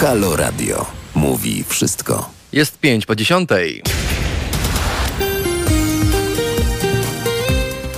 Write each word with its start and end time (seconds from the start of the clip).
Halo 0.00 0.36
Radio. 0.36 0.86
Mówi 1.14 1.64
wszystko. 1.64 2.30
Jest 2.52 2.78
pięć 2.78 3.06
po 3.06 3.16
dziesiątej. 3.16 3.82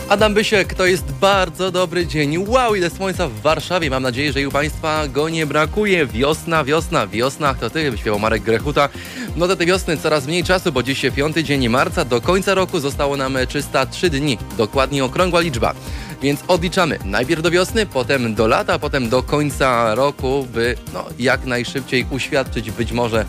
Adam 0.09 0.35
Bysiek, 0.35 0.75
to 0.75 0.87
jest 0.87 1.13
bardzo 1.13 1.71
dobry 1.71 2.07
dzień. 2.07 2.39
Wow, 2.39 2.75
ile 2.75 2.91
słońca 2.91 3.29
w 3.29 3.41
Warszawie. 3.41 3.91
Mam 3.91 4.03
nadzieję, 4.03 4.33
że 4.33 4.41
i 4.41 4.47
u 4.47 4.51
Państwa 4.51 5.09
go 5.09 5.29
nie 5.29 5.47
brakuje. 5.47 6.07
Wiosna, 6.07 6.65
wiosna, 6.65 7.07
wiosna. 7.07 7.55
To 7.55 7.71
Ty, 7.71 7.93
śpiewał 7.97 8.21
Marek 8.21 8.43
Grechuta. 8.43 8.89
No 9.37 9.49
do 9.49 9.57
tej 9.57 9.67
wiosny 9.67 9.97
coraz 9.97 10.27
mniej 10.27 10.45
czasu, 10.45 10.73
bo 10.73 10.83
dziś 10.83 11.07
piąty 11.17 11.45
dzień 11.45 11.69
marca. 11.69 12.05
Do 12.05 12.21
końca 12.21 12.55
roku 12.55 12.81
zostało 12.81 13.17
nam 13.17 13.37
303 13.49 14.11
dni. 14.11 14.39
Dokładnie 14.59 15.05
okrągła 15.05 15.41
liczba. 15.41 15.75
Więc 16.23 16.41
odliczamy 16.49 16.99
najpierw 17.05 17.43
do 17.43 17.51
wiosny, 17.51 17.87
potem 17.87 18.35
do 18.35 18.47
lata, 18.47 18.79
potem 18.79 19.09
do 19.09 19.23
końca 19.23 19.95
roku, 19.95 20.47
by 20.53 20.77
no, 20.95 21.05
jak 21.19 21.45
najszybciej 21.45 22.07
uświadczyć 22.11 22.71
być 22.71 22.93
może 22.93 23.25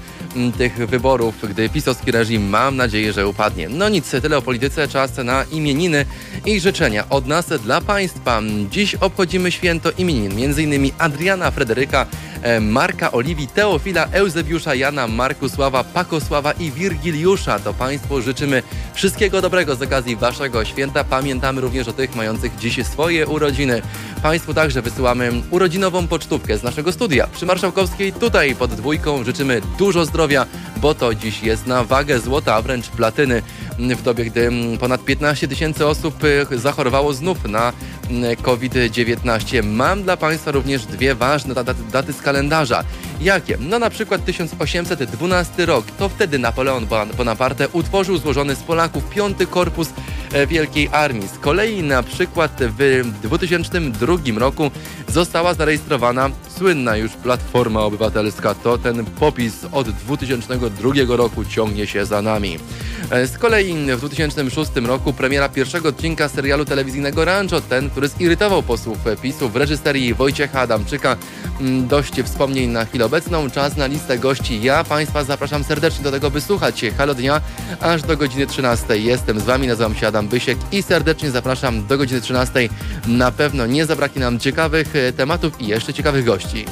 tych 0.57 0.75
wyborów, 0.75 1.35
gdy 1.49 1.69
pisowski 1.69 2.11
reżim 2.11 2.49
mam 2.49 2.75
nadzieję, 2.75 3.13
że 3.13 3.27
upadnie. 3.27 3.69
No 3.69 3.89
nic, 3.89 4.11
tyle 4.11 4.37
o 4.37 4.41
polityce, 4.41 4.87
czas 4.87 5.17
na 5.17 5.43
imieniny 5.51 6.05
i 6.45 6.59
życzenia 6.59 7.09
od 7.09 7.27
nas 7.27 7.45
dla 7.63 7.81
Państwa. 7.81 8.41
Dziś 8.71 8.95
obchodzimy 8.95 9.51
święto 9.51 9.91
imienin, 9.97 10.31
m.in. 10.43 10.91
Adriana 10.97 11.51
Frederyka, 11.51 12.05
e, 12.41 12.59
Marka 12.59 13.11
Oliwii, 13.11 13.47
Teofila, 13.47 14.07
Eusebiusza, 14.11 14.75
Jana, 14.75 15.07
Markusława, 15.07 15.83
Pakosława 15.83 16.51
i 16.51 16.71
Wirgiliusza. 16.71 17.59
To 17.59 17.73
Państwu 17.73 18.21
życzymy 18.21 18.63
wszystkiego 18.93 19.41
dobrego 19.41 19.75
z 19.75 19.81
okazji 19.81 20.15
Waszego 20.15 20.65
święta. 20.65 21.03
Pamiętamy 21.03 21.61
również 21.61 21.87
o 21.87 21.93
tych 21.93 22.15
mających 22.15 22.55
dziś 22.55 22.85
swoje 22.85 23.27
urodziny. 23.27 23.81
Państwu 24.23 24.53
także 24.53 24.81
wysyłamy 24.81 25.31
urodzinową 25.51 26.07
pocztówkę 26.07 26.57
z 26.57 26.63
naszego 26.63 26.91
studia 26.91 27.27
przy 27.27 27.45
Marszałkowskiej. 27.45 28.13
Tutaj 28.13 28.55
pod 28.55 28.73
dwójką 28.73 29.23
życzymy 29.23 29.61
dużo 29.77 30.05
zdrowia, 30.05 30.22
bo 30.77 30.95
to 30.95 31.15
dziś 31.15 31.43
jest 31.43 31.67
na 31.67 31.83
wagę 31.83 32.19
złota, 32.19 32.55
a 32.55 32.61
wręcz 32.61 32.87
platyny 32.87 33.41
w 33.79 34.01
dobie, 34.01 34.25
gdy 34.25 34.49
ponad 34.79 35.05
15 35.05 35.47
tysięcy 35.47 35.87
osób 35.87 36.15
e, 36.51 36.57
zachorowało 36.57 37.13
znów 37.13 37.37
na 37.45 37.73
COVID-19. 38.41 39.63
Mam 39.63 40.03
dla 40.03 40.17
Państwa 40.17 40.51
również 40.51 40.85
dwie 40.85 41.15
ważne 41.15 41.53
daty, 41.53 41.73
daty 41.91 42.13
z 42.13 42.21
kalendarza. 42.21 42.83
Jakie? 43.21 43.57
No 43.59 43.79
na 43.79 43.89
przykład 43.89 44.25
1812 44.25 45.65
rok. 45.65 45.85
To 45.99 46.09
wtedy 46.09 46.39
Napoleon 46.39 46.87
Bonaparte 47.17 47.69
utworzył 47.69 48.17
złożony 48.17 48.55
z 48.55 48.59
Polaków 48.59 49.09
piąty 49.09 49.47
korpus 49.47 49.89
e, 50.33 50.47
Wielkiej 50.47 50.89
Armii. 50.91 51.27
Z 51.27 51.37
kolei 51.37 51.83
na 51.83 52.03
przykład 52.03 52.51
w 52.59 53.03
2002 53.23 54.17
roku 54.37 54.71
została 55.07 55.53
zarejestrowana 55.53 56.29
słynna 56.57 56.97
już 56.97 57.11
Platforma 57.11 57.81
Obywatelska. 57.81 58.55
To 58.55 58.77
ten 58.77 59.05
popis 59.05 59.53
od 59.71 59.89
2002 59.89 60.91
roku 61.07 61.45
ciągnie 61.45 61.87
się 61.87 62.05
za 62.05 62.21
nami. 62.21 62.57
E, 63.09 63.27
z 63.27 63.37
kolei 63.37 63.62
w 63.71 63.99
2006 63.99 64.71
roku 64.75 65.13
premiera 65.13 65.49
pierwszego 65.49 65.89
odcinka 65.89 66.29
serialu 66.29 66.65
telewizyjnego 66.65 67.25
Rancho, 67.25 67.61
ten, 67.61 67.89
który 67.89 68.07
zirytował 68.07 68.63
posłów 68.63 68.97
PiSu 69.21 69.49
w 69.49 69.55
reżyserii 69.55 70.13
Wojciecha 70.13 70.59
Adamczyka. 70.59 71.17
Mm, 71.61 71.87
dość 71.87 72.21
wspomnień 72.21 72.69
na 72.69 72.85
chwilę 72.85 73.05
obecną. 73.05 73.49
Czas 73.49 73.77
na 73.77 73.85
listę 73.85 74.19
gości. 74.19 74.61
Ja 74.61 74.83
Państwa 74.83 75.23
zapraszam 75.23 75.63
serdecznie 75.63 76.03
do 76.03 76.11
tego, 76.11 76.31
by 76.31 76.41
słuchać 76.41 76.85
Halo 76.97 77.15
Dnia 77.15 77.41
aż 77.79 78.01
do 78.01 78.17
godziny 78.17 78.47
13. 78.47 78.97
Jestem 78.97 79.39
z 79.39 79.43
Wami, 79.43 79.67
nazywam 79.67 79.95
się 79.95 80.07
Adam 80.07 80.27
Bysiek 80.27 80.57
i 80.71 80.83
serdecznie 80.83 81.31
zapraszam 81.31 81.87
do 81.87 81.97
godziny 81.97 82.21
13. 82.21 82.69
Na 83.07 83.31
pewno 83.31 83.65
nie 83.65 83.85
zabraknie 83.85 84.21
nam 84.21 84.39
ciekawych 84.39 84.95
e, 84.95 85.13
tematów 85.13 85.61
i 85.61 85.67
jeszcze 85.67 85.93
ciekawych 85.93 86.25
gości. 86.25 86.65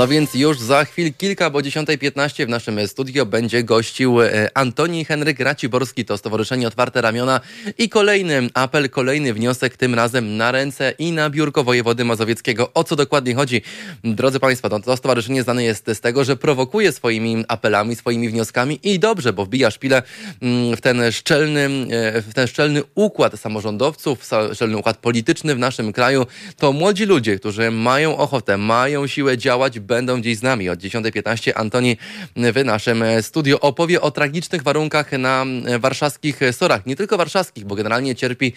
No 0.00 0.08
więc 0.08 0.34
już 0.34 0.58
za 0.58 0.84
chwil 0.84 1.14
kilka, 1.14 1.50
bo 1.50 1.58
10.15 1.58 2.46
w 2.46 2.48
naszym 2.48 2.88
studio 2.88 3.26
będzie 3.26 3.64
gościł 3.64 4.22
e, 4.22 4.50
Antoni 4.54 5.04
Henryk 5.04 5.40
Raciborski, 5.40 6.04
to 6.04 6.18
Stowarzyszenie 6.18 6.68
Otwarte 6.68 7.00
Ramiona 7.00 7.40
i 7.78 7.88
kolejny 7.88 8.48
apel, 8.54 8.90
kolejny 8.90 9.34
wniosek, 9.34 9.76
tym 9.76 9.94
razem 9.94 10.36
na 10.36 10.52
ręce 10.52 10.94
i 10.98 11.12
na 11.12 11.30
biurko 11.30 11.64
wojewody 11.64 12.04
mazowieckiego. 12.04 12.70
O 12.74 12.84
co 12.84 12.96
dokładnie 12.96 13.34
chodzi? 13.34 13.62
Drodzy 14.04 14.40
Państwo, 14.40 14.68
no 14.68 14.80
to 14.80 14.96
stowarzyszenie 14.96 15.42
znane 15.42 15.64
jest 15.64 15.90
z 15.94 16.00
tego, 16.00 16.24
że 16.24 16.36
prowokuje 16.36 16.92
swoimi 16.92 17.44
apelami, 17.48 17.96
swoimi 17.96 18.28
wnioskami 18.28 18.80
i 18.82 18.98
dobrze, 18.98 19.32
bo 19.32 19.44
wbija 19.44 19.70
szpilę 19.70 20.02
mm, 20.42 20.76
w 20.76 20.80
ten 20.80 21.12
szczelny, 21.12 21.60
e, 21.90 22.22
w 22.22 22.34
ten 22.34 22.46
szczelny 22.46 22.82
układ 22.94 23.40
samorządowców, 23.40 24.28
szczelny 24.54 24.76
układ 24.76 24.96
polityczny 24.96 25.54
w 25.54 25.58
naszym 25.58 25.92
kraju. 25.92 26.26
To 26.58 26.72
młodzi 26.72 27.04
ludzie, 27.04 27.38
którzy 27.38 27.70
mają 27.70 28.16
ochotę, 28.16 28.56
mają 28.56 29.06
siłę 29.06 29.38
działać, 29.38 29.80
będą 29.90 30.20
dziś 30.20 30.38
z 30.38 30.42
nami. 30.42 30.68
Od 30.68 30.78
10.15 30.78 31.52
Antoni 31.54 31.96
w 32.36 32.64
naszym 32.64 33.04
studiu 33.20 33.58
opowie 33.60 34.00
o 34.00 34.10
tragicznych 34.10 34.62
warunkach 34.62 35.12
na 35.12 35.44
warszawskich 35.78 36.40
sorach. 36.52 36.86
Nie 36.86 36.96
tylko 36.96 37.16
warszawskich, 37.16 37.64
bo 37.64 37.74
generalnie 37.74 38.14
cierpi 38.14 38.52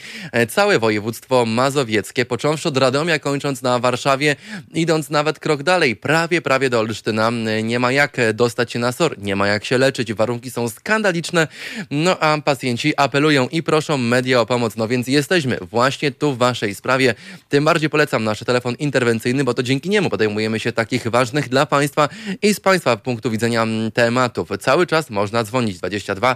całe 0.49 0.79
województwo 0.79 1.45
mazowieckie, 1.45 2.25
począwszy 2.25 2.67
od 2.69 2.77
Radomia, 2.77 3.19
kończąc 3.19 3.61
na 3.61 3.79
Warszawie, 3.79 4.35
idąc 4.73 5.09
nawet 5.09 5.39
krok 5.39 5.63
dalej, 5.63 5.95
prawie, 5.95 6.41
prawie 6.41 6.69
do 6.69 6.79
Olsztyna. 6.79 7.31
Nie 7.63 7.79
ma 7.79 7.91
jak 7.91 8.17
dostać 8.33 8.71
się 8.71 8.79
na 8.79 8.91
SOR, 8.91 9.15
nie 9.17 9.35
ma 9.35 9.47
jak 9.47 9.65
się 9.65 9.77
leczyć, 9.77 10.13
warunki 10.13 10.51
są 10.51 10.69
skandaliczne, 10.69 11.47
no 11.91 12.19
a 12.19 12.37
pacjenci 12.41 12.93
apelują 12.97 13.47
i 13.47 13.63
proszą 13.63 13.97
media 13.97 14.41
o 14.41 14.45
pomoc. 14.45 14.77
No 14.77 14.87
więc 14.87 15.07
jesteśmy 15.07 15.57
właśnie 15.61 16.11
tu 16.11 16.33
w 16.33 16.37
waszej 16.37 16.75
sprawie. 16.75 17.15
Tym 17.49 17.65
bardziej 17.65 17.89
polecam 17.89 18.23
nasz 18.23 18.39
telefon 18.39 18.75
interwencyjny, 18.75 19.43
bo 19.43 19.53
to 19.53 19.63
dzięki 19.63 19.89
niemu 19.89 20.09
podejmujemy 20.09 20.59
się 20.59 20.71
takich 20.71 21.07
ważnych 21.07 21.22
dla 21.31 21.65
Państwa 21.65 22.09
i 22.41 22.53
z 22.53 22.59
Państwa 22.59 22.97
punktu 22.97 23.31
widzenia 23.31 23.61
mm, 23.61 23.91
tematów. 23.91 24.49
Cały 24.59 24.87
czas 24.87 25.09
można 25.09 25.43
dzwonić 25.43 25.77
22 25.77 26.35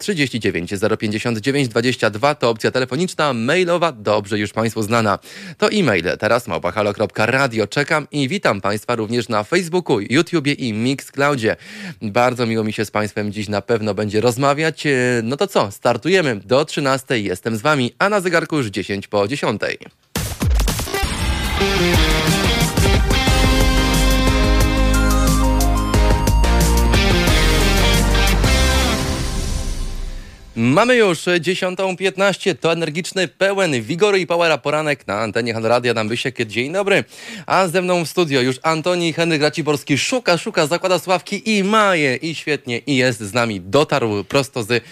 39 0.00 0.74
059 0.98 1.68
22 1.68 2.34
to 2.34 2.50
opcja 2.50 2.70
telefoniczna, 2.70 3.32
mailowa, 3.32 3.92
dobrze 3.92 4.38
już 4.38 4.52
Państwu 4.52 4.82
znana. 4.82 5.18
To 5.58 5.70
e-mail 5.70 6.04
teraz 6.18 6.48
małpachalo.radio. 6.48 7.66
Czekam 7.66 8.06
i 8.10 8.28
witam 8.28 8.60
Państwa 8.60 8.96
również 8.96 9.28
na 9.28 9.44
Facebooku, 9.44 10.00
YouTubie 10.00 10.52
i 10.52 10.72
Mixcloudzie. 10.72 11.56
Bardzo 12.02 12.46
miło 12.46 12.64
mi 12.64 12.72
się 12.72 12.84
z 12.84 12.90
Państwem 12.90 13.32
dziś 13.32 13.48
na 13.48 13.62
pewno 13.62 13.94
będzie 13.94 14.20
rozmawiać. 14.20 14.86
E, 14.86 14.92
no 15.22 15.36
to 15.36 15.46
co, 15.46 15.70
startujemy 15.70 16.36
do 16.36 16.64
13. 16.64 17.20
Jestem 17.20 17.56
z 17.56 17.62
Wami, 17.62 17.94
a 17.98 18.08
na 18.08 18.20
zegarku 18.20 18.56
już 18.56 18.66
10 18.66 19.08
po 19.08 19.28
10. 19.28 19.60
Mamy 30.58 30.96
już 30.96 31.18
10.15, 31.18 32.54
to 32.60 32.72
energiczny, 32.72 33.28
pełen 33.28 33.82
wigoru 33.82 34.16
i 34.16 34.26
powera 34.26 34.58
poranek 34.58 35.06
na 35.06 35.20
antenie 35.20 35.54
Radia 35.62 35.94
Dambysiek. 35.94 36.46
Dzień 36.46 36.72
dobry. 36.72 37.04
A 37.46 37.68
ze 37.68 37.82
mną 37.82 38.04
w 38.04 38.08
studio 38.08 38.40
już 38.40 38.56
Antoni 38.62 39.12
Henryk 39.12 39.42
Raciborski 39.42 39.98
szuka, 39.98 40.38
szuka, 40.38 40.66
zakłada 40.66 40.98
sławki 40.98 41.56
i 41.56 41.64
maje 41.64 42.16
i 42.16 42.34
świetnie 42.34 42.78
i 42.78 42.96
jest 42.96 43.20
z 43.20 43.34
nami. 43.34 43.60
Dotarł 43.60 44.24
prosto 44.24 44.62
z 44.62 44.82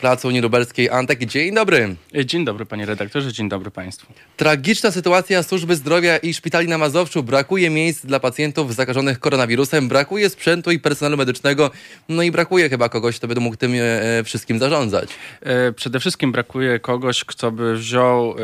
Placu 0.00 0.28
Unii. 0.28 0.42
Antek, 0.90 1.24
dzień 1.24 1.54
dobry. 1.54 1.96
Dzień 2.24 2.44
dobry 2.44 2.66
panie 2.66 2.86
redaktorze, 2.86 3.32
dzień 3.32 3.48
dobry 3.48 3.70
państwu. 3.70 4.12
Tragiczna 4.36 4.90
sytuacja 4.90 5.42
służby 5.42 5.76
zdrowia 5.76 6.18
i 6.18 6.34
szpitali 6.34 6.68
na 6.68 6.78
Mazowszu. 6.78 7.22
Brakuje 7.22 7.70
miejsc 7.70 8.06
dla 8.06 8.20
pacjentów 8.20 8.74
zakażonych 8.74 9.18
koronawirusem, 9.18 9.88
brakuje 9.88 10.30
sprzętu 10.30 10.70
i 10.70 10.78
personelu 10.78 11.16
medycznego, 11.16 11.70
no 12.08 12.22
i 12.22 12.30
brakuje 12.30 12.68
chyba 12.68 12.88
kogoś, 12.88 13.16
kto 13.16 13.28
by 13.28 13.40
mógł 13.40 13.56
tym 13.56 13.72
e, 13.74 14.24
wszystkim 14.24 14.58
zarządzać? 14.58 15.08
E, 15.40 15.72
przede 15.72 16.00
wszystkim 16.00 16.32
brakuje 16.32 16.78
kogoś, 16.78 17.24
kto 17.24 17.50
by 17.50 17.76
wziął 17.76 18.34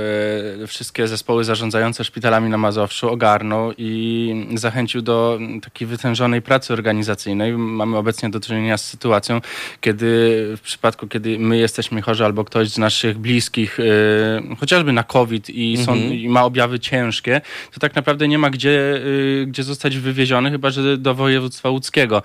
e, 0.63 0.67
wszystkie 0.67 1.09
zespoły 1.09 1.45
zarządzające 1.45 2.05
szpitalami 2.05 2.51
na 2.51 2.59
Mazowszu, 2.59 3.11
ogarnął 3.11 3.73
i 3.79 4.47
zachęcił 4.55 5.03
do 5.03 5.39
takiej 5.63 5.89
wytężonej 5.89 6.43
pracy 6.43 6.73
organizacyjnej. 6.73 7.53
Mamy 7.53 7.97
obecnie 7.97 8.31
do 8.31 8.41
czynienia 8.41 8.79
z 8.79 8.85
sytuacją, 8.85 9.41
kiedy 9.81 10.07
w 10.57 10.61
przypadku, 10.61 10.98
kiedy 11.07 11.39
my 11.39 11.59
jesteśmy 11.59 12.03
chorzy 12.03 12.25
albo 12.25 12.45
ktoś 12.45 12.69
z 12.69 12.79
naszych 12.79 13.19
bliskich, 13.19 13.81
e, 13.81 14.57
chociażby 14.57 14.93
na 14.93 15.03
COVID 15.03 15.51
i, 15.51 15.77
są, 15.77 15.93
mhm. 15.93 16.15
i 16.15 16.29
ma 16.29 16.45
objawy 16.45 16.81
ciężkie, 16.81 17.41
to 17.73 17.81
tak 17.81 17.95
naprawdę 17.95 18.29
nie 18.29 18.39
ma 18.39 18.51
gdzie, 18.51 19.01
gdzie 19.47 19.63
zostać 19.63 19.99
wywieziony, 19.99 20.51
chyba 20.51 20.71
że 20.71 20.99
do 20.99 21.15
województwa 21.15 21.71
łódzkiego. 21.71 22.23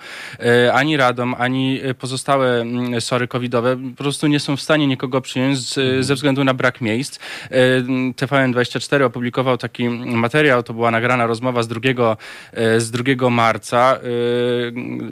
Ani 0.72 0.96
Radom, 0.96 1.34
ani 1.38 1.80
pozostałe 1.98 2.64
sory 3.00 3.28
covidowe 3.28 3.76
po 3.76 4.02
prostu 4.02 4.26
nie 4.26 4.40
są 4.40 4.56
w 4.56 4.60
stanie 4.60 4.86
nikogo 4.86 5.20
przyjąć 5.20 5.58
z, 5.58 5.78
Mhm. 5.84 6.04
ze 6.04 6.14
względu 6.14 6.44
na 6.44 6.54
brak 6.54 6.80
miejsc. 6.80 7.18
E, 7.50 7.82
TVN24 8.12 9.02
opublikował 9.02 9.58
taki 9.58 9.88
materiał, 9.88 10.62
to 10.62 10.74
była 10.74 10.90
nagrana 10.90 11.26
rozmowa 11.26 11.62
z 11.62 11.68
2, 11.68 12.16
e, 12.52 12.80
z 12.80 12.90
2 12.90 13.30
marca 13.30 13.96
e, 13.96 13.98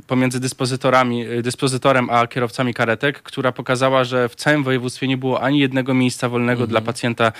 pomiędzy 0.07 0.41
dyspozytorami, 0.41 1.25
dyspozytorem 1.43 2.11
a 2.11 2.27
kierowcami 2.27 2.75
karetek, 2.75 3.23
która 3.23 3.52
pokazała, 3.53 4.05
że 4.05 4.29
w 4.29 4.35
całym 4.35 4.65
województwie 4.65 5.09
nie 5.09 5.17
było 5.17 5.41
ani 5.41 5.59
jednego 5.59 5.95
miejsca 5.95 6.29
wolnego 6.29 6.67
dla 6.67 6.81
pacjenta 6.81 7.27
e, 7.27 7.33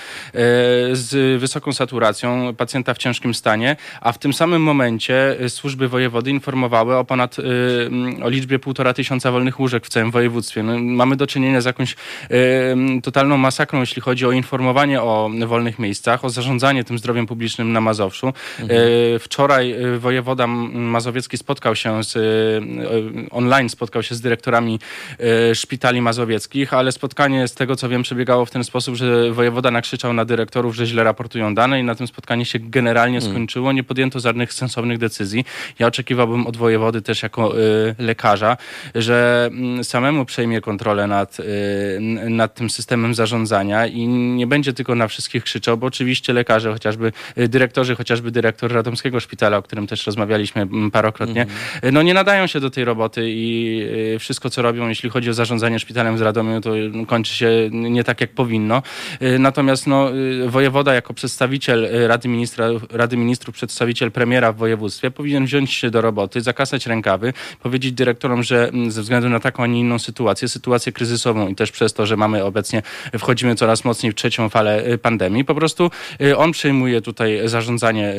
z 0.91 1.39
wysoką 1.39 1.73
saturacją, 1.73 2.55
pacjenta 2.55 2.93
w 2.93 2.97
ciężkim 2.97 3.33
stanie, 3.33 3.75
a 4.01 4.11
w 4.11 4.17
tym 4.17 4.33
samym 4.33 4.61
momencie 4.61 5.39
e, 5.39 5.49
służby 5.49 5.87
wojewody 5.87 6.31
informowały 6.31 6.95
o 6.95 7.05
ponad 7.05 7.37
e, 7.39 7.43
o 8.23 8.29
liczbie 8.29 8.59
półtora 8.59 8.93
tysiąca 8.93 9.31
wolnych 9.31 9.59
łóżek 9.59 9.85
w 9.85 9.89
całym 9.89 10.11
województwie. 10.11 10.63
No, 10.63 10.79
mamy 10.79 11.15
do 11.15 11.27
czynienia 11.27 11.61
z 11.61 11.65
jakąś 11.65 11.95
totalną 13.03 13.37
masakrą, 13.37 13.79
jeśli 13.79 14.01
chodzi 14.01 14.25
o 14.25 14.31
informowanie 14.31 15.01
o 15.01 15.29
wolnych 15.47 15.79
miejscach, 15.79 16.25
o 16.25 16.29
zarządzanie 16.29 16.83
tym 16.83 16.97
zdrowiem 16.97 17.25
publicznym 17.25 17.71
na 17.73 17.81
Mazowszu. 17.81 18.27
E, 18.27 19.19
wczoraj 19.19 19.75
wojewoda 19.99 20.47
mazowiecki 20.47 21.37
spotkał 21.37 21.75
się 21.75 22.03
z, 22.03 22.13
online 23.31 23.69
spotkał 23.69 24.03
się 24.03 24.15
z 24.15 24.21
dyrektorami 24.21 24.79
szpitali 25.53 26.01
mazowieckich, 26.03 26.73
ale 26.73 26.91
spotkanie 26.91 27.47
z 27.47 27.53
tego 27.53 27.75
co 27.75 27.89
wiem 27.89 28.03
przebiegało 28.03 28.45
w 28.45 28.51
ten 28.51 28.63
sposób, 28.63 28.95
że 28.95 29.31
wojewoda 29.31 29.71
nakrzyczał 29.71 30.13
na 30.13 30.25
dyrektorów, 30.25 30.75
że 30.75 30.85
źle 30.85 31.03
raportują 31.03 31.55
dane 31.55 31.79
i 31.79 31.83
na 31.83 31.95
tym 31.95 32.07
spotkanie 32.07 32.45
się 32.45 32.59
generalnie 32.59 33.21
skończyło. 33.21 33.71
Nie 33.71 33.83
podjęto 33.83 34.19
żadnych 34.19 34.53
sensownych 34.53 34.97
decyzji. 34.97 35.45
Ja 35.79 35.87
oczekiwałbym 35.87 36.47
od 36.47 36.57
wojewody 36.57 37.01
też 37.01 37.23
jako 37.23 37.53
e, 37.57 37.59
lekarza, 37.99 38.57
że 38.95 39.49
mm, 39.51 39.83
samemu 39.83 40.25
przejmie 40.25 40.61
kontrolę 40.61 41.07
nad, 41.07 41.39
y, 41.39 41.99
nad 42.29 42.55
tym 42.55 42.69
systemem 42.69 43.15
zarządzania 43.15 43.87
i 43.87 44.07
nie 44.07 44.47
będzie 44.47 44.73
tylko 44.73 44.95
na 44.95 45.07
wszystkich 45.07 45.43
krzyczał, 45.43 45.77
bo 45.77 45.87
oczywiście 45.87 46.33
lekarze, 46.33 46.73
chociażby 46.73 47.11
y, 47.37 47.47
dyrektorzy, 47.47 47.95
chociażby 47.95 48.31
dyrektor 48.31 48.73
Radomskiego 48.73 49.19
Szpitala, 49.19 49.57
o 49.57 49.61
którym 49.61 49.87
też 49.87 50.05
rozmawialiśmy 50.05 50.61
mm, 50.61 50.91
parokrotnie, 50.91 51.45
y, 51.85 51.91
no 51.91 52.01
nie 52.01 52.13
nadają 52.13 52.47
się 52.47 52.59
do 52.59 52.69
tej 52.69 52.85
roboty 52.85 53.21
i 53.25 53.81
y, 54.15 54.19
wszystko, 54.19 54.49
co 54.49 54.61
robią, 54.61 54.89
jeśli 54.89 55.09
chodzi 55.09 55.29
o 55.29 55.33
zarządzanie 55.33 55.79
szpitalem 55.79 55.92
z 55.93 56.21
Radomiu, 56.21 56.61
to 56.61 56.77
y, 56.77 56.91
kończy 57.07 57.35
się 57.35 57.69
nie 57.71 58.03
tak, 58.03 58.21
jak 58.21 58.31
powinno. 58.31 58.81
Y, 59.21 59.39
Natomiast 59.39 59.87
no, 59.87 60.11
y, 60.15 60.49
wojewoda 60.49 60.93
jako 60.93 61.13
przedstawiciel 61.13 61.85
y, 61.85 62.07
Rady, 62.07 62.27
Ministra, 62.27 62.67
Rady 62.91 63.17
Ministrów, 63.17 63.55
przedstawiciel 63.55 64.11
premiera 64.11 64.51
w 64.51 64.57
województwie 64.57 65.11
powinien 65.11 65.45
wziąć 65.45 65.73
się 65.73 65.91
do 65.91 66.01
roboty, 66.01 66.41
zakasać 66.41 66.87
rękawy, 66.87 67.33
powiedzieć 67.63 67.91
dyrektorom, 67.91 68.43
że 68.43 68.69
mm, 68.69 68.91
ze 68.91 69.01
względu 69.01 69.29
na 69.29 69.39
taką, 69.39 69.63
a 69.63 69.67
nie 69.67 69.79
inną 69.79 69.99
sytuację, 69.99 70.47
sytuację 70.47 70.91
kryzysową 70.91 71.47
i 71.47 71.55
też 71.55 71.71
przez 71.71 71.93
to, 71.93 72.05
że 72.05 72.17
mamy 72.17 72.43
obecnie, 72.43 72.81
wchodzimy 73.19 73.55
coraz 73.55 73.85
mocniej 73.85 74.11
w 74.11 74.15
trzecią 74.15 74.49
falę 74.49 74.83
pandemii, 75.01 75.45
po 75.45 75.55
prostu 75.55 75.91
on 76.37 76.51
przejmuje 76.51 77.01
tutaj 77.01 77.39
zarządzanie 77.45 78.15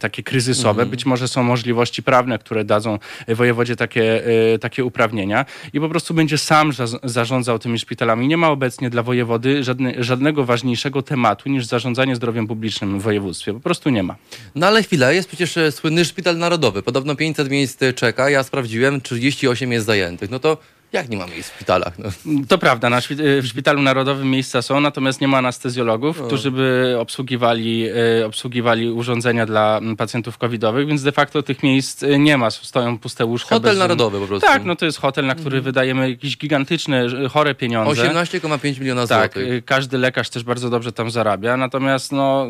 takie 0.00 0.22
kryzysowe. 0.22 0.86
Być 0.86 1.06
może 1.06 1.28
są 1.28 1.42
możliwości 1.42 2.02
prawne, 2.02 2.38
które 2.38 2.64
dadzą 2.64 2.98
wojewodzie 3.28 3.76
takie, 3.76 4.22
takie 4.60 4.84
uprawnienia 4.84 5.44
i 5.72 5.80
po 5.80 5.88
prostu 5.88 6.14
będzie 6.14 6.38
sam 6.38 6.72
zarządzał 7.16 7.58
tymi 7.58 7.78
szpitalami. 7.78 8.28
Nie 8.28 8.36
ma 8.36 8.48
obecnie 8.50 8.90
dla 8.90 9.02
wojewody 9.02 9.64
żadne, 9.64 9.94
żadnego 10.04 10.44
ważniejszego 10.44 11.02
tematu 11.02 11.48
niż 11.48 11.66
zarządzanie 11.66 12.16
zdrowiem 12.16 12.46
publicznym 12.46 13.00
w 13.00 13.02
województwie. 13.02 13.52
Po 13.54 13.60
prostu 13.60 13.90
nie 13.90 14.02
ma. 14.02 14.16
No 14.54 14.66
ale 14.66 14.82
chwila, 14.82 15.12
jest 15.12 15.28
przecież 15.28 15.56
e, 15.56 15.72
słynny 15.72 16.04
szpital 16.04 16.38
narodowy. 16.38 16.82
Podobno 16.82 17.16
500 17.16 17.50
miejsc 17.50 17.82
e, 17.82 17.92
czeka, 17.92 18.30
ja 18.30 18.42
sprawdziłem, 18.42 19.00
38 19.00 19.72
jest 19.72 19.86
zajętych. 19.86 20.30
No 20.30 20.38
to 20.38 20.58
jak 20.92 21.08
nie 21.08 21.16
ma 21.16 21.26
miejsc 21.26 21.50
w 21.50 21.54
szpitalach? 21.54 21.98
No. 21.98 22.08
To 22.48 22.58
prawda, 22.58 22.90
na 22.90 23.00
szpi- 23.00 23.20
y, 23.20 23.42
w 23.42 23.46
Szpitalu 23.46 23.82
Narodowym 23.82 24.30
miejsca 24.30 24.62
są, 24.62 24.80
natomiast 24.80 25.20
nie 25.20 25.28
ma 25.28 25.38
anestezjologów, 25.38 26.22
którzy 26.22 26.50
by 26.50 26.96
obsługiwali, 27.00 27.86
y, 28.20 28.26
obsługiwali 28.26 28.90
urządzenia 28.90 29.46
dla 29.46 29.80
pacjentów 29.98 30.38
covidowych, 30.38 30.86
więc 30.86 31.02
de 31.02 31.12
facto 31.12 31.42
tych 31.42 31.62
miejsc 31.62 32.02
y, 32.02 32.18
nie 32.18 32.36
ma, 32.38 32.50
stoją 32.50 32.98
puste 32.98 33.24
łóżka. 33.24 33.48
Hotel 33.54 33.70
bez- 33.70 33.78
narodowy 33.78 34.20
po 34.20 34.26
prostu. 34.26 34.46
Tak, 34.48 34.64
no 34.64 34.76
to 34.76 34.84
jest 34.86 34.98
hotel, 35.00 35.26
na 35.26 35.34
który 35.34 35.60
wydajemy 35.60 36.10
jakieś 36.10 36.36
gigantyczne, 36.38 37.06
chore 37.30 37.54
pieniądze. 37.54 38.02
18,5 38.02 38.80
miliona 38.80 39.06
Tak, 39.06 39.32
złotych. 39.34 39.52
y, 39.52 39.62
każdy 39.62 39.98
lekarz 39.98 40.30
też 40.30 40.44
bardzo 40.44 40.70
dobrze 40.70 40.92
tam 40.92 41.10
zarabia, 41.10 41.56
natomiast 41.56 42.12
no, 42.12 42.48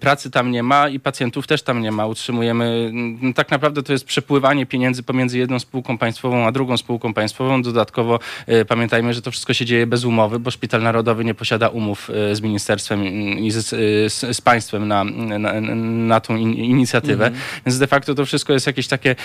pracy 0.00 0.30
tam 0.30 0.50
nie 0.50 0.62
ma 0.62 0.88
i 0.88 1.00
pacjentów 1.00 1.46
też 1.46 1.62
tam 1.62 1.82
nie 1.82 1.92
ma. 1.92 2.06
Utrzymujemy, 2.06 2.92
tak 3.34 3.50
naprawdę 3.50 3.82
to 3.82 3.92
jest 3.92 4.04
przepływanie 4.04 4.66
pieniędzy 4.66 5.02
pomiędzy 5.02 5.38
jedną 5.38 5.58
spółką 5.58 5.98
państwową 5.98 6.46
a 6.46 6.52
drugą 6.52 6.76
spółką 6.76 7.14
państwową. 7.14 7.33
Dodatkowo 7.62 8.18
y, 8.48 8.64
pamiętajmy, 8.64 9.14
że 9.14 9.22
to 9.22 9.30
wszystko 9.30 9.54
się 9.54 9.64
dzieje 9.64 9.86
bez 9.86 10.04
umowy, 10.04 10.38
bo 10.38 10.50
Szpital 10.50 10.82
Narodowy 10.82 11.24
nie 11.24 11.34
posiada 11.34 11.68
umów 11.68 12.10
y, 12.10 12.36
z 12.36 12.40
ministerstwem 12.40 13.04
i 13.38 13.50
z, 13.50 13.72
y, 13.72 14.10
z, 14.10 14.36
z 14.36 14.40
państwem 14.40 14.88
na, 14.88 15.04
na, 15.04 15.60
na 15.60 16.20
tą 16.20 16.36
in, 16.36 16.54
inicjatywę. 16.54 17.30
Więc 17.66 17.78
de 17.78 17.86
facto 17.86 18.14
to 18.14 18.26
wszystko 18.26 18.52
jest 18.52 18.66
jakieś 18.66 18.88
takie 18.88 19.16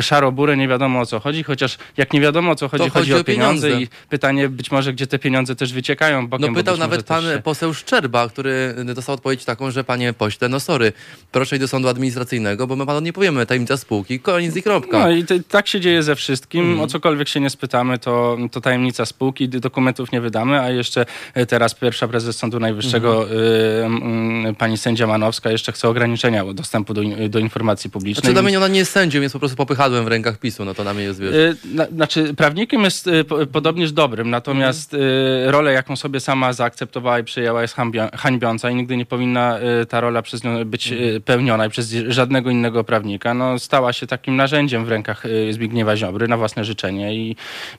szarobure, 0.00 0.56
nie 0.56 0.68
wiadomo 0.68 1.00
o 1.00 1.06
co 1.06 1.20
chodzi, 1.20 1.42
chociaż 1.42 1.78
jak 1.96 2.12
nie 2.12 2.20
wiadomo 2.20 2.50
o 2.50 2.54
co 2.54 2.68
chodzi, 2.68 2.82
chodzi, 2.84 2.90
chodzi 2.90 3.14
o 3.14 3.24
pieniądze, 3.24 3.66
pieniądze. 3.66 3.84
i 3.84 4.08
pytanie 4.08 4.48
być 4.48 4.70
może, 4.70 4.92
gdzie 4.92 5.06
te 5.06 5.18
pieniądze 5.18 5.56
też 5.56 5.72
wyciekają 5.72 6.28
bokiem. 6.28 6.46
No 6.46 6.52
bo 6.52 6.54
pytał 6.54 6.72
może 6.72 6.82
nawet 6.82 7.06
pan 7.06 7.22
się- 7.22 7.42
poseł 7.44 7.74
Szczerba, 7.74 8.28
który 8.28 8.74
dostał 8.94 9.14
odpowiedź 9.14 9.44
taką, 9.44 9.70
że 9.70 9.84
panie 9.84 10.12
pośle, 10.12 10.48
no 10.48 10.60
sorry, 10.60 10.92
proszę 11.32 11.56
iść 11.56 11.60
do 11.60 11.68
sądu 11.68 11.88
administracyjnego, 11.88 12.66
bo 12.66 12.76
my 12.76 12.86
panu 12.86 13.00
nie 13.00 13.12
powiemy 13.12 13.46
tajemnica 13.46 13.76
spółki, 13.76 14.20
koniec 14.20 14.56
i 14.56 14.62
kropka. 14.62 14.98
No 14.98 15.10
i 15.10 15.24
to, 15.24 15.34
tak 15.48 15.68
się 15.68 15.80
dzieje 15.80 16.02
ze 16.02 16.16
wszystkim. 16.16 16.60
Mhm. 16.60 16.80
O 16.80 16.86
cokolwiek 16.86 17.28
się 17.28 17.37
nie 17.40 17.50
spytamy, 17.50 17.98
to, 17.98 18.36
to 18.52 18.60
tajemnica 18.60 19.06
spółki, 19.06 19.48
dokumentów 19.48 20.12
nie 20.12 20.20
wydamy, 20.20 20.60
a 20.60 20.70
jeszcze 20.70 21.06
e, 21.34 21.46
teraz 21.46 21.74
pierwsza 21.74 22.08
prezes 22.08 22.36
Sądu 22.36 22.60
Najwyższego, 22.60 23.22
Mhm. 23.22 23.40
y, 23.40 23.84
mm, 23.84 24.54
pani 24.54 24.78
sędzia 24.78 25.06
Manowska, 25.06 25.50
jeszcze 25.50 25.72
chce 25.72 25.88
ograniczenia 25.88 26.44
dostępu 26.54 26.94
do, 26.94 27.00
do 27.28 27.38
informacji 27.38 27.90
publicznej. 27.90 28.22
Znaczy 28.22 28.32
dla 28.32 28.42
mnie 28.42 28.58
ona 28.58 28.68
nie 28.68 28.78
jest 28.78 28.92
sędzią, 28.92 29.20
jest 29.20 29.32
po 29.32 29.38
prostu 29.38 29.56
popychadłem 29.56 30.04
w 30.04 30.08
rękach 30.08 30.38
PiSu, 30.38 30.64
no 30.64 30.74
to 30.74 30.84
na 30.84 30.94
mnie 30.94 31.04
jest, 31.04 31.20
wiesz. 31.20 31.34
Y, 31.34 31.56
na, 31.64 31.86
znaczy, 31.86 32.34
prawnikiem 32.34 32.82
jest 32.82 33.06
y, 33.06 33.24
po, 33.24 33.46
podobnież 33.46 33.92
dobrym, 33.92 34.30
natomiast 34.30 34.94
y, 34.94 34.98
rolę, 35.46 35.72
jaką 35.72 35.96
sobie 35.96 36.20
sama 36.20 36.52
zaakceptowała 36.52 37.18
i 37.18 37.24
przyjęła, 37.24 37.62
jest 37.62 37.74
hańbia, 37.74 38.10
hańbiąca 38.14 38.70
i 38.70 38.74
nigdy 38.74 38.96
nie 38.96 39.06
powinna 39.06 39.58
y, 39.82 39.86
ta 39.86 40.00
rola 40.00 40.22
przez 40.22 40.44
nią 40.44 40.64
być 40.64 40.92
y, 40.92 41.20
pełniona 41.24 41.68
przez 41.68 41.90
żadnego 42.08 42.50
innego 42.50 42.84
prawnika. 42.84 43.34
No, 43.34 43.58
stała 43.58 43.92
się 43.92 44.06
takim 44.06 44.36
narzędziem 44.36 44.84
w 44.84 44.88
rękach 44.88 45.26
y, 45.26 45.52
Zbigniewa 45.52 45.96
Ziobry 45.96 46.28
na 46.28 46.36
własne 46.36 46.64
życzenie 46.64 47.14
i, 47.14 47.27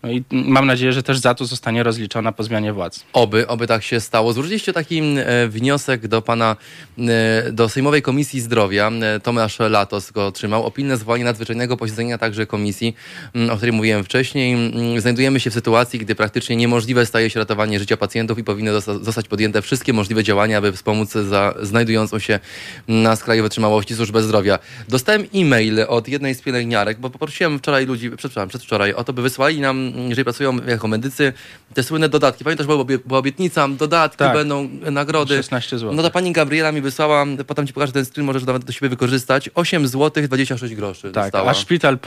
no, 0.03 0.11
i 0.11 0.23
mam 0.31 0.65
nadzieję, 0.65 0.93
że 0.93 1.03
też 1.03 1.17
za 1.17 1.33
to 1.35 1.45
zostanie 1.45 1.83
rozliczona 1.83 2.31
po 2.31 2.43
zmianie 2.43 2.73
władz. 2.73 3.03
Oby, 3.13 3.47
oby 3.47 3.67
tak 3.67 3.83
się 3.83 3.99
stało. 3.99 4.33
Złożyliście 4.33 4.73
taki 4.73 5.01
e, 5.17 5.47
wniosek 5.47 6.07
do 6.07 6.21
pana, 6.21 6.55
e, 6.99 7.51
do 7.51 7.69
Sejmowej 7.69 8.01
Komisji 8.01 8.41
Zdrowia. 8.41 8.91
E, 9.01 9.19
Tomasz 9.19 9.59
Latos 9.59 10.11
go 10.11 10.27
otrzymał. 10.27 10.65
O 10.65 10.71
pilne 10.71 10.97
zwołanie 10.97 11.23
nadzwyczajnego 11.23 11.77
posiedzenia 11.77 12.17
także 12.17 12.45
komisji, 12.45 12.95
m, 13.35 13.49
o 13.49 13.55
której 13.57 13.73
mówiłem 13.73 14.03
wcześniej. 14.03 14.53
M, 14.53 15.01
Znajdujemy 15.01 15.39
się 15.39 15.49
w 15.49 15.53
sytuacji, 15.53 15.99
gdy 15.99 16.15
praktycznie 16.15 16.55
niemożliwe 16.55 17.05
staje 17.05 17.29
się 17.29 17.39
ratowanie 17.39 17.79
życia 17.79 17.97
pacjentów 17.97 18.39
i 18.39 18.43
powinny 18.43 18.71
zosta- 18.71 19.03
zostać 19.03 19.27
podjęte 19.27 19.61
wszystkie 19.61 19.93
możliwe 19.93 20.23
działania, 20.23 20.57
aby 20.57 20.71
wspomóc 20.71 21.11
za 21.11 21.53
znajdującą 21.61 22.19
się 22.19 22.39
na 22.87 23.15
skraju 23.15 23.43
wytrzymałości 23.43 23.95
służbę 23.95 24.23
zdrowia. 24.23 24.59
Dostałem 24.89 25.25
e-mail 25.35 25.85
od 25.87 26.07
jednej 26.07 26.35
z 26.35 26.41
pielęgniarek, 26.41 26.99
bo 26.99 27.09
poprosiłem 27.09 27.59
wczoraj 27.59 27.85
ludzi, 27.85 28.11
przepraszam, 28.17 28.49
przedwczoraj, 28.49 28.93
o 28.93 29.03
to, 29.03 29.13
by 29.13 29.21
wysłali 29.39 29.61
nam, 29.61 29.91
jeżeli 30.09 30.23
pracują 30.23 30.57
jako 30.67 30.87
medycy, 30.87 31.33
te 31.73 31.83
słynne 31.83 32.09
dodatki. 32.09 32.43
Pamiętasz, 32.43 32.67
była, 32.67 32.83
obie- 32.83 32.99
była 33.05 33.19
obietnica, 33.19 33.67
dodatki 33.67 34.17
Tak. 34.17 34.33
będą, 34.33 34.69
nagrody. 34.91 35.35
16 35.37 35.79
zł. 35.79 35.93
No 35.95 36.03
to 36.03 36.11
pani 36.11 36.31
Gabriela 36.31 36.71
mi 36.71 36.81
wysłała, 36.81 37.25
potem 37.47 37.67
ci 37.67 37.73
pokażę 37.73 37.91
ten 37.91 38.05
screen, 38.05 38.25
możesz 38.25 38.43
nawet 38.45 38.63
do 38.65 38.71
siebie 38.71 38.89
wykorzystać. 38.89 39.49
8 39.55 39.87
zł 39.87 40.23
26 40.27 40.75
groszy 40.75 41.11
Tak, 41.11 41.23
dostała. 41.23 41.51
a 41.51 41.53
szpital, 41.53 41.97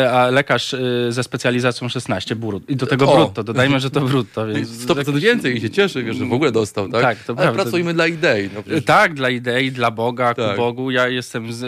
y, 0.00 0.10
a 0.10 0.30
lekarz 0.30 0.72
y, 0.74 1.06
ze 1.10 1.22
specjalizacją 1.22 1.88
16 1.88 2.36
brut. 2.36 2.70
I 2.70 2.76
do 2.76 2.86
tego 2.86 3.12
O! 3.12 3.16
brutto, 3.16 3.44
dodajmy, 3.44 3.80
że 3.80 3.90
to 3.90 4.00
brutto. 4.00 4.46
Więc 4.54 4.86
100% 4.86 5.18
więcej 5.18 5.56
i 5.56 5.60
się 5.60 5.70
cieszy, 5.70 6.02
wiesz, 6.02 6.16
że 6.16 6.24
w 6.24 6.32
ogóle 6.32 6.52
dostał, 6.52 6.88
tak? 6.88 7.02
Tak, 7.02 7.18
to 7.18 7.32
Ale 7.32 7.42
prawda. 7.42 7.62
pracujmy 7.62 7.94
dla 7.94 8.06
idei. 8.06 8.50
No, 8.54 8.62
przecież- 8.62 8.84
Tak, 8.84 9.14
dla 9.14 9.30
idei, 9.30 9.72
dla 9.72 9.90
Boga, 9.90 10.34
Tak. 10.34 10.50
ku 10.50 10.56
Bogu. 10.62 10.90
Ja 10.90 11.08
jestem 11.08 11.52
z, 11.52 11.60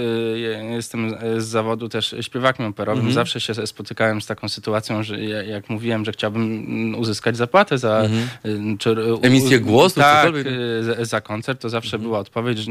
ja 0.42 0.62
jestem 0.74 1.14
z 1.38 1.44
zawodu 1.44 1.88
też 1.88 2.14
śpiewakiem 2.20 2.66
operowym. 2.66 2.98
Mhm. 2.98 3.14
Zawsze 3.14 3.40
się 3.40 3.66
spotykałem 3.66 4.20
z 4.20 4.26
taką 4.26 4.48
sytuacją, 4.48 4.88
że 5.02 5.21
ja- 5.21 5.42
jak 5.42 5.71
mówiłem, 5.71 6.04
że 6.04 6.12
chciałbym 6.12 6.95
uzyskać 6.99 7.37
zapłatę 7.37 7.78
za 7.78 8.02
y, 8.04 8.76
czy, 8.78 8.97
Emisję 9.23 9.61
głosu, 9.61 10.00
tak, 10.00 10.35
y, 10.35 10.85
za, 10.85 11.04
za 11.04 11.21
koncert, 11.21 11.61
to 11.62 11.68
zawsze 11.68 11.97
Mhm. 11.97 12.02
była 12.02 12.18
odpowiedź, 12.18 12.59
że 12.59 12.71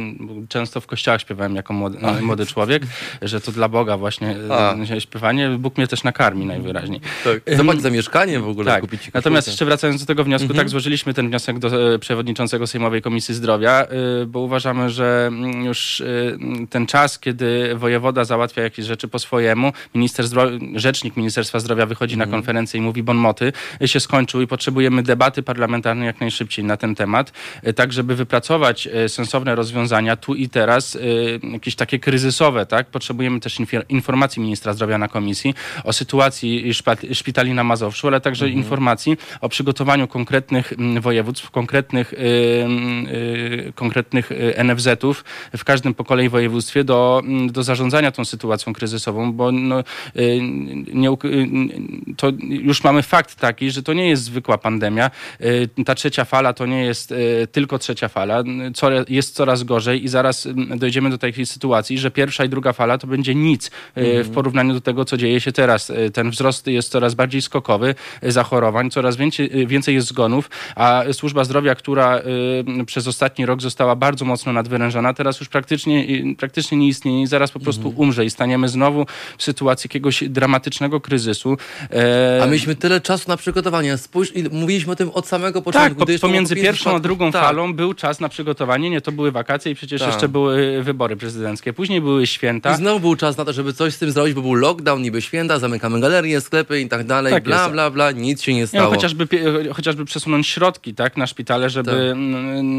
często 0.49 0.81
w 0.81 0.87
kościołach 0.87 1.21
śpiewałem 1.21 1.55
jako 1.55 1.73
młody, 1.73 1.97
młody 2.21 2.45
człowiek, 2.53 2.83
że 3.21 3.41
to 3.41 3.51
dla 3.51 3.69
Boga 3.69 3.97
właśnie 3.97 4.35
A. 4.49 4.75
y, 4.95 5.01
śpiewanie. 5.01 5.49
Bóg 5.49 5.77
mnie 5.77 5.87
też 5.87 6.03
nakarmi 6.03 6.45
najwyraźniej. 6.45 6.99
tak. 7.23 7.57
Zapłać 7.57 7.81
za 7.81 7.89
mieszkanie 7.89 8.39
w 8.39 8.47
ogóle, 8.47 8.71
Tak. 8.71 8.81
kupić 8.81 9.11
Natomiast 9.13 9.47
jeszcze 9.47 9.65
wracając 9.65 10.01
do 10.01 10.05
tego 10.07 10.23
wniosku, 10.23 10.43
Mhm. 10.43 10.57
tak, 10.57 10.69
złożyliśmy 10.69 11.13
ten 11.13 11.27
wniosek 11.29 11.59
do 11.59 11.93
e, 11.93 11.99
przewodniczącego 11.99 12.67
Sejmowej 12.67 13.01
Komisji 13.01 13.33
Zdrowia, 13.35 13.87
bo 14.27 14.39
uważamy, 14.39 14.89
że 14.89 15.25
mm, 15.27 15.65
już 15.65 16.03
ten 16.69 16.85
czas, 16.87 17.19
kiedy 17.19 17.75
wojewoda 17.75 18.23
załatwia 18.25 18.61
jakieś 18.61 18.85
rzeczy 18.85 19.07
po 19.07 19.19
swojemu, 19.19 19.71
minister 19.95 20.25
zdro- 20.25 20.59
rzecznik 20.79 21.17
Ministerstwa 21.17 21.59
Zdrowia 21.59 21.85
wychodzi 21.85 22.06
wychodzi 22.07 22.17
na 22.17 22.27
konferencję 22.27 22.77
i 22.77 22.81
mówi 22.81 23.03
bonmoty, 23.03 23.53
się 23.85 23.99
skończył 23.99 24.41
i 24.41 24.47
potrzebujemy 24.47 25.03
debaty 25.03 25.43
parlamentarnej 25.43 26.05
jak 26.05 26.21
najszybciej 26.21 26.65
na 26.65 26.77
ten 26.77 26.95
temat, 26.95 27.31
tak 27.75 27.93
żeby 27.93 28.15
wypracować 28.15 28.89
sensowne 29.07 29.55
rozwiązania 29.55 30.15
tu 30.15 30.35
i 30.35 30.49
teraz, 30.49 30.97
jakieś 31.53 31.75
takie 31.75 31.99
kryzysowe, 31.99 32.65
tak? 32.65 32.87
Potrzebujemy 32.87 33.39
też 33.39 33.57
informacji 33.89 34.41
ministra 34.41 34.73
zdrowia 34.73 34.97
na 34.97 35.07
komisji 35.07 35.53
o 35.83 35.93
sytuacji 35.93 36.73
szpitali 37.13 37.53
na 37.53 37.63
Mazowszu, 37.63 38.07
ale 38.07 38.21
także 38.21 38.45
mhm. 38.45 38.63
informacji 38.63 39.17
o 39.41 39.49
przygotowaniu 39.49 40.07
konkretnych 40.07 40.73
województw, 41.01 41.51
konkretnych, 41.51 42.13
konkretnych 43.75 44.29
NFZ-ów 44.63 45.25
w 45.57 45.63
każdym 45.63 45.93
po 45.93 46.03
kolei 46.03 46.29
województwie 46.29 46.83
do, 46.83 47.21
do 47.51 47.63
zarządzania 47.63 48.11
tą 48.11 48.25
sytuacją 48.25 48.73
kryzysową, 48.73 49.33
bo 49.33 49.51
no, 49.51 49.83
nie, 50.93 51.09
to 52.17 52.31
już 52.41 52.83
mamy 52.83 53.03
fakt 53.03 53.35
taki, 53.35 53.71
że 53.71 53.83
to 53.83 53.93
nie 53.93 54.09
jest 54.09 54.23
zwykła 54.23 54.57
pandemia. 54.57 55.11
Ta 55.85 55.95
trzecia 55.95 56.25
fala 56.25 56.53
to 56.53 56.65
nie 56.65 56.83
jest 56.83 57.13
tylko 57.51 57.79
trzecia 57.79 58.07
fala. 58.07 58.43
Jest 59.09 59.35
coraz 59.35 59.63
gorzej 59.63 60.03
i 60.03 60.07
zaraz 60.07 60.47
dojdziemy 60.75 61.09
do 61.09 61.17
takiej 61.17 61.45
sytuacji, 61.45 61.97
że 61.97 62.11
pierwsza 62.11 62.45
i 62.45 62.49
druga 62.49 62.73
fala 62.73 62.97
to 62.97 63.07
będzie 63.07 63.35
nic 63.35 63.71
mhm. 63.95 64.23
w 64.23 64.29
porównaniu 64.29 64.73
do 64.73 64.81
tego, 64.81 65.05
co 65.05 65.17
dzieje 65.17 65.41
się 65.41 65.51
teraz. 65.51 65.91
Ten 66.13 66.29
wzrost 66.29 66.67
jest 66.67 66.91
coraz 66.91 67.13
bardziej 67.13 67.41
skokowy 67.41 67.95
zachorowań, 68.23 68.91
coraz 68.91 69.15
więcej, 69.15 69.67
więcej 69.67 69.95
jest 69.95 70.07
zgonów, 70.07 70.49
a 70.75 71.03
służba 71.11 71.43
zdrowia, 71.43 71.75
która 71.75 72.21
przez 72.85 73.07
ostatni 73.07 73.45
rok 73.45 73.61
została 73.61 73.95
bardzo 73.95 74.25
mocno 74.25 74.53
nadwyrężona, 74.53 75.13
teraz 75.13 75.39
już 75.39 75.49
praktycznie, 75.49 76.07
praktycznie 76.37 76.77
nie 76.77 76.87
istnieje 76.87 77.21
i 77.21 77.27
zaraz 77.27 77.51
po 77.51 77.59
prostu 77.59 77.87
mhm. 77.87 78.01
umrze 78.01 78.25
i 78.25 78.29
staniemy 78.29 78.69
znowu 78.69 79.05
w 79.37 79.43
sytuacji 79.43 79.87
jakiegoś 79.87 80.23
dramatycznego 80.29 81.01
kryzysu. 81.01 81.57
E... 81.91 82.39
A 82.43 82.45
mieliśmy 82.45 82.75
tyle 82.75 83.01
czasu 83.01 83.29
na 83.29 83.37
przygotowanie. 83.37 83.97
Spójrz, 83.97 84.33
mówiliśmy 84.51 84.93
o 84.93 84.95
tym 84.95 85.09
od 85.09 85.27
samego 85.27 85.61
początku. 85.61 86.05
Tak, 86.05 86.15
po, 86.15 86.27
pomiędzy 86.27 86.55
pierwszą 86.55 86.95
a 86.95 86.99
drugą 86.99 87.31
tak. 87.31 87.41
falą 87.41 87.73
był 87.73 87.93
czas 87.93 88.19
na 88.19 88.29
przygotowanie. 88.29 88.89
Nie, 88.89 89.01
to 89.01 89.11
były 89.11 89.31
wakacje 89.31 89.71
i 89.71 89.75
przecież 89.75 90.01
tak. 90.01 90.09
jeszcze 90.11 90.27
były 90.27 90.83
wybory 90.83 91.15
prezydenckie. 91.15 91.73
Później 91.73 92.01
były 92.01 92.27
święta. 92.27 92.73
I 92.73 92.75
znowu 92.75 92.99
był 92.99 93.15
czas 93.15 93.37
na 93.37 93.45
to, 93.45 93.53
żeby 93.53 93.73
coś 93.73 93.93
z 93.93 93.99
tym 93.99 94.11
zrobić, 94.11 94.33
bo 94.33 94.41
był 94.41 94.53
lockdown, 94.53 95.01
niby 95.01 95.21
święta, 95.21 95.59
zamykamy 95.59 95.99
galerie, 95.99 96.41
sklepy 96.41 96.81
i 96.81 96.87
tak 96.87 97.05
dalej, 97.05 97.33
tak 97.33 97.43
bla, 97.43 97.69
bla, 97.69 97.89
bla, 97.89 98.11
nic 98.11 98.41
się 98.41 98.53
nie 98.53 98.67
stało. 98.67 98.83
Nie, 98.83 98.89
no, 98.89 98.95
chociażby, 98.95 99.27
chociażby 99.73 100.05
przesunąć 100.05 100.47
środki 100.47 100.93
tak, 100.93 101.17
na 101.17 101.27
szpitale, 101.27 101.69
żeby, 101.69 102.15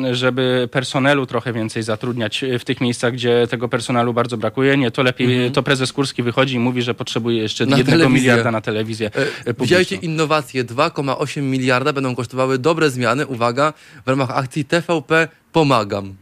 tak. 0.02 0.14
żeby 0.14 0.68
personelu 0.72 1.26
trochę 1.26 1.52
więcej 1.52 1.82
zatrudniać 1.82 2.44
w 2.58 2.64
tych 2.64 2.80
miejscach, 2.80 3.12
gdzie 3.12 3.46
tego 3.50 3.68
personelu 3.68 4.12
bardzo 4.12 4.36
brakuje. 4.36 4.76
Nie, 4.76 4.90
to 4.90 5.02
lepiej, 5.02 5.34
mhm. 5.34 5.52
to 5.52 5.62
prezes 5.62 5.92
Kurski 5.92 6.22
wychodzi 6.22 6.54
i 6.54 6.58
mówi, 6.58 6.82
że 6.82 6.94
potrzebuje 6.94 7.42
jeszcze 7.42 7.66
na 7.66 7.76
jednego 7.76 7.98
telewizję. 7.98 8.20
miliarda 8.20 8.50
na 8.50 8.60
telewizję 8.60 8.97
e, 9.06 9.10
publiczną. 9.10 9.54
Widzieliście 9.60 9.96
innowacje, 9.96 10.64
2,8 10.64 11.42
miliarda 11.42 11.92
będą 11.92 12.14
kosztowały 12.14 12.58
dobre 12.58 12.90
zmiany, 12.90 13.26
uwaga, 13.26 13.72
w 14.06 14.08
ramach 14.08 14.30
akcji 14.30 14.64
TVP 14.64 15.28
Pomagam. 15.52 16.14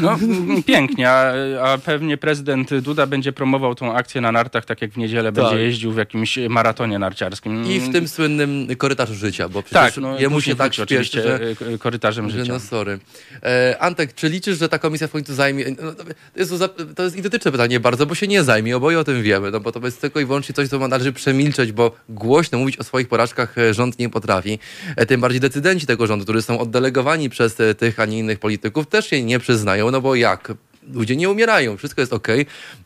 No, 0.00 0.18
pięknie, 0.66 1.10
a, 1.10 1.32
a, 1.62 1.78
pewnie 1.78 2.16
prezydent 2.16 2.74
Duda 2.74 3.06
będzie 3.06 3.32
promował 3.32 3.74
tą 3.74 3.94
akcję 3.94 4.20
na 4.20 4.32
nartach, 4.32 4.64
tak 4.64 4.82
jak 4.82 4.90
w 4.90 4.96
niedzielę 4.96 5.32
tak. 5.32 5.44
będzie 5.44 5.62
jeździł 5.64 5.92
w 5.92 5.96
jakimś 5.96 6.38
maratonie 6.48 6.98
narciarskim. 6.98 7.64
I 7.64 7.80
w 7.80 7.92
tym 7.92 8.08
słynnym 8.08 8.68
korytarzu 8.78 9.14
życia, 9.14 9.48
bo 9.48 9.62
przecież 9.62 9.94
tak, 9.94 10.02
no, 10.02 10.18
jemu 10.18 10.40
się 10.40 10.56
tak 10.56 10.74
śpieszy, 10.74 11.22
że, 11.22 11.40
e, 11.74 11.78
korytarzem 11.78 12.30
że 12.30 12.38
życia. 12.38 12.52
No 12.52 12.60
sorry. 12.60 12.98
E, 13.42 13.76
Antek, 13.80 14.14
czy 14.14 14.28
liczysz, 14.28 14.58
że 14.58 14.68
ta 14.68 14.78
komisja 14.78 15.08
w 15.08 15.10
końcu 15.10 15.34
zajmie... 15.34 15.64
No, 15.82 15.92
to, 15.92 16.04
jest, 16.36 16.52
to 16.96 17.02
jest 17.02 17.16
identyczne 17.16 17.52
pytanie 17.52 17.80
bardzo, 17.80 18.06
bo 18.06 18.14
się 18.14 18.26
nie 18.26 18.42
zajmie, 18.42 18.76
oboje 18.76 18.98
o 18.98 19.04
tym 19.04 19.22
wiemy, 19.22 19.50
no 19.50 19.60
bo 19.60 19.72
to 19.72 19.80
jest 19.84 20.00
tylko 20.00 20.20
i 20.20 20.24
wyłącznie 20.24 20.54
coś, 20.54 20.68
co 20.68 20.88
należy 20.88 21.12
przemilczeć, 21.12 21.72
bo 21.72 21.96
głośno 22.08 22.58
mówić 22.58 22.78
o 22.78 22.84
swoich 22.84 23.08
porażkach 23.08 23.58
e, 23.58 23.74
rząd 23.74 23.98
nie 23.98 24.08
potrafi. 24.08 24.58
E, 24.96 25.06
tym 25.06 25.20
bardziej 25.20 25.40
decydenci 25.40 25.86
tego 25.86 26.06
rządu, 26.06 26.24
którzy 26.24 26.42
są 26.42 26.58
oddelegowani 26.58 27.30
przez 27.30 27.56
tych, 27.78 28.00
a 28.00 28.04
nie 28.04 28.18
innych 28.18 28.38
polityków, 28.38 28.86
też 28.86 29.06
się 29.06 29.22
nie 29.22 29.38
przyznają, 29.38 29.67
no 29.76 30.00
bo 30.00 30.14
jak? 30.14 30.52
ludzie 30.94 31.16
nie 31.16 31.30
umierają, 31.30 31.76
wszystko 31.76 32.00
jest 32.00 32.12
ok, 32.12 32.28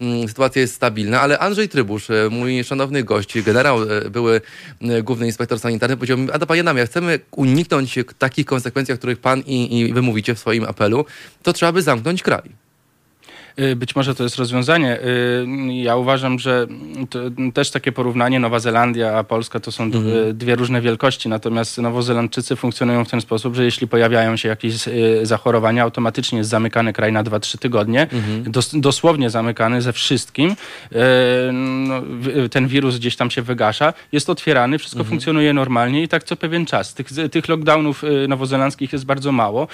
mm, 0.00 0.28
sytuacja 0.28 0.62
jest 0.62 0.74
stabilna, 0.74 1.20
ale 1.20 1.38
Andrzej 1.38 1.68
Trybusz, 1.68 2.10
e, 2.10 2.28
mój 2.30 2.64
szanowny 2.64 3.04
gość, 3.04 3.42
generał, 3.42 3.82
e, 3.82 4.10
były 4.10 4.40
e, 4.80 5.02
główny 5.02 5.26
inspektor 5.26 5.60
sanitarny, 5.60 5.96
powiedział 5.96 6.18
mi, 6.18 6.30
a 6.30 6.38
to 6.38 6.46
panie 6.46 6.62
Namia, 6.62 6.86
chcemy 6.86 7.20
uniknąć 7.30 7.98
takich 8.18 8.46
konsekwencji, 8.46 8.94
o 8.94 8.96
których 8.96 9.18
pan 9.18 9.40
i, 9.40 9.78
i 9.78 9.92
wy 9.92 10.02
mówicie 10.02 10.34
w 10.34 10.38
swoim 10.38 10.64
apelu, 10.64 11.04
to 11.42 11.52
trzeba 11.52 11.72
by 11.72 11.82
zamknąć 11.82 12.22
kraj. 12.22 12.61
Y, 13.58 13.76
być 13.76 13.96
może 13.96 14.14
to 14.14 14.22
jest 14.22 14.36
rozwiązanie. 14.36 14.98
Y, 15.00 15.46
ja 15.82 15.96
uważam, 15.96 16.38
że 16.38 16.66
też 17.54 17.70
takie 17.70 17.92
porównanie 17.92 18.40
Nowa 18.40 18.58
Zelandia 18.58 19.18
a 19.18 19.24
Polska 19.24 19.60
to 19.60 19.72
są 19.72 19.84
mhm. 19.84 20.38
dwie 20.38 20.56
różne 20.56 20.80
wielkości, 20.80 21.28
natomiast 21.28 21.78
Nowozelandczycy 21.78 22.56
funkcjonują 22.56 23.04
w 23.04 23.10
ten 23.10 23.20
sposób, 23.20 23.54
że 23.54 23.64
jeśli 23.64 23.88
pojawiają 23.88 24.36
się 24.36 24.48
jakieś 24.48 24.88
y, 24.88 25.20
zachorowania, 25.22 25.82
automatycznie 25.82 26.38
jest 26.38 26.50
zamykany 26.50 26.92
kraj 26.92 27.12
na 27.12 27.24
2-3 27.24 27.58
tygodnie, 27.58 28.02
mhm. 28.02 28.42
dos 28.52 28.70
dosłownie 28.74 29.30
zamykany 29.30 29.82
ze 29.82 29.92
wszystkim. 29.92 30.56
No, 31.52 32.02
ten 32.50 32.68
wirus 32.68 32.98
gdzieś 32.98 33.16
tam 33.16 33.30
się 33.30 33.42
wygasza, 33.42 33.92
jest 34.12 34.30
otwierany, 34.30 34.78
wszystko 34.78 35.00
mhm. 35.00 35.10
funkcjonuje 35.10 35.52
normalnie 35.52 36.02
i 36.02 36.08
tak 36.08 36.24
co 36.24 36.36
pewien 36.36 36.66
czas. 36.66 36.94
Tych, 36.94 37.08
tych 37.30 37.48
lockdownów 37.48 38.02
nowozelandzkich 38.28 38.92
jest 38.92 39.04
bardzo 39.04 39.32
mało. 39.32 39.68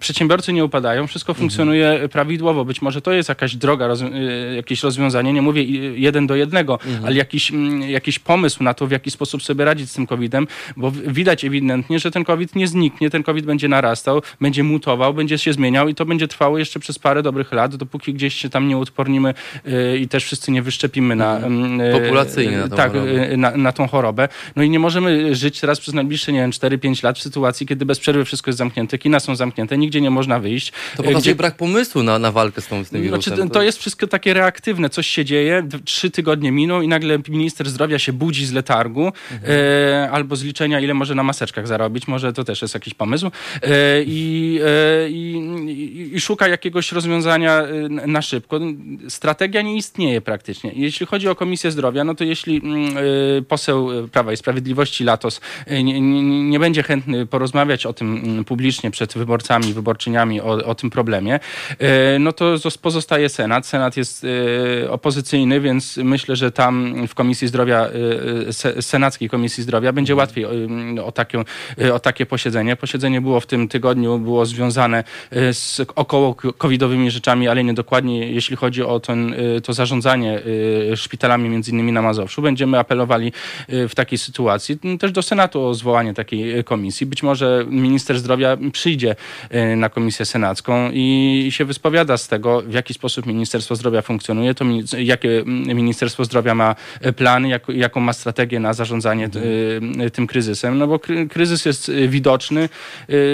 Przedsiębiorcy 0.00 0.52
nie 0.52 0.64
upadają, 0.64 1.06
wszystko 1.06 1.32
mhm. 1.32 1.42
funkcjonuje 1.42 2.08
prawidłowo 2.08 2.57
być 2.64 2.82
może 2.82 3.02
to 3.02 3.12
jest 3.12 3.28
jakaś 3.28 3.56
droga, 3.56 3.86
roz, 3.86 4.00
y, 4.00 4.52
jakieś 4.56 4.82
rozwiązanie. 4.82 5.32
Nie 5.32 5.42
mówię 5.42 5.62
jeden 5.94 6.26
do 6.26 6.36
jednego, 6.36 6.74
mhm. 6.74 7.04
ale 7.04 7.14
jakiś, 7.16 7.50
mm, 7.50 7.82
jakiś 7.82 8.18
pomysł 8.18 8.62
na 8.62 8.74
to, 8.74 8.86
w 8.86 8.90
jaki 8.90 9.10
sposób 9.10 9.42
sobie 9.42 9.64
radzić 9.64 9.90
z 9.90 9.94
tym 9.94 10.06
COVID-em, 10.06 10.46
bo 10.76 10.90
widać 10.90 11.44
ewidentnie, 11.44 11.98
że 11.98 12.10
ten 12.10 12.24
COVID 12.24 12.56
nie 12.56 12.68
zniknie, 12.68 13.10
ten 13.10 13.22
COVID 13.22 13.44
będzie 13.44 13.68
narastał, 13.68 14.22
będzie 14.40 14.64
mutował, 14.64 15.14
będzie 15.14 15.38
się 15.38 15.52
zmieniał 15.52 15.88
i 15.88 15.94
to 15.94 16.04
będzie 16.06 16.28
trwało 16.28 16.58
jeszcze 16.58 16.80
przez 16.80 16.98
parę 16.98 17.22
dobrych 17.22 17.52
lat, 17.52 17.76
dopóki 17.76 18.14
gdzieś 18.14 18.34
się 18.34 18.48
tam 18.48 18.68
nie 18.68 18.76
uodpornimy 18.76 19.34
yy, 19.64 19.98
i 19.98 20.08
też 20.08 20.24
wszyscy 20.24 20.50
nie 20.50 20.62
wyszczepimy 20.62 21.16
na... 21.16 21.36
Mhm. 21.36 21.80
Yy, 21.80 22.00
Populacyjnie 22.00 22.58
na 22.58 22.68
tą 22.68 22.76
tak, 22.76 22.92
chorobę. 22.92 23.36
Na, 23.36 23.56
na, 23.56 23.72
tą 23.72 23.88
chorobę. 23.88 24.28
No 24.56 24.62
i 24.62 24.70
nie 24.70 24.78
możemy 24.78 25.34
żyć 25.34 25.60
teraz 25.60 25.80
przez 25.80 25.94
najbliższe, 25.94 26.32
nie 26.32 26.40
wiem, 26.40 26.50
4-5 26.50 27.04
lat 27.04 27.18
w 27.18 27.22
sytuacji, 27.22 27.66
kiedy 27.66 27.86
bez 27.86 27.98
przerwy 27.98 28.24
wszystko 28.24 28.48
jest 28.48 28.58
zamknięte, 28.58 28.98
kina 28.98 29.20
są 29.20 29.36
zamknięte, 29.36 29.78
nigdzie 29.78 30.00
nie 30.00 30.10
można 30.10 30.38
wyjść. 30.38 30.72
To 30.96 31.02
pokazuje 31.02 31.20
gdzie... 31.20 31.34
brak 31.34 31.56
pomysłu 31.56 32.02
na, 32.02 32.18
na 32.18 32.32
walkę 32.32 32.47
walkę 32.48 32.60
z, 32.60 32.66
tą, 32.66 32.84
z 32.84 32.90
tym 32.90 33.02
wirusem. 33.02 33.36
Znaczy, 33.36 33.50
to 33.50 33.62
jest 33.62 33.78
wszystko 33.78 34.06
takie 34.06 34.34
reaktywne. 34.34 34.90
Coś 34.90 35.06
się 35.06 35.24
dzieje, 35.24 35.68
trzy 35.84 36.10
tygodnie 36.10 36.52
miną 36.52 36.80
i 36.80 36.88
nagle 36.88 37.18
minister 37.28 37.68
zdrowia 37.68 37.98
się 37.98 38.12
budzi 38.12 38.46
z 38.46 38.52
letargu 38.52 39.12
mhm. 39.32 39.52
e, 39.52 40.10
albo 40.10 40.36
z 40.36 40.42
liczenia, 40.42 40.80
ile 40.80 40.94
może 40.94 41.14
na 41.14 41.22
maseczkach 41.22 41.66
zarobić. 41.66 42.08
Może 42.08 42.32
to 42.32 42.44
też 42.44 42.62
jest 42.62 42.74
jakiś 42.74 42.94
pomysł. 42.94 43.26
E, 43.26 44.02
i, 44.02 44.60
e, 44.64 45.10
i, 45.10 46.10
i, 46.14 46.20
szuka 46.20 46.48
jakiegoś 46.48 46.92
rozwiązania 46.92 47.62
e, 47.62 47.88
na 47.88 48.22
szybko. 48.22 48.60
Strategia 49.08 49.62
nie 49.62 49.76
istnieje 49.76 50.20
praktycznie. 50.20 50.72
Jeśli 50.74 51.06
chodzi 51.06 51.28
o 51.28 51.34
Komisję 51.34 51.70
Zdrowia, 51.70 52.04
no 52.04 52.14
to 52.14 52.24
jeśli 52.24 52.56
mm, 52.56 52.96
e, 52.96 53.42
poseł 53.42 53.88
Prawa 54.12 54.32
i 54.32 54.36
Sprawiedliwości 54.36 55.04
Latos 55.04 55.40
e, 55.66 55.82
nie, 55.82 56.00
nie, 56.00 56.22
nie, 56.22 56.58
będzie 56.58 56.82
chętny 56.82 57.26
porozmawiać 57.26 57.86
o 57.86 57.92
tym 57.92 58.16
mm, 58.16 58.44
publicznie 58.44 58.90
przed 58.90 59.14
wyborcami, 59.14 59.72
wyborczyniami, 59.72 60.40
o, 60.40 60.44
o 60.64 60.74
tym 60.74 60.90
problemie, 60.90 61.40
no 62.20 62.32
to 62.32 62.37
pozostaje 62.82 63.28
Senat. 63.28 63.66
Senat 63.66 63.96
jest 63.96 64.24
y, 64.24 64.90
opozycyjny, 64.90 65.60
więc 65.60 65.96
myślę, 65.96 66.36
że 66.36 66.50
tam 66.50 67.06
w 67.06 67.14
Komisji 67.14 67.48
Zdrowia, 67.48 67.88
y, 68.78 68.82
Senackiej 68.82 69.28
Komisji 69.28 69.62
Zdrowia 69.62 69.92
będzie 69.92 70.12
mhm. 70.12 70.18
łatwiej 70.18 70.44
o, 71.00 71.12
takie, 71.12 71.44
o 71.92 71.98
takie 71.98 72.26
posiedzenie. 72.26 72.76
Posiedzenie 72.76 73.20
było 73.20 73.40
w 73.40 73.46
tym 73.46 73.68
tygodniu, 73.68 74.18
było 74.18 74.46
związane 74.46 75.04
z 75.52 75.80
około 75.94 76.34
covidowymi 76.34 77.10
rzeczami, 77.10 77.48
ale 77.48 77.64
nie 77.64 77.74
dokładnie, 77.74 78.32
jeśli 78.32 78.56
chodzi 78.56 78.82
o 78.82 79.00
ten, 79.00 79.34
to 79.62 79.72
zarządzanie 79.72 80.40
szpitalami, 80.96 81.48
między 81.48 81.70
innymi 81.70 81.92
na 81.92 82.02
Mazowszu. 82.02 82.42
Będziemy 82.42 82.78
apelowali 82.78 83.32
w 83.68 83.94
takiej 83.94 84.18
sytuacji 84.18 84.78
też 84.98 85.12
do 85.12 85.22
Senatu 85.22 85.64
o 85.64 85.74
zwołanie 85.74 86.14
takiej 86.14 86.64
komisji. 86.64 87.06
Być 87.06 87.22
może 87.22 87.64
minister 87.68 88.18
zdrowia 88.18 88.56
przyjdzie 88.72 89.16
na 89.76 89.88
komisję 89.88 90.26
senacką 90.26 90.90
i 90.92 91.48
się 91.50 91.64
wyspowiada 91.64 92.16
z 92.16 92.27
tego, 92.28 92.62
w 92.62 92.72
jaki 92.72 92.94
sposób 92.94 93.26
Ministerstwo 93.26 93.76
Zdrowia 93.76 94.02
funkcjonuje, 94.02 94.54
to 94.54 94.64
jakie 94.98 95.42
Ministerstwo 95.46 96.24
Zdrowia 96.24 96.54
ma 96.54 96.74
e, 97.00 97.12
plany, 97.12 97.48
jak, 97.48 97.68
jaką 97.68 98.00
ma 98.00 98.12
strategię 98.12 98.60
na 98.60 98.72
zarządzanie. 98.72 99.30
E, 99.98 100.10
tym 100.10 100.26
kryzysem, 100.26 100.78
no 100.78 100.86
bo 100.86 100.98
kryzys 101.30 101.64
jest 101.64 101.88
e, 101.88 102.08
widoczny, 102.08 102.68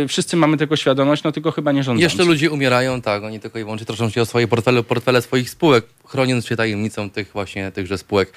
wszyscy 0.08 0.36
mamy 0.36 0.56
tego 0.56 0.76
świadomość, 0.76 1.22
no 1.22 1.32
tylko 1.32 1.50
chyba 1.50 1.72
nie 1.72 1.82
rządzący. 1.82 2.02
Jeszcze 2.02 2.24
ludzie 2.24 2.50
umierają, 2.50 3.02
tak, 3.02 3.24
oni 3.24 3.40
tylko 3.40 3.58
i 3.58 3.62
wyłącznie 3.62 3.86
troszczą 3.86 4.10
się 4.10 4.22
o 4.22 4.26
swoje 4.26 4.48
portfele, 4.48 4.82
portfele 4.82 5.22
swoich 5.22 5.50
spółek, 5.50 5.84
chroniąc 6.06 6.46
się 6.46 6.56
tajemnicą 6.56 7.10
tych 7.10 7.32
właśnie 7.32 7.72
tychże 7.72 7.98
spółek. 7.98 8.32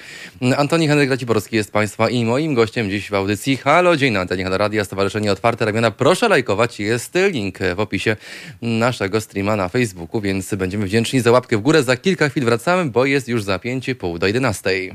Antoni 0.56 0.88
Henryk 0.88 1.10
Raciborski 1.10 1.56
jest 1.56 1.72
Państwa 1.72 2.10
i 2.10 2.24
moim 2.24 2.54
gościem 2.54 2.90
dziś 2.90 3.10
w 3.10 3.14
audycji. 3.14 3.56
Halo, 3.56 3.96
dzień 3.96 4.12
na 4.12 4.20
antenie 4.20 4.44
Halo 4.44 4.58
Radia, 4.58 4.84
Stowarzyszenie 4.84 5.32
Otwarte 5.32 5.64
Ramiona. 5.64 5.90
Proszę 5.90 6.28
lajkować, 6.28 6.80
jest 6.80 7.14
link 7.32 7.58
w 7.76 7.80
opisie 7.80 8.16
naszego 8.62 9.20
streama 9.20 9.56
na 9.56 9.68
Facebooku, 9.68 10.20
więc 10.20 10.54
będziemy 10.54 10.86
wdzięczni 10.86 11.20
za 11.20 11.30
łapkę 11.30 11.56
w 11.56 11.60
górę. 11.60 11.82
Za 11.82 11.96
kilka 11.96 12.28
chwil 12.28 12.44
wracamy, 12.44 12.90
bo 12.90 13.04
jest 13.04 13.28
już 13.28 13.42
za 13.42 13.58
pięć 13.58 13.90
pół 13.98 14.18
do 14.18 14.26
jedenastej. 14.26 14.92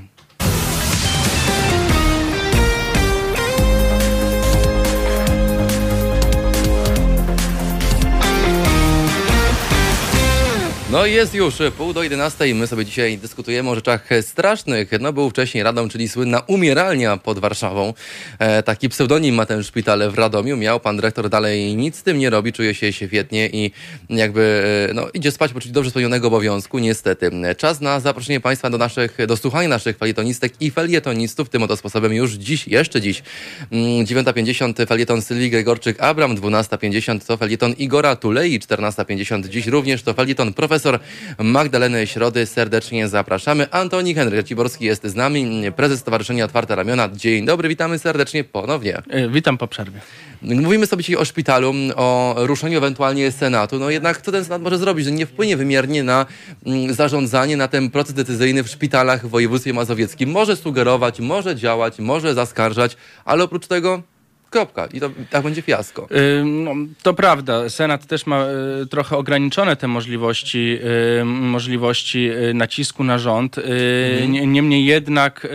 No 10.94 11.06
jest 11.06 11.36
już 11.36 11.56
pół 11.78 11.94
do 11.94 12.04
11 12.04 12.48
i 12.48 12.54
my 12.54 12.68
sobie 12.68 12.86
dzisiaj 12.86 13.18
dyskutujemy 13.18 13.70
o 13.70 13.76
rzeczach 13.76 14.10
strasznych. 14.22 14.90
No 15.00 15.14
był 15.14 15.30
wcześniej 15.30 15.64
Radom, 15.64 15.90
czyli 15.90 16.10
słynna 16.10 16.40
umieralnia 16.48 17.18
pod 17.18 17.40
Warszawą. 17.40 17.94
E, 18.40 18.64
taki 18.64 18.90
pseudonim 18.90 19.36
ma 19.36 19.46
ten 19.46 19.64
szpital 19.64 20.12
w 20.12 20.18
Radomiu. 20.18 20.58
Miał 20.58 20.80
pan 20.80 20.96
dyrektor 20.96 21.30
dalej 21.30 21.76
nic 21.76 21.96
z 21.96 22.04
tym 22.04 22.18
nie 22.18 22.30
robi, 22.30 22.54
czuje 22.54 22.76
się 22.76 22.94
świetnie 22.94 23.50
i 23.50 23.72
jakby 24.10 24.64
e, 24.90 24.94
no, 24.94 25.08
idzie 25.14 25.32
spać 25.32 25.54
poczuć 25.54 25.72
dobrze 25.72 25.90
spełnionego 25.90 26.28
obowiązku, 26.28 26.80
niestety. 26.80 27.32
Czas 27.58 27.82
na 27.82 28.00
zaproszenie 28.00 28.40
państwa 28.40 28.70
do 28.70 28.78
naszych, 28.78 29.18
do 29.28 29.38
słuchania 29.38 29.70
naszych 29.70 29.98
felietonistek 29.98 30.54
i 30.60 30.72
felietonistów. 30.72 31.50
Tym 31.50 31.64
oto 31.64 31.78
sposobem 31.78 32.14
już 32.14 32.32
dziś, 32.32 32.68
jeszcze 32.68 33.02
dziś. 33.02 33.24
9.50 33.72 34.64
mm, 34.64 34.88
felieton 34.88 35.22
Sylwii 35.22 35.52
Gregorczyk-Abram, 35.52 36.36
12.50 36.36 37.26
to 37.26 37.38
felieton 37.38 37.74
Igora 37.74 38.16
Tulei, 38.16 38.60
14.50 38.60 39.50
dziś 39.50 39.68
również 39.68 40.04
to 40.04 40.14
felieton 40.14 40.54
profesor 40.54 40.83
profesor 40.84 41.00
Magdaleny 41.40 42.08
Środy. 42.08 42.46
Serdecznie 42.46 43.08
zapraszamy. 43.08 43.72
Antoni 43.72 44.16
Henryk 44.16 44.48
Ciborski 44.48 44.86
jest 44.86 45.08
z 45.08 45.16
nami, 45.16 45.72
prezes 45.76 46.00
Stowarzyszenia 46.00 46.46
Otwarte 46.46 46.76
Ramiona. 46.76 47.10
Dzień 47.14 47.46
dobry, 47.46 47.70
witamy 47.70 48.00
serdecznie 48.00 48.44
ponownie. 48.44 48.98
E, 49.10 49.30
witam 49.30 49.58
po 49.58 49.68
przerwie. 49.68 50.00
Mówimy 50.42 50.88
sobie 50.88 51.04
dzisiaj 51.04 51.16
o 51.16 51.26
szpitalu, 51.26 51.74
o 51.96 52.36
ruszeniu 52.38 52.78
ewentualnie 52.78 53.32
Senatu. 53.32 53.80
No 53.80 53.90
jednak 53.90 54.22
co 54.22 54.32
ten 54.32 54.44
Senat 54.44 54.62
może 54.62 54.78
zrobić, 54.78 55.06
że 55.06 55.12
nie 55.12 55.26
wpłynie 55.26 55.58
wymiernie 55.58 56.04
na 56.04 56.26
mm, 56.66 56.94
zarządzanie, 56.94 57.58
na 57.58 57.68
ten 57.68 57.90
proces 57.90 58.14
decyzyjny 58.14 58.64
w 58.64 58.70
szpitalach 58.70 59.28
w 59.28 59.30
województwie 59.30 59.74
mazowieckim. 59.74 60.32
Może 60.32 60.56
sugerować, 60.56 61.20
może 61.20 61.56
działać, 61.56 62.00
może 62.00 62.34
zaskarżać, 62.34 62.98
ale 63.26 63.44
oprócz 63.44 63.68
tego 63.68 64.04
Kropka. 64.54 64.86
I 64.94 65.00
to 65.00 65.10
tak 65.30 65.44
będzie 65.44 65.62
fiasko. 65.62 66.08
no, 66.46 66.72
to 67.04 67.14
prawda. 67.14 67.70
Senat 67.70 68.06
też 68.06 68.26
ma 68.26 68.46
y, 68.82 68.86
trochę 68.88 69.18
ograniczone 69.18 69.76
te 69.76 69.88
możliwości, 69.88 70.80
y, 71.22 71.26
możliwości 71.26 72.30
y, 72.32 72.54
nacisku 72.54 73.04
na 73.04 73.18
rząd. 73.18 73.58
Mhm. 73.58 74.54
Niemniej 74.54 74.86
jednak 74.86 75.48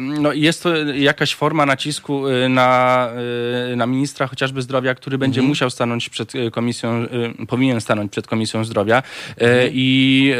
no, 0.00 0.32
jest 0.32 0.62
to 0.62 0.76
jakaś 0.76 1.34
forma 1.34 1.66
nacisku 1.66 2.22
na, 2.48 3.08
na 3.76 3.86
ministra 3.86 4.26
chociażby 4.26 4.62
zdrowia, 4.62 4.94
który 4.94 5.18
będzie 5.18 5.40
mhm. 5.40 5.48
musiał 5.48 5.70
stanąć 5.70 6.08
przed 6.08 6.32
komisją, 6.52 7.06
powinien 7.48 7.80
stanąć 7.80 8.12
przed 8.12 8.26
komisją 8.26 8.64
zdrowia 8.64 9.02
mhm. 9.36 9.70
i, 9.72 10.34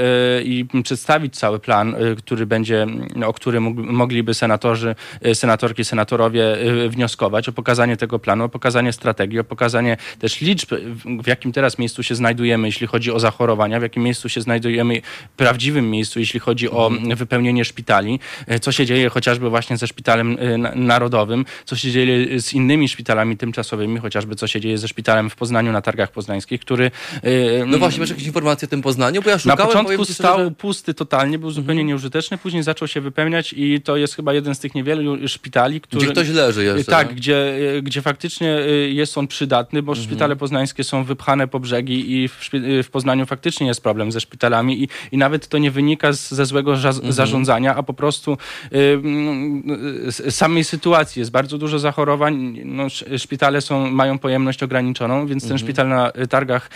i 0.45 0.83
przedstawić 0.83 1.37
cały 1.37 1.59
plan, 1.61 1.95
który 2.19 2.47
będzie, 2.47 2.87
o 3.27 3.33
który 3.33 3.61
mogliby 3.61 4.35
senatorzy, 4.35 4.95
senatorki, 5.35 5.85
senatorowie 5.85 6.57
wnioskować 6.89 7.49
o 7.49 7.53
pokazanie 7.53 7.98
tego 7.99 8.19
planu, 8.19 8.45
o 8.45 8.49
pokazanie 8.49 8.93
strategii, 8.93 9.39
o 9.39 9.45
pokazanie 9.45 9.97
też 10.19 10.41
liczb, 10.41 10.75
w 11.23 11.27
jakim 11.27 11.53
teraz 11.53 11.79
miejscu 11.79 12.03
się 12.03 12.15
znajdujemy, 12.15 12.69
jeśli 12.69 12.87
chodzi 12.87 13.13
o 13.13 13.21
zachorowania, 13.21 13.81
w 13.81 13.83
jakim 13.83 14.03
miejscu 14.03 14.29
się 14.29 14.41
znajdujemy, 14.41 15.03
prawdziwym 15.37 15.91
miejscu, 15.91 16.21
jeśli 16.21 16.41
chodzi 16.41 16.71
o 16.71 16.91
wypełnienie 17.17 17.65
szpitali, 17.65 18.21
e, 18.47 18.61
co 18.61 18.73
się 18.73 18.87
dzieje 18.87 19.09
chociażby 19.09 19.51
właśnie 19.51 19.77
ze 19.77 19.87
szpitalem 19.87 20.37
e, 20.41 20.59
narodowym, 20.77 21.45
co 21.65 21.77
się 21.77 21.91
dzieje 21.91 22.41
z 22.41 22.53
innymi 22.53 22.89
szpitalami 22.89 23.37
tymczasowymi, 23.37 23.99
chociażby 23.99 24.37
co 24.37 24.47
się 24.47 24.61
dzieje 24.61 24.79
ze 24.79 24.89
szpitalem 24.89 25.31
w 25.31 25.37
Poznaniu 25.37 25.73
na 25.73 25.83
targach 25.83 26.13
poznańskich, 26.13 26.61
który... 26.61 26.91
E, 27.23 27.67
no 27.67 27.79
właśnie, 27.79 28.01
masz 28.01 28.11
jakieś 28.11 28.27
informacje 28.27 28.67
o 28.67 28.71
tym 28.71 28.83
Poznaniu? 28.83 29.23
Bo 29.23 29.31
ja 29.31 29.39
szukałem, 29.39 29.59
na 29.59 29.67
początku 29.67 30.05
stał 30.05 30.39
że... 30.45 30.51
pusty 30.51 30.95
totalnie, 30.95 31.39
był 31.39 31.51
zupełnie 31.51 31.81
mhm. 31.81 31.87
nieużyteczny, 31.87 32.39
później 32.39 32.63
zaczął 32.63 32.89
się 32.89 33.01
wypełniać 33.01 33.55
i 33.57 33.81
to 33.81 33.97
jest 33.97 34.15
chyba 34.15 34.33
jeden 34.35 34.55
z 34.55 34.59
tych 34.59 34.75
niewielu 34.75 35.29
szpitali, 35.29 35.81
który... 35.81 36.05
Gdzie 36.05 36.13
ktoś 36.13 36.29
leży 36.29 36.65
jeszcze. 36.65 36.93
Tak, 36.93 37.15
gdzie, 37.15 37.55
gdzie 37.89 38.03
faktycznie 38.03 38.59
y, 38.59 38.91
jest 38.91 39.19
on 39.19 39.27
przydatny, 39.27 39.83
bo 39.83 39.93
mhm. 39.93 40.07
szpitale 40.07 40.37
poznańskie 40.37 40.85
są 40.85 41.05
wypchane 41.05 41.49
po 41.49 41.61
brzegi 41.61 42.13
i 42.13 42.29
w, 42.29 42.55
y, 42.55 42.83
w 42.83 42.91
Poznaniu 42.91 43.27
faktycznie 43.27 43.67
jest 43.67 43.83
problem 43.83 44.13
ze 44.13 44.21
szpitalami 44.21 44.83
i, 44.83 44.89
i 45.13 45.19
nawet 45.19 45.49
to 45.49 45.59
nie 45.59 45.71
wynika 45.71 46.13
z, 46.13 46.31
ze 46.31 46.47
złego 46.47 46.75
mhm. 46.75 47.13
zarządzania, 47.13 47.75
a 47.77 47.83
po 47.83 47.95
prostu 47.95 48.39
y, 48.73 50.33
samej 50.33 50.65
sytuacji. 50.65 51.21
Jest 51.21 51.31
bardzo 51.31 51.59
dużo 51.59 51.79
zachorowań, 51.79 52.61
no, 52.65 52.87
szpitale 53.19 53.61
są, 53.61 53.91
mają 53.91 54.19
pojemność 54.19 54.63
ograniczoną, 54.63 55.27
więc 55.27 55.43
ten 55.43 55.53
mhm. 55.53 55.59
szpital 55.59 55.89
na 55.89 56.13
targach, 56.31 56.71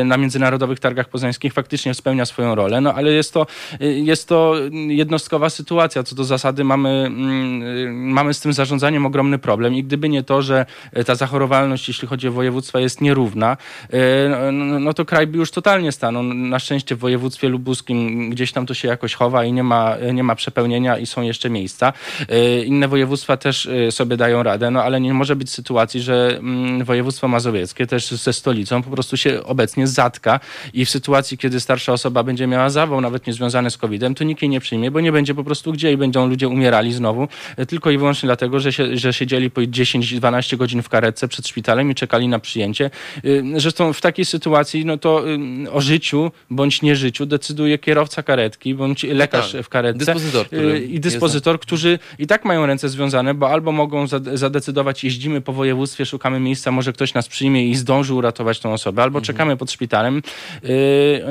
y, 0.00 0.04
na 0.04 0.16
międzynarodowych 0.16 0.80
targach 0.80 1.08
poznańskich 1.08 1.52
faktycznie 1.52 1.94
spełnia 1.94 2.26
swoją 2.26 2.54
rolę, 2.54 2.80
no 2.80 2.94
ale 2.94 3.12
jest 3.12 3.32
to, 3.32 3.46
jest 3.80 4.28
to 4.28 4.54
jednostkowa 4.88 5.50
sytuacja. 5.50 6.02
Co 6.02 6.14
do 6.14 6.24
zasady 6.24 6.64
mamy, 6.64 6.88
mm, 6.88 8.12
mamy 8.12 8.34
z 8.34 8.40
tym 8.40 8.52
zarządzaniem 8.52 9.06
ogromny 9.06 9.38
problem 9.38 9.74
i 9.74 9.84
gdyby 9.84 10.08
nie 10.08 10.22
to, 10.22 10.42
że 10.42 10.53
e, 10.92 11.04
ta 11.04 11.14
zachorowalność, 11.14 11.88
jeśli 11.88 12.08
chodzi 12.08 12.28
o 12.28 12.32
województwa, 12.32 12.80
jest 12.80 13.00
nierówna, 13.00 13.56
e, 13.90 14.28
no, 14.28 14.52
no, 14.52 14.80
no 14.80 14.94
to 14.94 15.04
kraj 15.04 15.26
by 15.26 15.38
już 15.38 15.50
totalnie 15.50 15.92
stanął. 15.92 16.22
Na 16.22 16.58
szczęście 16.58 16.96
w 16.96 16.98
województwie 16.98 17.48
lubuskim 17.48 18.30
gdzieś 18.30 18.52
tam 18.52 18.66
to 18.66 18.74
się 18.74 18.88
jakoś 18.88 19.14
chowa 19.14 19.44
i 19.44 19.52
nie 19.52 19.62
ma, 19.62 19.96
nie 20.12 20.22
ma 20.22 20.34
przepełnienia 20.34 20.98
i 20.98 21.06
są 21.06 21.22
jeszcze 21.22 21.50
miejsca. 21.50 21.92
E, 22.28 22.64
inne 22.64 22.88
województwa 22.88 23.36
też 23.36 23.68
sobie 23.90 24.16
dają 24.16 24.42
radę, 24.42 24.70
no 24.70 24.82
ale 24.82 25.00
nie 25.00 25.14
może 25.14 25.36
być 25.36 25.50
sytuacji, 25.50 26.00
że 26.00 26.36
mm, 26.38 26.84
województwo 26.84 27.28
mazowieckie 27.28 27.86
też 27.86 28.10
ze 28.10 28.32
stolicą 28.32 28.82
po 28.82 28.90
prostu 28.90 29.16
się 29.16 29.44
obecnie 29.44 29.86
zatka 29.86 30.40
i 30.74 30.84
w 30.84 30.90
sytuacji, 30.90 31.38
kiedy 31.38 31.60
starsza 31.60 31.92
osoba 31.92 32.22
będzie 32.22 32.46
miała 32.46 32.70
zawał, 32.70 33.00
nawet 33.00 33.26
niezwiązany 33.26 33.70
z 33.70 33.76
COVID-em, 33.76 34.14
to 34.14 34.24
nikt 34.24 34.42
jej 34.42 34.48
nie 34.48 34.60
przyjmie, 34.60 34.90
bo 34.90 35.00
nie 35.00 35.12
będzie 35.12 35.34
po 35.34 35.44
prostu 35.44 35.72
gdzie 35.72 35.92
i 35.92 35.96
będą 35.96 36.28
ludzie 36.28 36.48
umierali 36.48 36.92
znowu, 36.92 37.28
tylko 37.68 37.90
i 37.90 37.98
wyłącznie 37.98 38.26
dlatego, 38.26 38.60
że, 38.60 38.72
się, 38.72 38.96
że 38.96 39.12
siedzieli 39.12 39.50
po 39.50 39.60
10-12 39.60 40.33
godzin 40.56 40.82
w 40.82 40.88
karetce 40.88 41.28
przed 41.28 41.48
szpitalem 41.48 41.90
i 41.90 41.94
czekali 41.94 42.28
na 42.28 42.38
przyjęcie. 42.38 42.90
Y, 43.24 43.42
zresztą 43.56 43.92
w 43.92 44.00
takiej 44.00 44.24
sytuacji, 44.24 44.84
no 44.84 44.98
to 44.98 45.24
y, 45.64 45.70
o 45.70 45.80
życiu 45.80 46.30
bądź 46.50 46.82
nieżyciu 46.82 47.26
decyduje 47.26 47.78
kierowca 47.78 48.22
karetki 48.22 48.74
bądź 48.74 49.02
lekarz 49.02 49.52
tak. 49.52 49.62
w 49.62 49.68
karetce 49.68 49.98
dyspozytor, 49.98 50.46
y, 50.52 50.80
i 50.84 51.00
dyspozytor, 51.00 51.60
którzy 51.60 51.98
i 52.18 52.26
tak 52.26 52.44
mają 52.44 52.66
ręce 52.66 52.88
związane, 52.88 53.34
bo 53.34 53.50
albo 53.50 53.72
mogą 53.72 54.06
zadecydować, 54.34 55.04
jeździmy 55.04 55.40
po 55.40 55.52
województwie, 55.52 56.06
szukamy 56.06 56.40
miejsca, 56.40 56.70
może 56.70 56.92
ktoś 56.92 57.14
nas 57.14 57.28
przyjmie 57.28 57.68
i 57.68 57.74
zdąży 57.74 58.14
uratować 58.14 58.60
tą 58.60 58.72
osobę, 58.72 59.02
albo 59.02 59.18
mhm. 59.18 59.26
czekamy 59.26 59.56
pod 59.56 59.72
szpitalem, 59.72 60.22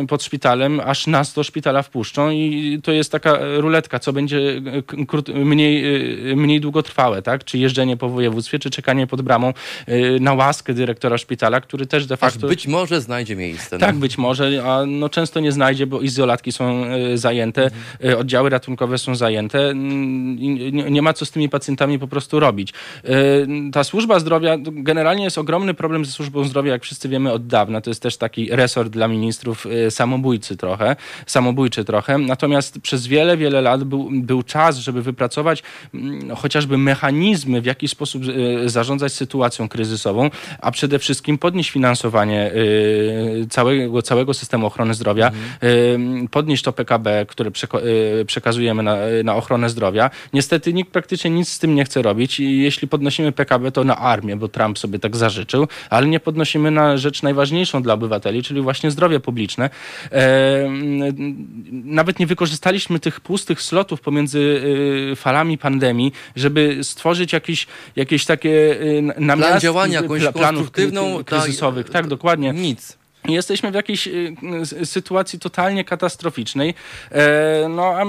pod 0.08 0.24
szpitalem, 0.24 0.82
aż 0.86 1.08
nas 1.08 1.34
do 1.34 1.44
szpitala 1.44 1.82
wpuszczą 1.82 2.30
i 2.32 2.80
to 2.84 2.92
jest 2.92 3.12
taka 3.12 3.40
ruletka, 3.58 4.00
co 4.00 4.14
będzie 4.14 4.62
mniej, 5.36 5.84
mniej 6.36 6.62
długotrwałe, 6.62 7.22
tak? 7.22 7.44
Czy 7.44 7.58
jeżdżenie 7.58 7.98
po 7.98 8.10
województwie, 8.10 8.60
czy 8.60 8.70
czekanie 8.70 8.93
pod 9.08 9.22
bramą 9.22 9.54
y, 9.90 10.18
na 10.22 10.34
łaskę 10.34 10.74
dyrektora 10.74 11.18
szpitala, 11.18 11.62
który 11.62 11.86
też 11.86 12.06
de 12.06 12.18
facto... 12.18 12.48
Aż 12.48 12.50
być 12.50 12.68
może 12.68 13.02
znajdzie 13.02 13.36
miejsce. 13.36 13.78
Tak, 13.78 13.94
no. 13.94 14.02
być 14.02 14.18
może, 14.18 14.64
a 14.66 14.86
no 14.86 15.10
często 15.10 15.40
nie 15.40 15.52
znajdzie, 15.52 15.88
bo 15.88 16.02
izolatki 16.02 16.52
są 16.52 16.86
y, 17.14 17.18
zajęte, 17.18 17.64
mhm. 17.64 18.20
oddziały 18.20 18.50
ratunkowe 18.50 18.98
są 18.98 19.16
zajęte. 19.16 19.74
Nie 20.90 21.02
ma 21.02 21.14
co 21.14 21.26
z 21.26 21.32
tymi 21.32 21.50
pacjentami 21.50 22.00
po 22.00 22.08
prostu 22.08 22.40
robić. 22.40 22.74
Ta 23.74 23.84
służba 23.84 24.20
zdrowia, 24.20 24.58
generalnie 24.62 25.24
jest 25.24 25.38
ogromny 25.38 25.74
problem 25.74 26.06
ze 26.06 26.12
służbą 26.12 26.44
zdrowia, 26.44 26.72
jak 26.72 26.84
wszyscy 26.84 27.10
wiemy 27.10 27.32
od 27.32 27.48
dawna. 27.48 27.82
To 27.82 27.90
jest 27.90 28.02
też 28.02 28.18
taki 28.18 28.50
resort 28.52 28.90
dla 28.90 29.08
ministrów 29.08 29.68
samobójcy 29.90 30.58
trochę, 30.58 30.96
samobójczy 31.26 31.86
trochę. 31.86 32.18
Natomiast 32.18 32.80
przez 32.80 33.08
wiele, 33.08 33.38
wiele 33.38 33.62
lat 33.62 33.84
był, 33.84 34.10
był 34.12 34.44
czas, 34.44 34.78
żeby 34.78 35.02
wypracować 35.02 35.64
mm, 35.94 36.36
chociażby 36.36 36.78
mechanizmy, 36.78 37.62
w 37.62 37.66
jaki 37.66 37.88
sposób 37.88 38.24
zarządzać 38.66 38.83
sytuacją 39.10 39.70
kryzysową, 39.70 40.30
a 40.62 40.72
przede 40.72 41.00
wszystkim 41.00 41.38
podnieść 41.38 41.70
finansowanie 41.70 42.52
y, 42.54 43.48
całego, 43.50 44.02
całego 44.02 44.34
systemu 44.34 44.66
ochrony 44.66 44.94
zdrowia, 44.94 45.32
mhm. 45.62 46.28
podnieść 46.28 46.64
to 46.64 46.74
PKB, 46.74 47.26
które 47.30 47.52
y, 48.20 48.26
przekazujemy 48.26 48.84
na, 48.84 48.98
na 49.24 49.36
ochronę 49.36 49.70
zdrowia. 49.70 50.10
Niestety 50.34 50.74
nikt 50.74 50.92
praktycznie 50.92 51.32
nic 51.32 51.50
z 51.50 51.60
tym 51.60 51.76
nie 51.76 51.86
chce 51.86 52.02
robić 52.02 52.40
i 52.40 52.62
jeśli 52.62 52.88
podnosimy 52.88 53.32
PKB, 53.32 53.72
to 53.72 53.84
na 53.84 53.98
armię, 53.98 54.36
bo 54.36 54.48
Trump 54.48 54.80
sobie 54.80 55.00
tak 55.00 55.16
zażyczył, 55.16 55.68
ale 55.90 56.08
nie 56.08 56.20
podnosimy 56.20 56.72
na 56.72 56.98
rzecz 56.98 57.24
najważniejszą 57.24 57.84
dla 57.84 57.94
obywateli, 57.94 58.44
czyli 58.44 58.62
właśnie 58.62 58.92
zdrowie 58.92 59.20
publiczne. 59.20 59.70
Nawet 61.72 62.20
nie 62.20 62.28
wykorzystaliśmy 62.28 63.00
tych 63.00 63.22
pustych 63.22 63.62
slotów 63.62 64.02
pomiędzy 64.02 64.62
falami 65.16 65.58
pandemii, 65.58 66.12
żeby 66.36 66.84
stworzyć 66.84 67.34
jakieś, 67.34 67.68
jakieś 67.96 68.26
takie 68.26 68.73
namiastki, 69.18 69.50
plan 69.50 69.60
działania, 69.60 70.02
jakąś 70.02 70.28
planów 70.34 70.72
kryzysowych. 71.26 71.86
Tak, 71.86 71.94
tak, 71.94 72.08
dokładnie. 72.08 72.54
Nic. 72.54 72.98
Jesteśmy 73.28 73.72
w 73.72 73.74
jakiejś 73.74 74.08
y, 74.08 74.86
sytuacji 74.86 75.40
totalnie 75.40 75.84
katastroficznej. 75.84 76.74
E, 77.12 77.68
no 77.70 77.84
a 77.84 78.06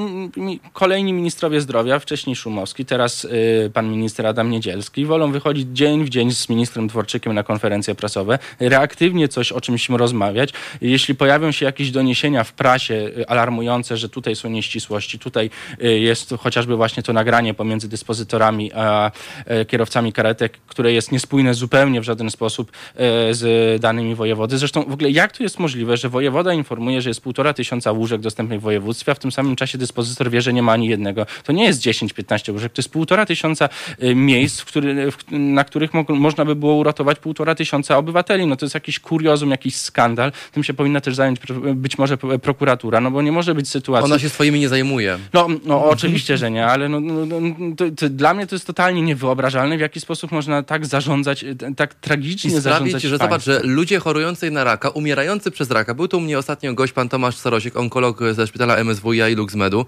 kolejni 0.72 1.12
ministrowie 1.12 1.61
zdrowia, 1.61 1.98
wcześniej 1.98 2.37
Szumowski, 2.37 2.85
teraz 2.85 3.24
y, 3.24 3.70
pan 3.74 3.90
minister 3.90 4.27
Adam 4.27 4.50
Niedzielski, 4.50 5.07
wolą 5.07 5.33
wychodzić 5.33 5.68
dzień 5.72 6.05
w 6.05 6.09
dzień 6.09 6.33
z 6.33 6.48
ministrem 6.48 6.88
Dworczykiem 6.88 7.33
na 7.33 7.42
konferencje 7.42 7.94
prasowe, 7.94 8.38
reaktywnie 8.61 9.29
coś 9.29 9.53
o 9.53 9.61
czymś 9.61 9.88
rozmawiać. 9.88 10.53
Jeśli 10.81 11.14
pojawią 11.14 11.53
się 11.53 11.66
jakieś 11.66 11.90
doniesienia 11.90 12.44
w 12.44 12.53
prasie 12.53 12.94
y, 12.94 13.29
alarmujące, 13.29 13.96
że 13.96 14.09
tutaj 14.09 14.37
są 14.37 14.48
nieścisłości, 14.48 15.18
tutaj 15.18 15.50
jest 15.81 16.35
chociażby 16.38 16.77
właśnie 16.77 17.03
to 17.03 17.12
nagranie 17.12 17.55
pomiędzy 17.55 17.88
dyspozytorami 17.88 18.72
a 18.72 19.11
e, 19.46 19.64
kierowcami 19.64 20.12
karetek, 20.12 20.59
które 20.66 20.92
jest 20.92 21.12
niespójne 21.12 21.55
zupełnie 21.55 22.00
w 22.00 22.05
żaden 22.05 22.31
sposób 22.31 22.72
e, 22.72 23.35
z 23.35 23.81
danymi 23.81 24.14
wojewody. 24.14 24.59
Zresztą 24.59 24.83
w 24.83 24.92
ogóle 24.92 25.04
ogóle 25.05 25.11
jak 25.11 25.33
to 25.33 25.43
jest 25.43 25.59
możliwe, 25.59 25.97
że 25.97 26.09
wojewoda 26.09 26.55
informuje, 26.55 27.03
że 27.03 27.11
jest 27.11 27.21
półtora 27.21 27.55
tysiąca 27.55 27.93
łóżek 27.93 28.21
dostępnych 28.21 28.61
w 28.61 28.62
województwie, 28.62 29.12
a 29.12 29.14
w 29.14 29.19
tym 29.19 29.33
samym 29.33 29.57
czasie 29.57 29.79
dyspozytor 29.79 30.31
wie, 30.31 30.43
że 30.43 30.53
nie 30.53 30.62
ma 30.62 30.73
ani 30.73 30.88
jednego. 30.88 31.27
To 31.45 31.53
nie 31.53 31.64
jest 31.64 31.81
10-15 31.81 32.53
łóżek, 32.53 32.73
to 32.73 32.81
jest 32.81 32.88
półtora 32.88 33.27
tysiąca 33.27 33.69
y, 34.03 34.14
miejsc, 34.14 34.61
w 34.61 34.64
który, 34.64 35.11
w, 35.11 35.17
na 35.31 35.64
których 35.64 35.95
mo 35.95 36.05
można 36.09 36.45
by 36.45 36.57
było 36.57 36.75
uratować 36.75 37.19
półtora 37.19 37.55
tysiąca 37.55 37.99
obywateli. 37.99 38.47
No 38.47 38.57
to 38.57 38.67
jest 38.67 38.75
jakiś 38.75 39.01
kuriozum, 39.01 39.51
jakiś 39.51 39.77
skandal. 39.77 40.33
Tym 40.53 40.64
się 40.64 40.75
powinna 40.75 41.01
też 41.01 41.14
zająć 41.14 41.38
być 41.75 41.99
może 41.99 42.19
prokuratura, 42.19 43.01
no 43.01 43.11
bo 43.11 43.23
nie 43.23 43.33
może 43.33 43.55
być 43.55 43.69
sytuacji... 43.69 44.05
Ona 44.05 44.19
się 44.19 44.29
swoimi 44.29 44.61
nie 44.61 44.69
zajmuje. 44.69 45.19
No, 45.33 45.49
no 45.64 45.85
oczywiście, 45.95 46.37
że 46.37 46.51
nie, 46.51 46.67
ale 46.67 46.88
no, 46.88 47.01
no, 47.01 47.27
no 47.27 47.40
to, 47.77 47.85
to 47.97 48.09
dla 48.09 48.35
mnie 48.35 48.47
to 48.47 48.55
jest 48.55 48.67
totalnie 48.67 49.03
niewyobrażalne, 49.03 49.77
w 49.77 49.81
jaki 49.81 50.01
sposób 50.01 50.33
można 50.33 50.62
tak 50.62 50.87
zarządzać, 50.87 51.45
tak 51.77 51.95
tragicznie 51.95 52.49
I 52.49 52.61
sprawić, 52.61 52.62
zarządzać 52.62 53.03
że 53.03 53.19
zobacz, 53.19 53.45
że 53.45 53.61
ludzie 53.62 54.01
chorujący 54.01 54.51
na 54.51 54.64
raka, 54.64 54.88
umierający 54.95 55.51
przez 55.51 55.71
raka, 55.71 55.95
był 55.95 56.09
tu 56.09 56.19
u 56.19 56.21
mnie 56.21 56.39
ostatnio 56.39 56.75
gość, 56.75 56.93
pan 56.93 57.09
Tomasz 57.09 57.37
Sarosik, 57.37 57.77
onkolog 57.77 58.21
ze 58.33 58.47
szpitala 58.47 58.77
MSWiA 58.85 59.29
i 59.29 59.35
LuxMedu. 59.35 59.87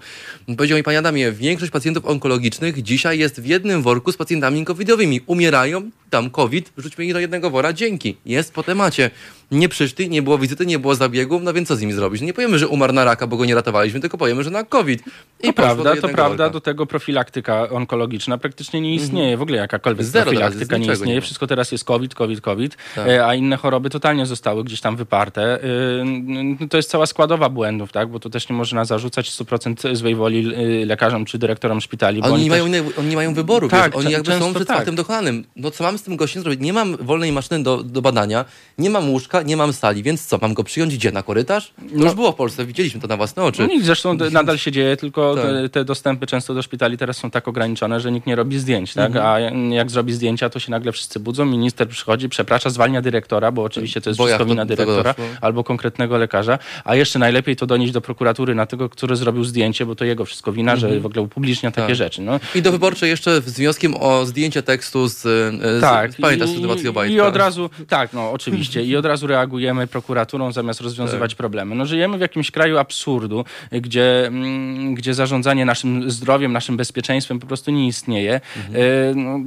Powiedział 0.57 0.77
mi, 0.77 0.83
panie 0.83 0.99
Adamie, 0.99 1.31
większość 1.31 1.71
pacjentów 1.71 2.05
onkologicznych 2.05 2.83
dzisiaj 2.83 3.19
jest 3.19 3.41
w 3.41 3.45
jednym 3.45 3.81
worku 3.81 4.11
z 4.11 4.17
pacjentami 4.17 4.65
covidowymi. 4.65 5.21
Umierają, 5.25 5.89
tam 6.09 6.29
COVID, 6.29 6.73
rzućmy 6.77 7.05
ich 7.05 7.13
do 7.13 7.19
jednego 7.19 7.49
wora, 7.49 7.73
dzięki. 7.73 8.17
Jest 8.25 8.53
po 8.53 8.63
temacie. 8.63 9.11
Nie 9.51 9.69
przyszli, 9.69 10.09
nie 10.09 10.21
było 10.21 10.37
wizyty, 10.37 10.65
nie 10.65 10.79
było 10.79 10.95
zabiegów, 10.95 11.41
no 11.43 11.53
więc 11.53 11.67
co 11.67 11.75
z 11.75 11.81
nimi 11.81 11.93
zrobić? 11.93 12.21
No 12.21 12.27
nie 12.27 12.33
powiemy, 12.33 12.59
że 12.59 12.67
umarł 12.67 12.93
na 12.93 13.03
raka, 13.03 13.27
bo 13.27 13.37
go 13.37 13.45
nie 13.45 13.55
ratowaliśmy, 13.55 13.99
tylko 13.99 14.17
powiemy, 14.17 14.43
że 14.43 14.49
na 14.49 14.63
COVID. 14.63 15.03
I 15.43 15.47
to 15.47 15.53
prawda, 15.53 15.95
to 15.95 16.09
prawda, 16.09 16.49
do 16.49 16.61
tego 16.61 16.85
profilaktyka 16.85 17.69
onkologiczna 17.69 18.37
praktycznie 18.37 18.81
nie 18.81 18.95
istnieje. 18.95 19.25
Mhm. 19.25 19.39
W 19.39 19.41
ogóle 19.41 19.57
jakakolwiek 19.57 20.05
Zero 20.05 20.25
profilaktyka 20.25 20.77
nie 20.77 20.91
istnieje. 20.93 21.15
Nie 21.15 21.21
Wszystko 21.21 21.47
teraz 21.47 21.71
jest 21.71 21.83
COVID, 21.83 22.15
COVID, 22.15 22.41
COVID, 22.41 22.77
tak. 22.95 23.07
E, 23.07 23.25
a 23.25 23.35
inne 23.35 23.57
choroby 23.57 23.89
totalnie 23.89 24.25
zostały 24.25 24.63
gdzieś 24.63 24.81
tam 24.81 24.95
wyparte. 24.95 25.63
E, 25.63 26.67
to 26.69 26.77
jest 26.77 26.89
cała 26.89 27.05
składowa 27.05 27.49
błędów, 27.49 27.91
tak? 27.91 28.09
Bo 28.09 28.19
to 28.19 28.29
też 28.29 28.49
nie 28.49 28.55
można 28.55 28.85
zarzucać 28.85 29.31
100% 29.31 29.95
złej 29.95 30.15
woli 30.15 30.55
e, 30.55 30.85
lekarzom 30.85 31.25
czy 31.25 31.37
dyrektorom 31.37 31.81
szpitali. 31.81 32.21
Oni, 32.21 32.33
oni, 32.33 32.43
nie 32.43 32.49
też... 32.49 32.61
mają, 32.61 32.83
oni 32.97 33.09
nie 33.09 33.15
mają 33.15 33.33
wyboru, 33.33 33.69
tak, 33.69 33.95
wiesz? 33.95 34.05
oni 34.05 34.13
jakby 34.13 34.39
są 34.39 34.53
przed 34.53 34.67
tak. 34.67 34.77
faktem 34.77 34.95
dokonanym. 34.95 35.43
No 35.55 35.71
co 35.71 35.83
mam 35.83 35.97
z 35.97 36.03
tym 36.03 36.17
gościem 36.17 36.43
zrobić? 36.43 36.61
Nie 36.61 36.73
mam 36.73 36.97
wolnej 36.97 37.31
maszyny 37.31 37.63
do, 37.63 37.83
do 37.83 38.01
badania, 38.01 38.45
nie 38.77 38.89
mam 38.89 39.09
łóżka, 39.09 39.36
nie 39.41 39.57
mam 39.57 39.73
sali, 39.73 40.03
więc 40.03 40.25
co, 40.25 40.37
mam 40.41 40.53
go 40.53 40.63
przyjąć 40.63 40.97
gdzie? 40.97 41.11
Na 41.11 41.23
korytarz? 41.23 41.67
To 41.67 41.83
no. 41.91 42.05
już 42.05 42.13
było 42.13 42.31
w 42.31 42.35
Polsce, 42.35 42.65
widzieliśmy 42.65 43.01
to 43.01 43.07
na 43.07 43.17
własne 43.17 43.43
oczy. 43.43 43.67
No 43.67 43.73
i 43.73 43.81
zresztą 43.81 44.13
nadal 44.31 44.57
się 44.57 44.71
dzieje, 44.71 44.97
tylko 44.97 45.35
tak. 45.35 45.43
te, 45.45 45.69
te, 45.69 45.85
dostępy 45.85 46.27
często 46.27 46.53
do 46.53 46.61
szpitali 46.61 46.97
teraz 46.97 47.17
są 47.17 47.31
tak 47.31 47.47
ograniczone, 47.47 47.99
że 47.99 48.11
nikt 48.11 48.27
nie 48.27 48.35
robi 48.35 48.59
zdjęć, 48.59 48.93
tak? 48.93 49.07
Mhm. 49.07 49.25
A 49.25 49.39
jak 49.75 49.91
zrobi 49.91 50.13
zdjęcia, 50.13 50.49
to 50.49 50.59
się 50.59 50.71
nagle 50.71 50.91
wszyscy 50.91 51.19
budzą, 51.19 51.45
minister 51.45 51.89
przychodzi, 51.89 52.29
przeprasza, 52.29 52.69
zwalnia 52.69 53.01
dyrektora, 53.01 53.51
bo 53.51 53.63
oczywiście 53.63 54.01
to 54.01 54.09
jest 54.09 54.17
bo 54.17 54.25
wszystko 54.25 54.45
wina 54.45 54.65
dyrektora 54.65 55.15
albo 55.41 55.63
konkretnego 55.63 56.17
lekarza, 56.17 56.59
a 56.83 56.95
jeszcze 56.95 57.19
najlepiej 57.19 57.55
to 57.55 57.65
donieść 57.65 57.93
do 57.93 58.01
prokuratury 58.01 58.55
na 58.55 58.65
tego, 58.65 58.89
który 58.89 59.15
zrobił 59.15 59.43
zdjęcie, 59.43 59.85
bo 59.85 59.95
to 59.95 60.05
jego 60.05 60.25
wszystko 60.25 60.51
wina, 60.51 60.73
mhm. 60.73 60.93
że 60.93 60.99
w 60.99 61.05
ogóle 61.05 61.21
upublicznia 61.21 61.71
takie 61.71 61.87
tak. 61.87 61.95
rzeczy. 61.95 62.21
No. 62.21 62.39
I 62.55 62.61
do 62.61 62.71
wyborczej 62.71 63.09
jeszcze 63.09 63.41
z 63.41 63.57
wnioskiem 63.57 63.95
o 63.99 64.25
zdjęcie 64.25 64.63
tekstu 64.63 65.07
z, 65.07 65.21
z 65.21 65.81
tak. 65.81 66.11
pamiętasz 66.21 66.49
sytuację 66.49 66.89
Obajtka? 66.89 67.15
I 67.15 67.19
od 67.19 67.35
razu, 67.35 67.69
tak, 67.87 68.13
no 68.13 68.31
oczywiście, 68.31 68.83
i 68.83 68.95
od 68.95 69.05
razu 69.05 69.26
reagujemy 69.27 69.87
prokuraturą 69.87 70.51
zamiast 70.51 70.81
rozwiązywać 70.81 71.31
tak. 71.31 71.37
problemy. 71.37 71.75
No 71.75 71.85
żyjemy 71.85 72.17
w 72.17 72.21
jakimś 72.21 72.51
kraju 72.51 72.77
absurdu, 72.77 73.45
gdzie, 73.71 74.27
mm, 74.27 74.95
gdzie 74.95 75.13
zarządzanie 75.13 75.65
naszym 75.65 76.11
zdrowiem, 76.11 76.53
naszym 76.53 76.77
bezpieczeństwem 76.77 77.39
po 77.39 77.47
prostu 77.47 77.71
nie 77.71 77.87
istnieje. 77.87 78.41
Mhm. 78.57 78.75
E, 78.75 79.15
no, 79.15 79.39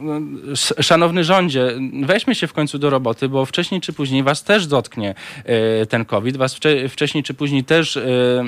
no, 0.00 0.20
szanowny 0.80 1.24
rządzie, 1.24 1.72
weźmy 2.02 2.34
się 2.34 2.46
w 2.46 2.52
końcu 2.52 2.78
do 2.78 2.90
roboty, 2.90 3.28
bo 3.28 3.46
wcześniej 3.46 3.80
czy 3.80 3.92
później 3.92 4.22
was 4.22 4.44
też 4.44 4.66
dotknie 4.66 5.14
e, 5.44 5.86
ten 5.86 6.04
COVID, 6.04 6.36
was 6.36 6.54
wcze 6.54 6.88
wcześniej 6.88 7.24
czy 7.24 7.34
później 7.34 7.64
też 7.64 7.96
e, 7.96 8.44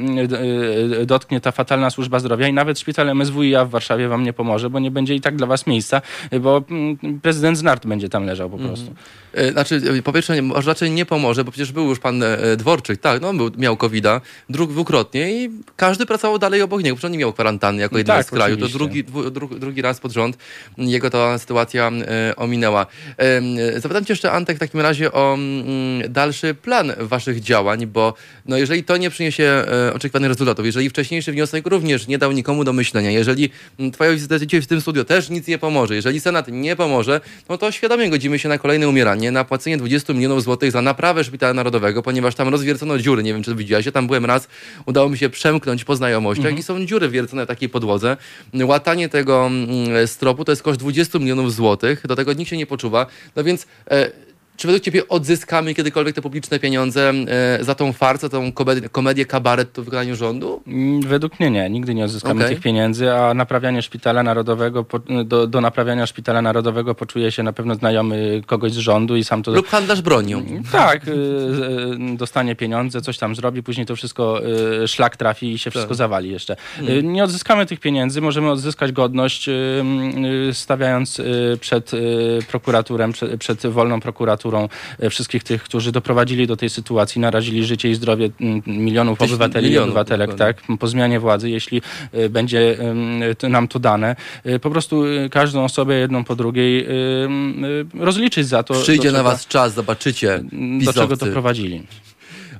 dotknie 1.06 1.40
ta 1.40 1.52
fatalna 1.52 1.90
służba 1.90 2.18
zdrowia 2.18 2.48
i 2.48 2.52
nawet 2.52 2.78
szpital 2.78 3.10
MSWiA 3.14 3.64
w 3.64 3.70
Warszawie 3.70 4.08
wam 4.08 4.22
nie 4.22 4.32
pomoże, 4.32 4.70
bo 4.70 4.78
nie 4.78 4.90
będzie 4.90 5.14
i 5.14 5.20
tak 5.20 5.36
dla 5.36 5.46
was 5.46 5.66
miejsca, 5.66 6.02
bo 6.40 6.64
mm, 6.70 7.20
prezydent 7.22 7.58
z 7.58 7.62
nart 7.62 7.86
będzie 7.86 8.08
tam 8.08 8.24
leżał 8.24 8.50
po 8.50 8.56
mhm. 8.56 8.74
prostu. 8.74 8.94
E, 9.32 9.52
znaczy, 9.52 10.02
po 10.04 10.12
pierwsze, 10.12 10.42
może 10.62 10.70
raczej 10.70 10.90
nie 10.90 11.06
pomoże, 11.06 11.44
bo 11.44 11.50
przecież 11.50 11.72
był 11.72 11.88
już 11.88 11.98
pan 11.98 12.22
e, 12.22 12.56
Dworczyk, 12.56 13.00
tak, 13.00 13.22
no 13.22 13.28
on 13.28 13.36
był, 13.36 13.50
miał 13.58 13.76
COVID-a 13.76 14.20
dwukrotnie 14.48 15.44
i 15.44 15.50
każdy 15.76 16.06
pracował 16.06 16.38
dalej 16.38 16.62
obok 16.62 16.82
niego, 16.82 16.96
przecież 16.96 17.04
on 17.04 17.12
nie 17.12 17.18
miał 17.18 17.32
kwarantanny 17.32 17.82
jako 17.82 17.98
jeden 17.98 18.16
tak, 18.16 18.26
z 18.26 18.30
kraju. 18.30 18.56
To 18.56 18.68
drugi, 18.68 19.04
dru, 19.04 19.48
drugi 19.48 19.82
raz 19.82 20.00
pod 20.00 20.12
rząd 20.12 20.36
jego 20.78 21.10
ta 21.10 21.38
sytuacja 21.38 21.90
e, 21.90 22.36
ominęła. 22.36 22.86
E, 23.18 23.80
zapytam 23.80 24.04
cię 24.04 24.12
jeszcze, 24.12 24.32
Antek, 24.32 24.56
w 24.56 24.60
takim 24.60 24.80
razie 24.80 25.12
o 25.12 25.34
mm, 25.34 26.12
dalszy 26.12 26.54
plan 26.54 26.92
waszych 26.98 27.40
działań, 27.40 27.86
bo 27.86 28.14
no, 28.46 28.56
jeżeli 28.56 28.84
to 28.84 28.96
nie 28.96 29.10
przyniesie 29.10 29.44
e, 29.88 29.94
oczekiwanych 29.94 30.28
rezultatów, 30.28 30.66
jeżeli 30.66 30.90
wcześniejszy 30.90 31.32
wniosek 31.32 31.66
również 31.66 32.06
nie 32.06 32.18
dał 32.18 32.32
nikomu 32.32 32.64
do 32.64 32.72
myślenia, 32.72 33.10
jeżeli 33.10 33.50
twoja 33.92 34.12
wizyta 34.12 34.34
w 34.62 34.66
tym 34.66 34.80
studio 34.80 35.04
też 35.04 35.30
nic 35.30 35.46
nie 35.46 35.58
pomoże, 35.58 35.94
jeżeli 35.94 36.20
Senat 36.20 36.48
nie 36.48 36.76
pomoże, 36.76 37.20
no 37.48 37.58
to 37.58 37.72
świadomie 37.72 38.10
godzimy 38.10 38.38
się 38.38 38.48
na 38.48 38.58
kolejne 38.58 38.88
umieranie 38.88 39.30
na 39.30 39.44
płacenie 39.44 39.76
20 39.76 40.12
milionów 40.12 40.42
złotych 40.42 40.51
za 40.70 40.82
naprawę 40.82 41.24
Szpitala 41.24 41.54
Narodowego, 41.54 42.02
ponieważ 42.02 42.34
tam 42.34 42.48
rozwiercono 42.48 42.98
dziury. 42.98 43.22
Nie 43.22 43.32
wiem, 43.32 43.42
czy 43.42 43.50
to 43.50 43.56
widziałeś. 43.56 43.86
Ja 43.86 43.92
tam 43.92 44.06
byłem 44.06 44.24
raz, 44.24 44.48
udało 44.86 45.08
mi 45.08 45.18
się 45.18 45.30
przemknąć 45.30 45.84
po 45.84 45.96
znajomościach 45.96 46.46
mhm. 46.46 46.58
i 46.58 46.62
są 46.62 46.86
dziury 46.86 47.08
wiercone 47.08 47.44
w 47.44 47.48
takiej 47.48 47.68
podłodze. 47.68 48.16
Łatanie 48.64 49.08
tego 49.08 49.46
mm, 49.46 50.08
stropu 50.08 50.44
to 50.44 50.52
jest 50.52 50.62
koszt 50.62 50.80
20 50.80 51.18
milionów 51.18 51.54
złotych. 51.54 52.06
Do 52.06 52.16
tego 52.16 52.32
nikt 52.32 52.50
się 52.50 52.56
nie 52.56 52.66
poczuwa. 52.66 53.06
No 53.36 53.44
więc... 53.44 53.66
E, 53.90 54.31
czy 54.56 54.66
według 54.66 54.84
Ciebie 54.84 55.08
odzyskamy 55.08 55.74
kiedykolwiek 55.74 56.14
te 56.14 56.22
publiczne 56.22 56.58
pieniądze 56.58 57.12
e, 57.28 57.64
za 57.64 57.74
tą 57.74 57.92
farsę, 57.92 58.28
tą 58.28 58.52
komedię, 58.52 58.88
komedię 58.88 59.26
kabaret 59.26 59.68
w 59.76 59.84
wykonaniu 59.84 60.16
rządu? 60.16 60.62
Mm, 60.66 61.02
według 61.02 61.40
mnie 61.40 61.50
nie. 61.50 61.70
Nigdy 61.70 61.94
nie 61.94 62.04
odzyskamy 62.04 62.40
okay. 62.40 62.54
tych 62.54 62.62
pieniędzy, 62.62 63.12
a 63.12 63.34
naprawianie 63.34 63.82
szpitala 63.82 64.22
narodowego, 64.22 64.86
do, 65.24 65.46
do 65.46 65.60
naprawiania 65.60 66.06
szpitala 66.06 66.42
narodowego 66.42 66.94
poczuje 66.94 67.32
się 67.32 67.42
na 67.42 67.52
pewno 67.52 67.74
znajomy 67.74 68.42
kogoś 68.46 68.72
z 68.72 68.76
rządu 68.76 69.16
i 69.16 69.24
sam 69.24 69.42
to... 69.42 69.50
Lub 69.50 69.68
handlarz 69.68 70.02
bronią. 70.02 70.38
Mm, 70.38 70.62
tak. 70.72 71.08
Y, 71.08 71.10
y, 71.10 72.16
dostanie 72.16 72.56
pieniądze, 72.56 73.00
coś 73.00 73.18
tam 73.18 73.34
zrobi, 73.34 73.62
później 73.62 73.86
to 73.86 73.96
wszystko 73.96 74.40
y, 74.82 74.88
szlak 74.88 75.16
trafi 75.16 75.52
i 75.52 75.58
się 75.58 75.70
wszystko 75.70 75.90
tak. 75.90 75.96
zawali 75.96 76.30
jeszcze. 76.30 76.56
Hmm. 76.76 77.12
Nie 77.12 77.24
odzyskamy 77.24 77.66
tych 77.66 77.80
pieniędzy, 77.80 78.20
możemy 78.20 78.50
odzyskać 78.50 78.92
godność 78.92 79.50
stawiając 80.52 81.20
przed 81.60 81.90
prokuraturem, 82.48 83.12
przed, 83.12 83.40
przed 83.40 83.66
wolną 83.66 84.00
prokuraturą 84.00 84.41
E, 84.98 85.10
wszystkich 85.10 85.44
tych, 85.44 85.62
którzy 85.62 85.92
doprowadzili 85.92 86.46
do 86.46 86.56
tej 86.56 86.70
sytuacji, 86.70 87.20
narazili 87.20 87.64
życie 87.64 87.90
i 87.90 87.94
zdrowie 87.94 88.30
milionów 88.66 89.22
obywateli 89.22 89.68
milionów, 89.68 89.86
i 89.86 89.90
obywatelek, 89.90 90.34
tak, 90.34 90.62
po 90.78 90.86
zmianie 90.86 91.20
władzy, 91.20 91.50
jeśli 91.50 91.82
e, 92.12 92.28
będzie 92.28 92.76
nam 93.48 93.68
to 93.68 93.78
dane. 93.78 94.16
E, 94.44 94.58
po 94.58 94.70
prostu 94.70 95.04
każdą 95.30 95.64
osobę 95.64 95.94
jedną 95.94 96.24
po 96.24 96.36
drugiej 96.36 96.86
rozliczyć 97.98 98.46
za 98.46 98.62
to. 98.62 98.74
Przyjdzie 98.74 99.12
na 99.12 99.22
was 99.22 99.46
czas, 99.46 99.74
zobaczycie. 99.74 100.42
Pisowcy. 100.50 100.84
Do 100.84 100.92
czego 100.92 101.16
doprowadzili. 101.16 101.82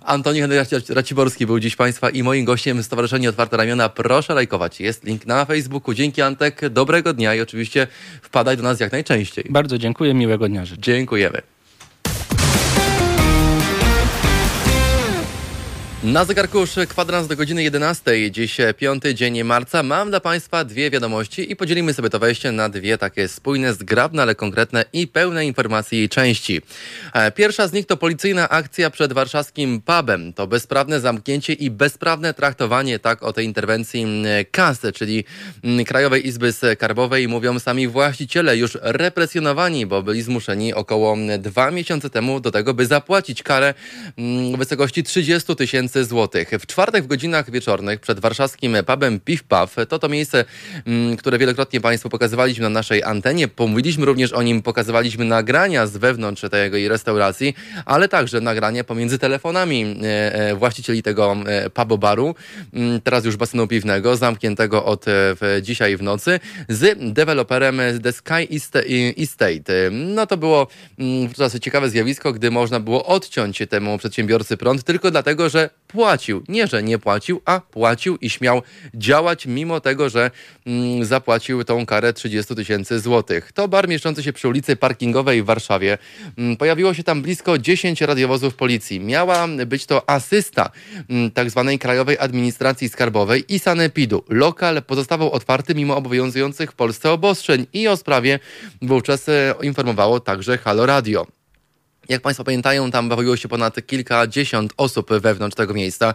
Antoni 0.05 0.41
Henryk 0.41 0.69
Raciborski 0.89 1.47
był 1.47 1.61
dziś 1.61 1.77
Państwa 1.77 2.11
i 2.11 2.23
moim 2.23 2.45
gościem 2.45 2.83
Stowarzyszenie 2.83 3.29
Otwarte 3.29 3.57
Ramiona. 3.57 3.89
Proszę 3.89 4.35
lajkować. 4.35 4.81
Jest 4.81 5.05
link 5.05 5.27
na 5.27 5.45
Facebooku. 5.45 5.95
Dzięki 5.95 6.23
Antek, 6.23 6.69
dobrego 6.69 7.15
dnia 7.15 7.35
i 7.35 7.41
oczywiście 7.41 7.87
wpadaj 8.23 8.57
do 8.57 8.63
nas 8.63 8.81
jak 8.81 8.93
najczęściej. 8.93 9.45
Bardzo 9.51 9.79
dziękuję, 9.79 10.15
miłego 10.15 10.49
dnia 10.49 10.65
życzę. 10.65 10.83
Dziękujemy. 10.83 11.43
Na 16.03 16.25
zegarku 16.25 16.59
już 16.59 16.71
kwadrans 16.89 17.29
do 17.29 17.37
godziny 17.37 17.63
11. 17.63 18.31
Dziś 18.31 18.57
piąty 18.79 19.15
dzień 19.15 19.45
marca. 19.45 19.83
Mam 19.83 20.11
dla 20.11 20.21
Państwa 20.21 20.65
dwie 20.65 20.91
wiadomości 20.91 21.53
i 21.53 21.57
podzielimy 21.57 21.95
sobie 21.95 22.11
to 22.11 22.19
wejście 22.19 22.53
na 22.53 22.69
dwie 22.69 22.99
takie 22.99 23.29
spójne, 23.29 23.75
zgrabne, 23.75 24.23
ale 24.23 24.35
konkretne 24.35 24.85
i 24.93 25.07
pełne 25.07 25.47
informacji 25.47 26.03
i 26.03 26.09
części. 26.09 26.61
E, 27.13 27.33
pierwsza 27.33 27.69
z 27.69 27.73
nich 27.73 27.87
to 27.87 27.97
policyjna 27.97 28.49
akcja 28.49 28.91
przed 28.91 29.13
warszawskim 29.13 29.81
pubem. 29.81 30.33
To 30.33 30.47
bezprawne 30.47 31.01
zamknięcie 31.01 31.53
i 31.53 31.71
bezprawne 31.71 32.35
traktowanie, 32.35 32.99
tak 32.99 33.23
o 33.23 33.33
tej 33.33 33.47
interwencji 33.47 34.07
KAS, 34.51 34.81
czyli 34.95 35.25
Krajowej 35.87 36.27
Izby 36.27 36.53
Skarbowej, 36.53 37.29
mówią 37.29 37.59
sami 37.59 37.89
właściciele, 37.89 38.57
już 38.57 38.79
represjonowani, 38.81 39.87
bo 39.87 40.03
byli 40.03 40.23
zmuszeni 40.23 40.75
około 40.75 41.17
dwa 41.39 41.71
miesiące 41.71 42.11
temu 42.11 42.41
do 42.41 42.51
tego, 42.51 42.75
by 42.75 42.87
zapłacić 42.87 43.43
karę 43.43 43.75
w 44.55 44.59
wysokości 44.59 45.03
30 45.03 45.57
tysięcy 45.57 45.92
tysięcy 45.93 46.05
złotych. 46.09 46.49
W 46.61 46.67
czwartek 46.67 47.05
w 47.05 47.07
godzinach 47.07 47.51
wieczornych 47.51 48.01
przed 48.01 48.21
warszawskim 48.21 48.77
pubem 48.87 49.21
Piw 49.21 49.45
Paw, 49.45 49.77
to 49.89 49.99
to 49.99 50.09
miejsce, 50.09 50.45
mm, 50.87 51.17
które 51.17 51.39
wielokrotnie 51.39 51.81
Państwu 51.81 52.09
pokazywaliśmy 52.09 52.63
na 52.63 52.69
naszej 52.69 53.03
antenie. 53.03 53.49
Pomówiliśmy 53.49 54.07
również 54.07 54.33
o 54.33 54.43
nim, 54.43 54.63
pokazywaliśmy 54.63 55.25
nagrania 55.25 55.87
z 55.87 55.97
wewnątrz 55.97 56.43
tej 56.51 56.89
restauracji, 56.89 57.55
ale 57.85 58.09
także 58.09 58.41
nagrania 58.41 58.85
pomiędzy 58.85 59.19
telefonami 59.19 59.83
e, 60.03 60.35
e, 60.35 60.55
właścicieli 60.55 61.03
tego 61.03 61.37
e, 61.47 61.71
pubu 61.71 61.99
baru, 61.99 62.35
mm, 62.73 63.01
teraz 63.01 63.25
już 63.25 63.37
basenu 63.37 63.67
piwnego, 63.67 64.17
zamkniętego 64.17 64.85
od 64.85 65.05
dzisiaj 65.63 65.97
w 65.97 66.03
nocy, 66.03 66.41
z 66.69 66.99
deweloperem 67.15 67.81
The 68.03 68.13
Sky 68.13 68.49
Estate. 69.19 69.91
No 69.91 70.27
to 70.27 70.37
było 70.37 70.67
mm, 70.99 71.29
ciekawe 71.61 71.91
zjawisko, 71.91 72.33
gdy 72.33 72.51
można 72.51 72.81
było 72.81 73.07
odciąć 73.07 73.63
temu 73.71 73.99
przedsiębiorcy 73.99 74.57
prąd 74.57 74.85
tylko 74.85 75.11
dlatego, 75.11 75.49
że 75.49 75.71
płacił. 75.93 76.43
Nie, 76.49 76.67
że 76.67 76.83
nie 76.83 76.99
płacił, 76.99 77.41
a 77.45 77.61
płacił 77.61 78.17
i 78.17 78.31
śmiał 78.31 78.63
działać, 78.95 79.47
mimo 79.47 79.81
tego, 79.81 80.09
że 80.09 80.31
mm, 80.67 81.05
zapłacił 81.05 81.65
tą 81.65 81.87
karę 81.87 82.13
30 82.13 82.55
tysięcy 82.55 83.01
złotych. 83.01 83.53
To 83.53 83.69
bar 83.69 83.89
mieszczący 83.89 84.23
się 84.23 84.33
przy 84.33 84.49
ulicy 84.49 84.77
Parkingowej 84.77 85.43
w 85.43 85.47
Warszawie. 85.47 85.99
Mm, 86.39 86.57
pojawiło 86.57 86.95
się 86.95 87.03
tam 87.03 87.23
blisko 87.23 87.59
10 87.59 88.01
radiowozów 88.01 88.55
policji. 88.55 89.01
Miała 89.01 89.49
być 89.67 89.87
to 89.87 90.11
asysta 90.11 90.71
mm, 91.11 91.31
tak 91.31 91.51
zwanej 91.51 91.79
Krajowej 91.79 92.19
Administracji 92.19 92.89
Skarbowej 92.89 93.55
i 93.55 93.59
Sanepidu. 93.59 94.25
Lokal 94.29 94.83
pozostawał 94.83 95.33
otwarty 95.33 95.75
mimo 95.75 95.97
obowiązujących 95.97 96.71
w 96.71 96.75
Polsce 96.75 97.11
obostrzeń 97.11 97.67
i 97.73 97.89
o 97.89 97.97
sprawie 97.97 98.39
wówczas 98.83 99.29
e, 99.29 99.55
informowało 99.63 100.21
także 100.21 100.59
Halo 100.59 100.87
Radio. 100.87 101.42
Jak 102.09 102.23
Państwo 102.23 102.45
pamiętają, 102.45 102.91
tam 102.91 103.09
bawiło 103.09 103.37
się 103.37 103.49
ponad 103.49 103.87
kilkadziesiąt 103.87 104.73
osób 104.77 105.11
wewnątrz 105.21 105.57
tego 105.57 105.75
miejsca. 105.75 106.15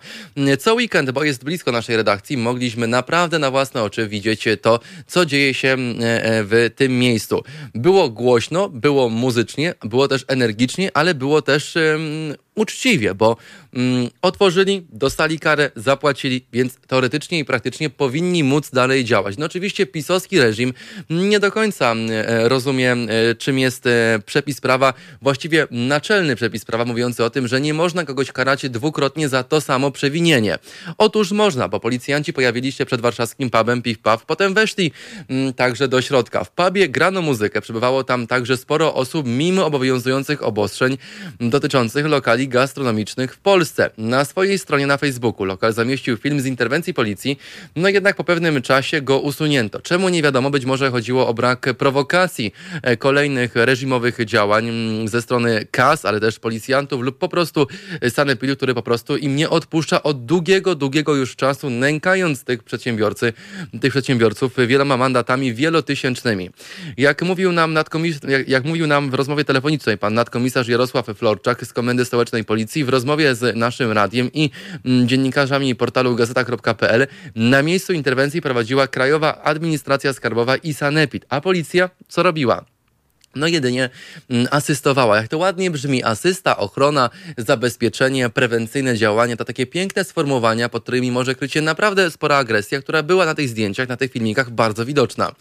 Co 0.60 0.73
weekend, 0.73 1.12
bo 1.12 1.23
jest 1.23 1.43
blisko 1.43 1.71
naszej 1.71 1.97
redakcji, 1.97 2.38
mogliśmy 2.38 2.88
naprawdę 2.88 3.39
na 3.39 3.52
własne 3.52 3.84
oczy 3.84 4.08
widzieć 4.08 4.45
to, 4.62 4.80
co 5.08 5.26
dzieje 5.26 5.54
się 5.54 5.67
e, 5.67 6.23
e, 6.23 6.43
w 6.43 6.69
tym 6.76 7.00
miejscu. 7.00 7.43
Było 7.76 8.10
głośno, 8.10 8.69
było 8.69 9.10
muzycznie, 9.10 9.73
było 9.84 10.08
też 10.08 10.26
energicznie, 10.28 10.91
ale 10.93 11.15
było 11.15 11.41
też 11.41 11.78
uczciwie, 12.58 13.15
bo 13.15 13.38
mm, 13.74 14.10
otworzyli, 14.22 14.86
dostali 14.89 15.39
karę, 15.39 15.72
zapłacili, 15.76 16.46
więc 16.54 16.76
teoretycznie 16.88 17.39
i 17.39 17.46
praktycznie 17.46 17.89
powinni 17.89 18.43
móc 18.43 18.70
dalej 18.72 19.06
działać. 19.06 19.38
No 19.38 19.46
oczywiście 19.46 19.86
pisowski 19.86 20.39
reżim 20.39 20.74
nie 21.10 21.39
do 21.39 21.52
końca 21.52 21.93
e, 21.93 22.50
rozumie, 22.50 22.91
e, 22.91 23.36
czym 23.36 23.60
jest 23.60 23.88
e, 23.88 24.20
przepis 24.26 24.62
prawa, 24.62 24.93
właściwie 25.22 25.67
naczelny 25.72 26.36
przepis 26.36 26.65
prawa 26.65 26.86
mówiący 26.86 27.24
o 27.24 27.30
tym, 27.30 27.48
że 27.48 27.62
nie 27.62 27.74
można 27.74 28.06
kogoś 28.06 28.32
karać 28.32 28.70
dwukrotnie 28.70 29.30
za 29.30 29.43
to 29.43 29.62
samo 29.62 29.91
przewinienie. 29.91 30.58
Otóż 30.98 31.32
można, 31.32 31.67
bo 31.67 31.80
policjanci 31.80 32.34
pojawili 32.34 32.72
się 32.72 32.86
przed 32.86 33.02
warszawskim 33.02 33.50
pubem 33.50 33.82
Piw 33.82 34.00
Paw, 34.00 34.26
potem 34.26 34.54
weszli 34.54 34.91
mm, 35.30 35.54
także 35.54 35.88
do 35.88 36.02
środka. 36.02 36.43
W 36.43 36.52
pubie 36.52 36.89
grano 36.89 37.22
muzykę, 37.22 37.62
przebywało 37.62 38.04
tam 38.04 38.28
także 38.28 38.58
sporo 38.58 38.93
osób 38.93 39.28
mimo 39.28 39.65
obowiązujących 39.65 40.43
obostrzeń 40.43 40.98
dotyczących 41.39 42.06
lokali 42.06 42.46
gastronomicznych 42.47 43.33
w 43.33 43.38
Polsce. 43.38 43.89
Na 43.97 44.25
swojej 44.25 44.60
stronie 44.60 44.88
na 44.88 44.97
Facebooku 44.97 45.45
lokal 45.45 45.73
zamieścił 45.73 46.17
film 46.17 46.41
z 46.41 46.45
interwencji 46.45 46.93
policji, 46.93 47.39
no 47.75 47.89
jednak 47.89 48.15
po 48.15 48.23
pewnym 48.23 48.62
czasie 48.62 49.01
go 49.01 49.19
usunięto. 49.19 49.81
Czemu 49.81 50.10
nie 50.10 50.21
wiadomo, 50.21 50.49
być 50.49 50.65
może 50.65 50.91
chodziło 50.91 51.27
o 51.27 51.33
brak 51.33 51.73
prowokacji 51.77 52.53
e, 52.81 52.97
kolejnych 52.97 53.55
reżimowych 53.55 54.25
działań 54.25 54.69
mm, 54.69 55.07
ze 55.07 55.21
strony 55.21 55.67
KAS, 55.71 56.05
ale 56.05 56.19
też 56.19 56.39
policjantów 56.39 57.01
lub 57.01 57.17
po 57.17 57.29
prostu 57.29 57.67
sanepidu, 58.10 58.55
który 58.55 58.73
po 58.73 58.83
prostu 58.83 59.17
im 59.17 59.36
nie 59.36 59.49
odpuszcza 59.49 60.03
od 60.03 60.25
długiego, 60.25 60.75
długiego 60.75 61.15
już 61.15 61.36
czasu, 61.36 61.69
nękając 61.69 62.43
tych 62.43 62.63
przedsiębiorcy, 62.63 63.33
tych 63.81 63.91
przedsiębiorców 63.91 64.53
wieloma 64.67 64.97
mandatami 64.97 65.53
wielotysięcznymi. 65.53 66.49
Jak 66.97 67.21
mówił 67.21 67.51
nam 67.51 67.73
nadkomis- 67.73 68.29
jak, 68.29 68.47
jak 68.47 68.65
mówił 68.65 68.88
nam 68.88 69.12
w 69.12 69.13
rozmowie 69.13 69.43
telefonicznej 69.43 69.97
pan 69.97 70.13
nadkomisarz 70.13 70.67
Jarosław 70.67 71.05
Florczak 71.05 71.65
z 71.65 71.73
Komendy 71.73 72.05
Stołecznej 72.05 72.37
Policji 72.43 72.84
w 72.84 72.89
rozmowie 72.89 73.36
z 73.36 73.56
naszym 73.56 73.91
radiem 73.91 74.30
i 74.34 74.50
mm, 74.86 75.08
dziennikarzami 75.08 75.76
portalu 75.76 76.15
gazeta.pl 76.15 77.08
na 77.36 77.62
miejscu 77.63 77.93
interwencji 77.93 78.41
prowadziła 78.41 78.88
Krajowa 78.88 79.41
Administracja 79.43 80.13
Skarbowa 80.13 80.56
i 80.56 80.73
Sanepid. 80.73 81.26
A 81.30 81.41
policja 81.41 81.89
co 82.08 82.23
robiła? 82.23 82.77
No 83.38 83.47
jedynie 83.47 83.89
mm, 84.30 84.47
asystowała. 84.52 85.17
Jak 85.17 85.28
to 85.28 85.38
ładnie 85.38 85.71
brzmi, 85.71 86.04
asysta, 86.04 86.58
ochrona, 86.58 87.10
zabezpieczenie, 87.38 88.30
prewencyjne 88.30 88.97
działania, 88.97 89.38
to 89.38 89.45
takie 89.45 89.65
piękne 89.65 90.04
sformułowania, 90.04 90.69
pod 90.69 90.84
którymi 90.84 91.12
może 91.12 91.36
kryć 91.36 91.54
się 91.54 91.62
naprawdę 91.62 92.12
spora 92.12 92.38
agresja, 92.38 92.82
która 92.82 93.04
była 93.04 93.26
na 93.26 93.36
tych 93.36 93.50
zdjęciach, 93.50 93.89
na 93.89 93.97
tych 93.97 94.12
filmikach 94.12 94.50
bardzo 94.50 94.86
widoczna. 94.86 95.32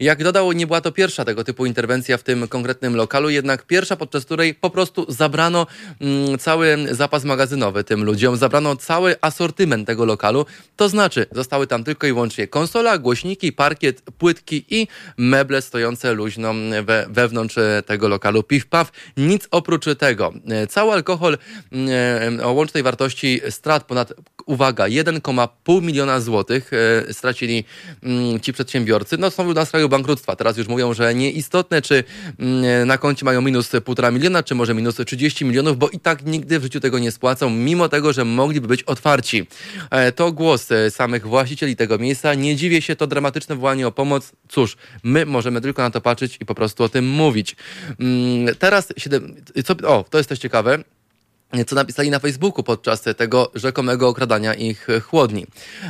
Jak 0.00 0.24
dodał, 0.24 0.52
nie 0.52 0.66
była 0.66 0.80
to 0.80 0.92
pierwsza 0.92 1.24
tego 1.24 1.44
typu 1.44 1.66
interwencja 1.66 2.16
w 2.16 2.22
tym 2.22 2.48
konkretnym 2.48 2.96
lokalu, 2.96 3.30
jednak 3.30 3.66
pierwsza, 3.66 3.96
podczas 3.96 4.24
której 4.24 4.54
po 4.54 4.70
prostu 4.70 5.06
zabrano 5.08 5.66
mm, 6.00 6.38
cały 6.38 6.76
zapas 6.90 7.24
magazynowy 7.24 7.84
tym 7.84 8.04
ludziom, 8.04 8.36
zabrano 8.36 8.76
cały 8.76 9.16
asortyment 9.20 9.86
tego 9.86 10.04
lokalu, 10.04 10.46
to 10.76 10.88
znaczy 10.88 11.26
zostały 11.32 11.66
tam 11.66 11.84
tylko 11.84 12.06
i 12.06 12.12
wyłącznie 12.12 12.48
konsola, 12.48 12.98
głośniki, 12.98 13.52
parkiet, 13.52 14.02
płytki 14.18 14.64
i 14.70 14.88
meble 15.16 15.62
stojące 15.62 16.14
luźno 16.14 16.54
we, 16.82 17.06
wewnątrz 17.10 17.39
wewnątrz 17.40 17.58
e, 17.58 17.82
tego 17.86 18.08
lokalu 18.08 18.42
piw 18.42 18.66
paw. 18.66 18.90
Nic 19.16 19.48
oprócz 19.50 19.84
tego. 19.98 20.32
E, 20.48 20.66
cały 20.66 20.92
alkohol 20.92 21.38
e, 22.38 22.44
o 22.44 22.52
łącznej 22.52 22.82
wartości 22.82 23.40
strat 23.50 23.84
ponad, 23.84 24.12
uwaga, 24.46 24.84
1,5 24.84 25.82
miliona 25.82 26.20
złotych 26.20 26.70
stracili 27.12 27.64
mm, 28.02 28.40
ci 28.40 28.52
przedsiębiorcy. 28.52 29.18
No 29.18 29.30
są 29.30 29.54
na 29.54 29.64
skraju 29.64 29.88
bankructwa. 29.88 30.36
Teraz 30.36 30.56
już 30.56 30.68
mówią, 30.68 30.94
że 30.94 31.14
nieistotne, 31.14 31.82
czy 31.82 32.04
mm, 32.38 32.88
na 32.88 32.98
koncie 32.98 33.24
mają 33.24 33.40
minus 33.42 33.70
1,5 33.70 34.12
miliona, 34.12 34.42
czy 34.42 34.54
może 34.54 34.74
minus 34.74 34.96
30 35.06 35.44
milionów, 35.44 35.78
bo 35.78 35.88
i 35.88 36.00
tak 36.00 36.26
nigdy 36.26 36.58
w 36.58 36.62
życiu 36.62 36.80
tego 36.80 36.98
nie 36.98 37.12
spłacą, 37.12 37.50
mimo 37.50 37.88
tego, 37.88 38.12
że 38.12 38.24
mogliby 38.24 38.68
być 38.68 38.82
otwarci. 38.82 39.46
To 40.16 40.32
głos 40.32 40.68
samych 40.90 41.26
właścicieli 41.26 41.76
tego 41.76 41.98
miejsca. 41.98 42.34
Nie 42.34 42.56
dziwię 42.56 42.82
się, 42.82 42.96
to 42.96 43.06
dramatyczne 43.06 43.56
wołanie 43.56 43.86
o 43.86 43.92
pomoc. 43.92 44.32
Cóż, 44.48 44.76
my 45.02 45.26
możemy 45.26 45.60
tylko 45.60 45.82
na 45.82 45.90
to 45.90 46.00
patrzeć 46.00 46.36
i 46.40 46.46
po 46.46 46.54
prostu 46.54 46.84
o 46.84 46.88
tym 46.88 47.08
mówić. 47.08 47.56
Mm, 48.00 48.54
teraz, 48.54 48.92
co, 49.64 49.74
o, 49.88 50.04
to 50.10 50.18
jest 50.18 50.28
też 50.28 50.38
ciekawe 50.38 50.78
co 51.66 51.74
napisali 51.74 52.10
na 52.10 52.18
Facebooku 52.18 52.62
podczas 52.62 53.02
tego 53.16 53.50
rzekomego 53.54 54.08
okradania 54.08 54.54
ich 54.54 54.86
chłodni. 55.06 55.46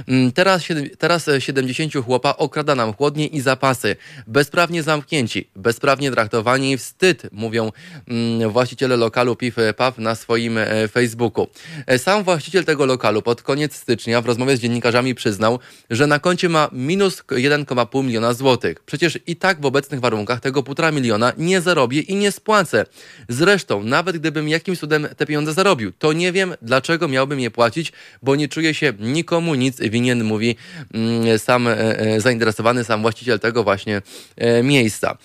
Mm, 0.08 0.32
teraz, 0.32 0.62
teraz 0.98 1.30
70 1.38 1.92
chłopa 2.04 2.34
okrada 2.36 2.74
nam 2.74 2.92
chłodnie 2.92 3.26
i 3.26 3.40
zapasy. 3.40 3.96
Bezprawnie 4.26 4.82
zamknięci, 4.82 5.50
bezprawnie 5.56 6.10
traktowani, 6.10 6.78
wstyd, 6.78 7.22
mówią 7.32 7.72
mm, 8.08 8.50
właściciele 8.50 8.96
lokalu 8.96 9.36
Piw 9.36 9.56
Paw 9.76 9.98
na 9.98 10.14
swoim 10.14 10.58
e, 10.58 10.88
Facebooku. 10.88 11.46
E, 11.86 11.98
sam 11.98 12.24
właściciel 12.24 12.64
tego 12.64 12.86
lokalu 12.86 13.22
pod 13.22 13.42
koniec 13.42 13.74
stycznia 13.74 14.20
w 14.20 14.26
rozmowie 14.26 14.56
z 14.56 14.60
dziennikarzami 14.60 15.14
przyznał, 15.14 15.58
że 15.90 16.06
na 16.06 16.18
koncie 16.18 16.48
ma 16.48 16.68
minus 16.72 17.22
1,5 17.22 18.04
miliona 18.04 18.34
złotych. 18.34 18.80
Przecież 18.80 19.18
i 19.26 19.36
tak 19.36 19.60
w 19.60 19.66
obecnych 19.66 20.00
warunkach 20.00 20.40
tego 20.40 20.62
1,5 20.62 20.92
miliona 20.92 21.32
nie 21.38 21.60
zarobię 21.60 22.00
i 22.00 22.14
nie 22.14 22.32
spłacę. 22.32 22.86
Zresztą, 23.28 23.82
nawet 23.82 24.18
gdybym 24.18 24.48
jakimś 24.48 24.78
cudem 24.78 25.08
te 25.16 25.26
pieniądze 25.26 25.49
pieniądze 25.50 25.54
zarobił. 25.54 25.92
To 25.98 26.12
nie 26.12 26.32
wiem, 26.32 26.54
dlaczego 26.62 27.08
miałbym 27.08 27.40
je 27.40 27.50
płacić, 27.50 27.92
bo 28.22 28.36
nie 28.36 28.48
czuję 28.48 28.74
się 28.74 28.92
nikomu 28.98 29.54
nic 29.54 29.80
winien, 29.80 30.24
mówi 30.24 30.56
mm, 30.94 31.38
sam 31.38 31.68
e, 31.68 31.98
e, 31.98 32.20
zainteresowany, 32.20 32.84
sam 32.84 33.02
właściciel 33.02 33.40
tego 33.40 33.64
właśnie 33.64 34.02
e, 34.36 34.62
miejsca. 34.62 35.18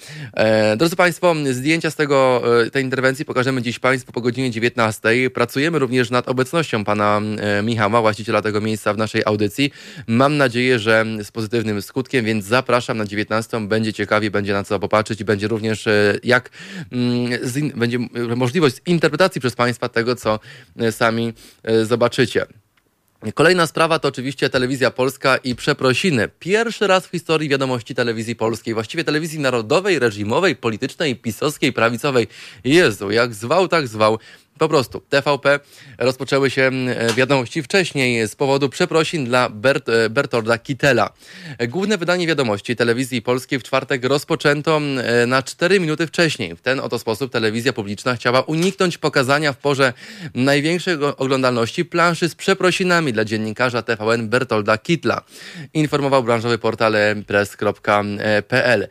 Drodzy 0.77 0.95
Państwo, 0.95 1.35
zdjęcia 1.51 1.91
z 1.91 1.95
tego, 1.95 2.43
tej 2.71 2.83
interwencji 2.83 3.25
pokażemy 3.25 3.61
dziś 3.61 3.79
Państwu 3.79 4.11
po 4.11 4.21
godzinie 4.21 4.51
19. 4.51 5.29
Pracujemy 5.33 5.79
również 5.79 6.09
nad 6.09 6.29
obecnością 6.29 6.83
pana 6.83 7.21
Michała, 7.63 8.01
właściciela 8.01 8.41
tego 8.41 8.61
miejsca 8.61 8.93
w 8.93 8.97
naszej 8.97 9.21
audycji. 9.25 9.71
Mam 10.07 10.37
nadzieję, 10.37 10.79
że 10.79 11.05
z 11.23 11.31
pozytywnym 11.31 11.81
skutkiem, 11.81 12.25
więc 12.25 12.45
zapraszam 12.45 12.97
na 12.97 13.05
19. 13.05 13.67
Będzie 13.67 13.93
ciekawie, 13.93 14.31
będzie 14.31 14.53
na 14.53 14.63
co 14.63 14.79
popatrzeć 14.79 15.21
i 15.21 15.25
będzie 15.25 15.47
również 15.47 15.85
jak 16.23 16.49
mm, 16.91 17.29
będzie 17.75 17.99
możliwość 18.35 18.75
interpretacji 18.85 19.41
przez 19.41 19.55
Państwa 19.55 19.89
tego, 19.89 20.14
co 20.15 20.39
e, 20.79 20.91
sami 20.91 21.33
e, 21.63 21.85
zobaczycie. 21.85 22.45
Kolejna 23.33 23.67
sprawa 23.67 23.99
to 23.99 24.07
oczywiście 24.07 24.49
telewizja 24.49 24.91
polska 24.91 25.37
i 25.37 25.55
przeprosiny. 25.55 26.29
Pierwszy 26.39 26.87
raz 26.87 27.07
w 27.07 27.11
historii 27.11 27.49
wiadomości 27.49 27.95
telewizji 27.95 28.35
polskiej, 28.35 28.73
właściwie 28.73 29.03
telewizji 29.03 29.39
narodowej, 29.39 29.99
reżimowej, 29.99 30.55
politycznej, 30.55 31.15
pisowskiej, 31.15 31.73
prawicowej. 31.73 32.27
Jezu, 32.63 33.11
jak 33.11 33.33
zwał, 33.33 33.67
tak 33.67 33.87
zwał. 33.87 34.19
Po 34.57 34.69
prostu 34.69 35.01
TVP 35.09 35.59
rozpoczęły 35.97 36.49
się 36.49 36.61
e, 36.61 37.13
wiadomości 37.13 37.63
wcześniej 37.63 38.27
z 38.27 38.35
powodu 38.35 38.69
przeprosin 38.69 39.25
dla 39.25 39.49
Bert, 39.49 39.89
e, 39.89 40.09
Bertolda 40.09 40.57
Kittela. 40.57 41.09
Główne 41.67 41.97
wydanie 41.97 42.27
wiadomości 42.27 42.75
telewizji 42.75 43.21
polskiej 43.21 43.59
w 43.59 43.63
czwartek 43.63 44.05
rozpoczęto 44.05 44.77
e, 44.77 45.25
na 45.27 45.43
4 45.43 45.79
minuty 45.79 46.07
wcześniej. 46.07 46.55
W 46.55 46.61
ten 46.61 46.79
oto 46.79 46.99
sposób 46.99 47.31
telewizja 47.31 47.73
publiczna 47.73 48.15
chciała 48.15 48.41
uniknąć 48.41 48.97
pokazania 48.97 49.53
w 49.53 49.57
porze 49.57 49.93
największej 50.35 50.95
oglądalności 51.17 51.85
planszy 51.85 52.29
z 52.29 52.35
przeprosinami 52.35 53.13
dla 53.13 53.25
dziennikarza 53.25 53.81
TVN 53.81 54.29
Bertolda 54.29 54.77
Kittla. 54.77 55.21
Informował 55.73 56.23
branżowy 56.23 56.57
portal 56.57 56.95
press.pl. 57.27 58.87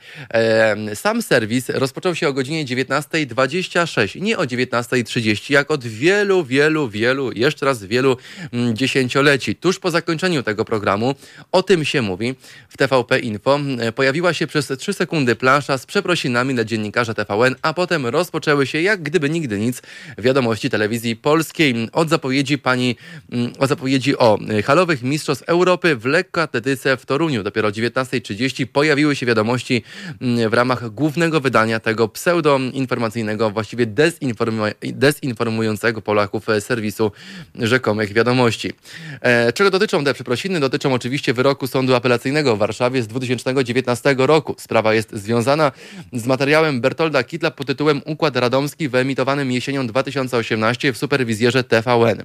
Sam 0.94 1.22
serwis 1.22 1.68
rozpoczął 1.68 2.14
się 2.14 2.28
o 2.28 2.32
godzinie 2.32 2.64
19.26, 2.64 4.20
nie 4.20 4.38
o 4.38 4.44
19.30 4.44 5.53
jak 5.54 5.70
od 5.70 5.84
wielu, 5.84 6.44
wielu, 6.44 6.88
wielu, 6.88 7.32
jeszcze 7.32 7.66
raz 7.66 7.84
wielu 7.84 8.16
mm, 8.52 8.76
dziesięcioleci. 8.76 9.56
Tuż 9.56 9.78
po 9.78 9.90
zakończeniu 9.90 10.42
tego 10.42 10.64
programu, 10.64 11.14
o 11.52 11.62
tym 11.62 11.84
się 11.84 12.02
mówi 12.02 12.34
w 12.68 12.76
TVP 12.76 13.18
Info, 13.18 13.60
e, 13.78 13.92
pojawiła 13.92 14.32
się 14.32 14.46
przez 14.46 14.72
3 14.78 14.92
sekundy 14.92 15.36
plansza 15.36 15.78
z 15.78 15.86
przeprosinami 15.86 16.54
dla 16.54 16.64
dziennikarza 16.64 17.14
TVN, 17.14 17.54
a 17.62 17.74
potem 17.74 18.06
rozpoczęły 18.06 18.66
się 18.66 18.80
jak 18.82 19.02
gdyby 19.02 19.30
nigdy 19.30 19.58
nic 19.58 19.82
wiadomości 20.18 20.70
telewizji 20.70 21.16
polskiej 21.16 21.88
od 21.92 22.08
zapowiedzi 22.08 22.58
pani, 22.58 22.96
mm, 23.32 23.52
od 23.58 23.68
zapowiedzi 23.68 24.18
o 24.18 24.38
e, 24.48 24.62
halowych 24.62 25.02
mistrzostw 25.02 25.44
Europy 25.46 25.96
w 25.96 26.04
lekkoatletyce 26.04 26.96
w 26.96 27.06
Toruniu. 27.06 27.42
Dopiero 27.42 27.68
o 27.68 27.70
19.30 27.70 28.66
pojawiły 28.66 29.16
się 29.16 29.26
wiadomości 29.26 29.82
mm, 30.20 30.50
w 30.50 30.54
ramach 30.54 30.90
głównego 30.90 31.40
wydania 31.40 31.80
tego 31.80 32.08
pseudoinformacyjnego, 32.08 33.50
właściwie 33.50 33.86
dezinformacyjnego 33.86 35.43
informującego 35.44 36.02
Polaków 36.02 36.48
e, 36.48 36.60
serwisu 36.60 37.12
rzekomych 37.54 38.12
wiadomości. 38.12 38.72
E, 39.20 39.52
czego 39.52 39.70
dotyczą 39.70 40.04
te 40.04 40.14
przeprosiny? 40.14 40.60
Dotyczą 40.60 40.94
oczywiście 40.94 41.32
wyroku 41.34 41.66
Sądu 41.66 41.94
Apelacyjnego 41.94 42.56
w 42.56 42.58
Warszawie 42.58 43.02
z 43.02 43.06
2019 43.06 44.14
roku. 44.18 44.54
Sprawa 44.58 44.94
jest 44.94 45.12
związana 45.12 45.72
z 46.12 46.26
materiałem 46.26 46.80
Bertolda 46.80 47.24
Kitla 47.24 47.50
pod 47.50 47.66
tytułem 47.66 48.02
Układ 48.06 48.36
Radomski 48.36 48.88
wyemitowanym 48.88 49.52
jesienią 49.52 49.86
2018 49.86 50.92
w 50.92 50.98
superwizjerze 50.98 51.64
TVN. 51.64 52.24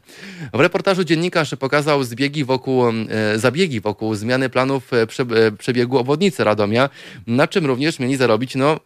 W 0.53 0.60
reportażu 0.60 1.03
dziennikarz 1.03 1.55
pokazał 1.60 2.03
zbiegi 2.03 2.45
wokół, 2.45 2.88
e, 2.89 2.93
zabiegi 3.39 3.82
wokół 3.82 4.15
zmiany 4.15 4.49
planów 4.49 4.91
przebiegu 5.58 5.97
obwodnicy 5.97 6.43
Radomia, 6.43 6.89
na 7.27 7.47
czym 7.47 7.65
również 7.65 7.99
mieli 7.99 8.15
zarobić, 8.15 8.55
no 8.55 8.79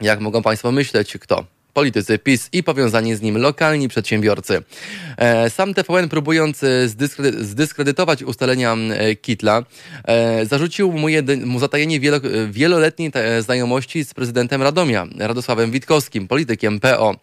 jak 0.00 0.20
mogą 0.20 0.42
Państwo 0.42 0.72
myśleć, 0.72 1.16
kto? 1.20 1.57
Politycy 1.78 2.18
PiS 2.18 2.48
i 2.52 2.62
powiązani 2.62 3.14
z 3.14 3.22
nim 3.22 3.38
lokalni 3.38 3.88
przedsiębiorcy. 3.88 4.62
E, 5.16 5.50
sam 5.50 5.74
TVN 5.74 6.08
próbując 6.08 6.64
e, 6.64 6.88
zdyskredytować 7.40 8.22
ustalenia 8.22 8.74
e, 8.74 9.16
Kitla, 9.16 9.62
zarzucił 10.42 10.92
mu, 10.92 11.08
jedy, 11.08 11.36
mu 11.36 11.58
zatajenie 11.58 12.00
wielo, 12.00 12.20
wieloletniej 12.50 13.12
znajomości 13.40 14.04
z 14.04 14.14
prezydentem 14.14 14.62
Radomia, 14.62 15.06
Radosławem 15.18 15.70
Witkowskim, 15.70 16.28
politykiem 16.28 16.80
PO. 16.80 17.16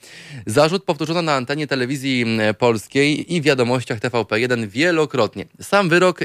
Zarzut 0.46 0.84
powtórzono 0.84 1.22
na 1.22 1.34
antenie 1.36 1.68
telewizji 1.68 2.26
polskiej 2.58 3.36
i 3.36 3.42
wiadomościach 3.42 4.00
TVP1 4.00 4.68
wielokrotnie. 4.68 5.46
Sam 5.62 5.90
wyrok 5.90 6.20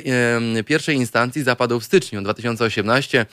pierwszej 0.66 0.96
instancji 0.96 1.42
zapadł 1.42 1.80
w 1.80 1.84
styczniu 1.84 2.22
2018. 2.22 3.26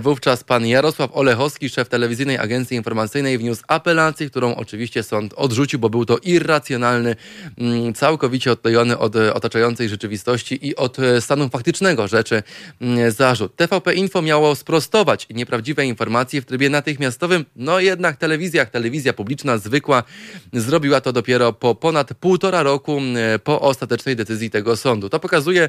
Wówczas 0.00 0.44
pan 0.44 0.66
Jarosław 0.66 1.10
Olechowski, 1.16 1.68
szef 1.68 1.88
telewizyjnej 1.88 2.38
agencji 2.38 2.76
informacyjnej, 2.76 3.38
wniósł 3.38 3.62
apelację 3.68 4.25
którą 4.30 4.54
oczywiście 4.54 5.02
sąd 5.02 5.34
odrzucił, 5.36 5.78
bo 5.78 5.90
był 5.90 6.04
to 6.04 6.18
irracjonalny, 6.18 7.16
mm, 7.58 7.94
całkowicie 7.94 8.52
odklejony 8.52 8.98
od 8.98 9.16
otaczającej 9.16 9.88
rzeczywistości 9.88 10.66
i 10.66 10.76
od 10.76 10.98
e, 10.98 11.20
stanu 11.20 11.48
faktycznego 11.48 12.08
rzeczy 12.08 12.42
mm, 12.80 13.10
zarzut. 13.10 13.56
TVP 13.56 13.94
Info 13.94 14.22
miało 14.22 14.54
sprostować 14.54 15.26
nieprawdziwe 15.30 15.86
informacje 15.86 16.42
w 16.42 16.44
trybie 16.44 16.70
natychmiastowym, 16.70 17.44
no 17.56 17.80
jednak 17.80 18.16
telewizja, 18.16 18.66
telewizja 18.66 19.12
publiczna 19.12 19.58
zwykła 19.58 20.02
zrobiła 20.52 21.00
to 21.00 21.12
dopiero 21.12 21.52
po 21.52 21.74
ponad 21.74 22.14
półtora 22.14 22.62
roku 22.62 22.98
mm, 22.98 23.16
po 23.44 23.60
ostatecznej 23.60 24.16
decyzji 24.16 24.50
tego 24.50 24.76
sądu. 24.76 25.08
To 25.08 25.20
pokazuje 25.20 25.68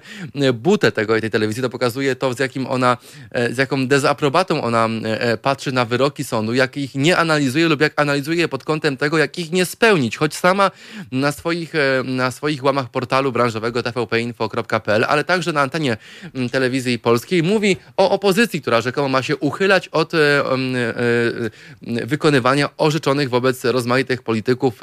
butę 0.53 0.91
tego, 0.91 1.21
tej 1.21 1.29
telewizji, 1.29 1.63
to 1.63 1.69
pokazuje 1.69 2.15
to, 2.15 2.33
z 2.33 2.39
jakim 2.39 2.67
ona, 2.67 2.97
e, 3.31 3.53
z 3.53 3.57
jaką 3.57 3.87
dezaprobatą 3.87 4.63
ona 4.63 4.89
e, 5.03 5.37
patrzy 5.37 5.71
na 5.71 5.85
wyroki 5.85 6.23
sądu, 6.23 6.53
jak 6.53 6.77
ich 6.77 6.95
nie 6.95 7.17
analizuje 7.17 7.67
lub 7.67 7.81
jak 7.81 7.93
analizuje 7.95 8.36
pod 8.47 8.63
kątem 8.63 8.97
tego, 8.97 9.17
jak 9.17 9.39
ich 9.39 9.51
nie 9.51 9.65
spełnić, 9.65 10.17
choć 10.17 10.35
sama 10.35 10.71
na 11.11 11.31
swoich, 11.31 11.75
e, 11.75 12.03
na 12.03 12.31
swoich 12.31 12.63
łamach 12.63 12.89
portalu 12.89 13.31
branżowego 13.31 13.83
tvpinfo.pl, 13.83 15.05
ale 15.07 15.23
także 15.23 15.53
na 15.53 15.61
antenie 15.61 15.97
telewizji 16.51 16.99
polskiej 16.99 17.43
mówi 17.43 17.77
o 17.97 18.09
opozycji, 18.11 18.61
która 18.61 18.81
rzekomo 18.81 19.09
ma 19.09 19.21
się 19.21 19.37
uchylać 19.37 19.87
od 19.87 20.13
e, 20.13 20.17
e, 20.17 22.05
wykonywania 22.05 22.69
orzeczonych 22.77 23.29
wobec 23.29 23.65
rozmaitych 23.65 24.23
polityków 24.23 24.79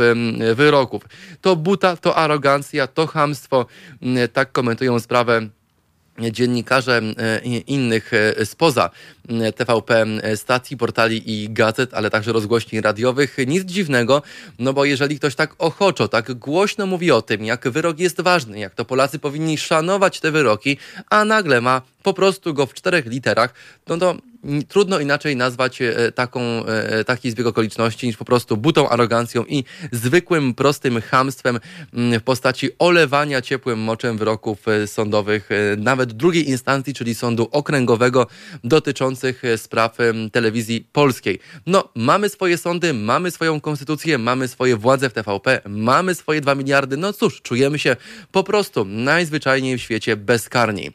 wyroków. 0.54 1.02
To 1.40 1.56
buta, 1.56 1.96
to 1.96 2.16
arogancja, 2.16 2.86
to 2.86 3.06
hamstwo. 3.06 3.66
Mm, 4.02 4.28
tak 4.28 4.52
komentują 4.52 5.00
sprawę 5.00 5.48
dziennikarze 6.18 7.02
e, 7.16 7.40
innych 7.46 8.10
e, 8.14 8.46
spoza 8.46 8.90
TVP 9.56 10.06
stacji, 10.36 10.76
portali 10.76 11.42
i 11.42 11.50
gazet, 11.50 11.94
ale 11.94 12.10
także 12.10 12.32
rozgłośni 12.32 12.80
radiowych. 12.80 13.36
Nic 13.46 13.64
dziwnego, 13.64 14.22
no 14.58 14.72
bo 14.72 14.84
jeżeli 14.84 15.18
ktoś 15.18 15.34
tak 15.34 15.54
ochoczo, 15.58 16.08
tak 16.08 16.34
głośno 16.34 16.86
mówi 16.86 17.10
o 17.10 17.22
tym, 17.22 17.44
jak 17.44 17.68
wyrok 17.68 17.98
jest 17.98 18.20
ważny, 18.20 18.58
jak 18.58 18.74
to 18.74 18.84
Polacy 18.84 19.18
powinni 19.18 19.58
szanować 19.58 20.20
te 20.20 20.30
wyroki, 20.30 20.76
a 21.10 21.24
nagle 21.24 21.60
ma 21.60 21.82
po 22.04 22.14
prostu 22.14 22.54
go 22.54 22.66
w 22.66 22.74
czterech 22.74 23.06
literach, 23.06 23.54
no 23.88 23.96
to 23.96 24.16
trudno 24.68 25.00
inaczej 25.00 25.36
nazwać 25.36 25.82
e, 25.82 26.12
taką, 26.12 26.40
e, 26.40 27.04
taki 27.04 27.30
zbieg 27.30 27.46
okoliczności 27.46 28.06
niż 28.06 28.16
po 28.16 28.24
prostu 28.24 28.56
butą 28.56 28.88
arogancją 28.88 29.44
i 29.44 29.64
zwykłym, 29.92 30.54
prostym 30.54 31.00
hamstwem 31.00 31.60
mm, 31.94 32.20
w 32.20 32.22
postaci 32.22 32.70
olewania 32.78 33.42
ciepłym 33.42 33.78
moczem 33.78 34.18
wyroków 34.18 34.68
e, 34.68 34.86
sądowych, 34.86 35.48
nawet 35.78 36.12
drugiej 36.12 36.48
instancji, 36.48 36.94
czyli 36.94 37.14
sądu 37.14 37.48
okręgowego 37.50 38.26
dotyczących 38.64 39.42
spraw 39.56 39.96
telewizji 40.32 40.86
polskiej. 40.92 41.38
No, 41.66 41.88
mamy 41.94 42.28
swoje 42.28 42.58
sądy, 42.58 42.94
mamy 42.94 43.30
swoją 43.30 43.60
konstytucję, 43.60 44.18
mamy 44.18 44.48
swoje 44.48 44.76
władze 44.76 45.10
w 45.10 45.12
TVP, 45.12 45.60
mamy 45.68 46.14
swoje 46.14 46.40
dwa 46.40 46.54
miliardy, 46.54 46.96
no 46.96 47.12
cóż, 47.12 47.42
czujemy 47.42 47.78
się 47.78 47.96
po 48.32 48.44
prostu 48.44 48.84
najzwyczajniej 48.84 49.78
w 49.78 49.82
świecie 49.82 50.16
bezkarni. 50.16 50.90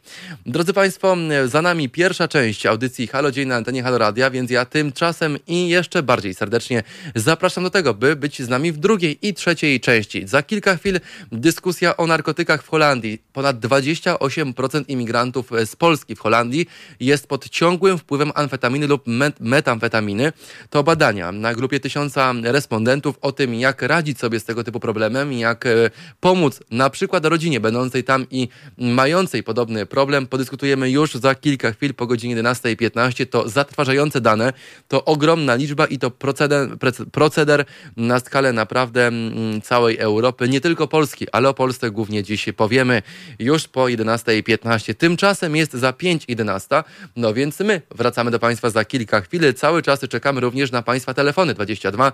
Drodzy 0.46 0.72
Państwo, 0.72 0.99
za 1.46 1.62
nami 1.62 1.88
pierwsza 1.88 2.28
część 2.28 2.66
audycji 2.66 3.06
Halo 3.06 3.30
Dzień 3.30 3.48
na 3.48 3.56
antenie 3.56 3.82
Halo 3.82 3.98
Radia, 3.98 4.30
więc 4.30 4.50
ja 4.50 4.64
tymczasem 4.64 5.38
i 5.46 5.68
jeszcze 5.68 6.02
bardziej 6.02 6.34
serdecznie 6.34 6.82
zapraszam 7.14 7.64
do 7.64 7.70
tego, 7.70 7.94
by 7.94 8.16
być 8.16 8.42
z 8.42 8.48
nami 8.48 8.72
w 8.72 8.78
drugiej 8.78 9.28
i 9.28 9.34
trzeciej 9.34 9.80
części. 9.80 10.28
Za 10.28 10.42
kilka 10.42 10.76
chwil 10.76 11.00
dyskusja 11.32 11.96
o 11.96 12.06
narkotykach 12.06 12.62
w 12.62 12.68
Holandii. 12.68 13.22
Ponad 13.32 13.60
28% 13.60 14.84
imigrantów 14.88 15.50
z 15.66 15.76
Polski 15.76 16.14
w 16.16 16.20
Holandii 16.20 16.66
jest 17.00 17.26
pod 17.26 17.48
ciągłym 17.48 17.98
wpływem 17.98 18.32
amfetaminy 18.34 18.86
lub 18.86 19.06
met 19.06 19.40
metamfetaminy. 19.40 20.32
To 20.70 20.82
badania 20.82 21.32
na 21.32 21.54
grupie 21.54 21.80
tysiąca 21.80 22.34
respondentów 22.42 23.18
o 23.20 23.32
tym, 23.32 23.54
jak 23.54 23.82
radzić 23.82 24.18
sobie 24.18 24.40
z 24.40 24.44
tego 24.44 24.64
typu 24.64 24.80
problemem, 24.80 25.32
jak 25.32 25.66
e, 25.66 25.90
pomóc 26.20 26.60
na 26.70 26.90
przykład 26.90 27.24
rodzinie 27.24 27.60
będącej 27.60 28.04
tam 28.04 28.26
i 28.30 28.48
mającej 28.78 29.42
podobny 29.42 29.86
problem. 29.86 30.26
Podyskutujemy 30.26 30.89
już 30.90 31.14
za 31.14 31.34
kilka 31.34 31.72
chwil 31.72 31.94
po 31.94 32.06
godzinie 32.06 32.36
11.15. 32.36 33.26
To 33.26 33.48
zatrważające 33.48 34.20
dane, 34.20 34.52
to 34.88 35.04
ogromna 35.04 35.54
liczba 35.54 35.86
i 35.86 35.98
to 35.98 36.10
proceder, 36.10 36.68
proceder 37.12 37.64
na 37.96 38.20
skalę 38.20 38.52
naprawdę 38.52 39.06
mm, 39.06 39.60
całej 39.60 39.98
Europy, 39.98 40.48
nie 40.48 40.60
tylko 40.60 40.88
Polski, 40.88 41.26
ale 41.32 41.48
o 41.48 41.54
Polsce 41.54 41.90
głównie 41.90 42.22
dziś 42.22 42.48
powiemy 42.56 43.02
już 43.38 43.68
po 43.68 43.84
11.15. 43.84 44.94
Tymczasem 44.94 45.56
jest 45.56 45.72
za 45.72 45.90
5.11, 45.90 46.84
no 47.16 47.34
więc 47.34 47.60
my 47.60 47.82
wracamy 47.90 48.30
do 48.30 48.38
Państwa 48.38 48.70
za 48.70 48.84
kilka 48.84 49.20
chwil. 49.20 49.54
Cały 49.54 49.82
czas 49.82 50.00
czekamy 50.00 50.40
również 50.40 50.72
na 50.72 50.82
Państwa 50.82 51.14
telefony 51.14 51.54
22 51.54 52.12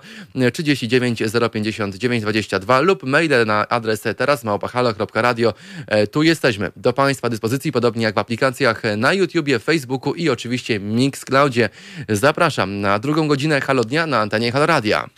39 0.53 1.23
059 1.51 2.21
22 2.21 2.79
lub 2.79 3.03
maile 3.03 3.45
na 3.45 3.67
adres 3.67 4.03
teraz 4.17 4.43
małpahalo.radio. 4.43 5.53
E, 5.87 6.07
tu 6.07 6.23
jesteśmy 6.23 6.71
do 6.75 6.93
Państwa 6.93 7.29
dyspozycji, 7.29 7.71
podobnie 7.71 8.03
jak 8.03 8.15
w 8.15 8.19
aplikacjach 8.67 8.97
na 8.97 9.13
YouTubie, 9.13 9.59
Facebooku 9.59 10.13
i 10.13 10.29
oczywiście 10.29 10.79
Mix 10.79 10.97
Mixcloudzie. 10.97 11.69
Zapraszam 12.09 12.81
na 12.81 12.99
drugą 12.99 13.27
godzinę 13.27 13.61
Halo 13.61 13.83
Dnia 13.83 14.07
na 14.07 14.19
antenie 14.19 14.51
Halo 14.51 14.65
Radia. 14.65 15.09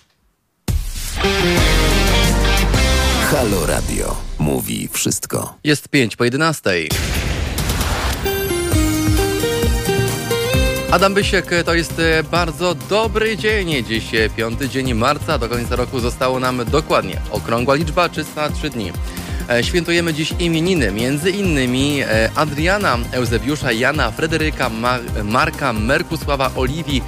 Halo 3.31 3.65
Radio. 3.65 4.15
Mówi 4.39 4.89
wszystko. 4.91 5.57
Jest 5.63 5.87
5 5.89 6.15
po 6.15 6.23
11. 6.23 6.71
Adam 10.91 11.13
Bysiek, 11.13 11.51
to 11.65 11.73
jest 11.73 11.99
e, 11.99 12.23
bardzo 12.23 12.75
dobry 12.75 13.37
dzień. 13.37 13.85
Dziś 13.85 14.15
e, 14.15 14.29
piąty 14.29 14.69
dzień 14.69 14.93
marca, 14.93 15.37
do 15.37 15.49
końca 15.49 15.75
roku 15.75 15.99
zostało 15.99 16.39
nam 16.39 16.65
dokładnie 16.71 17.21
okrągła 17.31 17.75
liczba 17.75 18.09
303 18.09 18.69
dni. 18.69 18.91
E, 19.49 19.63
świętujemy 19.63 20.13
dziś 20.13 20.33
imieniny, 20.39 20.91
między 20.91 21.31
innymi 21.31 21.99
Adriana, 22.35 22.97
Eusebiusza, 23.11 23.71
Jana, 23.71 24.11
Frederyka, 24.11 24.69
Marka, 25.23 25.73
Merkusława, 25.73 26.51
Oliwii, 26.55 27.01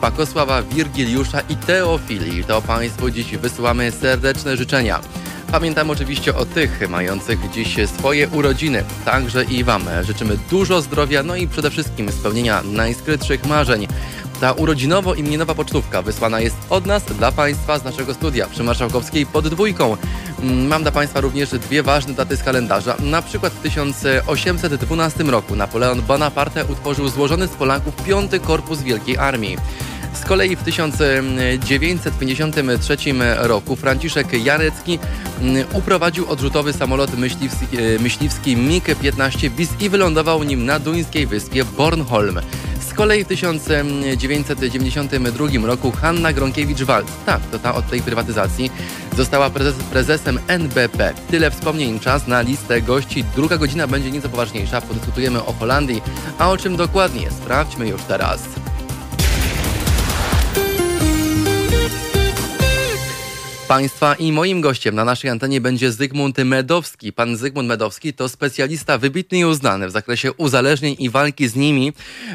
Pakosława, 0.00 0.62
Wirgiliusza 0.62 1.40
i 1.40 1.56
Teofilii. 1.56 2.44
To 2.44 2.62
Państwu 2.62 3.10
dziś 3.10 3.36
wysyłamy 3.36 3.92
serdeczne 3.92 4.56
życzenia. 4.56 5.00
Pamiętam 5.52 5.90
oczywiście 5.90 6.36
o 6.36 6.46
tych 6.46 6.90
mających 6.90 7.50
dziś 7.50 7.76
swoje 7.98 8.28
urodziny. 8.28 8.84
Także 9.04 9.44
i 9.44 9.64
Wam 9.64 9.82
życzymy 10.02 10.38
dużo 10.50 10.82
zdrowia, 10.82 11.22
no 11.22 11.36
i 11.36 11.48
przede 11.48 11.70
wszystkim 11.70 12.12
spełnienia 12.12 12.62
najskrytszych 12.62 13.46
marzeń. 13.46 13.86
Ta 14.40 14.52
urodzinowo-imieninowa 14.52 15.54
pocztówka 15.54 16.02
wysłana 16.02 16.40
jest 16.40 16.56
od 16.70 16.86
nas 16.86 17.04
dla 17.04 17.32
Państwa 17.32 17.78
z 17.78 17.84
naszego 17.84 18.14
studia 18.14 18.46
przy 18.46 18.62
Marszałkowskiej 18.62 19.26
pod 19.26 19.48
dwójką. 19.48 19.96
Mm, 20.42 20.66
mam 20.66 20.82
dla 20.82 20.92
Państwa 20.92 21.20
również 21.20 21.50
dwie 21.50 21.82
ważne 21.82 22.14
daty 22.14 22.36
z 22.36 22.42
kalendarza. 22.42 22.96
Na 23.00 23.22
przykład 23.22 23.52
w 23.52 23.60
1812 23.60 25.24
roku 25.24 25.56
Napoleon 25.56 26.02
Bonaparte 26.02 26.64
utworzył 26.64 27.08
złożony 27.08 27.46
z 27.46 27.50
Polaków 27.50 27.96
piąty 27.96 28.40
korpus 28.40 28.82
Wielkiej 28.82 29.18
Armii. 29.18 29.56
Z 30.14 30.24
kolei 30.24 30.56
w 30.56 30.62
1953 30.62 32.96
roku 33.36 33.76
Franciszek 33.76 34.44
Jarecki 34.44 34.98
mm, 35.40 35.66
uprowadził 35.72 36.30
odrzutowy 36.30 36.72
samolot 36.72 37.18
myśliwski, 37.18 37.66
e, 37.78 37.98
myśliwski 37.98 38.56
MiG-15 38.56 39.50
bis 39.50 39.68
i 39.80 39.88
wylądował 39.88 40.42
nim 40.42 40.66
na 40.66 40.78
duńskiej 40.78 41.26
wyspie 41.26 41.64
Bornholm. 41.64 42.40
Z 42.94 42.96
kolei 42.96 43.24
w 43.24 43.28
1992 43.28 45.66
roku 45.66 45.90
Hanna 45.90 46.32
Gronkiewicz-Waltz, 46.32 47.10
tak, 47.26 47.40
to 47.52 47.58
ta 47.58 47.74
od 47.74 47.90
tej 47.90 48.02
prywatyzacji, 48.02 48.70
została 49.16 49.50
prezes, 49.50 49.74
prezesem 49.74 50.38
NBP. 50.48 51.14
Tyle 51.30 51.50
wspomnień, 51.50 52.00
czas 52.00 52.26
na 52.26 52.40
listę 52.40 52.82
gości. 52.82 53.24
Druga 53.36 53.58
godzina 53.58 53.86
będzie 53.86 54.10
nieco 54.10 54.28
poważniejsza, 54.28 54.80
podyskutujemy 54.80 55.44
o 55.44 55.52
Holandii, 55.52 56.02
a 56.38 56.50
o 56.50 56.56
czym 56.56 56.76
dokładnie, 56.76 57.30
sprawdźmy 57.30 57.88
już 57.88 58.02
teraz. 58.02 58.42
Państwa 63.68 64.14
i 64.14 64.32
moim 64.32 64.60
gościem 64.60 64.94
na 64.94 65.04
naszej 65.04 65.30
antenie 65.30 65.60
będzie 65.60 65.92
Zygmunt 65.92 66.38
Medowski. 66.38 67.12
Pan 67.12 67.36
Zygmunt 67.36 67.68
Medowski 67.68 68.12
to 68.12 68.28
specjalista 68.28 68.98
wybitny 68.98 69.38
i 69.38 69.44
uznany 69.44 69.88
w 69.88 69.90
zakresie 69.90 70.32
uzależnień 70.32 70.96
i 70.98 71.10
walki 71.10 71.48
z 71.48 71.56
nimi. 71.56 71.92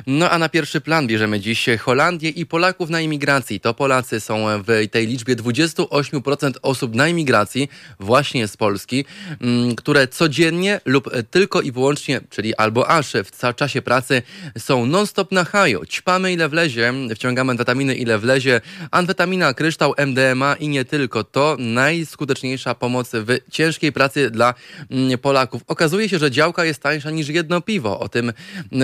No 0.08 0.30
a 0.30 0.38
na 0.38 0.50
pierwszy 0.50 0.82
plan 0.82 1.08
bierzemy 1.08 1.40
dziś 1.40 1.66
Holandię 1.80 2.30
i 2.30 2.46
Polaków 2.46 2.90
na 2.90 3.02
imigracji. 3.02 3.60
To 3.60 3.74
Polacy 3.74 4.20
są 4.20 4.46
w 4.68 4.88
tej 4.92 5.08
liczbie 5.08 5.36
28% 5.36 6.54
osób 6.62 6.96
na 6.96 7.08
imigracji 7.08 7.70
właśnie 8.00 8.48
z 8.48 8.58
Polski, 8.58 9.06
mm, 9.42 9.76
które 9.76 10.08
codziennie 10.08 10.82
lub 10.86 11.10
tylko 11.32 11.62
i 11.62 11.72
wyłącznie, 11.72 12.22
czyli 12.30 12.56
albo 12.56 12.90
aż 12.90 13.14
w 13.14 13.56
czasie 13.56 13.82
pracy 13.82 14.22
są 14.58 14.86
non-stop 14.86 15.32
na 15.32 15.44
haju. 15.44 15.86
Ćpamy 15.86 16.34
ile 16.34 16.50
wlezie, 16.50 16.94
wciągamy 17.16 17.52
amfetaminy 17.52 17.96
ile 17.96 18.18
wlezie, 18.18 18.62
amfetamina, 18.92 19.54
kryształ, 19.54 19.94
MDMA 19.98 20.56
i 20.56 20.68
nie 20.68 20.86
tylko 20.86 21.20
to 21.32 21.56
najskuteczniejsza 21.60 22.76
pomoc 22.76 23.12
w 23.14 23.52
ciężkiej 23.52 23.92
pracy 23.92 24.32
dla 24.32 24.54
mm, 24.92 25.18
Polaków. 25.18 25.62
Okazuje 25.68 26.10
się, 26.10 26.20
że 26.20 26.32
działka 26.32 26.66
jest 26.66 26.82
tańsza 26.82 27.12
niż 27.12 27.30
jedno 27.30 27.62
piwo. 27.62 28.00
O 28.00 28.10
tym 28.10 28.34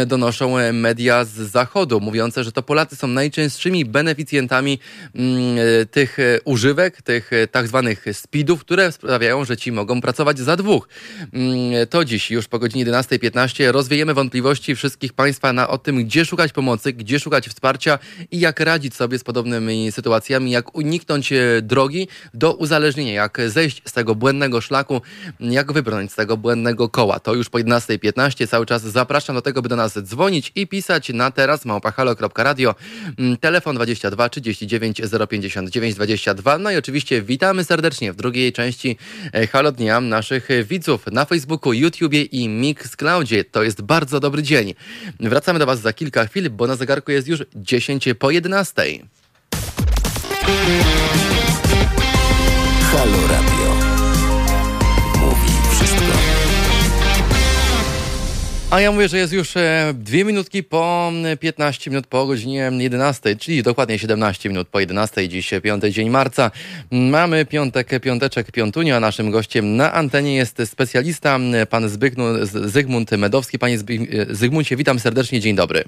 donoszą 0.07 0.73
media 0.73 1.25
z 1.25 1.31
zachodu, 1.31 1.99
mówiące, 1.99 2.43
że 2.43 2.51
to 2.51 2.63
Polacy 2.63 2.95
są 2.95 3.07
najczęstszymi 3.07 3.85
beneficjentami 3.85 4.79
mm, 5.15 5.57
tych 5.91 6.17
używek, 6.45 7.01
tych 7.01 7.31
tak 7.51 7.67
zwanych 7.67 8.05
speedów, 8.13 8.59
które 8.59 8.91
sprawiają, 8.91 9.45
że 9.45 9.57
ci 9.57 9.71
mogą 9.71 10.01
pracować 10.01 10.39
za 10.39 10.55
dwóch. 10.55 10.87
Mm, 11.33 11.87
to 11.89 12.05
dziś 12.05 12.31
już 12.31 12.47
po 12.47 12.59
godzinie 12.59 12.85
11.15 12.85 13.71
rozwiejemy 13.71 14.13
wątpliwości 14.13 14.75
wszystkich 14.75 15.13
Państwa 15.13 15.53
na 15.53 15.67
o 15.67 15.77
tym, 15.77 16.05
gdzie 16.05 16.25
szukać 16.25 16.53
pomocy, 16.53 16.93
gdzie 16.93 17.19
szukać 17.19 17.47
wsparcia 17.47 17.99
i 18.31 18.39
jak 18.39 18.59
radzić 18.59 18.95
sobie 18.95 19.19
z 19.19 19.23
podobnymi 19.23 19.91
sytuacjami, 19.91 20.51
jak 20.51 20.75
uniknąć 20.75 21.33
drogi 21.61 22.07
do 22.33 22.53
uzależnienia, 22.53 23.13
jak 23.13 23.37
zejść 23.47 23.81
z 23.85 23.93
tego 23.93 24.15
błędnego 24.15 24.61
szlaku, 24.61 25.01
jak 25.39 25.71
wybrnąć 25.71 26.11
z 26.11 26.15
tego 26.15 26.37
błędnego 26.37 26.89
koła. 26.89 27.19
To 27.19 27.33
już 27.33 27.49
po 27.49 27.57
11.15 27.57 28.47
cały 28.47 28.65
czas 28.65 28.81
zapraszam 28.81 29.35
do 29.35 29.41
tego, 29.41 29.61
by 29.61 29.69
do 29.69 29.75
nas 29.75 29.93
dzwonić 30.01 30.51
i 30.55 30.67
pisać 30.67 31.09
na 31.09 31.31
teraz 31.31 31.65
małpahalo.radio, 31.65 32.75
mm, 33.19 33.37
telefon 33.37 33.75
22 33.75 34.29
39 34.29 35.01
059 35.29 35.95
22. 35.95 36.57
No 36.57 36.71
i 36.71 36.77
oczywiście 36.77 37.21
witamy 37.21 37.63
serdecznie 37.63 38.13
w 38.13 38.15
drugiej 38.15 38.53
części 38.53 38.97
e, 39.33 39.47
Halo 39.47 39.71
Dnia 39.71 40.01
naszych 40.01 40.49
widzów 40.63 41.05
na 41.11 41.25
Facebooku, 41.25 41.73
YouTubie 41.73 42.21
i 42.23 42.49
Mixcloudzie. 42.49 43.43
To 43.43 43.63
jest 43.63 43.81
bardzo 43.81 44.19
dobry 44.19 44.43
dzień. 44.43 44.73
Wracamy 45.19 45.59
do 45.59 45.65
Was 45.65 45.81
za 45.81 45.93
kilka 45.93 46.25
chwil, 46.25 46.49
bo 46.49 46.67
na 46.67 46.75
zegarku 46.75 47.11
jest 47.11 47.27
już 47.27 47.43
10 47.55 48.09
po 48.19 48.31
11. 48.31 48.83
Halo 52.95 53.27
Radio. 53.27 53.69
Mówi 55.19 55.51
wszystko. 55.71 56.03
A 58.71 58.81
ja 58.81 58.91
mówię, 58.91 59.07
że 59.07 59.17
jest 59.17 59.33
już 59.33 59.57
e, 59.57 59.93
dwie 59.93 60.25
minutki 60.25 60.63
po 60.63 61.11
15 61.39 61.91
minut 61.91 62.07
po 62.07 62.25
godzinie 62.25 62.71
11, 62.79 63.35
czyli 63.35 63.63
dokładnie 63.63 63.99
17 63.99 64.49
minut 64.49 64.67
po 64.67 64.79
11, 64.79 65.29
dziś 65.29 65.53
piąty 65.63 65.91
dzień 65.91 66.09
marca. 66.09 66.51
Mamy 66.91 67.45
piątek, 67.45 67.99
piąteczek, 68.01 68.51
piątunio, 68.51 68.95
a 68.95 68.99
naszym 68.99 69.31
gościem 69.31 69.75
na 69.75 69.93
antenie 69.93 70.35
jest 70.35 70.61
specjalista, 70.65 71.39
pan 71.69 71.89
Zbygnu, 71.89 72.25
Zygmunt 72.45 73.11
Medowski. 73.11 73.59
Panie 73.59 73.77
Zygmuncie, 74.29 74.75
witam 74.75 74.99
serdecznie, 74.99 75.39
dzień 75.39 75.55
dobry. 75.55 75.83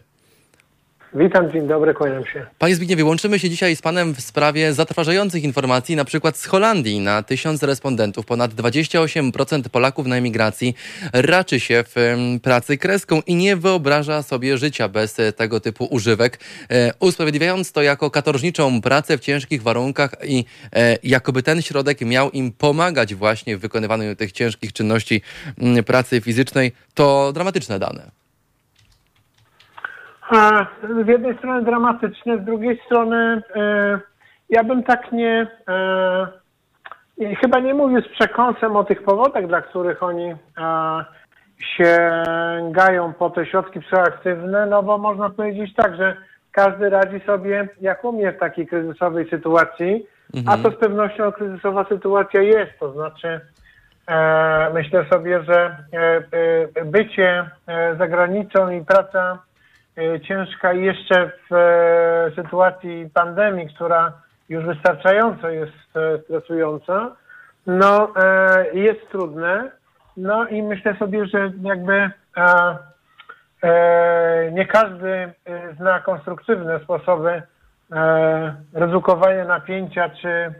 Witam, 1.13 1.51
dzień 1.51 1.67
dobry, 1.67 1.93
kłaniam 1.93 2.25
się. 2.25 2.45
Panie 2.57 2.75
Zbigniewie, 2.75 3.05
łączymy 3.05 3.39
się 3.39 3.49
dzisiaj 3.49 3.75
z 3.75 3.81
Panem 3.81 4.15
w 4.15 4.21
sprawie 4.21 4.73
zatrważających 4.73 5.43
informacji, 5.43 5.95
na 5.95 6.05
przykład 6.05 6.37
z 6.37 6.45
Holandii. 6.45 6.99
Na 6.99 7.23
tysiąc 7.23 7.63
respondentów 7.63 8.25
ponad 8.25 8.51
28% 8.51 9.69
Polaków 9.69 10.07
na 10.07 10.15
emigracji 10.15 10.75
raczy 11.13 11.59
się 11.59 11.83
w 11.95 12.17
pracy 12.43 12.77
kreską 12.77 13.21
i 13.27 13.35
nie 13.35 13.55
wyobraża 13.55 14.23
sobie 14.23 14.57
życia 14.57 14.89
bez 14.89 15.19
e, 15.19 15.33
tego 15.33 15.59
typu 15.59 15.85
używek, 15.85 16.39
e, 16.69 16.93
usprawiedliwiając 16.99 17.71
to 17.71 17.81
jako 17.81 18.11
katorżniczą 18.11 18.81
pracę 18.81 19.17
w 19.17 19.21
ciężkich 19.21 19.63
warunkach 19.63 20.15
i 20.23 20.45
e, 20.73 20.97
jakoby 21.03 21.43
ten 21.43 21.61
środek 21.61 22.01
miał 22.01 22.31
im 22.31 22.51
pomagać 22.51 23.15
właśnie 23.15 23.57
w 23.57 23.59
wykonywaniu 23.59 24.15
tych 24.15 24.31
ciężkich 24.31 24.73
czynności 24.73 25.21
pracy 25.85 26.21
fizycznej. 26.21 26.71
To 26.93 27.33
dramatyczne 27.33 27.79
dane. 27.79 28.16
Z 31.03 31.07
jednej 31.07 31.37
strony 31.37 31.63
dramatyczne, 31.63 32.37
z 32.37 32.45
drugiej 32.45 32.81
strony 32.85 33.41
e, 33.55 33.99
ja 34.49 34.63
bym 34.63 34.83
tak 34.83 35.11
nie, 35.11 35.47
e, 35.69 36.27
chyba 37.41 37.59
nie 37.59 37.73
mówił 37.73 38.01
z 38.01 38.07
przekąsem 38.07 38.75
o 38.75 38.83
tych 38.83 39.03
powodach, 39.03 39.47
dla 39.47 39.61
których 39.61 40.03
oni 40.03 40.25
e, 40.31 40.35
sięgają 41.59 43.13
po 43.13 43.29
te 43.29 43.45
środki 43.45 43.79
psychoaktywne, 43.79 44.65
no 44.65 44.83
bo 44.83 44.97
można 44.97 45.29
powiedzieć 45.29 45.75
tak, 45.75 45.95
że 45.95 46.17
każdy 46.51 46.89
radzi 46.89 47.19
sobie 47.25 47.67
jak 47.81 48.03
umie 48.03 48.31
w 48.31 48.39
takiej 48.39 48.67
kryzysowej 48.67 49.29
sytuacji, 49.29 50.05
mhm. 50.35 50.59
a 50.59 50.63
to 50.63 50.75
z 50.75 50.79
pewnością 50.79 51.31
kryzysowa 51.31 51.85
sytuacja 51.89 52.41
jest, 52.41 52.79
to 52.79 52.93
znaczy 52.93 53.41
e, 54.07 54.69
myślę 54.73 55.05
sobie, 55.11 55.43
że 55.43 55.77
e, 56.75 56.85
bycie 56.85 57.49
za 57.97 58.07
granicą 58.07 58.69
i 58.69 58.85
praca 58.85 59.46
ciężka 60.27 60.73
i 60.73 60.83
jeszcze 60.83 61.31
w 61.49 61.53
e, 61.53 62.31
sytuacji 62.35 63.09
pandemii, 63.13 63.69
która 63.75 64.11
już 64.49 64.65
wystarczająco 64.65 65.49
jest 65.49 65.73
e, 65.95 66.17
stresująca, 66.23 67.15
no 67.67 68.13
jest 68.73 69.09
trudne. 69.11 69.71
No 70.17 70.47
i 70.47 70.61
myślę 70.61 70.95
sobie, 70.99 71.25
że 71.25 71.51
jakby 71.61 72.11
nie 74.51 74.65
każdy 74.65 75.33
zna 75.77 75.99
konstruktywne 75.99 76.79
sposoby 76.79 77.41
redukowania 78.73 79.45
napięcia 79.45 80.09
czy 80.09 80.53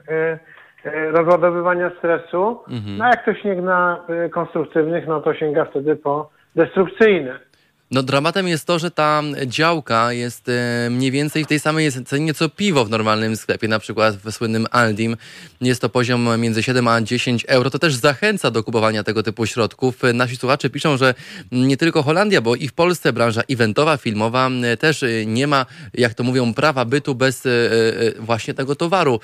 rozładowywania 1.12 1.92
stresu. 1.98 2.64
Mhm. 2.70 2.98
No 2.98 3.06
jak 3.06 3.22
ktoś 3.22 3.44
nie 3.44 3.62
zna 3.62 4.06
konstruktywnych, 4.32 5.08
no 5.08 5.22
to 5.22 5.34
sięga 5.34 5.66
wtedy 5.66 5.96
po 5.96 6.30
destrukcyjne. 6.56 7.40
No 7.92 8.04
dramatem 8.04 8.48
jest 8.48 8.66
to, 8.66 8.80
że 8.80 8.92
ta 8.92 9.24
działka 9.46 10.14
jest 10.14 10.50
e, 10.50 10.90
mniej 10.90 11.12
więcej 11.12 11.46
w 11.46 11.48
tej 11.48 11.60
samej 11.60 11.92
cenie 12.06 12.34
co 12.34 12.50
piwo 12.50 12.86
w 12.86 12.90
normalnym 12.90 13.38
sklepie, 13.38 13.68
na 13.68 13.80
przykład 13.80 14.16
w 14.16 14.32
słynnym 14.32 14.68
Aldim. 14.72 15.18
Jest 15.62 15.82
to 15.82 15.90
poziom 15.90 16.42
między 16.42 16.64
7 16.64 16.88
a 16.88 17.02
10 17.02 17.46
euro. 17.48 17.70
To 17.70 17.80
też 17.80 17.96
zachęca 17.96 18.52
do 18.52 18.64
kupowania 18.64 19.04
tego 19.04 19.24
typu 19.24 19.46
środków. 19.46 20.02
Nasi 20.14 20.38
słuchacze 20.38 20.70
piszą, 20.70 20.98
że 20.98 21.14
nie 21.52 21.78
tylko 21.78 22.04
Holandia, 22.04 22.42
bo 22.42 22.56
i 22.56 22.68
w 22.68 22.74
Polsce 22.74 23.14
branża 23.14 23.42
eventowa, 23.50 23.98
filmowa 23.98 24.50
e, 24.50 24.78
też 24.78 25.04
e, 25.04 25.26
nie 25.26 25.48
ma, 25.48 25.66
jak 25.94 26.14
to 26.14 26.24
mówią, 26.24 26.54
prawa 26.54 26.86
bytu 26.86 27.16
bez 27.16 27.44
właśnie 28.20 28.54
tego 28.54 28.76
towaru. 28.76 29.20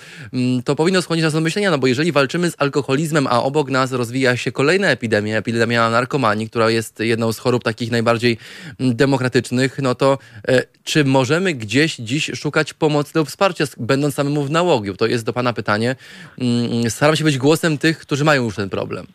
To 0.65 0.75
powinno 0.75 1.01
skłonić 1.01 1.23
nas 1.23 1.33
do 1.33 1.41
myślenia, 1.41 1.71
no 1.71 1.77
bo 1.77 1.87
jeżeli 1.87 2.11
walczymy 2.11 2.51
z 2.51 2.55
alkoholizmem, 2.57 3.27
a 3.27 3.43
obok 3.43 3.69
nas 3.69 3.91
rozwija 3.91 4.37
się 4.37 4.51
kolejna 4.51 4.87
epidemia, 4.87 5.37
epidemia 5.37 5.89
narkomanii, 5.89 6.49
która 6.49 6.69
jest 6.69 6.99
jedną 6.99 7.33
z 7.33 7.39
chorób 7.39 7.63
takich 7.63 7.91
najbardziej 7.91 8.37
demokratycznych, 8.79 9.79
no 9.81 9.95
to 9.95 10.17
e, 10.47 10.61
czy 10.83 11.05
możemy 11.05 11.53
gdzieś 11.53 11.95
dziś 11.95 12.31
szukać 12.35 12.73
pomocy 12.73 13.19
lub 13.19 13.27
wsparcia, 13.27 13.65
będąc 13.77 14.15
samemu 14.15 14.43
w 14.43 14.51
nałogu? 14.51 14.93
To 14.93 15.05
jest 15.05 15.25
do 15.25 15.33
Pana 15.33 15.53
pytanie. 15.53 15.95
Mm, 16.41 16.89
staram 16.89 17.15
się 17.15 17.23
być 17.23 17.37
głosem 17.37 17.77
tych, 17.77 17.99
którzy 17.99 18.23
mają 18.23 18.43
już 18.43 18.55
ten 18.55 18.69
problem. 18.69 19.05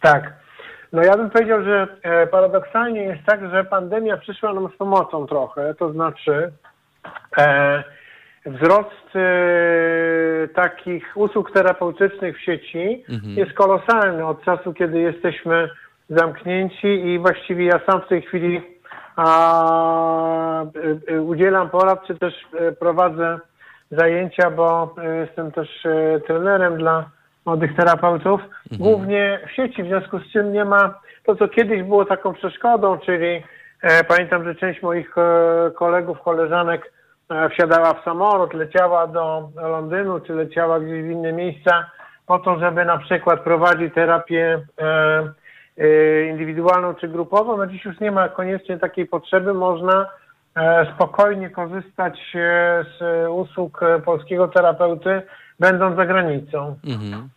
Tak. 0.00 0.32
No 0.92 1.02
ja 1.02 1.16
bym 1.16 1.30
powiedział, 1.30 1.64
że 1.64 1.88
e, 2.02 2.26
paradoksalnie 2.26 3.02
jest 3.02 3.24
tak, 3.26 3.50
że 3.50 3.64
pandemia 3.64 4.16
przyszła 4.16 4.54
nam 4.54 4.68
z 4.74 4.76
pomocą 4.76 5.26
trochę, 5.26 5.74
to 5.74 5.92
znaczy 5.92 6.52
e, 7.38 7.84
wzrost 8.46 9.16
e, 9.16 10.48
takich 10.48 11.16
usług 11.16 11.52
terapeutycznych 11.52 12.36
w 12.36 12.40
sieci 12.40 13.04
mhm. 13.08 13.32
jest 13.36 13.52
kolosalny 13.52 14.26
od 14.26 14.44
czasu, 14.44 14.74
kiedy 14.74 14.98
jesteśmy 15.00 15.68
zamknięci 16.08 16.86
i 16.86 17.18
właściwie 17.18 17.64
ja 17.64 17.80
sam 17.86 18.00
w 18.00 18.08
tej 18.08 18.22
chwili 18.22 18.62
a, 19.16 20.64
y, 20.76 21.12
y, 21.12 21.22
udzielam 21.22 21.70
porad, 21.70 22.06
czy 22.06 22.18
też 22.18 22.34
y, 22.60 22.72
prowadzę 22.72 23.38
zajęcia, 23.90 24.50
bo 24.50 24.94
jestem 25.20 25.52
też 25.52 25.68
trenerem 26.26 26.76
dla 26.78 27.10
młodych 27.46 27.76
terapeutów, 27.76 28.40
mhm. 28.40 28.78
głównie 28.78 29.40
w 29.46 29.50
sieci, 29.50 29.82
w 29.82 29.86
związku 29.86 30.18
z 30.18 30.32
czym 30.32 30.52
nie 30.52 30.64
ma 30.64 30.94
to, 31.26 31.36
co 31.36 31.48
kiedyś 31.48 31.82
było 31.82 32.04
taką 32.04 32.32
przeszkodą, 32.32 32.98
czyli 32.98 33.42
e, 33.82 34.04
pamiętam, 34.04 34.44
że 34.44 34.54
część 34.54 34.82
moich 34.82 35.18
e, 35.18 35.70
kolegów, 35.70 36.20
koleżanek 36.22 36.92
e, 37.30 37.48
wsiadała 37.48 37.94
w 37.94 38.04
samolot, 38.04 38.54
leciała 38.54 39.06
do 39.06 39.48
Londynu, 39.56 40.20
czy 40.20 40.32
leciała 40.32 40.80
gdzieś 40.80 41.02
w 41.02 41.10
inne 41.10 41.32
miejsca 41.32 41.90
po 42.26 42.38
to, 42.38 42.58
żeby 42.58 42.84
na 42.84 42.98
przykład 42.98 43.40
prowadzić 43.40 43.94
terapię 43.94 44.60
e, 44.80 45.32
indywidualną 46.30 46.94
czy 46.94 47.08
grupową. 47.08 47.56
No 47.56 47.66
dziś 47.66 47.84
już 47.84 48.00
nie 48.00 48.10
ma 48.10 48.28
koniecznie 48.28 48.78
takiej 48.78 49.06
potrzeby. 49.06 49.54
Można 49.54 50.06
e, 50.56 50.92
spokojnie 50.94 51.50
korzystać 51.50 52.18
e, 52.34 52.84
z 52.98 53.28
usług 53.30 53.80
polskiego 54.04 54.48
terapeuty, 54.48 55.22
będąc 55.60 55.96
za 55.96 56.06
granicą. 56.06 56.76
Mhm. 56.84 57.28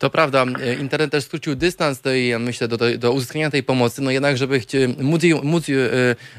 To 0.00 0.10
prawda, 0.10 0.44
e, 0.62 0.74
internet 0.74 1.10
też 1.10 1.24
skrócił 1.24 1.56
dystans 1.56 2.00
tej, 2.00 2.38
myślę, 2.38 2.68
do, 2.68 2.76
do 2.98 3.12
uzyskania 3.12 3.50
tej 3.50 3.62
pomocy, 3.62 4.02
no 4.02 4.10
jednak, 4.10 4.36
żeby 4.36 4.60
chci, 4.60 4.76
móc, 4.98 5.22
móc, 5.42 5.68
e, 5.68 5.72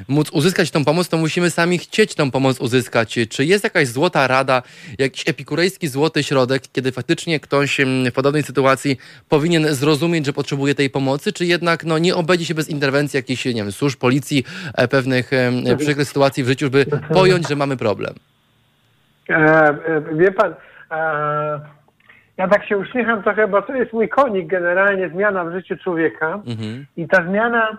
móc 0.08 0.30
uzyskać 0.32 0.72
tą 0.72 0.86
pomoc, 0.86 1.10
to 1.10 1.18
musimy 1.18 1.50
sami 1.50 1.78
chcieć 1.78 2.16
tą 2.16 2.32
pomoc 2.32 2.60
uzyskać. 2.60 3.20
Czy 3.30 3.46
jest 3.46 3.64
jakaś 3.64 3.88
złota 3.88 4.28
rada, 4.28 4.64
jakiś 5.00 5.30
epikurejski 5.30 5.88
złoty 5.88 6.24
środek, 6.24 6.64
kiedy 6.74 6.92
faktycznie 6.92 7.40
ktoś 7.40 7.78
w 8.10 8.12
podobnej 8.14 8.44
sytuacji 8.44 8.98
powinien 9.30 9.76
zrozumieć, 9.76 10.26
że 10.26 10.34
potrzebuje 10.34 10.76
tej 10.76 10.90
pomocy, 10.90 11.34
czy 11.34 11.46
jednak 11.46 11.84
no, 11.84 11.98
nie 11.98 12.16
obejdzie 12.16 12.46
się 12.46 12.54
bez 12.54 12.70
interwencji 12.70 13.18
jakichś, 13.18 13.46
nie 13.46 13.54
wiem, 13.54 13.72
służb, 13.72 14.00
policji, 14.00 14.44
e, 14.76 14.88
pewnych 14.88 15.32
przykrych 15.78 16.08
sytuacji 16.08 16.44
w 16.44 16.48
życiu, 16.48 16.66
żeby 16.66 16.86
pojąć, 17.14 17.48
że 17.48 17.56
mamy 17.56 17.78
problem? 17.78 18.14
E, 19.30 19.78
wie 20.16 20.32
pan... 20.32 20.54
E 20.92 21.81
ja 22.38 22.48
tak 22.48 22.66
się 22.66 22.78
uśmiecham 22.78 23.24
trochę, 23.24 23.48
bo 23.48 23.62
to 23.62 23.76
jest 23.76 23.94
mój 23.94 24.10
konik 24.10 24.48
generalnie, 24.48 25.10
zmiana 25.10 25.46
w 25.46 25.52
życiu 25.52 25.78
człowieka. 25.78 26.34
Mhm. 26.34 26.86
I 26.98 27.08
ta 27.08 27.24
zmiana, 27.24 27.78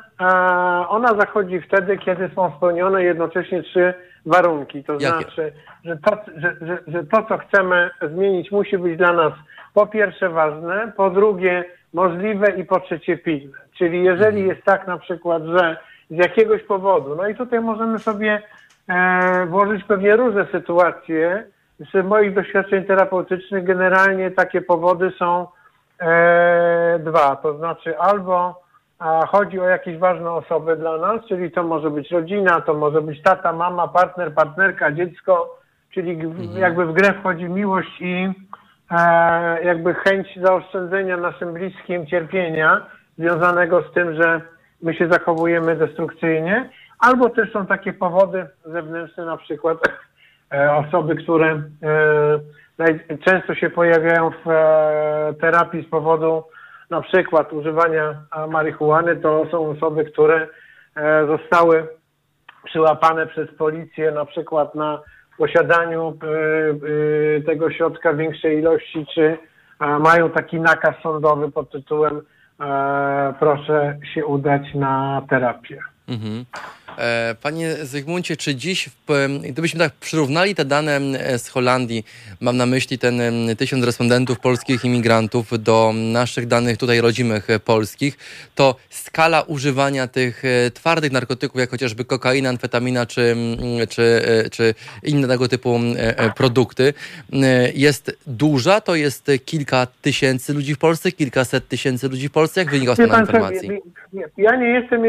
ona 0.88 1.09
zachodzi 1.09 1.61
wtedy, 1.61 1.98
kiedy 1.98 2.30
są 2.34 2.53
spełnione 2.57 3.03
jednocześnie 3.03 3.62
trzy 3.62 3.94
warunki. 4.26 4.84
To 4.84 4.92
Jakie? 4.92 5.07
znaczy, 5.07 5.53
że 5.84 5.96
to, 5.96 6.16
że, 6.36 6.57
że, 6.61 6.78
że 6.86 7.05
to, 7.05 7.22
co 7.22 7.38
chcemy 7.38 7.90
zmienić, 8.03 8.50
musi 8.50 8.78
być 8.78 8.96
dla 8.96 9.12
nas 9.12 9.32
po 9.74 9.86
pierwsze 9.86 10.28
ważne, 10.28 10.92
po 10.96 11.11
drugie 11.11 11.64
możliwe 11.92 12.50
i 12.50 12.64
po 12.64 12.80
trzecie 12.80 13.18
pilne. 13.18 13.59
Czyli 13.78 14.05
jeżeli 14.05 14.40
mhm. 14.40 14.48
jest 14.48 14.62
tak 14.64 14.86
na 14.86 14.98
przykład, 14.98 15.42
że 15.42 15.76
z 16.11 16.16
jakiegoś 16.16 16.62
powodu, 16.62 17.16
no 17.16 17.28
i 17.28 17.34
tutaj 17.34 17.61
możemy 17.61 17.98
sobie 17.98 18.42
e, 18.88 19.46
włożyć 19.46 19.84
pewnie 19.84 20.16
różne 20.16 20.46
sytuacje, 20.53 21.44
z 21.80 22.06
moich 22.06 22.34
doświadczeń 22.34 22.84
terapeutycznych 22.84 23.64
generalnie 23.64 24.30
takie 24.30 24.60
powody 24.60 25.12
są 25.18 25.46
e, 26.00 26.98
dwa. 26.98 27.36
To 27.36 27.58
znaczy 27.58 27.98
albo 27.98 28.62
a, 28.98 29.26
chodzi 29.26 29.60
o 29.60 29.64
jakieś 29.64 29.98
ważne 29.98 30.30
osoby 30.30 30.76
dla 30.76 30.98
nas, 30.98 31.24
czyli 31.28 31.50
to 31.50 31.62
może 31.62 31.90
być 31.90 32.10
rodzina, 32.10 32.60
to 32.60 32.74
może 32.74 33.02
być 33.02 33.22
tata, 33.22 33.52
mama, 33.52 33.88
partner, 33.88 34.34
partnerka, 34.34 34.92
dziecko, 34.92 35.58
czyli 35.90 36.10
mhm. 36.10 36.58
jakby 36.58 36.86
w 36.86 36.92
grę 36.92 37.14
wchodzi 37.20 37.44
miłość 37.44 38.00
i 38.00 38.32
e, 38.90 39.64
jakby 39.64 39.94
chęć 39.94 40.38
zaoszczędzenia 40.42 41.16
naszym 41.16 41.52
bliskim 41.52 42.06
cierpienia 42.06 42.86
związanego 43.18 43.82
z 43.82 43.92
tym, 43.94 44.22
że 44.22 44.40
my 44.82 44.94
się 44.94 45.08
zachowujemy 45.08 45.76
destrukcyjnie, 45.76 46.70
albo 46.98 47.28
też 47.28 47.52
są 47.52 47.66
takie 47.66 47.92
powody 47.92 48.46
zewnętrzne, 48.64 49.24
na 49.24 49.36
przykład 49.36 49.78
osoby, 50.53 51.16
które 51.16 51.62
e, 52.78 53.18
często 53.24 53.55
się 53.55 53.70
pojawiają 53.70 54.30
w 54.30 54.50
e, 54.50 55.34
terapii 55.40 55.82
z 55.86 55.90
powodu 55.90 56.44
na 56.90 57.00
przykład 57.00 57.53
używania 57.53 58.22
marihuany, 58.48 59.16
to 59.16 59.46
są 59.50 59.70
osoby, 59.70 60.05
które 60.05 60.48
zostały 61.26 61.88
przyłapane 62.64 63.26
przez 63.26 63.48
policję 63.59 64.11
na 64.11 64.24
przykład 64.24 64.74
na 64.74 65.03
posiadaniu 65.38 66.18
tego 67.46 67.70
środka 67.70 68.14
większej 68.14 68.59
ilości, 68.59 69.07
czy 69.14 69.38
mają 69.80 70.30
taki 70.30 70.61
nakaz 70.61 70.94
sądowy 71.03 71.53
pod 71.53 71.70
tytułem 71.70 72.20
proszę 73.38 73.98
się 74.14 74.26
udać 74.26 74.74
na 74.74 75.22
terapię. 75.30 75.78
Mhm. 76.09 76.44
E, 76.99 77.34
panie 77.43 77.74
Zygmuncie, 77.82 78.36
czy 78.36 78.55
dziś, 78.55 78.90
gdybyśmy 79.51 79.80
tak 79.80 79.93
przyrównali 79.93 80.55
te 80.55 80.64
dane 80.64 81.01
z 81.38 81.49
Holandii, 81.49 82.05
mam 82.40 82.57
na 82.57 82.66
myśli 82.66 82.99
ten 82.99 83.20
tysiąc 83.59 83.84
respondentów 83.84 84.40
polskich 84.40 84.84
imigrantów 84.84 85.62
do 85.62 85.93
naszych 85.95 86.47
danych 86.47 86.78
tutaj 86.78 87.01
rodzimych 87.01 87.51
e, 87.51 87.59
polskich, 87.59 88.18
to 88.55 88.76
skala 88.90 89.43
używania 89.43 90.07
tych 90.07 90.45
e, 90.45 90.70
twardych 90.70 91.12
narkotyków, 91.12 91.61
jak 91.61 91.70
chociażby 91.70 92.05
kokaina, 92.05 92.49
amfetamina 92.49 93.07
czy, 93.07 93.36
czy, 93.88 94.22
czy 94.51 94.74
inne 95.03 95.28
tego 95.28 95.49
typu 95.49 95.80
produkty, 96.36 96.95
jest 97.74 98.18
duża? 98.26 98.80
To 98.80 98.95
jest 98.95 99.30
kilka 99.45 99.86
tysięcy 100.03 100.55
ludzi 100.55 100.74
w 100.74 100.78
Polsce, 100.78 101.12
kilkaset 101.12 101.68
tysięcy 101.68 102.09
ludzi 102.09 102.28
w 102.28 102.32
Polsce? 102.32 102.61
Jak 102.61 102.70
wynika 102.70 102.95
z 102.95 102.99
Pana 102.99 103.20
informacji? 103.20 103.70
Ja 104.36 104.57
nie 104.57 104.68
jestem 104.68 105.03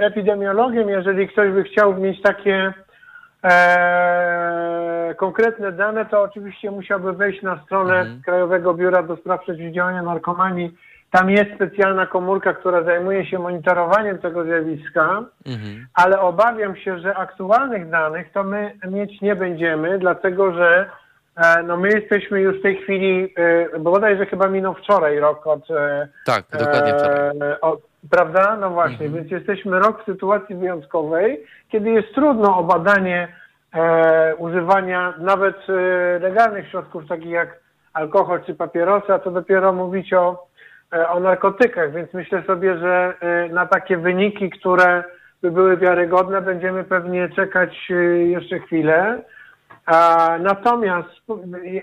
epidemiologiem, 0.00 0.88
jeżeli 0.88 1.13
jeżeli 1.14 1.32
ktoś 1.32 1.50
by 1.50 1.64
chciał 1.64 1.94
mieć 1.94 2.22
takie 2.22 2.72
e, 3.44 5.14
konkretne 5.16 5.72
dane, 5.72 6.06
to 6.06 6.22
oczywiście 6.22 6.70
musiałby 6.70 7.12
wejść 7.12 7.42
na 7.42 7.62
stronę 7.64 8.00
mhm. 8.00 8.22
Krajowego 8.22 8.74
Biura 8.74 9.02
do 9.02 9.16
Spraw 9.16 9.40
Przeciwdziałania 9.40 10.02
Narkomanii. 10.02 10.74
Tam 11.10 11.30
jest 11.30 11.54
specjalna 11.54 12.06
komórka, 12.06 12.54
która 12.54 12.82
zajmuje 12.82 13.26
się 13.26 13.38
monitorowaniem 13.38 14.18
tego 14.18 14.44
zjawiska, 14.44 15.24
mhm. 15.46 15.86
ale 15.94 16.20
obawiam 16.20 16.76
się, 16.76 16.98
że 16.98 17.16
aktualnych 17.16 17.90
danych 17.90 18.32
to 18.32 18.44
my 18.44 18.72
mieć 18.90 19.20
nie 19.20 19.36
będziemy, 19.36 19.98
dlatego 19.98 20.52
że 20.52 20.90
e, 21.36 21.62
no 21.62 21.76
my 21.76 21.88
jesteśmy 21.88 22.40
już 22.40 22.58
w 22.58 22.62
tej 22.62 22.76
chwili, 22.76 23.34
e, 23.36 23.78
bodajże 23.78 24.26
chyba 24.26 24.48
minął 24.48 24.74
wczoraj 24.74 25.18
rok 25.18 25.46
od... 25.46 25.70
E, 25.70 26.08
tak, 26.26 26.44
dokładnie 26.58 26.94
wczoraj. 26.94 27.30
Od, 27.60 27.93
Prawda? 28.10 28.56
No 28.56 28.70
właśnie, 28.70 29.06
mhm. 29.06 29.12
więc 29.12 29.30
jesteśmy 29.30 29.78
rok 29.78 30.02
w 30.02 30.04
sytuacji 30.04 30.54
wyjątkowej, 30.54 31.44
kiedy 31.68 31.90
jest 31.90 32.14
trudno 32.14 32.58
o 32.58 32.64
badanie 32.64 33.28
e, 33.74 34.34
używania 34.36 35.14
nawet 35.18 35.56
e, 35.68 36.18
legalnych 36.18 36.68
środków, 36.68 37.08
takich 37.08 37.30
jak 37.30 37.64
alkohol 37.92 38.44
czy 38.46 38.54
papierosy, 38.54 39.12
a 39.12 39.18
to 39.18 39.30
dopiero 39.30 39.72
mówić 39.72 40.12
o, 40.12 40.46
e, 40.92 41.08
o 41.08 41.20
narkotykach, 41.20 41.92
więc 41.92 42.12
myślę 42.14 42.42
sobie, 42.46 42.78
że 42.78 43.14
e, 43.20 43.48
na 43.48 43.66
takie 43.66 43.96
wyniki, 43.96 44.50
które 44.50 45.04
by 45.42 45.50
były 45.50 45.76
wiarygodne, 45.76 46.42
będziemy 46.42 46.84
pewnie 46.84 47.28
czekać 47.28 47.88
e, 47.90 47.94
jeszcze 48.18 48.58
chwilę. 48.58 49.22
Natomiast 50.40 51.08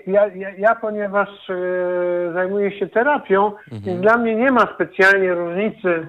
ja, 0.06 0.26
ja, 0.26 0.50
ja 0.50 0.74
ponieważ 0.74 1.28
y, 1.50 2.30
zajmuję 2.32 2.78
się 2.78 2.88
terapią, 2.88 3.46
mhm. 3.46 3.82
więc 3.82 4.00
dla 4.00 4.16
mnie 4.16 4.34
nie 4.34 4.50
ma 4.50 4.74
specjalnie 4.74 5.34
różnicy, 5.34 6.06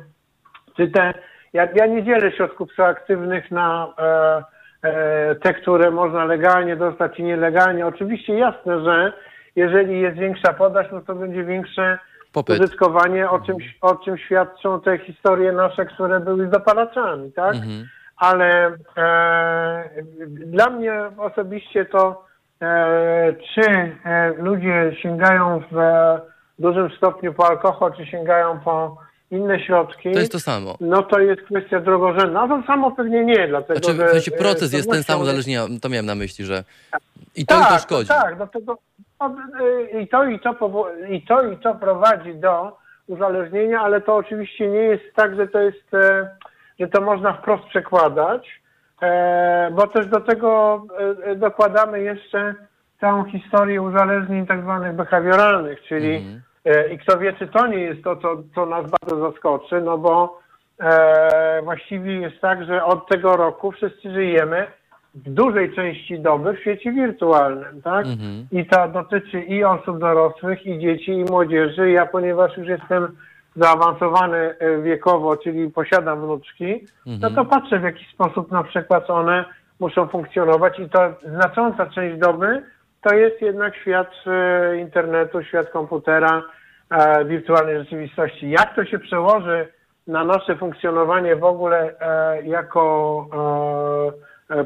czy 0.77 0.87
te 0.87 1.13
ja, 1.53 1.67
ja 1.75 1.85
nie 1.85 2.03
dzielę 2.03 2.31
środków 2.31 2.69
psychoaktywnych 2.69 3.51
na 3.51 3.93
e, 3.97 4.43
e, 4.89 5.35
te, 5.35 5.53
które 5.53 5.91
można 5.91 6.25
legalnie 6.25 6.75
dostać 6.75 7.19
i 7.19 7.23
nielegalnie. 7.23 7.87
Oczywiście 7.87 8.33
jasne, 8.33 8.83
że 8.83 9.13
jeżeli 9.55 10.01
jest 10.01 10.17
większa 10.17 10.53
podaż, 10.53 10.87
no 10.91 11.01
to 11.01 11.15
będzie 11.15 11.43
większe 11.43 11.99
Popyt. 12.33 12.59
użytkowanie, 12.59 13.29
o 13.29 13.39
czym, 13.39 13.55
o 13.81 13.95
czym 13.95 14.17
świadczą 14.17 14.81
te 14.81 14.97
historie 14.97 15.51
nasze, 15.51 15.85
które 15.85 16.19
były 16.19 16.47
z 16.47 16.49
dopalaczami, 16.49 17.31
tak? 17.31 17.55
Mhm. 17.55 17.87
Ale 18.17 18.77
e, 18.97 19.89
dla 20.27 20.69
mnie 20.69 20.93
osobiście 21.17 21.85
to, 21.85 22.25
e, 22.61 23.33
czy 23.55 23.61
e, 24.05 24.33
ludzie 24.37 24.95
sięgają 25.01 25.63
w 25.71 25.75
dużym 26.59 26.91
stopniu 26.97 27.33
po 27.33 27.47
alkohol, 27.47 27.93
czy 27.97 28.05
sięgają 28.05 28.59
po 28.59 28.97
inne 29.31 29.59
środki, 29.59 30.11
To 30.11 30.19
jest 30.19 30.31
to 30.31 30.39
samo. 30.39 30.77
no 30.79 31.03
to 31.03 31.19
jest 31.19 31.41
kwestia 31.41 31.79
drogorzędna. 31.79 32.41
A 32.41 32.47
to 32.47 32.63
samo 32.67 32.91
pewnie 32.91 33.25
nie, 33.25 33.47
dlatego 33.47 33.79
Znaczy, 33.79 33.97
w 33.97 33.99
że... 33.99 34.09
sensie 34.09 34.31
e, 34.35 34.37
proces 34.37 34.73
jest 34.73 34.91
ten 34.91 35.03
sam 35.03 35.21
uzależnienia, 35.21 35.65
to 35.81 35.89
miałem 35.89 36.05
na 36.05 36.15
myśli, 36.15 36.45
że 36.45 36.63
i 37.35 37.45
to 37.45 37.55
i 37.55 37.57
to 37.57 37.69
tak, 37.69 37.81
szkodzi. 37.81 38.07
Tak, 38.07 38.35
dlatego 38.37 38.77
no, 39.19 39.35
i 40.01 40.07
to 40.07 40.25
i 40.25 40.39
to, 40.39 40.55
i 41.09 41.21
to 41.21 41.43
i 41.51 41.57
to 41.57 41.75
prowadzi 41.75 42.35
do 42.35 42.77
uzależnienia, 43.07 43.81
ale 43.81 44.01
to 44.01 44.15
oczywiście 44.15 44.67
nie 44.67 44.79
jest 44.79 45.03
tak, 45.15 45.35
że 45.35 45.47
to 45.47 45.59
jest, 45.59 45.93
e, 45.93 46.29
że 46.83 46.89
to 46.89 47.01
można 47.01 47.33
wprost 47.33 47.63
przekładać, 47.63 48.61
e, 49.01 49.71
bo 49.75 49.87
też 49.87 50.07
do 50.07 50.19
tego 50.19 50.81
e, 51.25 51.31
e, 51.31 51.35
dokładamy 51.35 52.01
jeszcze 52.01 52.55
całą 52.99 53.25
historię 53.25 53.81
uzależnień 53.81 54.47
tak 54.47 54.61
zwanych 54.61 54.95
behawioralnych, 54.95 55.81
czyli 55.81 56.15
Mhm. 56.15 56.41
i 56.91 56.97
kto 56.97 57.19
wie, 57.19 57.33
czy 57.33 57.47
to 57.47 57.67
nie 57.67 57.79
jest 57.79 58.03
to, 58.03 58.15
co, 58.15 58.37
co 58.55 58.65
nas 58.65 58.85
bardzo 58.91 59.31
zaskoczy, 59.31 59.81
no 59.81 59.97
bo 59.97 60.39
e, 60.79 61.61
właściwie 61.63 62.13
jest 62.13 62.41
tak, 62.41 62.65
że 62.65 62.85
od 62.85 63.07
tego 63.07 63.37
roku 63.37 63.71
wszyscy 63.71 64.11
żyjemy 64.11 64.67
w 65.15 65.29
dużej 65.29 65.75
części 65.75 66.19
doby 66.19 66.53
w 66.53 66.59
świecie 66.59 66.91
wirtualnym, 66.91 67.81
tak? 67.81 68.05
Mhm. 68.05 68.47
I 68.51 68.65
to 68.65 68.87
dotyczy 68.87 69.41
i 69.41 69.63
osób 69.63 69.99
dorosłych, 69.99 70.65
i 70.65 70.79
dzieci, 70.79 71.11
i 71.11 71.23
młodzieży. 71.23 71.91
Ja, 71.91 72.05
ponieważ 72.05 72.57
już 72.57 72.67
jestem 72.67 73.07
zaawansowany 73.55 74.37
e, 74.37 74.81
wiekowo, 74.81 75.37
czyli 75.37 75.69
posiadam 75.69 76.21
wnuczki, 76.21 76.87
no 77.05 77.29
to 77.29 77.45
patrzę 77.45 77.79
w 77.79 77.83
jaki 77.83 78.05
sposób 78.13 78.51
na 78.51 78.63
przykład 78.63 79.09
one 79.09 79.45
muszą 79.79 80.07
funkcjonować 80.07 80.79
i 80.79 80.89
to 80.89 81.13
znacząca 81.35 81.85
część 81.85 82.19
doby 82.19 82.63
to 83.01 83.15
jest 83.15 83.41
jednak 83.41 83.75
świat 83.75 84.11
e, 84.27 84.77
internetu, 84.77 85.43
świat 85.43 85.69
komputera, 85.69 86.43
e, 86.89 87.25
wirtualnej 87.25 87.77
rzeczywistości. 87.77 88.49
Jak 88.49 88.75
to 88.75 88.85
się 88.85 88.99
przełoży 88.99 89.67
na 90.07 90.23
nasze 90.23 90.55
funkcjonowanie 90.55 91.35
w 91.35 91.43
ogóle 91.43 91.95
jako 92.43 93.27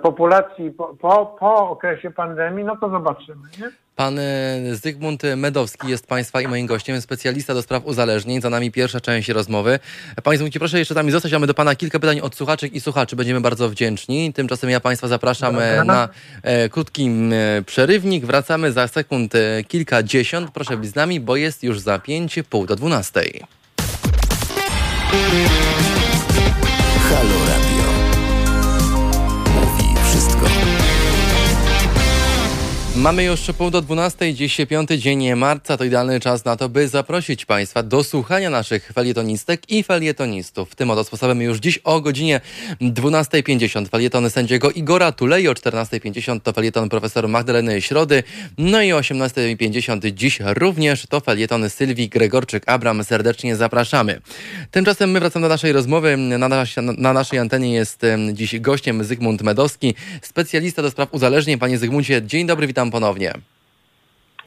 populacji 0.01 0.71
po, 0.71 0.95
po, 1.01 1.25
po 1.39 1.69
okresie 1.69 2.11
pandemii, 2.11 2.65
no 2.65 2.77
to 2.77 2.89
zobaczymy. 2.89 3.41
Nie? 3.59 3.69
Pan 3.97 4.19
e, 4.19 4.23
Zygmunt 4.71 5.21
Medowski 5.37 5.87
jest 5.87 6.07
Państwa 6.07 6.41
i 6.41 6.47
moim 6.47 6.65
gościem, 6.65 7.01
specjalista 7.01 7.53
do 7.53 7.61
spraw 7.61 7.85
uzależnień. 7.85 8.41
Za 8.41 8.49
nami 8.49 8.71
pierwsza 8.71 9.01
część 9.01 9.29
rozmowy. 9.29 9.79
Panie 10.23 10.37
Zygmuncie, 10.37 10.59
proszę 10.59 10.79
jeszcze 10.79 10.93
z 10.93 10.97
nami 10.97 11.11
zostać. 11.11 11.31
Mamy 11.31 11.47
do 11.47 11.53
Pana 11.53 11.75
kilka 11.75 11.99
pytań 11.99 12.19
od 12.19 12.35
słuchaczek 12.35 12.73
i 12.73 12.81
słuchaczy. 12.81 13.15
Będziemy 13.15 13.41
bardzo 13.41 13.69
wdzięczni. 13.69 14.33
Tymczasem 14.33 14.69
ja 14.69 14.79
Państwa 14.79 15.07
zapraszam 15.07 15.59
e, 15.59 15.77
Dobra. 15.77 15.83
na 15.83 16.09
e, 16.43 16.69
krótki 16.69 17.09
przerywnik. 17.65 18.25
Wracamy 18.25 18.71
za 18.71 18.87
sekund 18.87 19.35
e, 19.35 19.63
kilkadziesiąt. 19.63 20.51
Proszę 20.51 20.77
być 20.77 20.89
z 20.89 20.95
nami, 20.95 21.19
bo 21.19 21.35
jest 21.35 21.63
już 21.63 21.79
za 21.79 21.99
pięć, 21.99 22.39
pół 22.49 22.65
do 22.65 22.75
dwunastej. 22.75 23.43
Halo 27.09 27.66
Mamy 32.97 33.23
już 33.23 33.41
pół 33.57 33.71
do 33.71 33.81
12, 33.81 34.33
dziś 34.33 34.57
piąty 34.69 34.97
dzień 34.97 35.35
marca. 35.35 35.77
To 35.77 35.83
idealny 35.83 36.19
czas 36.19 36.45
na 36.45 36.55
to, 36.55 36.69
by 36.69 36.87
zaprosić 36.87 37.45
Państwa 37.45 37.83
do 37.83 38.03
słuchania 38.03 38.49
naszych 38.49 38.91
felietonistek 38.93 39.69
i 39.69 39.83
felietonistów. 39.83 40.75
Tym 40.75 40.89
oto 40.89 41.03
sposobem 41.03 41.41
już 41.41 41.57
dziś 41.57 41.77
o 41.77 42.01
godzinie 42.01 42.41
12.50 42.81 43.89
felietony 43.89 44.29
sędziego 44.29 44.71
Igora 44.71 45.11
Tulei, 45.11 45.47
o 45.47 45.53
14.50 45.53 46.39
to 46.41 46.53
felieton 46.53 46.89
profesor 46.89 47.27
Magdaleny 47.29 47.81
Środy, 47.81 48.23
no 48.57 48.81
i 48.81 48.93
o 48.93 48.99
18.50 48.99 50.13
dziś 50.13 50.39
również 50.45 51.05
to 51.09 51.19
felietony 51.19 51.69
Sylwii 51.69 52.09
Gregorczyk-Abram. 52.09 53.03
Serdecznie 53.03 53.55
zapraszamy. 53.55 54.21
Tymczasem 54.71 55.11
my 55.11 55.19
wracamy 55.19 55.43
do 55.43 55.49
naszej 55.49 55.71
rozmowy. 55.71 56.17
Na, 56.17 56.47
nas, 56.47 56.69
na 56.97 57.13
naszej 57.13 57.39
antenie 57.39 57.73
jest 57.73 58.01
dziś 58.33 58.59
gościem 58.59 59.03
Zygmunt 59.03 59.41
Medowski, 59.41 59.95
specjalista 60.21 60.81
do 60.81 60.91
spraw 60.91 61.13
uzależnień. 61.13 61.59
Panie 61.59 61.77
Zygmuncie, 61.77 62.21
dzień 62.21 62.47
dobry, 62.47 62.67
witam 62.67 62.86
ponownie. 62.91 63.33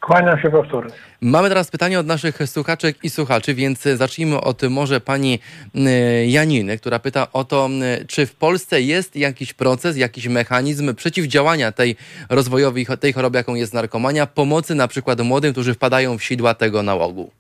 Kłaniam 0.01 0.39
się 0.41 0.51
powtórnie. 0.51 0.93
Mamy 1.21 1.49
teraz 1.49 1.71
pytanie 1.71 2.01
od 2.01 2.07
naszych 2.07 2.37
słuchaczek 2.47 2.97
i 3.03 3.11
słuchaczy, 3.11 3.55
więc 3.55 3.83
zacznijmy 3.83 4.41
od 4.41 4.63
może 4.63 5.01
pani 5.01 5.39
y, 5.75 6.27
Janiny, 6.27 6.79
która 6.79 6.99
pyta 6.99 7.27
o 7.33 7.45
to, 7.45 7.69
y, 8.03 8.07
czy 8.07 8.27
w 8.27 8.35
Polsce 8.35 8.81
jest 8.81 9.17
jakiś 9.17 9.55
proces, 9.55 9.97
jakiś 9.97 10.29
mechanizm 10.29 10.95
przeciwdziałania 10.95 11.73
tej 11.73 11.97
rozwojowej, 12.31 12.87
tej 13.01 13.13
chorobie, 13.13 13.39
jaką 13.39 13.55
jest 13.55 13.75
narkomania, 13.75 14.27
pomocy 14.27 14.75
na 14.75 14.89
przykład 14.89 15.21
młodym, 15.21 15.53
którzy 15.53 15.75
wpadają 15.75 16.19
w 16.19 16.23
sidła 16.25 16.55
tego 16.55 16.83
nałogu. 16.83 17.31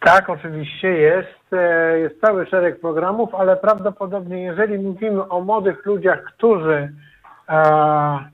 Tak, 0.00 0.30
oczywiście 0.30 0.88
jest. 0.88 1.52
e, 1.52 1.98
Jest 1.98 2.20
cały 2.20 2.46
szereg 2.46 2.80
programów, 2.80 3.34
ale 3.34 3.56
prawdopodobnie, 3.56 4.42
jeżeli 4.42 4.78
mówimy 4.78 5.28
o 5.28 5.40
młodych 5.40 5.86
ludziach, 5.86 6.22
którzy, 6.24 6.92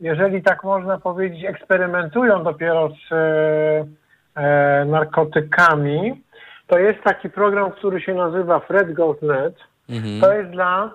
jeżeli 0.00 0.42
tak 0.42 0.64
można 0.64 0.98
powiedzieć, 0.98 1.44
eksperymentują 1.44 2.44
dopiero 2.44 2.88
z 2.88 3.12
e, 3.12 3.86
e, 4.34 4.84
narkotykami, 4.84 6.22
to 6.66 6.78
jest 6.78 7.02
taki 7.02 7.30
program, 7.30 7.70
który 7.70 8.00
się 8.00 8.14
nazywa 8.14 8.60
Fred 8.60 8.92
Goes 8.92 9.22
Net. 9.22 9.54
Mhm. 9.90 10.20
To 10.20 10.32
jest 10.32 10.50
dla 10.50 10.90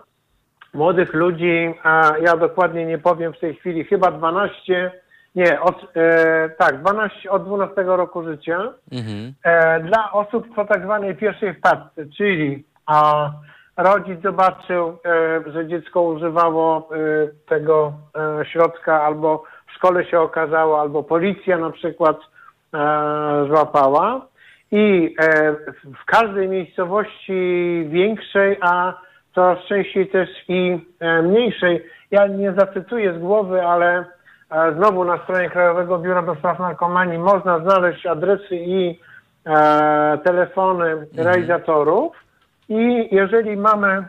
młodych 0.74 1.14
ludzi, 1.14 1.74
a 1.84 2.14
ja 2.22 2.38
dokładnie 2.38 2.86
nie 2.86 2.98
powiem 2.98 3.34
w 3.34 3.40
tej 3.40 3.56
chwili, 3.56 3.84
chyba 3.84 4.12
12, 4.12 4.92
nie, 5.36 5.62
od, 5.62 5.76
e, 5.96 6.50
tak, 6.50 6.82
12, 6.82 7.32
od 7.32 7.46
12 7.46 7.84
roku 7.86 8.24
życia 8.24 8.74
Mhm. 8.92 9.34
e, 9.44 9.80
dla 9.80 10.12
osób 10.12 10.56
po 10.56 10.66
tak 10.66 10.84
zwanej 10.84 11.16
pierwszej 11.16 11.54
wpadce, 11.54 12.06
czyli 12.18 12.64
a, 12.86 13.32
rodzic 13.78 14.22
zobaczył, 14.22 14.98
e, 15.06 15.52
że 15.52 15.68
dziecko 15.68 16.02
używało 16.02 16.90
e, 16.92 16.98
tego 17.50 17.94
e, 18.42 18.46
środka, 18.46 19.04
albo 19.04 19.44
w 19.68 19.72
szkole 19.72 20.06
się 20.06 20.20
okazało, 20.20 20.82
albo 20.82 21.04
policja 21.04 21.58
na 21.58 21.70
przykład 21.72 22.18
złapała. 23.48 24.22
I 24.72 25.16
w- 25.84 26.06
każdej 26.06 26.50
miejscowości 26.50 27.84
większej, 27.90 28.58
a 28.62 28.94
coraz 29.36 29.60
częściej 29.60 30.08
też 30.08 30.30
i 30.48 30.80
mniejszej, 31.24 31.86
ja 32.12 32.28
nie 32.28 32.54
zacytuję 32.54 33.14
z 33.14 33.20
głowy, 33.20 33.66
ale 33.66 34.06
znowu 34.78 35.04
na 35.06 35.18
stronie 35.24 35.50
Krajowego 35.50 35.98
Biura 36.00 36.22
do 36.22 36.36
Spraw 36.36 36.60
Narkomanii 36.60 37.18
można 37.20 37.60
znaleźć 37.60 38.06
adresy 38.06 38.56
i 38.56 39.00
telefony 40.24 41.08
realizatorów. 41.18 42.27
I 42.70 43.10
jeżeli 43.16 43.58
mamy 43.58 44.06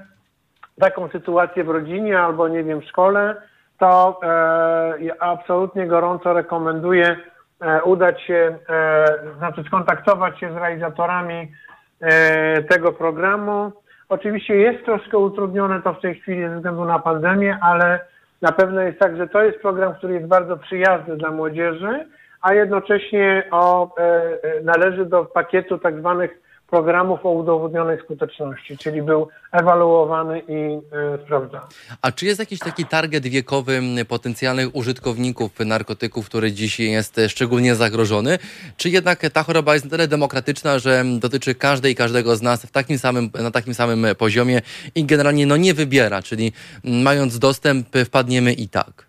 taką 0.81 1.09
sytuację 1.09 1.65
w 1.65 1.69
rodzinie 1.69 2.21
albo 2.21 2.49
nie 2.49 2.65
wiem 2.65 2.81
w 2.81 2.85
szkole, 2.85 3.37
to 3.79 4.21
e, 4.23 5.23
absolutnie 5.23 5.87
gorąco 5.87 6.33
rekomenduję 6.33 7.17
e, 7.61 7.83
udać 7.83 8.23
się, 8.23 8.59
e, 8.69 9.07
znaczy 9.39 9.65
skontaktować 9.67 10.41
się 10.41 10.53
z 10.53 10.57
realizatorami 10.57 11.53
e, 12.01 12.63
tego 12.63 12.93
programu. 12.93 13.73
Oczywiście 14.09 14.57
jest 14.57 14.85
troszkę 14.85 15.19
utrudnione 15.19 15.83
to 15.83 15.95
w 15.95 16.01
tej 16.01 16.15
chwili 16.21 16.49
ze 16.49 16.57
względu 16.57 16.85
na 16.85 16.99
pandemię, 16.99 17.59
ale 17.61 18.01
na 18.43 18.53
pewno 18.53 18.81
jest 18.81 18.99
tak, 18.99 19.17
że 19.17 19.29
to 19.29 19.43
jest 19.43 19.59
program, 19.59 19.95
który 19.95 20.15
jest 20.15 20.27
bardzo 20.27 20.57
przyjazny 20.57 21.17
dla 21.17 21.31
młodzieży, 21.31 22.07
a 22.43 22.55
jednocześnie 22.55 23.45
o, 23.51 23.95
e, 23.99 24.03
e, 24.03 24.63
należy 24.63 25.07
do 25.07 25.25
pakietu 25.25 25.79
tak 25.79 25.99
zwanych 25.99 26.48
programów 26.71 27.27
o 27.27 27.31
udowodnionej 27.31 27.99
skuteczności, 27.99 28.79
czyli 28.79 29.03
był 29.03 29.29
ewaluowany 29.53 30.43
i 30.49 30.79
e, 30.93 31.19
sprawdzany. 31.25 31.65
A 32.03 32.13
czy 32.13 32.27
jest 32.27 32.41
jakiś 32.41 32.59
taki 32.59 32.85
target 32.85 33.27
wiekowy 33.27 33.81
potencjalnych 34.09 34.77
użytkowników 34.77 35.61
narkotyków, 35.61 36.27
który 36.27 36.53
dziś 36.53 36.81
jest 36.81 37.21
szczególnie 37.29 37.75
zagrożony? 37.75 38.39
Czy 38.77 38.89
jednak 38.89 39.21
ta 39.33 39.43
choroba 39.43 39.75
jest 39.75 39.85
na 39.85 39.91
tyle 39.91 40.09
demokratyczna, 40.09 40.79
że 40.79 41.05
dotyczy 41.21 41.55
każdej 41.55 41.93
i 41.93 41.95
każdego 41.95 42.37
z 42.37 42.43
nas 42.43 42.67
w 42.67 42.71
takim 42.71 42.99
samym, 42.99 43.31
na 43.43 43.51
takim 43.51 43.75
samym 43.75 44.07
poziomie 44.19 44.61
i 44.95 45.05
generalnie 45.05 45.47
no, 45.47 45.57
nie 45.57 45.75
wybiera, 45.75 46.23
czyli 46.23 46.53
mając 46.85 47.39
dostęp 47.39 47.87
wpadniemy 48.07 48.53
i 48.53 48.69
tak? 48.69 49.09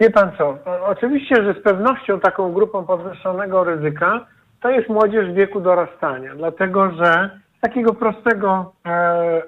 Wie 0.00 0.10
pan 0.10 0.32
co, 0.38 0.58
oczywiście, 0.86 1.36
że 1.36 1.54
z 1.60 1.62
pewnością 1.62 2.20
taką 2.20 2.52
grupą 2.52 2.84
podwyższonego 2.84 3.64
ryzyka 3.64 4.26
to 4.60 4.70
jest 4.70 4.88
młodzież 4.88 5.30
w 5.30 5.34
wieku 5.34 5.60
dorastania, 5.60 6.34
dlatego 6.36 6.90
że 6.90 7.30
takiego 7.60 7.94
prostego 7.94 8.72
e, 8.86 8.90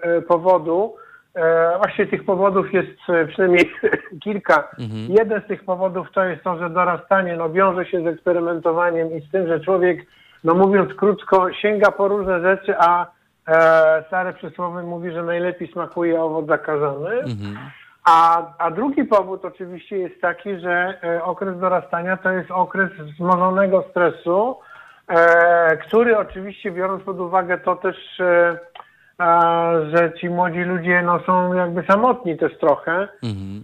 e, 0.02 0.22
powodu. 0.22 0.94
E, 1.34 1.76
właściwie 1.78 2.06
tych 2.06 2.24
powodów 2.24 2.72
jest 2.72 2.88
przynajmniej 3.28 3.70
kilka. 4.24 4.68
Jeden 5.09 5.42
z 5.42 5.46
tych 5.46 5.64
powodów 5.64 6.06
to 6.14 6.24
jest 6.24 6.44
to, 6.44 6.59
że 6.59 6.70
dorastanie 6.70 7.36
no, 7.36 7.50
wiąże 7.50 7.86
się 7.86 8.02
z 8.02 8.06
eksperymentowaniem 8.06 9.12
i 9.16 9.20
z 9.20 9.30
tym, 9.30 9.46
że 9.46 9.61
człowiek, 9.61 10.06
no 10.44 10.54
mówiąc 10.54 10.94
krótko, 10.94 11.52
sięga 11.52 11.90
po 11.90 12.09
różne 12.09 12.40
rzeczy, 12.40 12.74
a 12.78 13.06
e, 13.48 14.04
stare 14.06 14.32
przysłowie 14.32 14.82
mówi, 14.82 15.12
że 15.12 15.22
najlepiej 15.22 15.72
smakuje 15.72 16.22
owoc 16.22 16.46
zakażony. 16.46 17.11
A, 18.04 18.42
a 18.59 18.70
drugi 18.70 19.04
powód 19.04 19.44
oczywiście 19.44 19.98
jest 19.98 20.20
taki, 20.20 20.61
że 20.61 21.00
okres 21.22 21.59
dorastania 21.59 22.16
to 22.16 22.30
jest 22.30 22.50
okres 22.50 22.90
wzmożonego 22.92 23.84
stresu, 23.90 24.56
który 25.86 26.18
oczywiście 26.18 26.70
biorąc 26.70 27.02
pod 27.02 27.20
uwagę 27.20 27.59
to 27.59 27.76
też, 27.76 28.20
e, 28.20 28.59
że 29.94 30.12
ci 30.20 30.30
młodzi 30.30 30.59
ludzie 30.59 31.02
no, 31.02 31.20
są 31.26 31.54
jakby 31.54 31.82
samotni 31.82 32.38
też 32.38 32.59
trochę, 32.59 33.09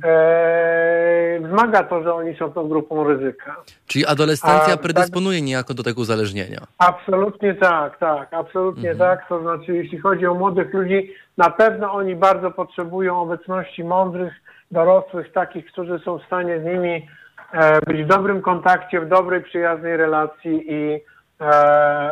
e, 0.05 1.41
wzmaga 1.41 1.83
to, 1.83 2.03
że 2.03 2.15
oni 2.15 2.37
są 2.37 2.53
tą 2.53 2.69
grupą 2.69 3.05
ryzyka. 3.05 3.57
Czyli 3.87 4.07
adolescencja 4.07 4.75
A, 4.75 4.77
predysponuje 4.77 5.43
niejako 5.43 5.75
do 5.75 5.83
tego 5.83 6.01
uzależnienia. 6.01 6.61
Absolutnie 6.79 7.55
tak, 7.55 7.99
tak, 7.99 8.35
absolutnie 8.35 8.95
tak. 8.95 9.29
To 9.29 9.41
znaczy, 9.41 9.77
jeśli 9.77 9.99
chodzi 9.99 10.27
o 10.27 10.35
młodych 10.35 10.75
ludzi, 10.75 11.11
na 11.37 11.51
pewno 11.51 11.93
oni 11.93 12.17
bardzo 12.17 12.51
potrzebują 12.51 13.21
obecności 13.21 13.85
mądrych, 13.85 14.33
dorosłych, 14.71 15.33
takich, 15.33 15.67
którzy 15.67 15.99
są 15.99 16.19
w 16.19 16.25
stanie 16.27 16.61
z 16.61 16.65
nimi 16.65 17.09
e, 17.53 17.81
być 17.81 18.05
w 18.05 18.07
dobrym 18.07 18.43
kontakcie, 18.43 19.01
w 19.01 19.09
dobrej, 19.09 19.43
przyjaznej 19.43 19.97
relacji 19.97 20.73
i 20.73 20.95
e, 20.95 21.14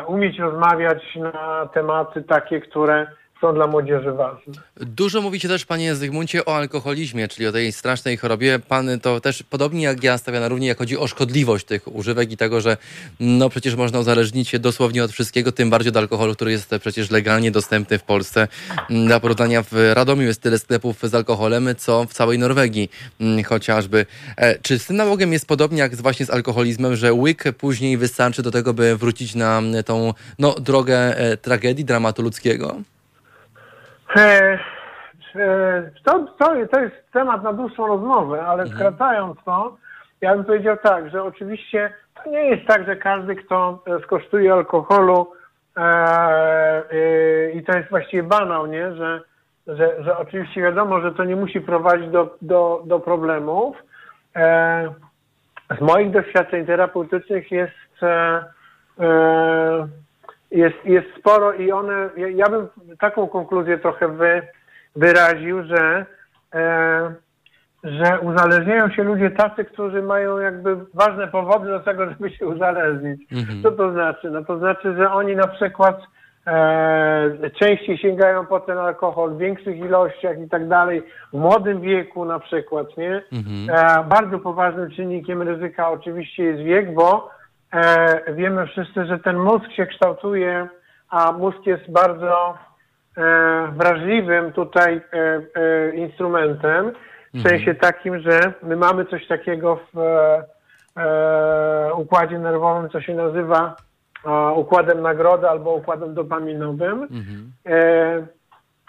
umieć 0.07 0.39
rozmawiać 0.39 1.17
na 1.17 1.67
tematy 1.67 2.23
takie, 2.23 2.61
które 2.61 3.07
są 3.43 3.55
dla 3.55 3.67
młodzieży 3.67 4.13
ważne. 4.13 4.53
Dużo 4.77 5.21
mówicie 5.21 5.49
też, 5.49 5.67
panie 5.67 5.95
Zygmuncie, 5.95 6.45
o 6.45 6.57
alkoholizmie, 6.57 7.29
czyli 7.29 7.47
o 7.47 7.53
tej 7.53 7.73
strasznej 7.73 8.17
chorobie. 8.17 8.59
Pan 8.69 9.01
to 9.01 9.21
też 9.21 9.43
podobnie 9.43 9.83
jak 9.83 10.05
ja 10.05 10.19
stawia 10.19 10.41
na 10.41 10.49
równi, 10.49 10.67
jak 10.67 10.79
chodzi 10.79 10.99
o 10.99 11.07
szkodliwość 11.07 11.65
tych 11.67 11.95
używek 11.97 12.33
i 12.33 12.37
tego, 12.37 12.61
że 12.61 12.77
no 13.21 13.49
przecież 13.49 13.75
można 13.75 13.99
uzależnić 14.01 14.49
się 14.49 14.59
dosłownie 14.59 15.05
od 15.05 15.13
wszystkiego, 15.13 15.53
tym 15.53 15.71
bardziej 15.71 15.91
od 15.91 15.97
alkoholu, 15.97 16.35
który 16.35 16.51
jest 16.51 16.75
przecież 16.81 17.11
legalnie 17.11 17.51
dostępny 17.51 17.99
w 17.99 18.03
Polsce. 18.03 18.49
Mm, 18.91 19.07
Dla 19.07 19.21
porównania 19.21 19.63
w 19.63 19.73
Radomiu 19.95 20.23
jest 20.23 20.43
tyle 20.43 20.59
sklepów 20.59 20.97
z 21.03 21.15
alkoholem, 21.15 21.69
co 21.79 22.05
w 22.05 22.13
całej 22.13 22.39
Norwegii 22.39 22.91
mm, 23.21 23.45
chociażby. 23.45 24.07
E, 24.37 24.59
Czy 24.59 24.79
z 24.79 24.87
tym 24.87 24.97
nałogiem 24.97 25.33
jest 25.33 25.47
podobnie 25.47 25.79
jak 25.79 25.97
właśnie 25.97 26.27
z 26.27 26.31
alkoholizmem, 26.31 26.97
że 26.97 27.13
łyk 27.13 27.45
później 27.59 27.97
wystarczy 27.97 28.43
do 28.43 28.51
tego, 28.51 28.75
by 28.75 28.97
wrócić 28.97 29.35
na 29.35 29.59
mm, 29.59 29.85
tą 29.85 30.15
no, 30.39 30.55
drogę 30.55 31.19
e, 31.19 31.37
tragedii, 31.37 31.85
dramatu 31.85 32.23
ludzkiego? 32.23 32.77
E, 34.17 34.59
e, 35.37 35.91
To, 36.05 36.27
to, 36.39 36.67
to 36.73 36.81
jest 36.81 37.13
temat 37.13 37.43
na 37.43 37.53
dłuższą 37.53 37.87
rozmowę, 37.87 38.47
ale 38.47 38.67
skracając 38.67 39.45
to, 39.45 39.77
ja 40.21 40.35
bym 40.35 40.45
powiedział 40.45 40.77
tak, 40.77 41.11
że 41.11 41.23
oczywiście 41.23 41.93
to 42.15 42.31
nie 42.31 42.45
jest 42.45 42.67
tak, 42.67 42.87
że 42.87 42.97
każdy, 42.97 43.37
kto 43.37 43.83
e, 43.87 44.01
skosztuje 44.03 44.53
alkoholu 44.53 45.33
e, 45.77 45.83
e, 45.83 47.51
i 47.51 47.65
to 47.65 47.77
jest 47.77 47.91
właściwie 47.91 48.23
banał, 48.23 48.67
nie? 48.67 48.95
Że, 48.95 49.21
że, 49.67 50.05
że 50.05 50.19
oczywiście 50.19 50.63
wiadomo, 50.63 51.01
że 51.01 51.13
to 51.13 51.25
nie 51.25 51.37
musi 51.37 51.61
prowadzić 51.61 52.09
do, 52.09 52.37
do, 52.43 52.83
do 52.87 53.01
problemów. 53.01 53.77
E, 54.37 54.95
z 55.79 55.81
moich 55.81 56.11
doświadczeń 56.11 56.67
terapeutycznych 56.67 57.51
jest 57.51 57.73
jest, 60.53 60.85
jest 60.85 61.07
sporo 61.19 61.53
i 61.53 61.73
one, 61.73 62.11
ja, 62.17 62.29
ja 62.29 62.47
bym 62.47 62.69
taką 63.01 63.29
konkluzję 63.29 63.79
trochę 63.79 64.09
wy, 64.09 64.43
wyraził, 64.97 65.63
że, 65.63 66.07
e, 66.55 67.15
że 67.85 68.21
uzależniają 68.21 68.91
się 68.91 69.03
ludzie 69.03 69.31
tacy, 69.31 69.65
którzy 69.65 70.03
mają 70.03 70.39
jakby 70.39 70.77
ważne 70.95 71.29
powody 71.29 71.69
do 71.69 71.81
tego, 71.81 72.11
żeby 72.11 72.31
się 72.31 72.47
uzależnić. 72.47 73.21
Co 73.63 73.73
to 73.73 73.93
znaczy? 73.93 74.31
No 74.31 74.45
to 74.45 74.59
znaczy, 74.59 74.95
że 74.97 75.13
oni 75.13 75.37
na 75.37 75.47
przykład 75.47 76.01
e, 76.47 77.51
częściej 77.61 77.99
sięgają 77.99 78.47
po 78.47 78.61
ten 78.61 78.79
alkohol 78.79 79.35
w 79.35 79.39
większych 79.39 79.79
ilościach 79.79 80.41
i 80.41 80.49
tak 80.49 80.69
dalej, 80.69 81.03
w 81.33 81.39
młodym 81.39 81.81
wieku 81.81 82.25
na 82.25 82.39
przykład, 82.39 82.97
nie? 82.97 83.23
E, 83.69 84.05
bardzo 84.05 84.39
poważnym 84.39 84.91
czynnikiem 84.91 85.43
ryzyka 85.43 85.91
oczywiście 85.91 86.45
jest 86.45 86.63
wiek, 86.63 86.95
bo 86.95 87.31
e, 87.73 88.35
wiemy 88.35 88.67
wszyscy, 88.67 89.07
że 89.07 89.19
ten 89.19 89.39
mózg 89.39 89.71
się 89.77 89.87
kształtuje, 89.87 90.69
a 91.11 91.33
mózg 91.33 91.67
jest 91.67 91.91
bardzo 91.91 92.59
e, 93.17 93.73
wrażliwym 93.77 94.53
tutaj 94.53 94.97
e, 94.97 95.01
e, 95.55 95.91
instrumentem, 95.95 96.93
w 97.35 97.43
sensie 97.49 97.75
takim, 97.75 98.21
że 98.21 98.53
my 98.63 98.77
mamy 98.77 99.05
coś 99.05 99.27
takiego 99.27 99.81
w 99.95 99.99
e, 99.99 100.45
e, 100.97 101.95
układzie 101.95 102.39
nerwowym, 102.39 102.91
co 102.91 103.01
się 103.01 103.15
nazywa 103.15 103.77
układem 104.57 105.01
nagrody 105.03 105.49
albo 105.49 105.75
układem 105.75 106.15
dopaminowym. 106.15 107.09
E, 107.67 108.27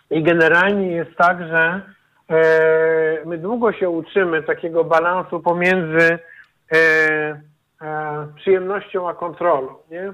I 0.10 0.24
generalnie 0.24 0.88
jest 0.88 1.16
tak, 1.18 1.38
że 1.48 1.82
my 3.26 3.38
długo 3.38 3.74
się 3.74 3.90
uczymy 3.90 4.44
takiego 4.44 4.84
balansu 4.84 5.40
pomiędzy 5.40 6.20
przyjemnością 8.36 9.10
a 9.10 9.14
kontrolą. 9.14 9.68
Nie? 9.92 10.14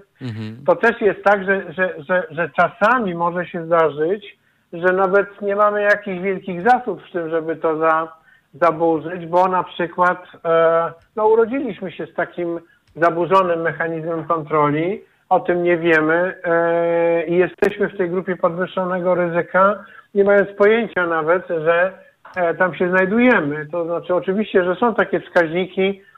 To 0.65 0.75
też 0.75 1.01
jest 1.01 1.23
tak, 1.23 1.43
że, 1.43 1.73
że, 1.73 1.93
że, 1.97 2.23
że 2.31 2.49
czasami 2.49 3.15
może 3.15 3.45
się 3.45 3.65
zdarzyć, 3.65 4.37
że 4.73 4.93
nawet 4.93 5.41
nie 5.41 5.55
mamy 5.55 5.81
jakichś 5.81 6.19
wielkich 6.21 6.69
zasób 6.69 7.01
w 7.03 7.11
tym, 7.11 7.29
żeby 7.29 7.55
to 7.55 7.77
za, 7.77 8.13
zaburzyć, 8.53 9.25
bo 9.25 9.47
na 9.47 9.63
przykład 9.63 10.23
e, 10.45 10.93
no, 11.15 11.27
urodziliśmy 11.27 11.91
się 11.91 12.05
z 12.05 12.13
takim 12.13 12.59
zaburzonym 12.95 13.61
mechanizmem 13.61 14.23
kontroli, 14.25 15.01
o 15.29 15.39
tym 15.39 15.63
nie 15.63 15.77
wiemy 15.77 16.35
e, 16.43 17.25
i 17.25 17.35
jesteśmy 17.35 17.89
w 17.89 17.97
tej 17.97 18.09
grupie 18.09 18.35
podwyższonego 18.35 19.15
ryzyka, 19.15 19.83
nie 20.15 20.23
mając 20.23 20.49
pojęcia 20.49 21.07
nawet, 21.07 21.47
że 21.47 21.93
e, 22.35 22.53
tam 22.53 22.75
się 22.75 22.89
znajdujemy. 22.89 23.65
To 23.71 23.85
znaczy 23.85 24.15
oczywiście, 24.15 24.63
że 24.63 24.75
są 24.75 24.95
takie 24.95 25.19
wskaźniki, 25.19 25.89
e, 25.89 26.08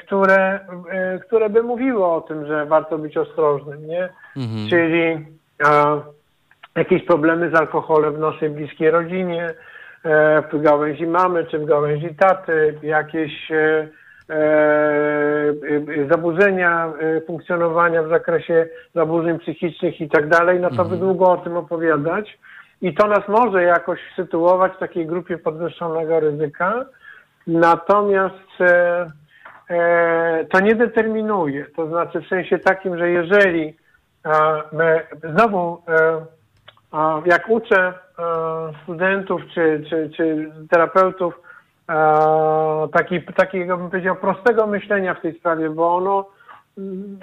które, 0.00 0.60
e, 0.90 1.18
które 1.18 1.50
by 1.50 1.62
mówiły 1.62 2.04
o 2.04 2.20
tym, 2.20 2.46
że 2.46 2.66
warto 2.66 2.98
być 2.98 3.16
ostrożnym, 3.16 3.86
nie? 3.86 4.08
Czyli 4.70 5.26
e, 5.66 6.00
jakieś 6.76 7.04
problemy 7.04 7.50
z 7.50 7.54
alkoholem 7.54 8.14
w 8.14 8.18
naszej 8.18 8.50
bliskiej 8.50 8.90
rodzinie, 8.90 9.54
e, 10.04 10.42
w 10.52 10.62
gałęzi 10.62 11.06
mamy 11.06 11.44
czy 11.44 11.58
w 11.58 11.64
gałęzi 11.64 12.14
taty, 12.14 12.78
jakieś 12.82 13.50
e, 13.50 13.88
e, 14.30 14.34
e, 14.34 16.08
zaburzenia 16.10 16.92
e, 17.00 17.20
funkcjonowania 17.20 18.02
w 18.02 18.08
zakresie 18.08 18.66
zaburzeń 18.94 19.38
psychicznych 19.38 20.00
i 20.00 20.08
tak 20.08 20.28
dalej, 20.28 20.60
no 20.60 20.70
to 20.70 20.84
by 20.84 20.96
długo 20.96 21.30
o 21.30 21.36
tym 21.36 21.56
opowiadać. 21.56 22.38
I 22.82 22.94
to 22.94 23.06
nas 23.06 23.28
może 23.28 23.62
jakoś 23.62 24.00
sytuować 24.16 24.72
w 24.72 24.78
takiej 24.78 25.06
grupie 25.06 25.38
podwyższonego 25.38 26.20
ryzyka. 26.20 26.84
Natomiast 27.46 28.60
e, 28.60 28.64
e, 28.64 29.10
to 30.50 30.60
nie 30.60 30.74
determinuje. 30.74 31.66
To 31.76 31.88
znaczy 31.88 32.20
w 32.20 32.28
sensie 32.28 32.58
takim, 32.58 32.98
że 32.98 33.10
jeżeli 33.10 33.76
e, 34.24 34.32
my, 34.72 35.02
znowu 35.34 35.82
e, 35.88 36.26
jak 37.26 37.48
uczę 37.48 37.78
e, 37.86 37.92
studentów 38.82 39.42
czy, 39.54 39.84
czy, 39.90 40.10
czy 40.16 40.52
terapeutów 40.70 41.40
e, 41.88 42.88
taki, 42.92 43.22
takiego, 43.22 43.76
bym 43.76 43.90
powiedział, 43.90 44.16
prostego 44.16 44.66
myślenia 44.66 45.14
w 45.14 45.20
tej 45.20 45.38
sprawie, 45.38 45.70
bo 45.70 45.96
ono 45.96 46.26
mm, 46.78 47.18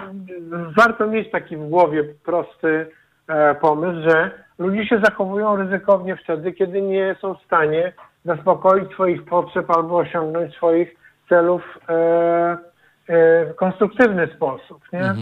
warto 0.76 1.06
mieć 1.06 1.30
taki 1.30 1.56
w 1.56 1.68
głowie 1.68 2.04
prosty 2.24 2.90
e, 3.28 3.54
pomysł, 3.54 4.10
że 4.10 4.30
ludzie 4.58 4.86
się 4.86 5.00
zachowują 5.04 5.56
ryzykownie 5.56 6.16
wtedy, 6.16 6.52
kiedy 6.52 6.82
nie 6.82 7.16
są 7.20 7.34
w 7.34 7.42
stanie 7.42 7.92
zaspokoić 8.24 8.92
swoich 8.92 9.24
potrzeb 9.24 9.70
albo 9.70 9.96
osiągnąć 9.96 10.54
swoich 10.54 11.03
celów 11.28 11.62
e, 11.88 11.92
e, 11.92 13.46
w 13.46 13.54
konstruktywny 13.56 14.28
sposób. 14.36 14.82
Nie? 14.92 15.14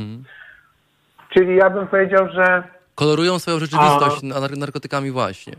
Czyli 1.34 1.56
ja 1.56 1.70
bym 1.70 1.86
powiedział, 1.86 2.28
że 2.28 2.62
Kolorują 2.94 3.38
swoją 3.38 3.58
rzeczywistość 3.58 4.22
nar- 4.22 4.58
narkotykami 4.58 5.10
właśnie. 5.10 5.52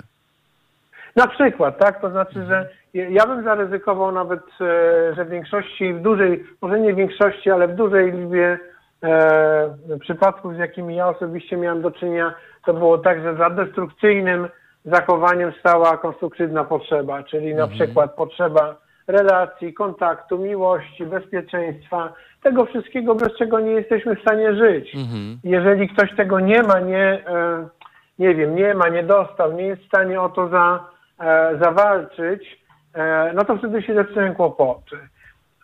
Na 1.16 1.28
przykład, 1.28 1.78
tak? 1.78 2.02
To 2.02 2.10
znaczy, 2.10 2.46
że 2.46 2.70
ja 2.94 3.26
bym 3.28 3.44
zaryzykował 3.44 4.12
nawet, 4.12 4.40
e, 4.62 5.16
że 5.16 5.26
w 5.26 5.30
większości, 5.30 5.94
w 5.94 6.02
dużej, 6.02 6.46
może 6.62 6.80
nie 6.80 6.94
w 6.94 6.98
większości, 6.98 7.52
ale 7.52 7.68
w 7.68 7.76
dużej 7.76 8.12
liczbie 8.12 8.60
e, 9.04 9.98
przypadków, 10.00 10.56
z 10.56 10.58
jakimi 10.58 10.96
ja 10.96 11.08
osobiście 11.08 11.58
miałem 11.58 11.82
do 11.82 11.92
czynienia, 11.92 12.34
to 12.66 12.74
było 12.74 12.98
tak, 12.98 13.22
że 13.24 13.36
za 13.36 13.50
destrukcyjnym 13.50 14.48
zachowaniem 14.86 15.54
stała 15.60 15.98
konstruktywna 15.98 16.64
potrzeba, 16.64 17.24
czyli 17.24 17.56
na 17.56 17.68
przykład 17.68 18.16
potrzeba 18.16 18.76
relacji, 19.08 19.74
kontaktu, 19.74 20.38
miłości, 20.38 21.06
bezpieczeństwa, 21.06 22.14
tego 22.44 22.66
wszystkiego, 22.66 23.16
bez 23.16 23.38
czego 23.38 23.60
nie 23.60 23.72
jesteśmy 23.72 24.16
w 24.16 24.22
stanie 24.22 24.56
żyć. 24.56 24.94
Jeżeli 25.44 25.90
ktoś 25.90 26.16
tego 26.16 26.40
nie 26.40 26.64
ma, 26.64 26.80
nie, 26.80 27.28
e, 27.28 27.68
nie 28.20 28.36
wiem, 28.36 28.56
nie 28.56 28.74
ma, 28.74 28.90
nie 28.90 29.04
dostał, 29.04 29.54
nie 29.54 29.64
jest 29.64 29.82
w 29.82 29.88
stanie 29.88 30.22
o 30.22 30.30
to 30.30 30.50
za, 30.50 30.86
e, 31.20 31.58
zawalczyć, 31.62 32.64
e, 32.94 33.32
no 33.36 33.46
to 33.46 33.58
wtedy 33.58 33.82
się 33.82 33.96
zaczynają 33.96 34.36
kłopoty. 34.36 34.98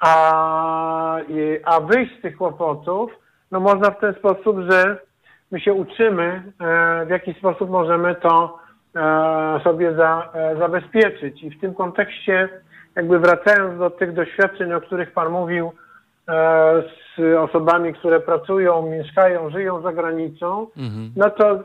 A, 0.02 1.18
a 1.66 1.80
wyjść 1.80 2.20
z 2.20 2.22
tych 2.22 2.38
kłopotów, 2.38 3.12
no 3.52 3.60
można 3.60 3.92
w 3.92 4.00
ten 4.00 4.14
sposób, 4.14 4.58
że 4.70 4.98
my 5.52 5.60
się 5.60 5.74
uczymy, 5.74 6.44
w 7.06 7.10
jaki 7.10 7.34
sposób 7.34 7.70
możemy 7.70 8.16
to 8.16 8.60
sobie 9.64 9.96
za, 9.96 10.30
zabezpieczyć. 10.60 11.44
I 11.44 11.50
w 11.50 11.62
tym 11.62 11.74
kontekście, 11.74 12.50
jakby 12.96 13.20
wracając 13.20 13.80
do 13.80 13.90
tych 13.90 14.14
doświadczeń, 14.14 14.74
o 14.74 14.82
których 14.82 15.12
Pan 15.12 15.30
mówił, 15.30 15.72
e, 16.30 16.84
z 17.18 17.36
osobami, 17.38 17.94
które 17.94 18.20
pracują, 18.20 18.82
mieszkają, 18.82 19.50
żyją 19.50 19.82
za 19.82 19.94
granicą, 19.94 20.68
no 21.16 21.30
to 21.30 21.56
y, 21.56 21.64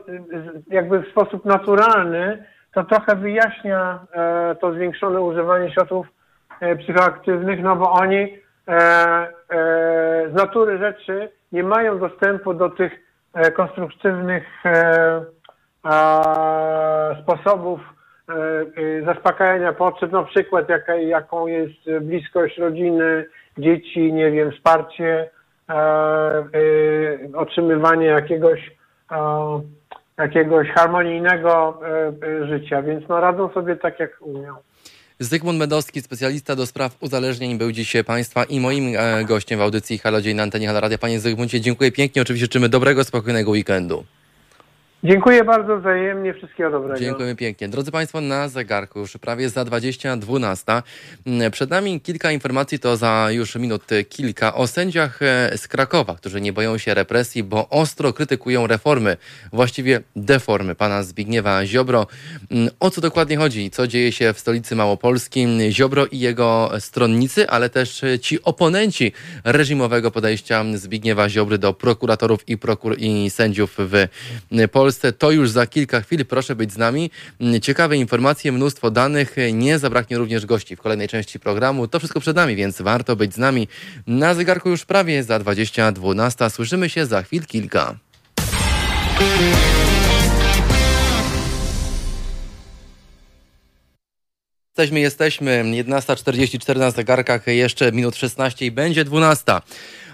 jakby 0.67 0.99
w 0.99 1.07
sposób 1.07 1.45
naturalny 1.45 2.45
to 2.75 2.83
trochę 2.83 3.15
wyjaśnia 3.15 3.99
e, 4.11 4.55
to 4.61 4.73
zwiększone 4.73 5.21
używanie 5.21 5.71
środków 5.71 6.07
e, 6.59 6.75
psychoaktywnych, 6.75 7.63
no 7.63 7.75
bo 7.75 7.91
oni 7.91 8.17
e, 8.67 8.71
e, 8.71 9.29
z 10.31 10.33
natury 10.33 10.77
rzeczy 10.77 11.29
nie 11.51 11.63
mają 11.63 11.99
dostępu 11.99 12.53
do 12.53 12.69
tych 12.69 12.91
e, 13.33 13.51
konstruktywnych 13.51 14.65
e, 14.65 15.25
sposobów 17.23 17.79
e, 17.79 17.93
e, 17.93 17.95
zaspokajania 19.05 19.73
potrzeb, 19.73 20.11
na 20.11 20.23
przykład 20.23 20.69
jaka, 20.69 20.95
jaką 20.95 21.47
jest 21.47 22.01
bliskość 22.01 22.57
rodziny, 22.57 23.25
dzieci, 23.57 24.13
nie 24.13 24.31
wiem, 24.31 24.51
wsparcie, 24.51 25.29
e, 25.69 25.73
e, 25.73 26.45
otrzymywanie 27.35 28.05
jakiegoś, 28.05 28.71
e, 29.11 29.61
jakiegoś 30.17 30.69
harmonijnego 30.69 31.81
e, 31.83 32.13
e, 32.27 32.47
życia, 32.47 32.81
więc 32.81 33.09
no 33.09 33.21
radzą 33.21 33.49
sobie 33.53 33.75
tak, 33.75 33.99
jak 33.99 34.21
umią. 34.21 34.55
Zygmunt 35.19 35.59
Medowski, 35.59 36.01
specjalista 36.01 36.55
do 36.55 36.65
spraw 36.65 36.97
uzależnień, 36.99 37.57
był 37.57 37.71
dziś 37.71 37.95
Państwa 38.05 38.43
i 38.43 38.59
moim 38.59 38.95
e, 38.97 39.25
gościem 39.25 39.59
w 39.59 39.61
audycji 39.61 39.97
Halo 39.97 40.21
Dzień 40.21 40.35
na 40.35 40.43
antenie 40.43 40.67
Halo 40.67 40.79
Radia. 40.79 40.97
Panie 40.97 41.19
Zygmuncie, 41.19 41.61
dziękuję 41.61 41.91
pięknie. 41.91 42.21
Oczywiście 42.21 42.45
życzymy 42.45 42.69
dobrego, 42.69 43.03
spokojnego 43.03 43.51
weekendu. 43.51 44.03
Dziękuję 45.05 45.43
bardzo 45.43 45.79
wzajemnie, 45.79 46.33
wszystkiego 46.33 46.71
dobrego. 46.71 46.99
Dziękujemy 46.99 47.35
pięknie. 47.35 47.69
Drodzy 47.69 47.91
Państwo, 47.91 48.21
na 48.21 48.49
zegarku 48.49 48.99
już 48.99 49.17
prawie 49.17 49.49
za 49.49 49.63
20.12. 49.63 50.81
Mm, 51.27 51.51
Przed 51.51 51.69
nami 51.69 52.01
kilka 52.01 52.31
informacji, 52.31 52.79
to 52.79 52.97
za 52.97 53.27
już 53.31 53.55
minut 53.55 53.83
kilka, 54.09 54.55
o 54.55 54.67
sędziach 54.67 55.21
e, 55.21 55.57
z 55.57 55.67
Krakowa, 55.67 56.15
którzy 56.15 56.41
nie 56.41 56.53
boją 56.53 56.77
się 56.77 56.93
represji, 56.93 57.43
bo 57.43 57.69
ostro 57.69 58.13
krytykują 58.13 58.67
reformy, 58.67 59.17
właściwie 59.53 60.01
deformy 60.15 60.75
pana 60.75 61.03
Zbigniewa 61.03 61.65
Ziobro. 61.65 62.07
Mm, 62.51 62.69
O 62.79 62.89
co 62.89 63.01
dokładnie 63.01 63.37
chodzi? 63.37 63.71
Co 63.71 63.87
dzieje 63.87 64.11
się 64.11 64.33
w 64.33 64.39
stolicy 64.39 64.75
Małopolski? 64.75 65.47
Ziobro 65.71 66.05
i 66.05 66.19
jego 66.19 66.71
stronnicy, 66.79 67.49
ale 67.49 67.69
też 67.69 68.01
ci 68.21 68.43
oponenci 68.43 69.11
reżimowego 69.43 70.11
podejścia 70.11 70.65
Zbigniewa 70.75 71.29
Ziobry 71.29 71.57
do 71.57 71.73
prokuratorów 71.73 72.49
i, 72.49 72.57
prokur- 72.57 72.95
i 72.99 73.29
sędziów 73.29 73.75
w 73.79 74.07
Polsce. 74.71 74.94
To 75.17 75.31
już 75.31 75.49
za 75.49 75.67
kilka 75.67 76.01
chwil. 76.01 76.25
Proszę 76.25 76.55
być 76.55 76.71
z 76.71 76.77
nami. 76.77 77.11
Ciekawe 77.61 77.97
informacje, 77.97 78.51
mnóstwo 78.51 78.91
danych. 78.91 79.35
Nie 79.53 79.79
zabraknie 79.79 80.17
również 80.17 80.45
gości 80.45 80.75
w 80.75 80.81
kolejnej 80.81 81.07
części 81.07 81.39
programu. 81.39 81.87
To 81.87 81.99
wszystko 81.99 82.19
przed 82.19 82.35
nami, 82.35 82.55
więc 82.55 82.81
warto 82.81 83.15
być 83.15 83.33
z 83.33 83.37
nami. 83.37 83.67
Na 84.07 84.33
zegarku 84.33 84.69
już 84.69 84.85
prawie 84.85 85.23
za 85.23 85.39
20.12. 85.39 86.49
Słyszymy 86.49 86.89
się 86.89 87.05
za 87.05 87.23
chwil 87.23 87.45
kilka. 87.45 87.95
Jesteśmy, 94.77 94.99
jesteśmy. 94.99 95.63
11.44 95.63 96.77
na 96.77 96.91
zegarkach, 96.91 97.47
jeszcze 97.47 97.91
minut 97.91 98.15
16 98.15 98.65
i 98.65 98.71
będzie 98.71 99.05
12. 99.05 99.43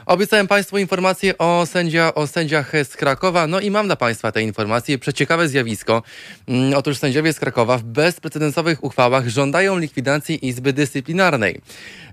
Obiecałem 0.05 0.47
Państwu 0.47 0.77
informacje 0.77 1.37
o, 1.37 1.65
sędzia, 1.65 2.13
o 2.13 2.27
sędziach 2.27 2.71
z 2.83 2.97
Krakowa, 2.97 3.47
no 3.47 3.59
i 3.59 3.71
mam 3.71 3.85
dla 3.85 3.95
Państwa 3.95 4.31
te 4.31 4.41
informacje. 4.41 4.97
Przeciekawe 4.97 5.47
zjawisko. 5.47 6.03
Mm, 6.47 6.73
Otóż 6.73 6.97
sędziowie 6.97 7.33
z 7.33 7.39
Krakowa 7.39 7.77
w 7.77 7.83
bezprecedensowych 7.83 8.83
uchwałach 8.83 9.27
żądają 9.27 9.77
likwidacji 9.77 10.47
Izby 10.47 10.73
Dyscyplinarnej. 10.73 11.61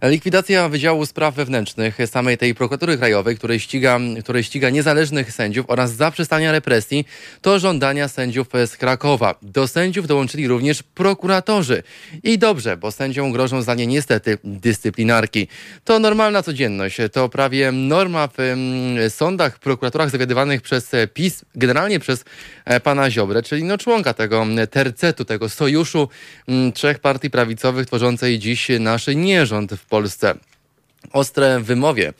Likwidacja 0.02 0.68
Wydziału 0.68 1.06
Spraw 1.06 1.34
Wewnętrznych 1.34 1.98
samej 2.06 2.38
tej 2.38 2.54
prokuratury 2.54 2.98
krajowej, 2.98 3.36
której 3.36 3.60
ściga, 3.60 3.98
której 4.22 4.44
ściga 4.44 4.70
niezależnych 4.70 5.32
sędziów 5.32 5.66
oraz 5.68 5.92
zaprzestania 5.92 6.52
represji, 6.52 7.04
to 7.42 7.58
żądania 7.58 8.08
sędziów 8.08 8.48
z 8.66 8.76
Krakowa. 8.76 9.34
Do 9.42 9.68
sędziów 9.68 10.06
dołączyli 10.06 10.48
również 10.48 10.82
prokuratorzy. 10.82 11.82
I 12.22 12.38
dobrze, 12.38 12.76
bo 12.76 12.92
sędziom 12.92 13.32
grożą 13.32 13.62
za 13.62 13.74
nie 13.74 13.86
niestety 13.86 14.38
dyscyplinarki. 14.44 15.48
To 15.84 15.98
normalna 15.98 16.42
codzienność, 16.42 16.96
to 17.12 17.28
prawie 17.28 17.72
norma 17.86 18.28
w 18.36 18.38
sądach, 19.08 19.58
prokuraturach 19.58 20.10
zawiadywanych 20.10 20.62
przez 20.62 20.94
e, 20.94 21.08
PiS, 21.08 21.44
generalnie 21.54 22.00
przez 22.00 22.24
e, 22.64 22.80
pana 22.80 23.10
Ziobrę, 23.10 23.42
czyli 23.42 23.64
no 23.64 23.78
członka 23.78 24.14
tego 24.14 24.46
tercetu, 24.70 25.24
tego 25.24 25.48
sojuszu 25.48 26.08
trzech 26.74 26.98
partii 26.98 27.30
prawicowych 27.30 27.86
tworzącej 27.86 28.38
dziś 28.38 28.68
nasz 28.80 29.06
nierząd 29.06 29.72
w 29.74 29.86
Polsce 29.86 30.34
ostre 31.12 31.60
wymowie 31.60 32.12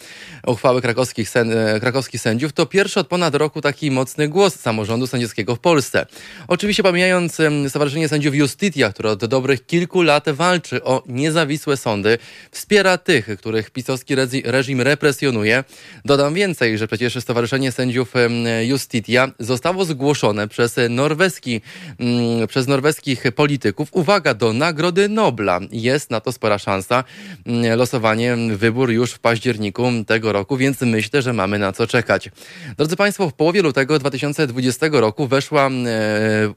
uchwały 0.47 0.83
krakowskich, 0.83 1.29
sen, 1.29 1.53
e, 1.53 1.81
krakowskich 1.81 2.21
sędziów, 2.21 2.53
to 2.53 2.67
pierwszy 2.67 3.01
od 3.01 3.09
ponad 3.09 3.35
roku 3.35 3.61
taki 3.61 3.91
mocny 3.91 4.29
głos 4.29 4.55
samorządu 4.55 5.07
sędziowskiego 5.07 5.57
w 5.57 5.59
Polsce. 5.59 6.07
Oczywiście 6.49 6.83
pomijając 6.83 7.39
Stowarzyszenie 7.69 8.09
Sędziów 8.09 8.35
Justitia, 8.35 8.93
które 8.93 9.11
od 9.11 9.25
dobrych 9.25 9.67
kilku 9.67 10.03
lat 10.03 10.25
walczy 10.31 10.85
o 10.85 11.03
niezawisłe 11.07 11.77
sądy, 11.77 12.19
wspiera 12.51 12.99
tych, 12.99 13.29
których 13.39 13.71
pisowski 13.71 14.15
reżim 14.45 14.81
represjonuje. 14.81 15.65
Dodam 16.05 16.35
więcej, 16.35 16.79
że 16.79 16.87
przecież 16.87 17.17
Stowarzyszenie 17.17 17.73
Sędziów 17.73 18.15
Justitia 18.63 19.29
zostało 19.39 19.85
zgłoszone 19.85 20.49
przez 20.49 20.77
norweski, 20.91 21.61
mm, 22.01 22.47
przez 22.47 22.67
norweskich 22.67 23.23
polityków. 23.35 23.89
Uwaga, 23.93 24.35
do 24.35 24.53
Nagrody 24.53 25.09
Nobla. 25.09 25.61
Jest 25.71 26.11
na 26.11 26.21
to 26.21 26.33
spora 26.33 26.59
szansa. 26.59 27.05
Mm, 27.47 27.79
Losowanie, 27.79 28.37
wybór 28.69 28.91
już 28.91 29.13
w 29.13 29.19
październiku 29.19 29.93
tego 30.07 30.33
roku, 30.33 30.57
więc 30.57 30.81
myślę, 30.81 31.23
że 31.23 31.33
mamy 31.33 31.59
na 31.59 31.73
co 31.73 31.87
czekać. 31.87 32.31
Drodzy 32.77 32.97
Państwo, 32.97 33.31
w 33.31 33.35
połowie 33.35 33.63
lutego 33.63 33.99
2020 33.99 34.87
roku 34.93 35.27
weszła 35.27 35.69
e, 35.69 35.71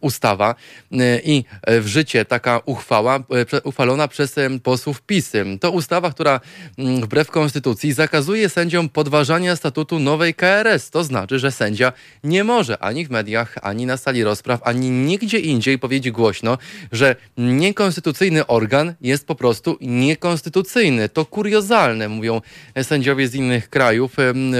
ustawa 0.01 0.55
e, 0.91 1.19
i 1.23 1.45
w 1.67 1.87
życie 1.87 2.25
taka 2.25 2.61
uchwała 2.65 3.15
e, 3.15 3.61
uchwalona 3.63 4.07
przez 4.07 4.35
posłów 4.63 5.01
PiS. 5.01 5.31
To 5.61 5.71
ustawa, 5.71 6.11
która 6.11 6.39
mm, 6.77 7.01
wbrew 7.01 7.31
konstytucji 7.31 7.93
zakazuje 7.93 8.49
sędziom 8.49 8.89
podważania 8.89 9.55
statutu 9.55 9.99
nowej 9.99 10.33
KRS. 10.33 10.89
To 10.89 11.03
znaczy, 11.03 11.39
że 11.39 11.51
sędzia 11.51 11.93
nie 12.23 12.43
może 12.43 12.77
ani 12.83 13.05
w 13.05 13.09
mediach, 13.09 13.55
ani 13.61 13.85
na 13.85 13.97
sali 13.97 14.23
rozpraw, 14.23 14.59
ani 14.63 14.89
nigdzie 14.89 15.39
indziej 15.39 15.79
powiedzieć 15.79 16.13
głośno, 16.13 16.57
że 16.91 17.15
niekonstytucyjny 17.37 18.47
organ 18.47 18.93
jest 19.01 19.27
po 19.27 19.35
prostu 19.35 19.77
niekonstytucyjny. 19.81 21.09
To 21.09 21.25
kuriozalne, 21.25 22.00
mówią 22.09 22.41
sędziowie 22.83 23.27
z 23.27 23.35
innych 23.35 23.69
krajów. 23.69 24.15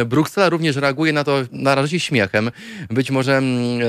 Bruksela 0.06 0.50
również 0.50 0.76
reaguje 0.76 1.14
na 1.14 1.24
to 1.24 1.40
na 1.52 1.76
razie 1.76 2.00
śmiechem. 2.00 2.52
Być 2.90 3.12
może 3.12 3.42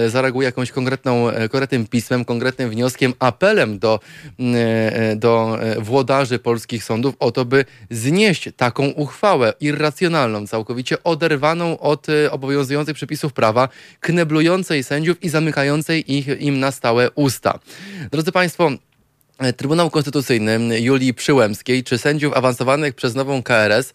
zareaguje 0.09 0.47
jakąś 0.47 0.71
konkretną, 0.71 1.31
e, 1.31 1.49
konkretnym 1.49 1.87
pismem, 1.87 2.25
konkretnym 2.25 2.71
wnioskiem, 2.71 3.15
apelem 3.19 3.79
do, 3.79 4.01
mm, 4.39 4.55
e, 4.57 5.17
do 5.17 5.59
e, 5.61 5.81
włodarzy 5.81 6.39
polskich 6.39 6.85
sądów 6.85 7.15
o 7.19 7.33
to, 7.33 7.45
by 7.45 7.65
znieść 7.91 8.49
taką 8.57 8.87
uchwałę 8.87 9.53
irracjonalną, 9.61 10.47
całkowicie 10.47 11.03
oderwaną 11.03 11.79
od 11.79 12.09
e, 12.09 12.31
obowiązujących 12.31 12.95
przepisów 12.95 13.33
prawa, 13.33 13.69
kneblującej 14.01 14.85
sędziów 14.85 15.23
i 15.23 15.29
zamykającej 15.29 16.13
ich, 16.13 16.41
im 16.41 16.61
na 16.61 16.71
stałe 16.71 17.11
usta. 17.11 17.59
Drodzy 18.11 18.33
Państwo, 18.33 18.71
Trybunał 19.57 19.91
Konstytucyjny 19.91 20.81
Julii 20.81 21.15
Przyłębskiej, 21.15 21.85
czy 21.85 21.99
sędziów 21.99 22.37
awansowanych 22.37 22.95
przez 22.95 23.15
nową 23.15 23.43
KRS, 23.43 23.93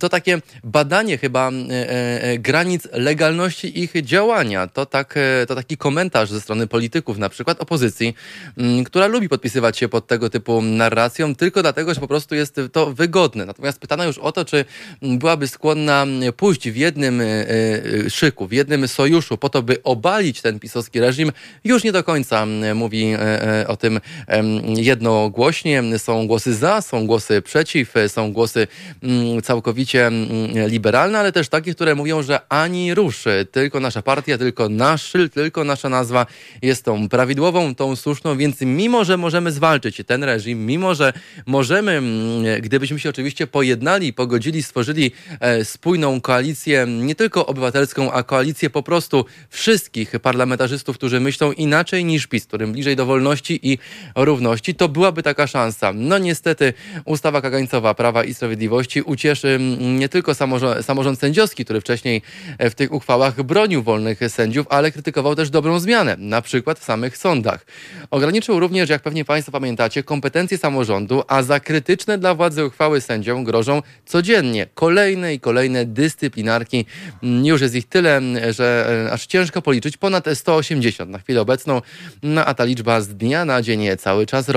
to 0.00 0.08
takie 0.08 0.38
badanie 0.64 1.18
chyba 1.18 1.50
e, 1.50 1.90
e, 2.22 2.38
granic 2.38 2.88
legalności 2.92 3.80
ich 3.80 4.02
działania. 4.02 4.66
To, 4.66 4.86
tak, 4.86 5.14
e, 5.16 5.46
to 5.46 5.54
taki 5.54 5.76
komentarz 5.76 6.30
ze 6.30 6.40
strony 6.40 6.66
polityków, 6.66 7.18
na 7.18 7.28
przykład 7.28 7.60
opozycji, 7.60 8.14
która 8.86 9.06
lubi 9.06 9.28
podpisywać 9.28 9.78
się 9.78 9.88
pod 9.88 10.06
tego 10.06 10.30
typu 10.30 10.62
narracją, 10.62 11.34
tylko 11.34 11.62
dlatego, 11.62 11.94
że 11.94 12.00
po 12.00 12.08
prostu 12.08 12.34
jest 12.34 12.60
to 12.72 12.92
wygodne. 12.92 13.46
Natomiast 13.46 13.78
pytano 13.78 14.04
już 14.04 14.18
o 14.18 14.32
to, 14.32 14.44
czy 14.44 14.64
byłaby 15.02 15.48
skłonna 15.48 16.06
pójść 16.36 16.70
w 16.70 16.76
jednym 16.76 17.20
e, 17.20 17.24
e, 17.24 18.10
szyku, 18.10 18.46
w 18.46 18.52
jednym 18.52 18.88
sojuszu 18.88 19.38
po 19.38 19.48
to, 19.48 19.62
by 19.62 19.82
obalić 19.82 20.40
ten 20.40 20.60
pisowski 20.60 21.00
reżim, 21.00 21.32
już 21.64 21.84
nie 21.84 21.92
do 21.92 22.04
końca 22.04 22.46
mówi 22.74 23.04
e, 23.04 23.60
e, 23.60 23.68
o 23.68 23.76
tym 23.76 24.00
jednogłośnie. 24.76 25.82
Są 25.98 26.26
głosy 26.26 26.54
za, 26.54 26.82
są 26.82 27.06
głosy 27.06 27.42
przeciw, 27.42 27.94
są 28.08 28.32
głosy 28.32 28.66
całkowicie 29.42 30.10
liberalne, 30.66 31.18
ale 31.18 31.32
też 31.32 31.48
takie, 31.48 31.74
które 31.74 31.94
mówią, 31.94 32.22
że 32.22 32.40
ani 32.48 32.94
ruszy, 32.94 33.46
tylko 33.52 33.80
nasza 33.80 34.02
partia, 34.02 34.38
tylko 34.38 34.68
nasz 34.68 35.02
szyld, 35.02 35.34
tylko 35.34 35.64
nasza 35.64 35.88
nazwa 35.88 36.26
jest 36.62 36.84
tą 36.84 37.08
prawidłową, 37.08 37.74
tą 37.74 37.96
słuszną, 37.96 38.36
więc 38.36 38.60
mimo, 38.60 39.04
że 39.04 39.16
możemy 39.16 39.52
zwalczyć 39.52 40.02
ten 40.06 40.24
reżim, 40.24 40.66
mimo, 40.66 40.94
że 40.94 41.12
możemy, 41.46 42.02
gdybyśmy 42.62 42.98
się 42.98 43.10
oczywiście 43.10 43.46
pojednali, 43.46 44.12
pogodzili, 44.12 44.62
stworzyli 44.62 45.12
e, 45.40 45.64
spójną 45.64 46.20
koalicję, 46.20 46.86
nie 46.88 47.14
tylko 47.14 47.46
obywatelską, 47.46 48.12
a 48.12 48.22
koalicję 48.22 48.70
po 48.70 48.82
prostu 48.82 49.24
wszystkich 49.50 50.10
parlamentarzystów, 50.22 50.96
którzy 50.96 51.20
myślą 51.20 51.52
inaczej 51.52 52.04
niż 52.04 52.26
PiS, 52.26 52.46
którym 52.46 52.72
bliżej 52.72 52.96
do 52.96 53.06
wolności 53.06 53.70
i 53.72 53.78
równości, 54.16 54.65
to 54.74 54.88
byłaby 54.88 55.22
taka 55.22 55.46
szansa. 55.46 55.92
No 55.94 56.18
niestety 56.18 56.72
ustawa 57.04 57.40
kagańcowa 57.40 57.94
Prawa 57.94 58.24
i 58.24 58.34
Sprawiedliwości 58.34 59.02
ucieszy 59.02 59.58
nie 59.80 60.08
tylko 60.08 60.34
samorząd, 60.34 60.86
samorząd 60.86 61.18
sędziowski, 61.18 61.64
który 61.64 61.80
wcześniej 61.80 62.22
w 62.60 62.74
tych 62.74 62.92
uchwałach 62.92 63.42
bronił 63.42 63.82
wolnych 63.82 64.20
sędziów, 64.28 64.66
ale 64.70 64.92
krytykował 64.92 65.34
też 65.34 65.50
dobrą 65.50 65.78
zmianę, 65.78 66.16
na 66.18 66.42
przykład 66.42 66.78
w 66.78 66.84
samych 66.84 67.16
sądach. 67.16 67.66
Ograniczył 68.10 68.60
również, 68.60 68.88
jak 68.90 69.02
pewnie 69.02 69.24
Państwo 69.24 69.52
pamiętacie, 69.52 70.02
kompetencje 70.02 70.58
samorządu, 70.58 71.22
a 71.28 71.42
za 71.42 71.60
krytyczne 71.60 72.18
dla 72.18 72.34
władzy 72.34 72.64
uchwały 72.64 73.00
sędziom 73.00 73.44
grożą 73.44 73.82
codziennie 74.06 74.66
kolejne 74.74 75.34
i 75.34 75.40
kolejne 75.40 75.84
dyscyplinarki. 75.84 76.86
Już 77.22 77.60
jest 77.60 77.74
ich 77.74 77.88
tyle, 77.88 78.20
że 78.50 78.88
e, 79.06 79.12
aż 79.12 79.26
ciężko 79.26 79.62
policzyć, 79.62 79.96
ponad 79.96 80.24
180 80.34 81.10
na 81.10 81.18
chwilę 81.18 81.40
obecną, 81.40 81.82
no, 82.22 82.44
a 82.44 82.54
ta 82.54 82.64
liczba 82.64 83.00
z 83.00 83.08
dnia 83.08 83.44
na 83.44 83.62
dzień 83.62 83.96
cały 83.98 84.26
czas 84.26 84.48
rośnie. 84.48 84.55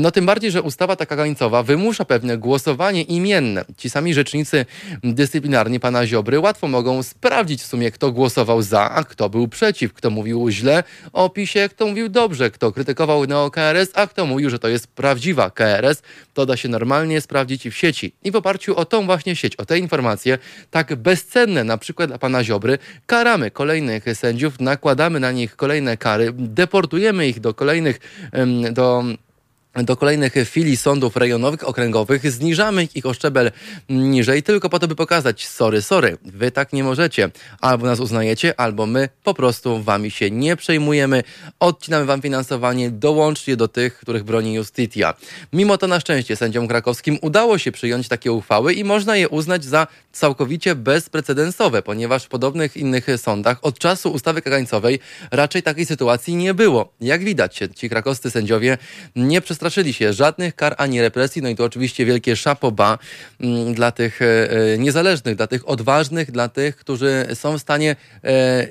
No 0.00 0.10
tym 0.10 0.26
bardziej, 0.26 0.50
że 0.50 0.62
ustawa 0.62 0.96
taka 0.96 1.16
granicowa 1.16 1.62
wymusza 1.62 2.04
pewne 2.04 2.38
głosowanie 2.38 3.02
imienne. 3.02 3.64
Ci 3.76 3.90
sami 3.90 4.14
rzecznicy 4.14 4.66
dyscyplinarni 5.04 5.80
pana 5.80 6.06
Ziobry 6.06 6.40
łatwo 6.40 6.68
mogą 6.68 7.02
sprawdzić 7.02 7.62
w 7.62 7.66
sumie, 7.66 7.90
kto 7.90 8.12
głosował 8.12 8.62
za, 8.62 8.90
a 8.90 9.04
kto 9.04 9.30
był 9.30 9.48
przeciw, 9.48 9.92
kto 9.92 10.10
mówił 10.10 10.50
źle 10.50 10.84
o 11.12 11.30
PiSie, 11.30 11.68
kto 11.68 11.86
mówił 11.86 12.08
dobrze, 12.08 12.50
kto 12.50 12.72
krytykował 12.72 13.24
neo-KRS, 13.24 13.90
a 13.94 14.06
kto 14.06 14.26
mówił, 14.26 14.50
że 14.50 14.58
to 14.58 14.68
jest 14.68 14.86
prawdziwa 14.86 15.50
KRS. 15.50 16.02
To 16.34 16.46
da 16.46 16.56
się 16.56 16.68
normalnie 16.68 17.20
sprawdzić 17.20 17.68
w 17.68 17.74
sieci. 17.74 18.12
I 18.24 18.30
w 18.30 18.36
oparciu 18.36 18.76
o 18.76 18.84
tą 18.84 19.06
właśnie 19.06 19.36
sieć, 19.36 19.56
o 19.56 19.66
te 19.66 19.78
informacje, 19.78 20.38
tak 20.70 20.94
bezcenne 20.96 21.64
na 21.64 21.78
przykład 21.78 22.10
dla 22.10 22.18
pana 22.18 22.44
Ziobry, 22.44 22.78
karamy 23.06 23.50
kolejnych 23.50 24.04
sędziów, 24.14 24.60
nakładamy 24.60 25.20
na 25.20 25.32
nich 25.32 25.56
kolejne 25.56 25.96
kary, 25.96 26.32
deportujemy 26.32 27.28
ich 27.28 27.40
do 27.40 27.54
kolejnych, 27.54 28.00
do 28.72 28.97
um, 28.98 29.18
do 29.84 29.96
kolejnych 29.96 30.34
filii 30.44 30.76
sądów 30.76 31.16
rejonowych, 31.16 31.68
okręgowych, 31.68 32.30
zniżamy 32.30 32.88
ich 32.94 33.06
o 33.06 33.14
szczebel 33.14 33.50
niżej, 33.88 34.42
tylko 34.42 34.70
po 34.70 34.78
to, 34.78 34.88
by 34.88 34.94
pokazać, 34.94 35.46
sorry, 35.48 35.82
sorry, 35.82 36.18
wy 36.24 36.50
tak 36.50 36.72
nie 36.72 36.84
możecie. 36.84 37.30
Albo 37.60 37.86
nas 37.86 38.00
uznajecie, 38.00 38.60
albo 38.60 38.86
my 38.86 39.08
po 39.24 39.34
prostu 39.34 39.82
wami 39.82 40.10
się 40.10 40.30
nie 40.30 40.56
przejmujemy, 40.56 41.22
odcinamy 41.60 42.04
wam 42.04 42.22
finansowanie, 42.22 42.90
dołączcie 42.90 43.56
do 43.56 43.68
tych, 43.68 43.98
których 43.98 44.24
broni 44.24 44.54
Justitia. 44.54 45.14
Mimo 45.52 45.78
to 45.78 45.86
na 45.86 46.00
szczęście 46.00 46.36
sędziom 46.36 46.68
krakowskim 46.68 47.18
udało 47.22 47.58
się 47.58 47.72
przyjąć 47.72 48.08
takie 48.08 48.32
uchwały 48.32 48.74
i 48.74 48.84
można 48.84 49.16
je 49.16 49.28
uznać 49.28 49.64
za 49.64 49.86
całkowicie 50.12 50.74
bezprecedensowe, 50.74 51.82
ponieważ 51.82 52.24
w 52.24 52.28
podobnych 52.28 52.76
innych 52.76 53.06
sądach 53.16 53.58
od 53.62 53.78
czasu 53.78 54.12
ustawy 54.12 54.42
kagańcowej 54.42 54.98
raczej 55.30 55.62
takiej 55.62 55.86
sytuacji 55.86 56.36
nie 56.36 56.54
było. 56.54 56.92
Jak 57.00 57.24
widać, 57.24 57.60
ci 57.74 57.88
krakowscy 57.88 58.30
sędziowie 58.30 58.78
nie 59.16 59.40
przestraszyli 59.40 59.67
przestraszyli 59.68 59.92
się 59.92 60.12
żadnych 60.12 60.54
kar 60.54 60.74
ani 60.78 61.00
represji. 61.00 61.42
No 61.42 61.48
i 61.48 61.56
to 61.56 61.64
oczywiście 61.64 62.04
wielkie 62.04 62.36
szapoba 62.36 62.98
mm, 63.40 63.74
dla 63.74 63.92
tych 63.92 64.22
e, 64.22 64.50
e, 64.50 64.78
niezależnych, 64.78 65.36
dla 65.36 65.46
tych 65.46 65.68
odważnych, 65.68 66.30
dla 66.30 66.48
tych, 66.48 66.76
którzy 66.76 67.26
są 67.34 67.58
w 67.58 67.60
stanie 67.60 67.96
e, 68.24 68.68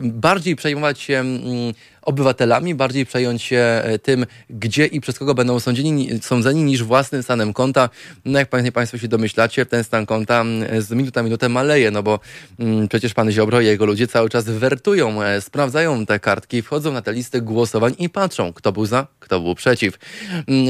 bardziej 0.00 0.56
przejmować 0.56 1.00
się 1.00 1.18
mm, 1.18 1.74
obywatelami, 2.06 2.74
bardziej 2.74 3.06
przejąć 3.06 3.42
się 3.42 3.56
e, 3.56 3.98
tym, 3.98 4.26
gdzie 4.50 4.86
i 4.86 5.00
przez 5.00 5.18
kogo 5.18 5.34
będą 5.34 5.60
sądzeni, 5.60 6.08
sądzeni 6.22 6.62
niż 6.62 6.82
własnym 6.82 7.22
stanem 7.22 7.52
konta. 7.52 7.88
No 8.24 8.38
jak 8.38 8.48
Państwo 8.72 8.98
się 8.98 9.08
domyślacie, 9.08 9.66
ten 9.66 9.84
stan 9.84 10.06
konta 10.06 10.44
z 10.78 10.90
minuty 10.90 11.16
na 11.16 11.22
minutę 11.22 11.48
maleje, 11.48 11.90
no 11.90 12.02
bo 12.02 12.20
mm, 12.58 12.88
przecież 12.88 13.14
pan 13.14 13.30
Ziobro 13.30 13.60
i 13.60 13.66
jego 13.66 13.86
ludzie 13.86 14.06
cały 14.06 14.30
czas 14.30 14.44
wertują, 14.44 15.22
e, 15.22 15.40
sprawdzają 15.40 16.06
te 16.06 16.20
kartki, 16.20 16.62
wchodzą 16.62 16.92
na 16.92 17.02
te 17.02 17.12
listy 17.12 17.40
głosowań 17.40 17.94
i 17.98 18.08
patrzą, 18.08 18.52
kto 18.52 18.72
był 18.72 18.86
za, 18.86 19.06
kto 19.20 19.40
był 19.40 19.54
przeciw. 19.54 19.98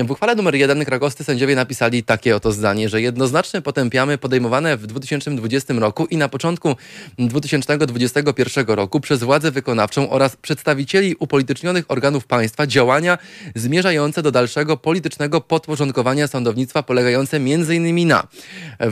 W 0.05 0.11
uchwale 0.11 0.35
numer 0.35 0.55
jeden 0.55 0.85
krakowscy 0.85 1.25
sędziowie 1.25 1.57
napisali 1.57 2.03
takie 2.03 2.37
oto 2.37 2.53
zdanie, 2.53 2.89
że 2.89 3.03
jednoznacznie 3.03 3.63
potępiamy 3.63 4.19
podejmowane 4.19 4.77
w 4.77 4.87
2020 4.87 5.75
roku 5.75 6.07
i 6.07 6.17
na 6.17 6.29
początku 6.29 6.77
2021 7.19 8.67
roku 8.67 9.01
przez 9.01 9.23
władzę 9.23 9.51
wykonawczą 9.51 10.11
oraz 10.11 10.37
przedstawicieli 10.37 11.17
upolitycznionych 11.27 11.85
organów 11.89 12.27
państwa 12.27 12.67
działania 12.67 13.19
zmierzające 13.55 14.23
do 14.23 14.31
dalszego 14.31 14.77
politycznego 14.77 15.41
podporządkowania 15.41 16.27
sądownictwa 16.27 16.83
polegające 16.83 17.37
m.in. 17.37 18.09
na 18.09 18.27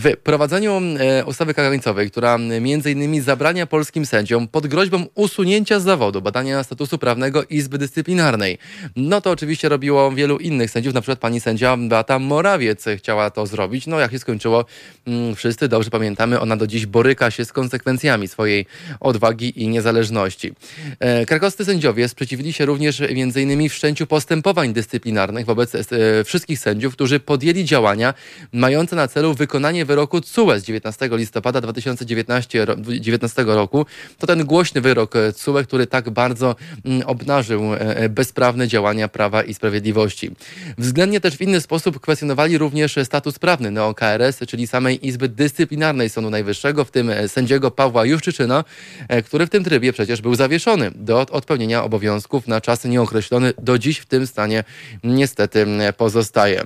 wprowadzeniu 0.01 0.81
e, 0.99 1.25
ustawy 1.25 1.55
kagańcowej, 1.55 2.11
która 2.11 2.35
m.in. 2.35 3.23
zabrania 3.23 3.67
polskim 3.67 4.07
sędziom 4.07 4.49
pod 4.49 4.67
groźbą 4.67 5.07
usunięcia 5.15 5.81
z 5.81 5.83
zawodu 5.83 6.23
badania 6.23 6.63
statusu 6.63 6.99
prawnego 6.99 7.45
Izby 7.45 7.79
Dyscyplinarnej. 7.79 8.59
No 8.97 9.21
to 9.21 9.31
oczywiście 9.31 9.69
robiło 9.69 10.13
wielu 10.13 10.39
innych 10.39 10.71
sędziów, 10.71 10.95
na 10.95 11.01
przykład 11.01 11.19
pani 11.19 11.41
sędzia 11.41 11.77
Beata 11.77 12.19
Morawiec 12.19 12.85
chciała 12.97 13.31
to 13.31 13.47
zrobić. 13.47 13.87
No 13.87 14.01
jak 14.01 14.13
się 14.13 14.19
skończyło, 14.19 14.65
mm, 15.07 15.35
wszyscy 15.35 15.69
dobrze 15.69 15.91
pamiętamy, 15.91 16.41
ona 16.41 16.57
do 16.57 16.67
dziś 16.67 16.87
boryka 16.87 17.31
się 17.31 17.45
z 17.45 17.53
konsekwencjami 17.53 18.29
swojej 18.29 18.67
odwagi 19.01 19.63
i 19.63 19.69
niezależności. 19.69 20.53
E, 21.01 21.27
krakowscy 21.27 21.65
sędziowie 21.65 22.09
sprzeciwili 22.25 22.53
się 22.53 22.67
również 22.67 23.01
m.in. 23.01 23.69
wszczęciu 23.69 24.07
postępowań 24.07 24.73
dyscyplinarnych 24.73 25.47
wobec 25.47 25.75
e, 25.75 25.85
wszystkich 26.25 26.59
sędziów, 26.59 26.95
którzy 26.95 27.21
podjęli 27.21 27.65
działania 27.65 28.15
mające 28.53 28.97
na 28.97 29.09
celu 29.09 29.35
wykonanie 29.35 29.85
wyroku 29.85 30.21
CUE 30.21 30.59
z 30.59 30.63
19 30.65 31.09
listopada 31.13 31.61
2019 31.61 33.45
roku. 33.47 33.87
To 34.19 34.27
ten 34.27 34.45
głośny 34.45 34.81
wyrok 34.81 35.17
e, 35.17 35.33
CUE, 35.33 35.63
który 35.65 35.87
tak 35.87 36.11
bardzo 36.11 36.57
mm, 36.85 37.03
obnażył 37.07 37.63
bezprawne 38.11 38.69
działania 38.69 39.09
Prawa 39.09 39.43
i 39.43 39.55
Sprawiedliwości. 39.55 40.31
Względnie 40.79 41.21
też 41.21 41.37
w 41.37 41.41
inny 41.41 41.61
sposób 41.61 42.01
kwestionowali 42.01 42.59
również 42.59 42.97
status 43.05 43.39
prawny 43.39 43.71
NeoKRS, 43.71 44.39
czyli 44.49 44.67
samej 44.67 45.07
Izby 45.07 45.29
Dyscyplinarnej 45.29 46.11
Sądu 46.11 46.31
Najwyższego, 46.31 46.85
w 46.85 46.91
tym 46.91 47.11
sędziego 47.29 47.71
Pawła 47.71 48.05
Juszczyczyna, 48.05 48.65
który 49.25 49.47
w 49.47 49.51
tym 49.51 49.65
trybie 49.65 49.93
przecież 49.93 50.21
był 50.21 50.35
zawieszony 50.35 50.91
do 50.95 51.21
odpełnienia 51.21 51.85
obowiązków 51.85 52.14
na 52.47 52.61
czas 52.61 52.85
nieokreślony. 52.85 53.53
Do 53.59 53.79
dziś 53.79 53.99
w 53.99 54.07
tym 54.07 54.27
stanie 54.27 54.65
niestety 55.05 55.67
pozostaje. 55.97 56.65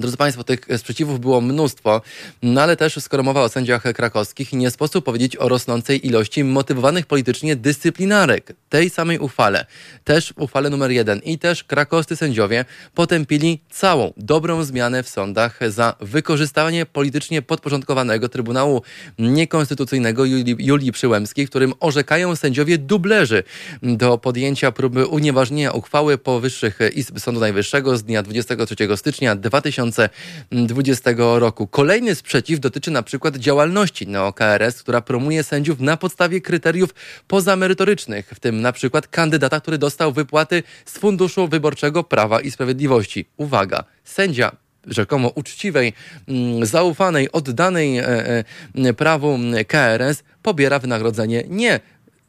Drodzy 0.00 0.16
Państwo, 0.16 0.44
tych 0.44 0.60
sprzeciwów 0.76 1.20
było 1.20 1.40
mnóstwo, 1.40 2.02
no 2.42 2.62
ale 2.62 2.76
też 2.76 2.98
skoro 3.00 3.22
mowa 3.22 3.42
o 3.42 3.48
sędziach 3.48 3.82
krakowskich, 3.82 4.52
nie 4.52 4.70
sposób 4.70 5.04
powiedzieć 5.04 5.36
o 5.36 5.48
rosnącej 5.48 6.06
ilości 6.06 6.44
motywowanych 6.44 7.06
politycznie 7.06 7.56
dyscyplinarek. 7.56 8.52
Tej 8.68 8.90
samej 8.90 9.18
uchwale, 9.18 9.66
też 10.04 10.34
uchwale 10.36 10.70
numer 10.70 10.90
jeden 10.90 11.18
i 11.18 11.38
też 11.38 11.64
krakowscy 11.64 12.16
sędziowie 12.16 12.64
potępili 12.94 13.60
całą 13.70 14.12
dobrą 14.16 14.64
zmianę 14.64 15.02
w 15.02 15.08
sądach 15.08 15.58
za 15.68 15.96
wykorzystanie 16.00 16.86
politycznie 16.86 17.42
podporządkowanego 17.42 18.28
Trybunału 18.28 18.82
Niekonstytucyjnego 19.18 20.24
Julii, 20.24 20.56
Julii 20.58 20.92
Przyłębskiej, 20.92 21.46
w 21.46 21.50
którym 21.50 21.72
orzekają 21.80 22.36
sędziowie 22.36 22.78
dublerzy 22.78 23.42
do 23.82 24.18
podjęcia 24.18 24.72
próby 24.72 25.06
unieważnienia 25.06 25.72
uchwały 25.72 26.18
powyższych 26.18 26.78
Izb 26.94 27.18
Sądu 27.18 27.40
Najwyższego 27.40 27.96
z 27.96 28.02
dnia 28.02 28.22
23 28.22 28.76
stycznia 28.96 29.36
2000 29.36 29.89
2020 29.90 31.10
roku. 31.16 31.66
Kolejny 31.66 32.14
sprzeciw 32.14 32.60
dotyczy 32.60 32.90
na 32.90 33.02
przykład 33.02 33.36
działalności 33.36 34.06
NeoKRS, 34.06 34.82
która 34.82 35.00
promuje 35.00 35.42
sędziów 35.42 35.80
na 35.80 35.96
podstawie 35.96 36.40
kryteriów 36.40 36.94
pozamerytorycznych, 37.28 38.30
w 38.34 38.40
tym 38.40 38.60
na 38.60 38.72
przykład 38.72 39.08
kandydata, 39.08 39.60
który 39.60 39.78
dostał 39.78 40.12
wypłaty 40.12 40.62
z 40.84 40.98
Funduszu 40.98 41.48
Wyborczego 41.48 42.04
Prawa 42.04 42.40
i 42.40 42.50
Sprawiedliwości. 42.50 43.28
Uwaga, 43.36 43.84
sędzia 44.04 44.52
rzekomo 44.86 45.28
uczciwej, 45.28 45.92
mm, 46.28 46.66
zaufanej, 46.66 47.32
oddanej 47.32 47.98
e, 47.98 48.44
e, 48.74 48.92
prawu 48.92 49.38
KRS 49.66 50.22
pobiera 50.42 50.78
wynagrodzenie 50.78 51.44
nie 51.48 51.80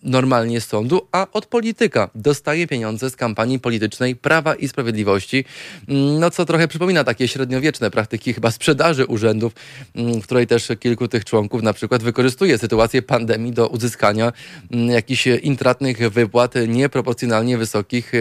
normalnie 0.04 0.62
z 0.62 0.68
sądu, 0.68 1.08
a 1.12 1.28
od 1.34 1.46
polityka. 1.46 2.10
Dostaje 2.16 2.68
pieniądze 2.68 3.10
z 3.10 3.16
kampanii 3.16 3.60
politycznej 3.60 4.16
Prawa 4.16 4.56
i 4.56 4.68
Sprawiedliwości, 4.68 5.46
mm, 5.88 6.20
no 6.20 6.32
co 6.32 6.46
trochę 6.46 6.68
przypomina 6.68 7.04
takie 7.04 7.28
średniowieczne 7.28 7.92
praktyki 7.92 8.34
chyba 8.34 8.52
sprzedaży 8.52 9.06
urzędów, 9.06 9.54
mm, 9.96 10.22
w 10.22 10.24
której 10.24 10.48
też 10.48 10.68
kilku 10.80 11.08
tych 11.08 11.26
członków 11.26 11.64
na 11.64 11.74
przykład 11.74 12.04
wykorzystuje 12.04 12.58
sytuację 12.58 13.02
pandemii 13.02 13.52
do 13.52 13.68
uzyskania 13.68 14.34
mm, 14.72 14.90
jakichś 14.90 15.28
intratnych 15.28 16.12
wypłat 16.12 16.54
nieproporcjonalnie 16.68 17.58
wysokich 17.58 18.12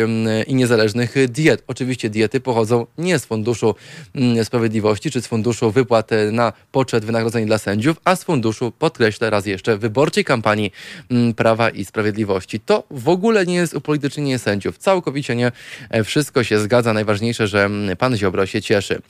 i 0.47 0.55
niezależnych 0.55 1.15
diet. 1.29 1.65
Oczywiście 1.67 2.11
diety 2.11 2.41
pochodzą 2.41 2.87
nie 2.99 3.19
z 3.19 3.25
Funduszu 3.25 3.75
Sprawiedliwości 4.45 5.11
czy 5.11 5.23
z 5.23 5.27
Funduszu 5.27 5.71
Wypłat 5.71 6.11
na 6.33 6.53
poczet 6.73 7.05
wynagrodzeń 7.05 7.47
dla 7.47 7.59
sędziów, 7.59 7.97
a 8.05 8.17
z 8.17 8.25
funduszu, 8.25 8.73
podkreślę 8.79 9.31
raz 9.31 9.47
jeszcze, 9.47 9.79
wyborczej 9.79 10.25
kampanii 10.25 10.73
Prawa 11.37 11.70
i 11.71 11.85
Sprawiedliwości. 11.85 12.61
To 12.61 12.85
w 12.91 13.09
ogóle 13.09 13.47
nie 13.47 13.55
jest 13.55 13.75
upolitycznienie 13.75 14.39
sędziów. 14.39 14.79
Całkowicie 14.79 15.37
nie. 15.37 15.53
E, 15.91 16.05
wszystko 16.05 16.45
się 16.45 16.59
zgadza. 16.59 16.93
Najważniejsze, 16.93 17.49
że 17.49 17.71
pan 17.99 18.17
Ziobro 18.17 18.47
się 18.47 18.63
cieszy. 18.63 19.03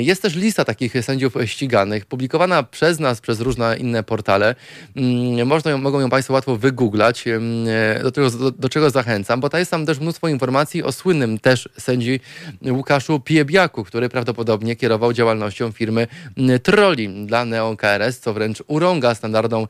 Jest 0.00 0.22
też 0.22 0.34
lista 0.34 0.64
takich 0.64 0.92
sędziów 1.02 1.34
ściganych, 1.44 2.06
publikowana 2.06 2.62
przez 2.62 3.00
nas, 3.00 3.20
przez 3.20 3.40
różne 3.40 3.76
inne 3.76 4.02
portale. 4.02 4.54
Mm, 4.96 5.46
można 5.46 5.70
ją, 5.70 5.78
mogą 5.78 6.00
ją 6.00 6.10
Państwo 6.10 6.34
łatwo 6.34 6.56
wygooglać, 6.56 7.24
do, 8.02 8.12
czego, 8.12 8.30
do, 8.30 8.50
do 8.50 8.68
czego 8.68 8.90
zachęcam, 8.90 9.40
bo 9.40 9.48
tam 9.48 9.58
jest 9.58 9.70
tam 9.70 9.86
też 9.86 10.00
mnóstwo 10.00 10.28
informacji 10.28 10.82
o 10.82 10.92
słynnym 10.92 11.38
też 11.38 11.68
sędzi 11.78 12.20
Łukaszu 12.70 13.20
Piebiaku, 13.20 13.84
który 13.84 14.08
prawdopodobnie 14.08 14.76
kierował 14.76 15.12
działalnością 15.12 15.72
firmy 15.72 16.06
Trolli 16.62 17.26
dla 17.26 17.44
NeoKRS, 17.44 18.18
co 18.18 18.32
wręcz 18.32 18.62
urąga 18.66 19.14
standardom 19.14 19.66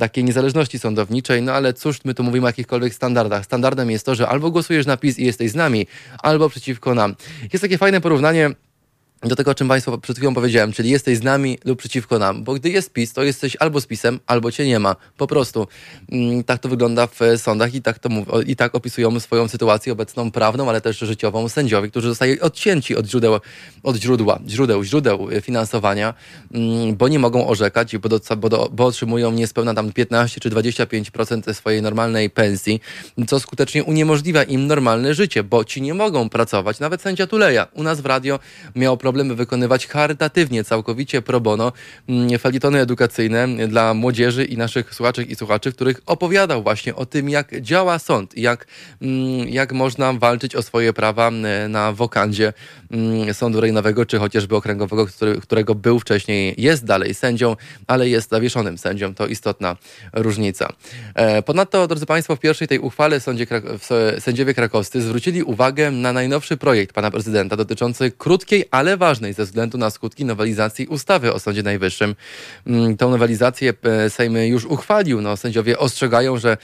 takiej 0.00 0.24
niezależności 0.24 0.78
sądowniczej. 0.78 1.11
No 1.42 1.52
ale 1.52 1.72
cóż, 1.72 2.04
my 2.04 2.14
tu 2.14 2.22
mówimy 2.22 2.46
o 2.46 2.48
jakichkolwiek 2.48 2.94
standardach. 2.94 3.44
Standardem 3.44 3.90
jest 3.90 4.06
to, 4.06 4.14
że 4.14 4.28
albo 4.28 4.50
głosujesz 4.50 4.86
na 4.86 4.96
PiS 4.96 5.18
i 5.18 5.24
jesteś 5.24 5.50
z 5.50 5.54
nami, 5.54 5.86
albo 6.22 6.48
przeciwko 6.48 6.94
nam. 6.94 7.14
Jest 7.52 7.62
takie 7.62 7.78
fajne 7.78 8.00
porównanie 8.00 8.50
do 9.28 9.36
tego, 9.36 9.50
o 9.50 9.54
czym 9.54 9.68
Państwu 9.68 9.98
przed 9.98 10.16
chwilą 10.16 10.34
powiedziałem, 10.34 10.72
czyli 10.72 10.90
jesteś 10.90 11.18
z 11.18 11.22
nami 11.22 11.58
lub 11.64 11.78
przeciwko 11.78 12.18
nam, 12.18 12.44
bo 12.44 12.54
gdy 12.54 12.70
jest 12.70 12.92
PiS, 12.92 13.12
to 13.12 13.22
jesteś 13.22 13.56
albo 13.56 13.80
z 13.80 13.86
PiSem, 13.86 14.20
albo 14.26 14.52
cię 14.52 14.66
nie 14.66 14.78
ma. 14.78 14.96
Po 15.16 15.26
prostu. 15.26 15.66
Mm, 16.12 16.44
tak 16.44 16.58
to 16.58 16.68
wygląda 16.68 17.06
w 17.06 17.20
sądach 17.36 17.74
i 17.74 17.82
tak, 17.82 17.98
to 17.98 18.08
mów, 18.08 18.28
i 18.46 18.56
tak 18.56 18.74
opisują 18.74 19.20
swoją 19.20 19.48
sytuację 19.48 19.92
obecną 19.92 20.30
prawną, 20.30 20.68
ale 20.68 20.80
też 20.80 20.98
życiową 20.98 21.48
sędziowie, 21.48 21.88
którzy 21.88 22.08
zostają 22.08 22.36
odcięci 22.40 22.96
od 22.96 23.06
źródeł, 23.06 23.40
od 23.82 23.96
źródła, 23.96 24.40
źródeł, 24.48 24.84
źródeł 24.84 25.28
finansowania, 25.42 26.14
mm, 26.54 26.96
bo 26.96 27.08
nie 27.08 27.18
mogą 27.18 27.46
orzekać, 27.46 27.96
bo, 27.98 28.08
do, 28.08 28.20
bo, 28.36 28.48
do, 28.48 28.68
bo 28.72 28.86
otrzymują 28.86 29.32
niespełna 29.32 29.74
tam 29.74 29.92
15 29.92 30.40
czy 30.40 30.50
25% 30.50 31.54
swojej 31.54 31.82
normalnej 31.82 32.30
pensji, 32.30 32.80
co 33.26 33.40
skutecznie 33.40 33.84
uniemożliwia 33.84 34.42
im 34.42 34.66
normalne 34.66 35.14
życie, 35.14 35.44
bo 35.44 35.64
ci 35.64 35.82
nie 35.82 35.94
mogą 35.94 36.28
pracować. 36.28 36.80
Nawet 36.80 37.02
sędzia 37.02 37.26
Tuleja 37.26 37.66
u 37.74 37.82
nas 37.82 38.00
w 38.00 38.06
radio 38.06 38.38
miał 38.76 38.96
problem 38.96 39.11
wykonywać 39.12 39.86
charytatywnie, 39.86 40.64
całkowicie 40.64 41.22
pro 41.22 41.40
bono, 41.40 41.72
mm, 42.08 42.38
felietony 42.38 42.80
edukacyjne 42.80 43.68
dla 43.68 43.94
młodzieży 43.94 44.44
i 44.44 44.56
naszych 44.56 44.94
słuchaczy 44.94 45.22
i 45.22 45.34
słuchaczy, 45.34 45.72
których 45.72 46.00
opowiadał 46.06 46.62
właśnie 46.62 46.94
o 46.94 47.06
tym, 47.06 47.28
jak 47.28 47.60
działa 47.60 47.98
sąd, 47.98 48.36
jak, 48.36 48.66
mm, 49.02 49.48
jak 49.48 49.72
można 49.72 50.12
walczyć 50.12 50.56
o 50.56 50.62
swoje 50.62 50.92
prawa 50.92 51.28
mm, 51.28 51.72
na 51.72 51.92
wokandzie 51.92 52.52
Sądu 53.32 53.60
Rejonowego, 53.60 54.06
czy 54.06 54.18
chociażby 54.18 54.56
okręgowego, 54.56 55.06
którego 55.42 55.74
był 55.74 56.00
wcześniej, 56.00 56.54
jest 56.58 56.84
dalej 56.84 57.14
sędzią, 57.14 57.56
ale 57.86 58.08
jest 58.08 58.30
zawieszonym 58.30 58.78
sędzią. 58.78 59.14
To 59.14 59.26
istotna 59.26 59.76
różnica. 60.12 60.72
E, 61.14 61.42
ponadto, 61.42 61.88
drodzy 61.88 62.06
Państwo, 62.06 62.36
w 62.36 62.40
pierwszej 62.40 62.68
tej 62.68 62.78
uchwale 62.78 63.20
sądzie, 63.20 63.46
sędziowie 64.18 64.54
krakowscy 64.54 65.02
zwrócili 65.02 65.42
uwagę 65.42 65.90
na 65.90 66.12
najnowszy 66.12 66.56
projekt 66.56 66.94
pana 66.94 67.10
prezydenta 67.10 67.56
dotyczący 67.56 68.10
krótkiej, 68.10 68.64
ale 68.70 68.96
ważnej 69.02 69.32
ze 69.32 69.44
względu 69.44 69.78
na 69.78 69.90
skutki 69.90 70.24
nowelizacji 70.24 70.86
ustawy 70.86 71.32
o 71.32 71.38
Sądzie 71.38 71.62
Najwyższym. 71.62 72.14
Mm, 72.66 72.96
tą 72.96 73.10
nowelizację 73.10 73.74
e, 73.82 74.10
Sejm 74.10 74.36
już 74.36 74.64
uchwalił. 74.64 75.20
No, 75.20 75.36
sędziowie 75.36 75.78
ostrzegają, 75.78 76.38
że 76.38 76.56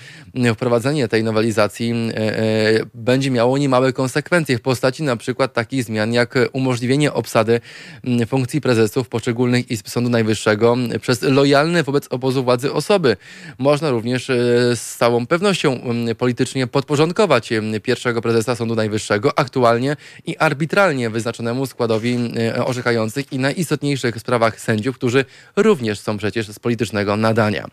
wprowadzenie 0.55 1.09
tej 1.09 1.24
nowelizacji 1.24 1.93
e, 2.14 2.86
będzie 2.95 3.30
miało 3.30 3.59
niemałe 3.59 3.93
konsekwencje 3.93 4.59
w 4.59 4.61
postaci 4.61 5.03
na 5.03 5.16
przykład 5.16 5.53
takich 5.53 5.84
zmian, 5.84 6.12
jak 6.12 6.34
umożliwienie 6.53 7.12
obsady 7.12 7.61
mm, 8.05 8.26
funkcji 8.26 8.61
prezesów 8.61 9.09
poszczególnych 9.09 9.70
izb 9.70 9.89
Sądu 9.89 10.11
Najwyższego 10.11 10.76
przez 11.01 11.22
lojalne 11.22 11.82
wobec 11.82 12.07
obozu 12.11 12.45
władzy 12.45 12.72
osoby. 12.72 13.16
Można 13.59 13.91
również 13.91 14.30
e, 14.30 14.36
z 14.76 14.97
całą 14.97 15.26
pewnością 15.26 15.72
mm, 15.72 16.16
politycznie 16.16 16.66
podporządkować 16.66 17.51
pierwszego 17.82 18.22
prezesa 18.22 18.57
Sądu 18.57 18.74
Najwyższego 18.74 19.39
aktualnie 19.39 19.97
i 20.26 20.36
arbitralnie 20.36 21.11
wyznaczonemu 21.11 21.66
składowi 21.66 22.14
e, 22.14 22.28
orzekających 22.64 23.33
i 23.33 23.39
najistotniejszych 23.39 24.18
sprawach 24.18 24.61
sędziów, 24.61 24.97
którzy 24.97 25.24
również 25.57 26.01
są 26.01 26.18
przecież 26.18 26.49
z 26.49 26.59
politycznego 26.59 27.16
nadania. 27.16 27.66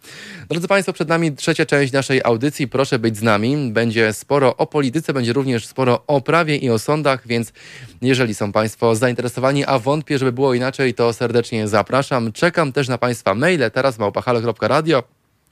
Drodzy 0.50 0.68
Państwo, 0.68 0.94
przed 0.94 1.10
nami 1.10 1.32
trzecia 1.32 1.66
część 1.66 1.94
naszej 1.94 2.22
audycji. 2.24 2.68
Proszę 2.68 3.00
być 3.00 3.18
z 3.18 3.22
nami. 3.22 3.72
Będzie 3.72 4.14
sporo 4.14 4.58
o 4.58 4.68
polityce, 4.68 5.14
będzie 5.14 5.34
również 5.34 5.66
sporo 5.66 6.04
o 6.08 6.22
prawie 6.22 6.58
i 6.58 6.70
o 6.70 6.80
sądach, 6.80 7.28
więc 7.28 7.54
jeżeli 8.02 8.36
są 8.36 8.52
Państwo 8.52 8.96
zainteresowani, 8.96 9.66
a 9.66 9.80
wątpię, 9.80 10.18
żeby 10.18 10.32
było 10.32 10.54
inaczej, 10.54 10.94
to 10.94 11.14
serdecznie 11.14 11.68
zapraszam. 11.68 12.32
Czekam 12.32 12.72
też 12.72 12.88
na 12.88 12.98
Państwa 12.98 13.36
maile 13.36 13.72
teraz 13.74 14.00
małpahalo.radio 14.00 15.04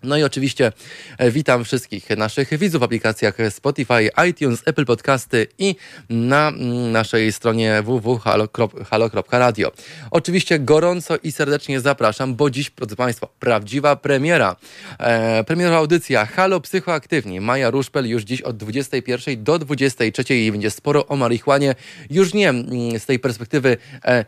no 0.04 0.18
i 0.18 0.24
oczywiście 0.24 0.72
e, 1.18 1.32
witam 1.32 1.64
wszystkich 1.64 2.10
naszych 2.10 2.58
widzów 2.58 2.80
w 2.80 2.84
aplikacjach 2.84 3.38
Spotify, 3.50 4.10
iTunes, 4.30 4.62
Apple 4.66 4.86
Podcasty 4.86 5.48
i 5.58 5.76
na 6.10 6.50
mm, 6.50 6.92
naszej 6.92 7.34
stronie 7.34 7.82
www.halo.radio. 7.84 9.72
Oczywiście 10.12 10.60
gorąco 10.60 11.18
i 11.24 11.32
serdecznie 11.32 11.80
zapraszam, 11.80 12.36
bo 12.36 12.50
dziś, 12.50 12.70
proszę 12.70 12.96
Państwa, 12.96 13.28
prawdziwa 13.40 13.96
premiera. 13.96 14.56
E, 15.00 15.44
premierowa 15.44 15.78
audycja 15.78 16.26
Halo 16.26 16.62
Psychoaktywni. 16.62 17.42
Maja 17.42 17.70
Ruszpel 17.70 18.10
już 18.10 18.24
dziś 18.24 18.42
od 18.42 18.58
21 18.58 19.44
do 19.44 19.60
23 19.60 20.36
i 20.36 20.52
będzie 20.52 20.72
sporo 20.72 21.08
o 21.08 21.16
marihuanie. 21.16 21.76
Już 22.10 22.34
nie 22.34 22.50
mm, 22.50 23.00
z 23.00 23.06
tej 23.06 23.20
perspektywy 23.20 23.78
e, 24.06 24.10
e, 24.10 24.26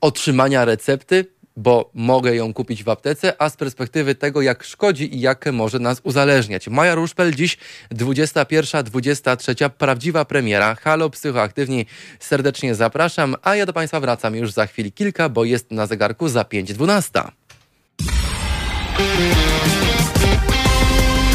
otrzymania 0.00 0.64
recepty, 0.64 1.24
bo 1.56 1.90
mogę 1.94 2.36
ją 2.36 2.54
kupić 2.54 2.84
w 2.84 2.88
aptece, 2.88 3.42
a 3.42 3.50
z 3.50 3.56
perspektywy 3.56 4.14
tego, 4.14 4.42
jak 4.42 4.64
szkodzi 4.64 5.16
i 5.16 5.20
jak 5.20 5.52
może 5.52 5.78
nas 5.78 6.00
uzależniać. 6.02 6.68
Maja 6.68 6.94
Ruszpel, 6.94 7.34
dziś 7.34 7.58
21-23, 7.92 9.70
prawdziwa 9.70 10.24
premiera. 10.24 10.74
Halo 10.74 11.10
Psychoaktywni, 11.10 11.86
serdecznie 12.20 12.74
zapraszam, 12.74 13.34
a 13.42 13.56
ja 13.56 13.66
do 13.66 13.72
Państwa 13.72 14.00
wracam 14.00 14.36
już 14.36 14.52
za 14.52 14.66
chwil 14.66 14.92
kilka, 14.92 15.28
bo 15.28 15.44
jest 15.44 15.70
na 15.70 15.86
zegarku 15.86 16.28
za 16.28 16.42
5.12. 16.42 17.30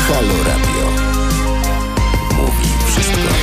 Halo 0.07 0.43
Radio. 0.43 0.91
Mówi 2.36 2.67
wszystko. 2.88 3.34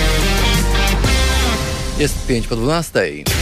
Jest 1.99 2.27
5 2.27 2.47
po 2.47 2.57
12. 2.57 3.38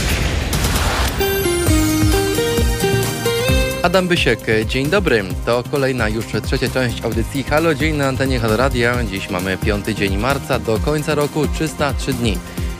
Adam 3.87 4.07
Bysiek, 4.07 4.39
dzień 4.65 4.89
dobry. 4.89 5.23
To 5.45 5.63
kolejna 5.71 6.09
już 6.09 6.25
trzecia 6.43 6.69
część 6.69 7.01
audycji 7.03 7.43
Halo 7.43 7.75
Dzień 7.75 7.95
na 7.95 8.07
antenie 8.07 8.39
Halo 8.39 8.57
Radia. 8.57 9.03
Dziś 9.03 9.29
mamy 9.29 9.57
piąty 9.57 9.95
dzień 9.95 10.17
marca, 10.17 10.59
do 10.59 10.79
końca 10.79 11.15
roku 11.15 11.47
303 11.47 12.13
dni. 12.13 12.37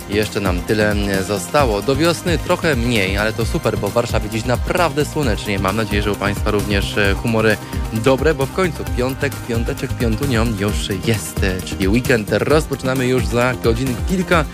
Jeszcze 0.10 0.40
nam 0.40 0.62
tyle 0.62 0.96
zostało. 1.28 1.82
Do 1.82 1.96
wiosny 1.96 2.38
trochę 2.38 2.76
mniej, 2.76 3.18
ale 3.18 3.34
to 3.34 3.46
super, 3.46 3.78
bo 3.78 3.88
w 3.88 3.94
Warszawie 3.94 4.30
dziś 4.30 4.46
naprawdę 4.46 5.06
słonecznie. 5.06 5.60
Mam 5.60 5.76
nadzieję, 5.76 6.02
że 6.02 6.12
u 6.12 6.16
Państwa 6.16 6.52
również 6.52 6.98
e, 6.98 7.14
humory 7.14 7.58
dobre, 7.94 8.34
bo 8.34 8.46
w 8.46 8.54
końcu 8.54 8.84
piątek, 8.98 9.34
piąteczek, 9.48 9.94
piątunią 9.94 10.46
już 10.60 10.90
jest, 11.06 11.42
czyli 11.66 11.88
weekend. 11.88 12.30
Rozpoczynamy 12.32 13.08
już 13.08 13.26
za 13.26 13.54
godzin 13.64 13.96
kilka 14.10 14.46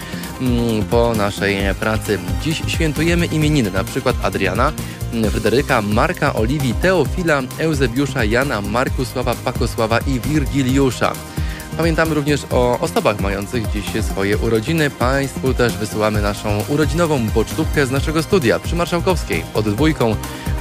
mm, 0.42 0.84
po 0.84 1.14
naszej 1.14 1.58
pracy. 1.80 2.20
Dziś 2.44 2.62
świętujemy 2.68 3.26
imieniny, 3.26 3.72
na 3.72 3.84
przykład 3.84 4.16
Adriana, 4.24 4.72
Fryderyka, 5.32 5.82
Marka, 5.82 6.34
Oliwii, 6.34 6.74
Teofila, 6.74 7.42
Eusebiusza, 7.58 8.24
Jana, 8.26 8.62
Markusława, 8.62 9.36
Pakosława 9.36 10.00
i 10.00 10.20
Wirgiliusza. 10.20 11.14
Pamiętamy 11.78 12.16
również 12.16 12.46
o 12.52 12.80
osobach 12.80 13.20
mających 13.20 13.72
dziś 13.72 14.04
swoje 14.04 14.38
urodziny. 14.38 14.90
Państwu 14.90 15.54
też 15.54 15.78
wysyłamy 15.78 16.22
naszą 16.22 16.64
urodzinową 16.70 17.28
pocztówkę 17.34 17.86
z 17.86 17.92
naszego 17.92 18.24
studia 18.24 18.60
przy 18.60 18.76
Marszałkowskiej 18.76 19.44
pod 19.54 19.70
dwójką. 19.70 20.16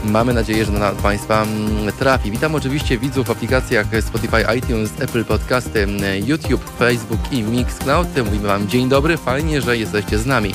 Mamy 0.04 0.34
nadzieję, 0.34 0.64
że 0.64 0.72
na 0.72 0.90
Państwa 0.90 1.42
mm, 1.42 1.92
trafi. 1.92 2.30
Witam 2.30 2.54
oczywiście 2.54 2.98
widzów 2.98 3.26
w 3.26 3.30
aplikacjach 3.30 3.86
Spotify, 4.00 4.44
iTunes, 4.58 4.90
Apple 5.00 5.24
Podcasty, 5.24 5.86
YouTube, 6.26 6.70
Facebook 6.78 7.32
i 7.32 7.42
Mixcloud. 7.42 8.08
Mówimy 8.24 8.48
Wam 8.48 8.68
dzień 8.68 8.88
dobry, 8.88 9.16
fajnie, 9.16 9.60
że 9.60 9.76
jesteście 9.76 10.18
z 10.18 10.26
nami. 10.26 10.54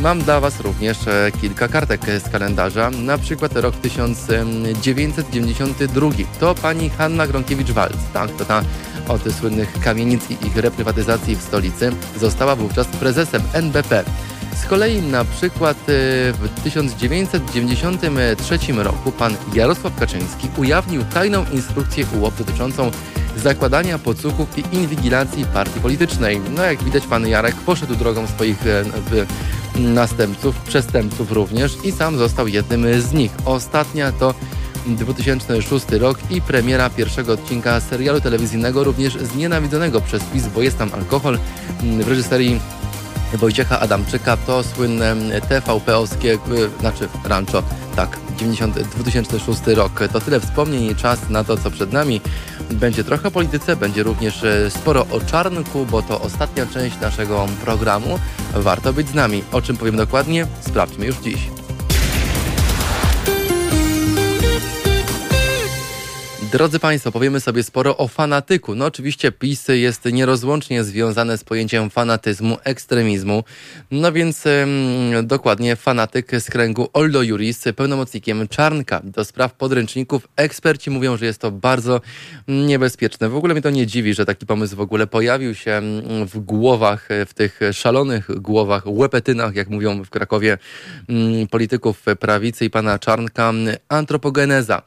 Mam 0.00 0.22
dla 0.22 0.40
Was 0.40 0.60
również 0.60 1.08
e, 1.08 1.32
kilka 1.40 1.68
kartek 1.68 2.00
z 2.26 2.28
kalendarza, 2.28 2.90
na 2.90 3.18
przykład 3.18 3.56
rok 3.56 3.76
1992. 3.76 6.10
To 6.40 6.54
pani 6.54 6.90
Hanna 6.90 7.26
Gronkiewicz-Walc. 7.26 7.96
Tak, 8.12 8.30
to 8.30 8.44
ta 8.44 8.62
od 9.08 9.32
słynnych 9.32 9.80
kamienic 9.80 10.30
i 10.30 10.46
ich 10.46 10.56
reprywatyzacji 10.56 11.36
w 11.36 11.42
stolicy, 11.42 11.92
została 12.20 12.56
wówczas 12.56 12.86
prezesem 12.86 13.42
NBP. 13.52 14.04
Z 14.62 14.66
kolei 14.66 15.02
na 15.02 15.24
przykład 15.24 15.76
e, 15.76 15.82
w 16.32 16.48
1993 16.64 18.58
roku 18.72 19.12
pan 19.12 19.36
Jarosław 19.54 19.98
Kaczyński 19.98 20.48
ujawnił 20.56 21.04
tajną 21.04 21.44
instrukcję 21.52 22.06
UOP 22.20 22.38
dotyczącą 22.38 22.90
zakładania 23.36 23.98
podsłuchów 23.98 24.58
i 24.58 24.76
inwigilacji 24.76 25.44
partii 25.44 25.80
politycznej. 25.80 26.40
No 26.56 26.62
jak 26.62 26.82
widać 26.82 27.06
pan 27.06 27.28
Jarek 27.28 27.54
poszedł 27.54 27.94
drogą 27.94 28.26
swoich 28.26 28.66
e, 28.66 28.84
następców, 29.80 30.60
przestępców 30.60 31.32
również 31.32 31.76
i 31.84 31.92
sam 31.92 32.18
został 32.18 32.48
jednym 32.48 33.00
z 33.02 33.12
nich. 33.12 33.32
Ostatnia 33.44 34.12
to 34.12 34.34
2006 34.96 35.86
rok 35.90 36.18
i 36.30 36.40
premiera 36.40 36.90
pierwszego 36.90 37.32
odcinka 37.32 37.80
serialu 37.80 38.20
telewizyjnego 38.20 38.84
również 38.84 39.14
znienawidzonego 39.14 40.00
przez 40.00 40.22
PiS, 40.24 40.46
bo 40.54 40.62
jest 40.62 40.78
tam 40.78 40.90
alkohol 40.94 41.38
w 41.82 42.08
reżyserii 42.08 42.60
Wojciecha 43.34 43.80
Adamczyka 43.80 44.36
to 44.36 44.62
słynne 44.62 45.16
TVP-owskie, 45.48 46.38
znaczy 46.80 47.08
Rancho, 47.24 47.62
tak, 47.96 48.18
90, 48.36 48.78
2006 48.78 49.60
rok. 49.66 49.92
To 50.12 50.20
tyle 50.20 50.40
wspomnień 50.40 50.82
i 50.84 50.96
czas 50.96 51.30
na 51.30 51.44
to, 51.44 51.56
co 51.56 51.70
przed 51.70 51.92
nami. 51.92 52.20
Będzie 52.70 53.04
trochę 53.04 53.28
o 53.28 53.30
polityce, 53.30 53.76
będzie 53.76 54.02
również 54.02 54.44
e, 54.44 54.70
sporo 54.70 55.06
o 55.10 55.20
czarnku, 55.20 55.86
bo 55.86 56.02
to 56.02 56.20
ostatnia 56.20 56.66
część 56.66 57.00
naszego 57.00 57.46
programu. 57.64 58.18
Warto 58.54 58.92
być 58.92 59.08
z 59.08 59.14
nami. 59.14 59.42
O 59.52 59.62
czym 59.62 59.76
powiem 59.76 59.96
dokładnie? 59.96 60.46
Sprawdźmy 60.60 61.06
już 61.06 61.16
dziś. 61.16 61.57
Drodzy 66.52 66.78
Państwo, 66.78 67.12
powiemy 67.12 67.40
sobie 67.40 67.62
sporo 67.62 67.96
o 67.96 68.08
fanatyku. 68.08 68.74
No 68.74 68.84
oczywiście 68.84 69.32
PiS 69.32 69.68
jest 69.68 70.04
nierozłącznie 70.04 70.84
związane 70.84 71.38
z 71.38 71.44
pojęciem 71.44 71.90
fanatyzmu, 71.90 72.58
ekstremizmu. 72.64 73.44
No 73.90 74.12
więc 74.12 74.46
ym, 74.46 75.26
dokładnie 75.26 75.76
fanatyk 75.76 76.30
z 76.40 76.50
kręgu 76.50 76.88
Oldo 76.92 77.22
Juris, 77.22 77.64
pełnomocnikiem 77.76 78.48
Czarnka 78.48 79.00
do 79.04 79.24
spraw 79.24 79.54
podręczników. 79.54 80.28
Eksperci 80.36 80.90
mówią, 80.90 81.16
że 81.16 81.26
jest 81.26 81.40
to 81.40 81.50
bardzo 81.50 82.00
niebezpieczne. 82.48 83.28
W 83.28 83.36
ogóle 83.36 83.54
mnie 83.54 83.62
to 83.62 83.70
nie 83.70 83.86
dziwi, 83.86 84.14
że 84.14 84.26
taki 84.26 84.46
pomysł 84.46 84.76
w 84.76 84.80
ogóle 84.80 85.06
pojawił 85.06 85.54
się 85.54 85.82
w 86.26 86.38
głowach, 86.38 87.08
w 87.26 87.34
tych 87.34 87.60
szalonych 87.72 88.40
głowach, 88.40 88.82
łepetynach, 88.86 89.54
jak 89.54 89.68
mówią 89.68 90.04
w 90.04 90.10
Krakowie, 90.10 90.58
polityków 91.50 92.04
prawicy 92.20 92.64
i 92.64 92.70
pana 92.70 92.98
Czarnka, 92.98 93.52
antropogeneza. 93.88 94.82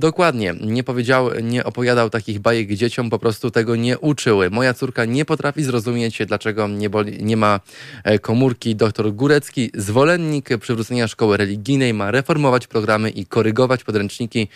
Dokładnie, 0.00 0.54
nie 0.60 0.84
powiedział, 0.84 1.30
nie 1.42 1.64
opowiadał 1.64 2.10
takich 2.10 2.38
bajek 2.38 2.72
dzieciom, 2.72 3.10
po 3.10 3.18
prostu 3.18 3.50
tego 3.50 3.76
nie 3.76 3.98
uczyły. 3.98 4.50
Moja 4.50 4.74
córka 4.74 5.04
nie 5.04 5.24
potrafi 5.24 5.62
zrozumieć, 5.62 6.18
dlaczego 6.26 6.68
nie, 6.68 6.90
boli, 6.90 7.24
nie 7.24 7.36
ma 7.36 7.60
e, 8.04 8.18
komórki. 8.18 8.76
Doktor 8.76 9.12
Górecki, 9.12 9.70
zwolennik 9.74 10.48
przywrócenia 10.60 11.08
szkoły 11.08 11.36
religijnej, 11.36 11.94
ma 11.94 12.10
reformować 12.10 12.66
programy 12.66 13.10
i 13.10 13.26
korygować 13.26 13.84
podręczniki. 13.84 14.48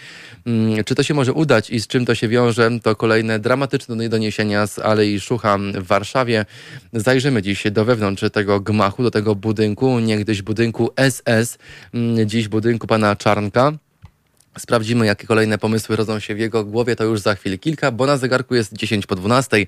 Mm, 0.46 0.84
czy 0.84 0.94
to 0.94 1.02
się 1.02 1.14
może 1.14 1.32
udać 1.32 1.70
i 1.70 1.80
z 1.80 1.86
czym 1.86 2.06
to 2.06 2.14
się 2.14 2.28
wiąże? 2.28 2.70
To 2.82 2.96
kolejne 2.96 3.38
dramatyczne 3.38 4.08
doniesienia 4.08 4.66
z 4.66 4.78
Alei 4.78 5.20
Szucha 5.20 5.58
w 5.58 5.86
Warszawie. 5.86 6.46
Zajrzymy 6.92 7.42
dziś 7.42 7.64
do 7.70 7.84
wewnątrz 7.84 8.24
tego 8.32 8.60
gmachu, 8.60 9.02
do 9.02 9.10
tego 9.10 9.34
budynku, 9.34 9.98
niegdyś 9.98 10.42
budynku 10.42 10.90
SS, 10.96 11.58
mm, 11.94 12.28
dziś 12.28 12.48
budynku 12.48 12.86
pana 12.86 13.16
Czarnka. 13.16 13.83
Sprawdzimy, 14.58 15.06
jakie 15.06 15.26
kolejne 15.26 15.58
pomysły 15.58 15.96
rodzą 15.96 16.20
się 16.20 16.34
w 16.34 16.38
jego 16.38 16.64
głowie, 16.64 16.96
to 16.96 17.04
już 17.04 17.20
za 17.20 17.34
chwilę 17.34 17.58
kilka, 17.58 17.90
bo 17.90 18.06
na 18.06 18.16
zegarku 18.16 18.54
jest 18.54 18.72
10 18.72 19.06
po 19.06 19.14
12. 19.14 19.66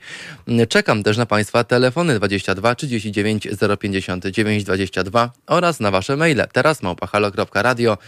Czekam 0.69 1.03
też 1.03 1.17
na 1.17 1.27
Państwa 1.27 1.65
telefony 1.65 2.15
22 2.15 2.75
39 2.75 3.49
059 3.81 4.65
22 4.65 5.31
oraz 5.47 5.81
na 5.81 5.91
Wasze 5.91 6.17
maile. 6.17 6.45
Teraz 6.53 6.83
małpahalo.radio. 6.83 7.99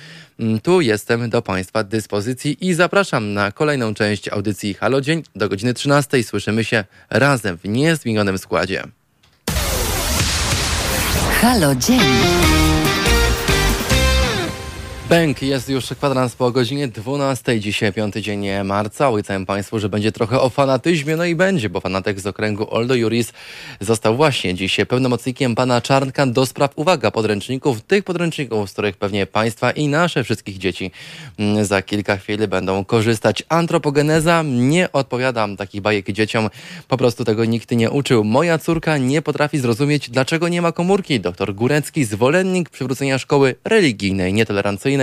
Tu 0.62 0.80
jestem 0.80 1.30
do 1.30 1.42
Państwa 1.42 1.84
dyspozycji 1.84 2.68
i 2.68 2.74
zapraszam 2.74 3.32
na 3.32 3.52
kolejną 3.52 3.94
część 3.94 4.28
audycji 4.28 4.74
Halo 4.74 5.00
Dzień. 5.00 5.22
Do 5.36 5.48
godziny 5.48 5.74
13 5.74 6.24
słyszymy 6.24 6.64
się 6.64 6.84
razem 7.10 7.58
w 7.58 7.64
niezmienionym 7.64 8.38
składzie. 8.38 8.84
Halo 11.40 11.74
Dzień. 11.74 12.67
Bęk 15.08 15.42
jest 15.42 15.68
już 15.68 15.86
kwadrans 15.86 16.36
po 16.36 16.50
godzinie 16.50 16.88
12. 16.88 17.60
Dzisiaj 17.60 17.92
piąty 17.92 18.22
dzień 18.22 18.46
marca. 18.64 19.08
Obiecałem 19.08 19.46
Państwu, 19.46 19.78
że 19.78 19.88
będzie 19.88 20.12
trochę 20.12 20.40
o 20.40 20.48
fanatyzmie. 20.50 21.16
No 21.16 21.24
i 21.24 21.34
będzie, 21.34 21.70
bo 21.70 21.80
fanatyk 21.80 22.20
z 22.20 22.26
okręgu 22.26 22.74
Oldo 22.74 22.94
Juris 22.94 23.32
został 23.80 24.16
właśnie 24.16 24.54
dzisiaj 24.54 24.86
pełnomocnikiem 24.86 25.54
pana 25.54 25.80
Czarnka 25.80 26.26
do 26.26 26.46
spraw, 26.46 26.70
uwaga, 26.76 27.10
podręczników. 27.10 27.82
Tych 27.82 28.04
podręczników, 28.04 28.70
z 28.70 28.72
których 28.72 28.96
pewnie 28.96 29.26
Państwa 29.26 29.70
i 29.70 29.88
nasze 29.88 30.24
wszystkich 30.24 30.58
dzieci 30.58 30.90
mm, 31.38 31.64
za 31.64 31.82
kilka 31.82 32.16
chwil 32.16 32.48
będą 32.48 32.84
korzystać. 32.84 33.42
Antropogeneza 33.48 34.42
nie 34.46 34.92
odpowiadam 34.92 35.56
takich 35.56 35.80
bajek 35.80 36.12
dzieciom. 36.12 36.50
Po 36.88 36.96
prostu 36.96 37.24
tego 37.24 37.44
nikt 37.44 37.70
nie 37.70 37.90
uczył. 37.90 38.24
Moja 38.24 38.58
córka 38.58 38.98
nie 38.98 39.22
potrafi 39.22 39.58
zrozumieć, 39.58 40.10
dlaczego 40.10 40.48
nie 40.48 40.62
ma 40.62 40.72
komórki. 40.72 41.20
Doktor 41.20 41.54
Górecki, 41.54 42.04
zwolennik 42.04 42.70
przywrócenia 42.70 43.18
szkoły 43.18 43.54
religijnej, 43.64 44.32
nietolerancyjnej 44.32 44.97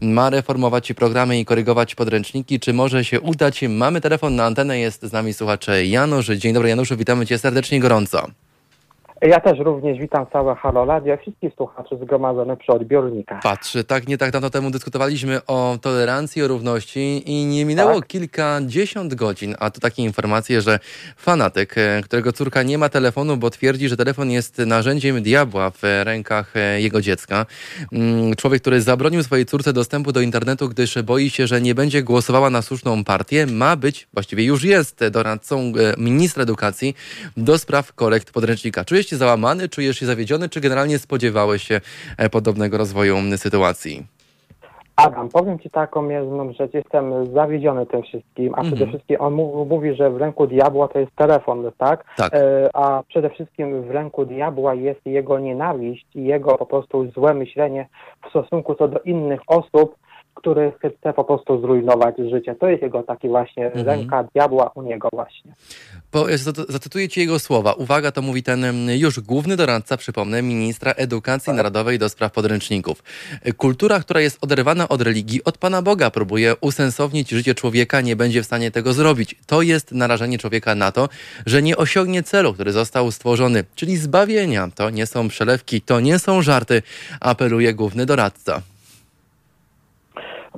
ma 0.00 0.30
reformować 0.30 0.92
programy 0.92 1.40
i 1.40 1.44
korygować 1.44 1.94
podręczniki. 1.94 2.60
Czy 2.60 2.72
może 2.72 3.04
się 3.04 3.20
udać? 3.20 3.60
Mamy 3.68 4.00
telefon 4.00 4.36
na 4.36 4.44
antenę, 4.44 4.78
jest 4.78 5.02
z 5.02 5.12
nami 5.12 5.34
słuchacz 5.34 5.66
Janusz. 5.84 6.26
Dzień 6.26 6.54
dobry 6.54 6.68
Januszu, 6.68 6.96
witamy 6.96 7.26
Cię 7.26 7.38
serdecznie 7.38 7.80
gorąco. 7.80 8.26
Ja 9.22 9.40
też 9.40 9.58
również 9.58 9.98
witam 9.98 10.26
całe 10.32 10.54
Halo 10.54 10.84
Radio, 10.84 11.16
wszystkich 11.16 11.54
słuchaczy 11.56 11.98
zgromadzonych 12.02 12.58
przy 12.58 12.72
odbiornikach. 12.72 13.42
Patrz, 13.42 13.76
tak 13.86 14.08
nie 14.08 14.18
tak 14.18 14.30
dawno 14.30 14.50
temu 14.50 14.70
dyskutowaliśmy 14.70 15.40
o 15.46 15.78
tolerancji, 15.82 16.42
o 16.42 16.48
równości 16.48 17.22
i 17.30 17.46
nie 17.46 17.64
minęło 17.64 17.94
Tak. 18.00 18.06
kilkadziesiąt 18.08 19.14
godzin, 19.14 19.54
a 19.58 19.70
to 19.70 19.80
takie 19.80 20.02
informacje, 20.02 20.60
że 20.62 20.78
fanatyk, 21.16 21.78
e, 21.78 22.00
którego 22.04 22.32
córka 22.32 22.62
nie 22.62 22.78
ma 22.78 22.88
telefonu, 22.88 23.36
bo 23.36 23.50
twierdzi, 23.50 23.88
że 23.88 23.96
telefon 23.96 24.30
jest 24.30 24.58
narzędziem 24.58 25.22
diabła 25.22 25.70
w 25.70 25.82
rękach 26.04 26.56
e, 26.56 26.80
jego 26.80 27.00
dziecka. 27.00 27.46
Mm, 27.92 28.34
Człowiek, 28.36 28.60
który 28.62 28.80
zabronił 28.82 29.22
swojej 29.22 29.46
córce 29.46 29.72
dostępu 29.72 30.12
do 30.12 30.20
internetu, 30.20 30.68
gdyż 30.68 31.02
boi 31.02 31.30
się, 31.30 31.46
że 31.46 31.60
nie 31.60 31.74
będzie 31.74 32.02
głosowała 32.02 32.50
na 32.50 32.62
słuszną 32.62 33.04
partię, 33.04 33.46
ma 33.46 33.76
być, 33.76 34.08
właściwie 34.14 34.44
już 34.44 34.64
jest 34.64 35.04
doradcą 35.10 35.58
e, 35.60 35.72
ministra 35.98 36.42
edukacji 36.42 36.94
do 37.36 37.58
spraw 37.58 37.92
korekt 37.92 38.30
podręcznika. 38.32 38.84
Czujesz 38.84 39.09
się 39.10 39.16
załamany, 39.16 39.68
czujesz 39.68 39.98
się 39.98 40.06
zawiedziony, 40.06 40.48
czy 40.48 40.60
generalnie 40.60 40.98
spodziewałeś 40.98 41.62
się 41.62 41.80
e, 42.18 42.30
podobnego 42.30 42.78
rozwoju 42.78 43.16
sytuacji? 43.36 44.06
Adam, 44.96 45.28
powiem 45.28 45.58
Ci 45.58 45.70
taką 45.70 46.08
jedną 46.08 46.52
rzecz, 46.52 46.74
jestem 46.74 47.32
zawiedziony 47.34 47.86
tym 47.86 48.02
wszystkim, 48.02 48.54
a 48.54 48.58
Mhm. 48.58 48.66
przede 48.76 48.86
wszystkim 48.90 49.16
on 49.20 49.32
mów- 49.34 49.68
mówi, 49.68 49.94
że 49.94 50.10
w 50.10 50.16
ręku 50.16 50.46
diabła 50.46 50.88
to 50.88 50.98
jest 50.98 51.12
telefon, 51.16 51.70
tak? 51.78 52.04
Tak. 52.16 52.34
E, 52.34 52.70
a 52.74 53.02
przede 53.08 53.30
wszystkim 53.30 53.82
w 53.82 53.90
ręku 53.90 54.26
diabła 54.26 54.74
jest 54.74 55.00
jego 55.06 55.38
nienawiść 55.38 56.06
i 56.14 56.24
jego 56.24 56.56
po 56.58 56.66
prostu 56.66 57.10
złe 57.10 57.34
myślenie 57.34 57.88
w 58.26 58.30
stosunku 58.30 58.74
co 58.74 58.88
do 58.88 59.00
innych 59.00 59.40
osób, 59.46 59.94
których 60.40 60.74
chce 60.98 61.12
po 61.12 61.24
prostu 61.24 61.60
zrujnować 61.60 62.14
życie. 62.30 62.54
To 62.54 62.68
jest 62.68 62.82
jego 62.82 63.02
taki 63.02 63.28
właśnie 63.28 63.66
Mhm. 63.66 63.86
ręka 63.86 64.24
diabła 64.34 64.70
u 64.74 64.82
niego 64.82 65.08
właśnie. 65.12 65.52
Zacy- 66.36 66.64
zacytuję 66.68 67.08
ci 67.08 67.20
jego 67.20 67.38
słowa. 67.38 67.72
Uwaga, 67.72 68.12
to 68.12 68.22
mówi 68.22 68.42
ten 68.42 68.64
em, 68.64 68.90
już 68.90 69.20
główny 69.20 69.56
doradca, 69.56 69.96
przypomnę, 69.96 70.42
ministra 70.42 70.92
edukacji 70.92 71.52
narodowej 71.52 71.98
do 71.98 72.08
spraw 72.08 72.32
podręczników. 72.32 73.02
Kultura, 73.56 74.00
która 74.00 74.20
jest 74.20 74.38
oderwana 74.44 74.88
od 74.88 75.02
religii, 75.02 75.44
od 75.44 75.58
Pana 75.58 75.82
Boga, 75.82 76.10
próbuje 76.10 76.54
usensownić 76.60 77.30
życie 77.30 77.54
człowieka, 77.54 78.00
nie 78.00 78.16
będzie 78.16 78.42
w 78.42 78.46
stanie 78.46 78.70
tego 78.70 78.92
zrobić. 78.92 79.34
To 79.46 79.62
jest 79.62 79.92
narażenie 79.92 80.38
człowieka 80.38 80.74
na 80.74 80.92
to, 80.92 81.08
że 81.46 81.62
nie 81.62 81.76
osiągnie 81.76 82.22
celu, 82.22 82.54
który 82.54 82.72
został 82.72 83.10
stworzony, 83.10 83.64
czyli 83.74 83.96
zbawienia. 83.96 84.68
To 84.74 84.90
nie 84.90 85.06
są 85.06 85.28
przelewki, 85.28 85.80
to 85.80 86.00
nie 86.00 86.18
są 86.18 86.42
żarty, 86.42 86.82
apeluje 87.20 87.74
główny 87.74 88.06
doradca. 88.06 88.62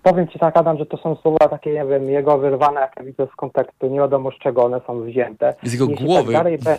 Powiem 0.02 0.28
Ci 0.28 0.38
tak, 0.38 0.56
Adam, 0.56 0.78
że 0.78 0.86
to 0.86 0.96
są 0.96 1.16
słowa 1.16 1.48
takie, 1.50 1.72
nie 1.72 1.84
wiem, 1.86 2.10
jego 2.10 2.38
wyrwane, 2.38 2.80
jak 2.80 2.92
ja 2.96 3.04
widzę 3.04 3.26
z 3.26 3.36
kontekstu, 3.36 3.86
nie 3.86 3.98
wiadomo 3.98 4.30
z 4.30 4.38
czego 4.38 4.64
one 4.64 4.80
są 4.86 5.02
wzięte. 5.02 5.54
Z 5.62 5.72
jego 5.72 5.86
Jeśli 5.86 6.06
głowy. 6.06 6.32
Tak 6.32 6.42
dalej 6.42 6.58
be... 6.58 6.78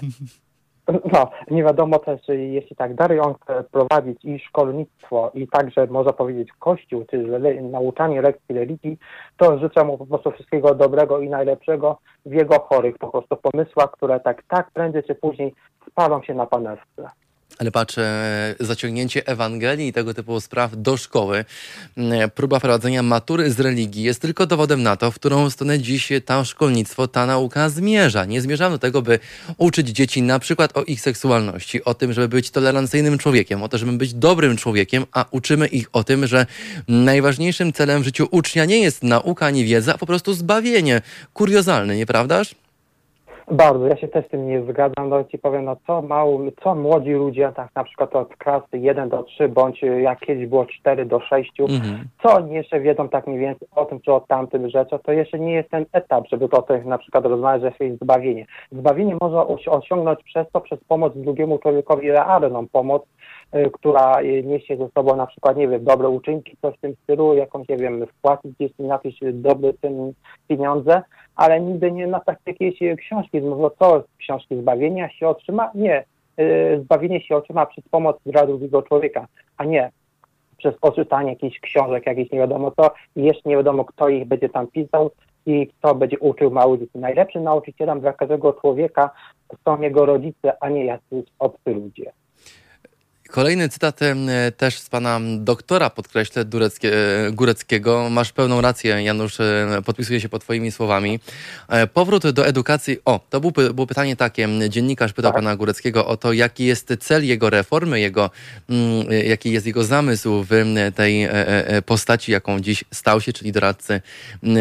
No, 1.13 1.29
nie 1.51 1.63
wiadomo 1.63 1.99
też, 1.99 2.21
jeśli 2.27 2.75
tak 2.75 2.95
dalej 2.95 3.19
on 3.19 3.33
chce 3.33 3.63
prowadzić 3.71 4.25
i 4.25 4.39
szkolnictwo, 4.39 5.31
i 5.33 5.47
także 5.47 5.87
można 5.87 6.13
powiedzieć 6.13 6.49
kościół, 6.59 7.05
czy 7.09 7.27
że 7.27 7.39
le... 7.39 7.61
nauczanie 7.61 8.21
lekcji 8.21 8.55
religii, 8.55 8.97
to 9.37 9.59
życzę 9.59 9.83
mu 9.83 9.97
po 9.97 10.05
prostu 10.05 10.31
wszystkiego 10.31 10.75
dobrego 10.75 11.19
i 11.19 11.29
najlepszego 11.29 11.97
w 12.25 12.33
jego 12.33 12.59
chorych 12.59 12.97
po 12.97 13.07
prostu 13.07 13.35
pomysłach, 13.35 13.91
które 13.91 14.19
tak, 14.19 14.43
tak 14.47 14.71
prędzej 14.71 15.03
czy 15.03 15.15
później 15.15 15.53
spalą 15.91 16.23
się 16.23 16.33
na 16.33 16.45
panewce. 16.45 17.09
Ale 17.57 17.71
patrzę, 17.71 18.55
zaciągnięcie 18.59 19.27
Ewangelii 19.27 19.87
i 19.87 19.93
tego 19.93 20.13
typu 20.13 20.41
spraw 20.41 20.71
do 20.75 20.97
szkoły, 20.97 21.45
mm, 21.97 22.31
próba 22.31 22.59
prowadzenia 22.59 23.03
matury 23.03 23.51
z 23.51 23.59
religii 23.59 24.03
jest 24.03 24.21
tylko 24.21 24.45
dowodem 24.45 24.83
na 24.83 24.95
to, 24.95 25.11
w 25.11 25.15
którą 25.15 25.49
stronę 25.49 25.79
dziś 25.79 26.09
ta 26.25 26.45
szkolnictwo, 26.45 27.07
ta 27.07 27.25
nauka 27.25 27.69
zmierza. 27.69 28.25
Nie 28.25 28.41
zmierzamy 28.41 28.75
do 28.75 28.79
tego, 28.79 29.01
by 29.01 29.19
uczyć 29.57 29.89
dzieci 29.89 30.21
na 30.21 30.39
przykład 30.39 30.77
o 30.77 30.83
ich 30.83 31.01
seksualności, 31.01 31.83
o 31.83 31.93
tym, 31.93 32.13
żeby 32.13 32.27
być 32.27 32.51
tolerancyjnym 32.51 33.17
człowiekiem, 33.17 33.63
o 33.63 33.69
to, 33.69 33.77
żeby 33.77 33.91
być 33.91 34.13
dobrym 34.13 34.57
człowiekiem, 34.57 35.05
a 35.11 35.25
uczymy 35.31 35.67
ich 35.67 35.89
o 35.93 36.03
tym, 36.03 36.27
że 36.27 36.45
najważniejszym 36.87 37.73
celem 37.73 38.01
w 38.01 38.05
życiu 38.05 38.27
ucznia 38.31 38.65
nie 38.65 38.79
jest 38.79 39.03
nauka 39.03 39.45
ani 39.45 39.65
wiedza, 39.65 39.93
a 39.93 39.97
po 39.97 40.05
prostu 40.05 40.33
zbawienie. 40.33 41.01
Kuriozalne, 41.33 41.95
nieprawdaż? 41.95 42.55
Bardzo, 43.51 43.87
ja 43.87 43.97
się 43.97 44.07
też 44.07 44.25
z 44.25 44.29
tym 44.29 44.47
nie 44.47 44.61
zgadzam, 44.61 45.09
no 45.09 45.23
ci 45.23 45.37
powiem, 45.37 45.65
no 45.65 45.75
co 45.87 46.01
mało, 46.01 46.39
co 46.63 46.75
młodzi 46.75 47.11
ludzie, 47.11 47.51
tak 47.55 47.69
na 47.75 47.83
przykład 47.83 48.15
od 48.15 48.35
klasy 48.37 48.77
1 48.79 49.09
do 49.09 49.23
3, 49.23 49.49
bądź 49.49 49.81
jak 49.81 50.19
kiedyś 50.19 50.47
było 50.47 50.65
4 50.65 51.05
do 51.05 51.19
6, 51.19 51.51
Mhm. 51.59 52.05
co 52.23 52.33
oni 52.35 52.53
jeszcze 52.53 52.79
wiedzą 52.79 53.09
tak 53.09 53.27
mniej 53.27 53.39
więcej 53.39 53.67
o 53.75 53.85
tym, 53.85 53.99
czy 54.01 54.13
o 54.13 54.19
tamtym 54.19 54.69
rzeczach, 54.69 55.01
to 55.01 55.11
jeszcze 55.11 55.39
nie 55.39 55.53
jest 55.53 55.69
ten 55.69 55.85
etap, 55.93 56.27
żeby 56.31 56.45
o 56.51 56.61
tym 56.61 56.89
na 56.89 56.97
przykład 56.97 57.25
rozmawiać, 57.25 57.61
że 57.79 57.85
jest 57.85 58.01
zbawienie. 58.01 58.45
Zbawienie 58.71 59.15
można 59.21 59.41
osi- 59.41 59.69
osiągnąć 59.69 60.23
przez 60.23 60.47
to, 60.51 60.61
przez 60.61 60.79
pomoc 60.83 61.13
drugiemu 61.15 61.57
człowiekowi, 61.57 62.11
realną 62.11 62.67
pomoc, 62.67 63.03
y, 63.03 63.07
która 63.73 64.21
y, 64.21 64.43
niesie 64.43 64.77
ze 64.77 64.89
sobą 64.89 65.15
na 65.15 65.27
przykład, 65.27 65.57
nie 65.57 65.67
wiem, 65.67 65.83
dobre 65.83 66.09
uczynki, 66.09 66.57
coś 66.61 66.77
w 66.77 66.81
tym 66.81 66.95
stylu, 67.03 67.33
jakąś, 67.33 67.67
nie 67.67 67.77
wiem, 67.77 68.05
wpłacić 68.07 68.51
gdzieś 68.55 68.71
jakieś 68.79 69.19
dobre 69.33 69.73
pieniądze, 70.47 71.01
ale 71.35 71.61
nigdy 71.61 71.91
nie 71.91 72.07
na 72.07 72.19
tak 72.19 72.39
jakieś 72.45 72.81
e, 72.81 72.95
książki, 72.95 73.41
no 73.41 73.71
co 73.79 74.03
książki 74.17 74.57
zbawienia 74.57 75.09
się 75.09 75.27
otrzyma? 75.27 75.71
Nie. 75.75 76.05
Zbawienie 76.81 77.21
się 77.21 77.35
otrzyma 77.35 77.65
przez 77.65 77.83
pomoc 77.91 78.17
dla 78.25 78.45
drugiego 78.45 78.81
człowieka, 78.81 79.27
a 79.57 79.65
nie 79.65 79.91
przez 80.57 80.77
poczytanie 80.79 81.29
jakichś 81.29 81.59
książek, 81.59 82.05
jakichś 82.05 82.31
nie 82.31 82.39
wiadomo 82.39 82.71
co 82.71 82.91
i 83.15 83.23
jeszcze 83.23 83.49
nie 83.49 83.55
wiadomo 83.55 83.85
kto 83.85 84.09
ich 84.09 84.25
będzie 84.27 84.49
tam 84.49 84.67
pisał 84.67 85.11
i 85.45 85.67
kto 85.67 85.95
będzie 85.95 86.19
uczył 86.19 86.51
małych 86.51 86.79
dzieci. 86.79 86.97
Najlepszym 86.97 87.43
nauczycielem 87.43 88.01
dla 88.01 88.13
każdego 88.13 88.53
człowieka 88.53 89.09
są 89.65 89.81
jego 89.81 90.05
rodzice, 90.05 90.63
a 90.63 90.69
nie 90.69 90.85
jacyś 90.85 91.25
obcy 91.39 91.73
ludzie. 91.73 92.11
Kolejny 93.33 93.69
cytat 93.69 93.99
e, 94.01 94.15
też 94.57 94.79
z 94.79 94.89
pana 94.89 95.19
doktora, 95.37 95.89
podkreślę, 95.89 96.45
Dureckie, 96.45 96.91
e, 97.27 97.31
Góreckiego. 97.31 98.09
Masz 98.09 98.31
pełną 98.31 98.61
rację, 98.61 99.03
Janusz, 99.03 99.39
e, 99.39 99.81
podpisuję 99.85 100.21
się 100.21 100.29
pod 100.29 100.41
twoimi 100.41 100.71
słowami. 100.71 101.19
Powrót 101.93 102.29
do 102.29 102.45
edukacji. 102.45 102.97
O, 103.05 103.19
to 103.29 103.41
był, 103.41 103.51
było 103.51 103.87
pytanie 103.87 104.15
takie. 104.15 104.49
Dziennikarz 104.69 105.13
pytał 105.13 105.31
Tak. 105.31 105.41
pana 105.41 105.55
Góreckiego 105.55 106.07
o 106.07 106.17
to, 106.17 106.33
jaki 106.33 106.65
jest 106.65 106.93
cel 106.99 107.27
jego 107.27 107.49
reformy, 107.49 107.99
jego, 107.99 108.29
mm, 108.69 109.07
jaki 109.25 109.51
jest 109.51 109.65
jego 109.65 109.83
zamysł 109.83 110.45
w 110.49 110.51
tej 110.95 111.27
postaci, 111.85 112.31
jaką 112.31 112.59
dziś 112.59 112.83
stał 112.93 113.21
się, 113.21 113.33
czyli 113.33 113.51
doradcy 113.51 114.01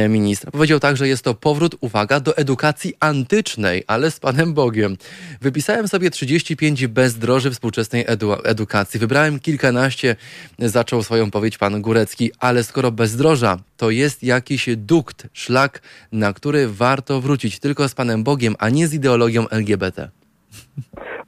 ministra. 0.09 0.51
Powiedział 0.51 0.81
tak, 0.81 0.97
że 0.97 1.09
jest 1.09 1.25
to 1.25 1.35
powrót, 1.35 1.77
uwaga, 1.81 2.21
do 2.21 2.37
edukacji 2.37 2.95
antycznej, 3.01 3.85
ale 3.87 4.11
z 4.11 4.21
Panem 4.21 4.55
Bogiem. 4.55 4.97
Wypisałem 5.41 5.89
sobie 5.89 6.11
35 6.11 6.87
bezdroży 6.87 7.51
współczesnej 7.51 8.05
edu 8.09 8.62
edukacji. 8.63 9.01
Wybrałem 9.01 9.39
kilkanaście, 9.39 10.17
zaczął 10.59 11.03
swoją 11.03 11.31
powiedzi 11.31 11.59
pan 11.59 11.83
Górecki, 11.83 12.31
ale 12.41 12.63
skoro 12.63 12.91
bezdroża 12.91 13.57
to 13.77 13.91
jest 13.91 14.23
jakiś 14.23 14.69
dukt, 14.77 15.29
szlak, 15.33 15.81
na 16.13 16.33
który 16.33 16.69
warto 16.69 17.21
wrócić 17.21 17.61
tylko 17.61 17.89
z 17.89 17.95
Panem 17.95 18.25
Bogiem, 18.25 18.55
a 18.59 18.69
nie 18.69 18.87
z 18.89 18.95
ideologią 18.95 19.49
LGBT. 19.51 20.09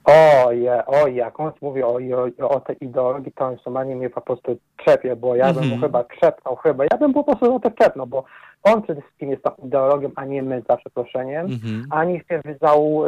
O, 0.05 0.51
je, 0.51 0.85
o, 0.85 1.07
jak 1.07 1.39
on 1.39 1.51
mówi 1.61 1.83
o, 1.83 1.99
o, 2.41 2.49
o 2.49 2.59
tej 2.59 2.75
ideologii, 2.81 3.31
to 3.31 3.45
on 3.45 3.55
normalnie 3.65 3.95
mnie 3.95 4.09
po 4.09 4.21
prostu 4.21 4.57
trzepie, 4.85 5.15
bo 5.15 5.35
ja 5.35 5.45
bym 5.53 5.63
Mhm. 5.63 5.67
mu 5.69 5.77
chyba 5.85 6.03
trzepnął, 6.03 6.55
chyba, 6.55 6.83
ja 6.91 6.97
bym 6.97 7.13
po 7.13 7.23
prostu 7.23 7.55
o 7.55 7.59
to 7.59 7.71
trzepnął, 7.71 8.07
bo 8.07 8.23
on 8.63 8.81
przede 8.81 9.01
wszystkim 9.01 9.31
jest 9.31 9.43
tą 9.43 9.51
ideologią, 9.65 10.11
a 10.15 10.25
nie 10.25 10.43
my, 10.43 10.61
za 10.69 10.77
przeproszeniem, 10.77 11.45
Mhm. 11.45 11.87
a 11.89 12.03
niech 12.05 12.23
się 12.27 12.41
wyzał, 12.45 13.03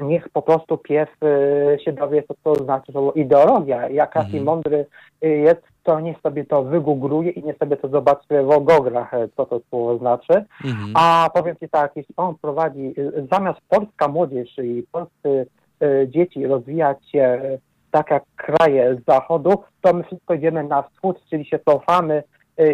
niech 0.00 0.28
po 0.28 0.42
prostu 0.42 0.78
pies 0.78 1.08
y, 1.24 1.78
się 1.84 1.92
dowie, 1.92 2.22
co 2.22 2.34
to 2.44 2.64
znaczy 2.64 2.92
to 2.92 3.12
ideologia. 3.12 3.88
Jak 3.88 4.12
taki 4.12 4.26
Mhm. 4.26 4.44
mądry 4.44 4.86
y, 5.24 5.28
jest, 5.28 5.62
to 5.82 6.00
niech 6.00 6.20
sobie 6.20 6.44
to 6.44 6.62
wygoogluje 6.62 7.30
i 7.30 7.44
niech 7.44 7.56
sobie 7.56 7.76
to 7.76 7.88
zobaczy 7.88 8.42
w 8.42 8.64
goglach, 8.64 9.14
y, 9.14 9.28
co 9.36 9.46
to 9.46 9.60
słowo 9.70 9.98
znaczy. 9.98 10.44
Mhm. 10.64 10.92
A 10.94 11.30
powiem 11.34 11.56
Ci 11.56 11.68
tak, 11.68 11.96
jeśli 11.96 12.14
on 12.16 12.34
prowadzi, 12.42 12.94
zamiast 13.32 13.60
polska 13.68 14.08
młodzież 14.08 14.58
i 14.58 14.84
polscy 14.92 15.46
dzieci 16.06 16.46
rozwijać 16.46 17.10
się 17.10 17.40
tak 17.90 18.10
jak 18.10 18.24
kraje 18.36 18.94
z 18.94 19.04
zachodu, 19.04 19.62
to 19.80 19.92
my 19.94 20.04
wszystko 20.04 20.34
idziemy 20.34 20.64
na 20.64 20.82
wschód, 20.82 21.20
czyli 21.30 21.44
się 21.44 21.58
cofamy 21.58 22.22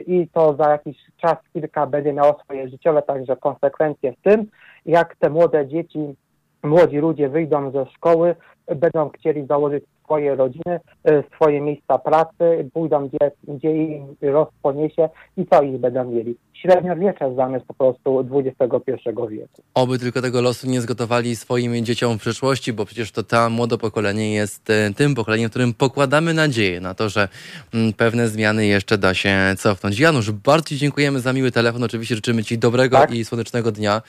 i 0.06 0.28
to 0.32 0.56
za 0.56 0.70
jakiś 0.70 0.96
czas 1.16 1.36
kilka 1.52 1.86
będzie 1.86 2.12
miało 2.12 2.40
swoje 2.44 2.68
życiowe 2.68 3.02
także 3.02 3.36
konsekwencje 3.36 4.12
w 4.12 4.22
tym, 4.22 4.46
jak 4.86 5.16
te 5.16 5.30
młode 5.30 5.66
dzieci, 5.66 6.14
młodzi 6.62 6.96
ludzie 6.96 7.28
wyjdą 7.28 7.70
ze 7.70 7.86
szkoły, 7.86 8.34
będą 8.76 9.08
chcieli 9.08 9.46
założyć 9.46 9.84
swoje 10.04 10.34
rodziny, 10.34 10.80
y, 11.10 11.24
swoje 11.34 11.60
miejsca 11.60 11.98
pracy, 11.98 12.70
pójdą 12.72 13.08
gdzie, 13.08 13.30
gdzie 13.48 13.76
im 13.76 14.16
los 14.22 14.48
poniesie 14.62 15.08
i 15.36 15.46
co 15.46 15.62
ich 15.62 15.78
będą 15.78 16.04
mieli. 16.04 16.36
Średniowiecze 16.54 17.34
zamiast 17.34 17.66
po 17.66 17.74
prostu 17.74 18.28
XXI 18.32 18.92
wieku. 19.30 19.62
Oby 19.74 19.98
tylko 19.98 20.22
tego 20.22 20.42
losu 20.42 20.66
nie 20.66 20.80
zgotowali 20.80 21.36
swoim 21.36 21.84
dzieciom 21.84 22.18
w 22.18 22.20
przyszłości, 22.20 22.72
bo 22.72 22.84
przecież 22.84 23.12
to 23.12 23.22
ta 23.22 23.48
młode 23.48 23.78
pokolenie 23.78 24.34
jest 24.34 24.70
e, 24.70 24.94
tym 24.94 25.14
pokoleniem, 25.14 25.48
w 25.48 25.50
którym 25.50 25.74
pokładamy 25.74 26.34
nadzieję 26.34 26.80
na 26.80 26.94
to, 26.94 27.08
że 27.08 27.28
mm, 27.74 27.92
pewne 27.92 28.28
zmiany 28.28 28.66
jeszcze 28.66 28.98
da 28.98 29.14
się 29.14 29.36
cofnąć. 29.58 29.98
Janusz, 29.98 30.30
bardzo 30.30 30.68
Ci 30.68 30.76
dziękujemy 30.76 31.20
za 31.20 31.32
miły 31.32 31.50
telefon. 31.50 31.82
Oczywiście 31.82 32.14
życzymy 32.14 32.44
Ci 32.44 32.58
dobrego 32.58 32.96
Tak. 32.96 33.14
i 33.14 33.24
słonecznego 33.24 33.72
dnia. 33.72 34.02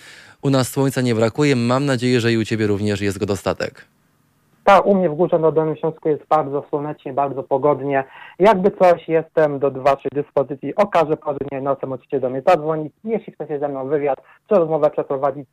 U 0.44 0.50
nas 0.50 0.68
słońca 0.72 1.02
nie 1.02 1.16
brakuje. 1.16 1.56
Mam 1.56 1.86
nadzieję, 1.86 2.20
że 2.20 2.32
i 2.32 2.38
u 2.38 2.46
Ciebie 2.46 2.68
również 2.68 3.02
jest 3.02 3.18
go 3.18 3.26
dostatek. 3.26 3.86
Tak, 4.64 4.86
u 4.86 4.96
mnie 4.96 5.10
w 5.10 5.16
Górze 5.16 5.40
na 5.40 5.52
Dolnym 5.52 5.76
Śląsku 5.76 6.10
jest 6.10 6.26
bardzo 6.30 6.66
słonecznie, 6.70 7.14
bardzo 7.14 7.44
pogodnie. 7.44 8.04
Jakby 8.40 8.72
coś, 8.72 9.08
jestem 9.08 9.60
do 9.60 9.72
Waszej 9.72 10.12
dyspozycji. 10.14 10.76
Okaże 10.76 11.18
porze 11.18 11.40
dnia 11.50 11.60
i 11.60 11.64
nocy 11.64 11.88
możecie 11.88 12.20
do 12.20 12.30
mnie 12.30 12.42
zadzwonić. 12.48 12.94
Jeśli 13.04 13.34
chcecie 13.34 13.60
ze 13.60 13.68
mną 13.68 13.88
wywiad 13.88 14.22
czy 14.50 14.56
rozmowę 14.56 14.90
przeprowadzić, 14.90 15.48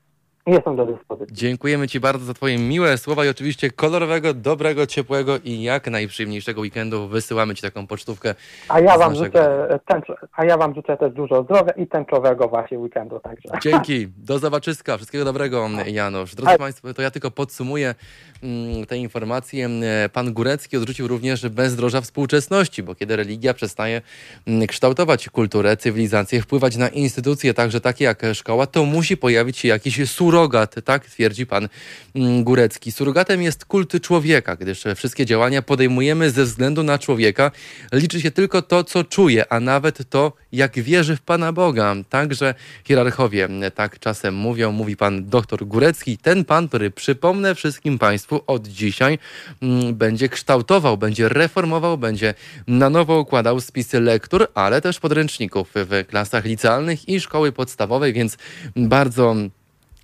jestem 0.46 0.76
do 0.76 0.86
dyspozycji. 0.86 1.36
Dziękujemy 1.36 1.88
Ci 1.88 2.00
bardzo 2.00 2.24
za 2.24 2.34
Twoje 2.34 2.58
miłe 2.58 2.98
słowa 2.98 3.24
i 3.24 3.28
oczywiście 3.28 3.70
kolorowego, 3.70 4.34
dobrego, 4.34 4.86
ciepłego 4.86 5.38
i 5.44 5.62
jak 5.62 5.86
najprzyjemniejszego 5.90 6.60
weekendu. 6.60 7.08
Wysyłamy 7.08 7.54
Ci 7.54 7.62
taką 7.62 7.86
pocztówkę. 7.86 8.34
A 8.68 8.80
ja 8.80 8.98
Wam 8.98 9.12
naszego- 9.12 9.24
życzę, 9.24 9.78
tęcz- 9.88 10.16
a 10.32 10.44
ja 10.44 10.56
Wam 10.56 10.74
życzę 10.74 10.96
też 10.96 11.12
dużo 11.12 11.42
zdrowia 11.42 11.72
i 11.72 11.86
tęczowego 11.86 12.48
właśnie 12.48 12.78
weekendu 12.78 13.20
także. 13.20 13.48
Dzięki, 13.62 14.08
do 14.18 14.38
zobaczyska, 14.38 14.96
wszystkiego 14.96 15.24
dobrego 15.24 15.68
Janusz. 15.86 16.34
Drodzy 16.34 16.54
A- 16.54 16.58
Państwo, 16.58 16.94
to 16.94 17.02
ja 17.02 17.10
tylko 17.10 17.30
podsumuję 17.30 17.94
mm, 18.42 18.86
te 18.86 18.96
informacje. 18.98 19.68
E, 20.04 20.08
Pan 20.08 20.32
Górecki 20.32 20.76
odrzucił 20.76 21.08
również 21.08 21.48
bezdroża 21.48 22.00
współczesności, 22.00 22.82
bo 22.82 22.94
kiedy 22.94 23.16
religia 23.16 23.54
przestaje 23.54 24.02
mm, 24.46 24.66
kształtować 24.66 25.28
kulturę, 25.28 25.76
cywilizację, 25.76 26.42
wpływać 26.42 26.76
na 26.76 26.88
instytucje, 26.88 27.54
także 27.54 27.80
takie 27.80 28.04
jak 28.04 28.22
szkoła, 28.34 28.66
to 28.66 28.84
musi 28.84 29.16
pojawić 29.16 29.58
się 29.58 29.68
jakiś 29.68 30.00
surogat, 30.31 30.74
tak 30.85 31.07
twierdzi 31.07 31.47
pan 31.47 31.69
mm, 32.15 32.44
Górecki. 32.44 32.93
Surogatem 32.93 33.43
jest 33.43 33.65
kult 33.65 34.02
człowieka, 34.02 34.57
gdyż 34.57 34.85
wszystkie 34.97 35.27
działania 35.27 35.62
podejmujemy 35.62 36.31
ze 36.31 36.44
względu 36.44 36.82
na 36.82 36.98
człowieka. 36.98 37.51
Liczy 37.93 38.20
się 38.20 38.31
tylko 38.31 38.62
to, 38.62 38.85
co 38.85 39.05
czuje, 39.05 39.52
a 39.52 39.61
nawet 39.61 40.11
to, 40.11 40.32
jak 40.52 40.81
wierzy 40.81 41.16
w 41.16 41.20
Pana 41.20 41.52
Boga. 41.52 41.94
Także 42.09 42.55
hierarchowie 42.85 43.48
tak 43.74 43.98
czasem 43.98 44.35
mówią, 44.35 44.73
mówi 44.73 44.97
pan 44.97 45.28
doktor 45.28 45.66
Górecki, 45.66 46.19
ten 46.19 46.44
pan, 46.44 46.69
który 46.69 46.90
przypomnę 46.90 47.55
wszystkim 47.55 47.98
Państwu 47.98 48.40
od 48.47 48.69
dzisiaj 48.69 49.19
mm, 49.62 49.94
będzie 49.94 50.28
kształtował, 50.28 50.97
będzie 50.98 51.28
reformował, 51.28 51.98
będzie 51.98 52.35
na 52.66 52.90
nowo 52.90 53.20
układał 53.20 53.61
spisy 53.61 54.01
lektur, 54.01 54.47
ale 54.55 54.81
też 54.81 55.01
podręczników 55.01 55.70
w 55.74 56.07
klasach 56.07 56.44
licealnych 56.44 57.09
i 57.09 57.20
szkoły 57.20 57.52
podstawowej, 57.52 58.12
więc 58.12 58.36
bardzo 58.77 59.35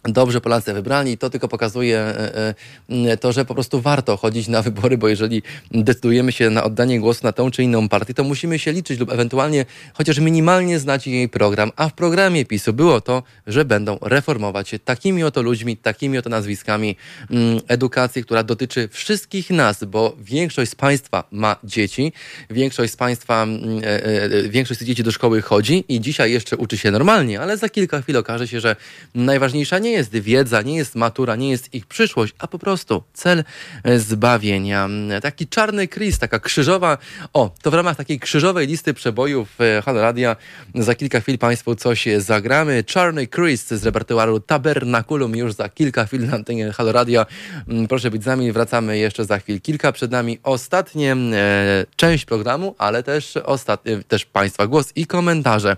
Dobrze 0.08 0.40
Polacy 0.40 0.72
wybrani 0.72 1.12
i 1.12 1.18
to 1.18 1.30
tylko 1.30 1.48
pokazuje 1.48 1.98
e, 1.98 2.54
e, 2.88 3.16
to, 3.16 3.32
że 3.32 3.44
po 3.44 3.54
prostu 3.54 3.80
warto 3.80 4.16
chodzić 4.16 4.48
na 4.48 4.62
wybory, 4.62 4.98
bo 4.98 5.08
jeżeli 5.08 5.42
decydujemy 5.70 6.32
się 6.32 6.50
na 6.50 6.64
oddanie 6.64 7.00
głosu 7.00 7.20
na 7.22 7.32
tą 7.32 7.50
czy 7.50 7.62
inną 7.62 7.88
partię, 7.88 8.14
to 8.14 8.24
musimy 8.24 8.58
się 8.58 8.72
liczyć 8.72 9.00
lub 9.00 9.12
ewentualnie 9.12 9.66
chociaż 9.94 10.18
minimalnie 10.18 10.78
znać 10.78 11.06
jej 11.06 11.28
program. 11.28 11.72
A 11.76 11.88
w 11.88 11.92
programie 11.92 12.44
PiSu 12.44 12.72
było 12.72 13.00
to, 13.00 13.22
że 13.46 13.64
będą 13.64 13.98
reformować 14.00 14.68
się 14.68 14.78
takimi 14.78 15.24
oto 15.24 15.42
ludźmi, 15.42 15.76
takimi 15.76 16.18
oto 16.18 16.30
nazwiskami 16.30 16.96
mm, 17.30 17.60
edukację, 17.68 18.22
która 18.22 18.42
dotyczy 18.42 18.88
wszystkich 18.92 19.50
nas, 19.50 19.84
bo 19.84 20.16
większość 20.18 20.70
z 20.70 20.74
Państwa 20.74 21.24
ma 21.30 21.56
dzieci, 21.64 22.12
większość 22.50 22.92
z 22.92 22.96
Państwa, 22.96 23.42
mm, 23.42 23.80
e, 23.82 24.48
większość 24.48 24.80
z 24.80 24.84
dzieci 24.84 25.02
do 25.02 25.12
szkoły 25.12 25.42
chodzi 25.42 25.84
i 25.88 26.00
dzisiaj 26.00 26.32
jeszcze 26.32 26.56
uczy 26.56 26.78
się 26.78 26.90
normalnie, 26.90 27.40
ale 27.40 27.56
za 27.56 27.68
kilka 27.68 28.02
chwil 28.02 28.16
okaże 28.16 28.48
się, 28.48 28.60
że 28.60 28.76
najważniejsza 29.14 29.78
nie 29.78 29.90
jest 29.90 29.95
wiedza, 30.04 30.62
nie 30.62 30.76
jest 30.76 30.94
matura, 30.94 31.36
nie 31.36 31.50
jest 31.50 31.74
ich 31.74 31.86
przyszłość, 31.86 32.34
a 32.38 32.46
po 32.46 32.58
prostu 32.58 33.02
cel 33.12 33.44
e, 33.84 33.98
zbawienia. 33.98 34.88
Taki 35.22 35.46
czarny 35.46 35.88
Chris, 35.88 36.18
taka 36.18 36.38
krzyżowa, 36.38 36.98
o, 37.32 37.50
to 37.62 37.70
w 37.70 37.74
ramach 37.74 37.96
takiej 37.96 38.20
krzyżowej 38.20 38.66
listy 38.66 38.94
przebojów 38.94 39.60
e, 39.60 39.82
Halo 39.82 40.00
Radia 40.00 40.36
za 40.74 40.94
kilka 40.94 41.20
chwil 41.20 41.38
Państwu 41.38 41.74
coś 41.74 42.06
zagramy. 42.18 42.84
Czarny 42.84 43.26
Chris 43.26 43.68
z 43.68 43.84
repertuaru 43.84 44.40
Tabernakulum 44.40 45.36
już 45.36 45.52
za 45.52 45.68
kilka 45.68 46.06
chwil 46.06 46.26
na 46.26 46.34
antenie 46.34 46.72
Halo 46.72 46.92
Radia. 46.92 47.26
Mm, 47.68 47.88
Proszę 47.88 48.10
być 48.10 48.22
z 48.22 48.26
nami, 48.26 48.52
wracamy 48.52 48.98
jeszcze 48.98 49.24
za 49.24 49.38
chwil 49.38 49.60
kilka. 49.60 49.92
Przed 49.92 50.10
nami 50.10 50.38
ostatnie 50.42 51.12
e, 51.12 51.86
część 51.96 52.24
programu, 52.24 52.74
ale 52.78 53.02
też, 53.02 53.36
ostatnie, 53.36 54.02
też 54.08 54.24
Państwa 54.24 54.66
głos 54.66 54.92
i 54.96 55.06
komentarze. 55.06 55.76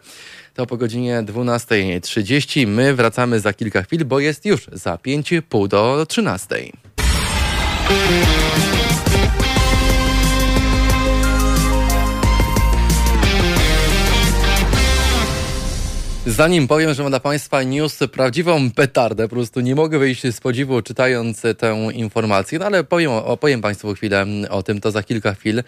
To 0.58 0.66
po 0.66 0.76
godzinie 0.76 1.22
12.30. 1.22 2.66
My 2.66 2.94
wracamy 2.94 3.40
za 3.40 3.52
kilka 3.52 3.82
chwil, 3.82 4.04
bo 4.04 4.20
jest 4.20 4.44
już 4.44 4.66
za 4.72 4.94
5,5 4.94 5.68
do 5.68 6.06
13. 6.06 6.56
Zanim 16.28 16.68
powiem, 16.68 16.94
że 16.94 17.02
mam 17.02 17.12
dla 17.12 17.20
Państwa 17.20 17.62
news 17.62 17.98
prawdziwą 18.12 18.70
petardę, 18.70 19.28
po 19.28 19.36
prostu 19.36 19.60
nie 19.60 19.74
mogę 19.74 19.98
wyjść 19.98 20.34
z 20.34 20.40
podziwu 20.40 20.82
czytając 20.82 21.42
tę 21.58 21.88
informację, 21.94 22.58
no 22.58 22.66
ale 22.66 22.84
powiem, 22.84 23.10
opowiem 23.10 23.60
Państwu 23.60 23.94
chwilę 23.94 24.26
o 24.50 24.62
tym, 24.62 24.80
to 24.80 24.90
za 24.90 25.02
kilka 25.02 25.34
chwil. 25.34 25.62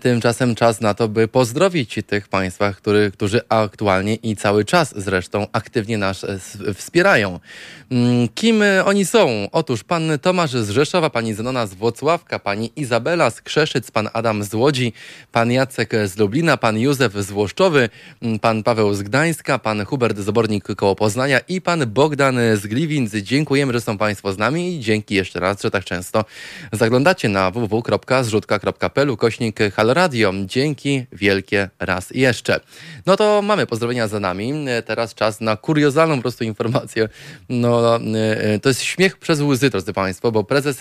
Tymczasem 0.00 0.54
czas 0.54 0.80
na 0.80 0.94
to, 0.94 1.08
by 1.08 1.28
pozdrowić 1.28 1.98
tych 2.06 2.28
Państwa, 2.28 2.72
który, 2.72 3.10
którzy 3.10 3.40
aktualnie 3.48 4.14
i 4.14 4.36
cały 4.36 4.64
czas 4.64 4.94
zresztą 4.96 5.46
aktywnie 5.52 5.98
nas 5.98 6.26
wspierają. 6.74 7.40
Kim 8.34 8.62
oni 8.84 9.04
są? 9.04 9.48
Otóż 9.52 9.84
pan 9.84 10.10
Tomasz 10.22 10.50
z 10.50 10.70
Rzeszowa, 10.70 11.10
pani 11.10 11.34
Zenona 11.34 11.66
z 11.66 11.74
Włocławka, 11.74 12.38
pani 12.38 12.72
Izabela 12.76 13.30
z 13.30 13.40
Krzeszyc, 13.40 13.90
pan 13.90 14.08
Adam 14.12 14.44
z 14.44 14.54
Łodzi, 14.54 14.92
pan 15.32 15.52
Jacek 15.52 15.92
z 16.06 16.16
Lublina, 16.18 16.56
pan 16.56 16.78
Józef 16.78 17.12
z 17.12 17.30
Włoszczowy, 17.30 17.88
pan 18.40 18.62
Paweł 18.62 18.94
z 18.94 19.02
Gdańska, 19.02 19.58
pan 19.58 19.75
Hubert 19.84 20.18
Zabornik 20.18 20.64
koło 20.76 20.96
Poznania 20.96 21.38
i 21.38 21.60
pan 21.60 21.86
Bogdan 21.86 22.38
z 22.54 22.66
Gliwic. 22.66 23.14
Dziękujemy, 23.14 23.72
że 23.72 23.80
są 23.80 23.98
Państwo 23.98 24.32
z 24.32 24.38
nami 24.38 24.76
i 24.76 24.80
dzięki 24.80 25.14
jeszcze 25.14 25.40
raz, 25.40 25.62
że 25.62 25.70
tak 25.70 25.84
często 25.84 26.24
zaglądacie 26.72 27.28
na 27.28 27.50
www.zrzutka.pl 27.50 29.16
kośnik 29.16 29.58
Haloradio. 29.74 30.32
Dzięki 30.44 31.06
wielkie 31.12 31.70
raz 31.78 32.10
jeszcze. 32.10 32.60
No 33.06 33.16
to 33.16 33.42
mamy 33.42 33.66
pozdrowienia 33.66 34.08
za 34.08 34.20
nami. 34.20 34.52
Teraz 34.86 35.14
czas 35.14 35.40
na 35.40 35.56
kuriozalną 35.56 36.16
po 36.16 36.22
prostu 36.22 36.44
informację. 36.44 37.08
No, 37.48 37.98
to 38.62 38.68
jest 38.68 38.82
śmiech 38.82 39.16
przez 39.18 39.40
łzy, 39.40 39.70
drodzy 39.70 39.92
Państwo, 39.92 40.32
bo 40.32 40.44
prezes, 40.44 40.80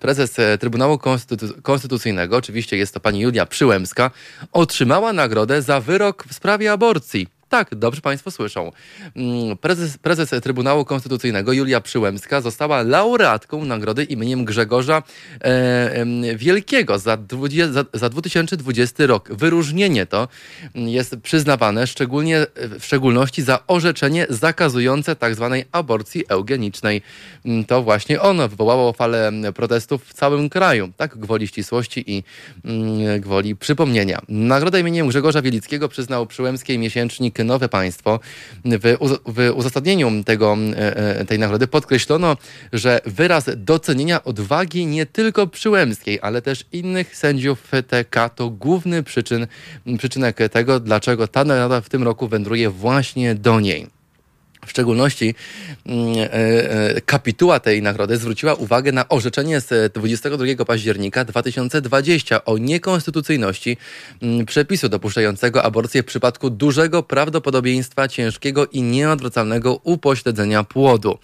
prezes 0.00 0.36
Trybunału 0.60 0.98
Konstytu 0.98 1.46
Konstytucyjnego, 1.62 2.36
oczywiście 2.36 2.76
jest 2.76 2.94
to 2.94 3.00
pani 3.00 3.20
Julia 3.20 3.46
Przyłębska, 3.46 4.10
otrzymała 4.52 5.12
nagrodę 5.12 5.62
za 5.62 5.80
wyrok 5.80 6.24
w 6.28 6.34
sprawie 6.34 6.72
aborcji. 6.72 7.39
Tak, 7.50 7.74
dobrze 7.74 8.00
Państwo 8.00 8.30
słyszą. 8.30 8.72
Mm, 9.16 9.56
prezes, 9.56 9.98
prezes 9.98 10.30
Trybunału 10.42 10.84
Konstytucyjnego 10.84 11.52
Julia 11.52 11.80
Przyłębska 11.80 12.40
została 12.40 12.82
laureatką 12.82 13.64
nagrody 13.64 14.04
imieniem 14.04 14.44
Grzegorza 14.44 15.02
e, 15.40 16.36
Wielkiego 16.36 16.98
za, 16.98 17.16
20, 17.16 17.72
za, 17.72 17.84
za 17.94 18.08
2020 18.08 19.06
rok. 19.06 19.32
Wyróżnienie 19.32 20.06
to 20.06 20.28
jest 20.74 21.16
przyznawane 21.16 21.86
szczególnie, 21.86 22.46
w 22.78 22.84
szczególności 22.84 23.42
za 23.42 23.66
orzeczenie 23.66 24.26
zakazujące 24.28 25.16
tzw. 25.16 25.48
Tak 25.50 25.68
aborcji 25.72 26.24
eugenicznej. 26.28 27.02
Mm, 27.44 27.64
to 27.64 27.82
właśnie 27.82 28.20
ono 28.20 28.48
wywołało 28.48 28.92
falę 28.92 29.32
protestów 29.54 30.04
w 30.04 30.12
całym 30.12 30.48
kraju, 30.48 30.92
tak 30.96 31.18
gwoli 31.18 31.46
ścisłości 31.46 32.04
i 32.06 32.24
mm, 32.64 33.20
gwoli 33.20 33.56
przypomnienia. 33.56 34.20
Nagrodę 34.28 34.80
imieniem 34.80 35.08
Grzegorza 35.08 35.42
Wielickiego 35.42 35.88
przyznał 35.88 36.26
Przyłębskiej 36.26 36.78
miesięcznik 36.78 37.39
Nowe 37.44 37.68
Państwo. 37.68 38.20
W, 38.64 38.96
w 39.26 39.52
uzasadnieniu 39.54 40.24
tego, 40.24 40.56
e, 40.76 40.96
e, 41.20 41.24
tej 41.24 41.38
nagrody 41.38 41.66
podkreślono, 41.66 42.36
że 42.72 43.00
wyraz 43.06 43.44
docenienia 43.56 44.24
odwagi 44.24 44.86
nie 44.86 45.06
tylko 45.06 45.46
Przyłębskiej, 45.46 46.18
ale 46.22 46.42
też 46.42 46.64
innych 46.72 47.16
sędziów 47.16 47.70
TK 47.88 48.28
to 48.28 48.50
główny 48.50 49.02
przyczyn, 49.02 49.46
przyczynek 49.98 50.36
tego, 50.52 50.80
dlaczego 50.80 51.28
ta 51.28 51.44
nagroda 51.44 51.80
w 51.80 51.88
tym 51.88 52.02
roku 52.02 52.28
wędruje 52.28 52.70
właśnie 52.70 53.34
do 53.34 53.60
niej. 53.60 53.99
W 54.66 54.70
szczególności 54.70 55.34
mm, 55.86 56.18
e, 56.18 56.30
e, 56.30 57.00
kapituła 57.00 57.60
tej 57.60 57.82
nagrody 57.82 58.16
zwróciła 58.16 58.54
uwagę 58.54 58.92
na 58.92 59.08
orzeczenie 59.08 59.60
z 59.60 59.92
22 59.92 60.64
października 60.66 61.24
2020 61.24 62.44
o 62.44 62.58
niekonstytucyjności 62.58 63.76
mm, 64.22 64.46
przepisu 64.46 64.88
dopuszczającego 64.88 65.62
aborcję 65.62 66.02
w 66.02 66.06
przypadku 66.06 66.50
dużego 66.50 67.02
prawdopodobieństwa 67.02 68.08
ciężkiego 68.08 68.66
i 68.66 68.82
nieodwracalnego 68.82 69.80
upośledzenia 69.84 70.64
płodu. 70.64 71.18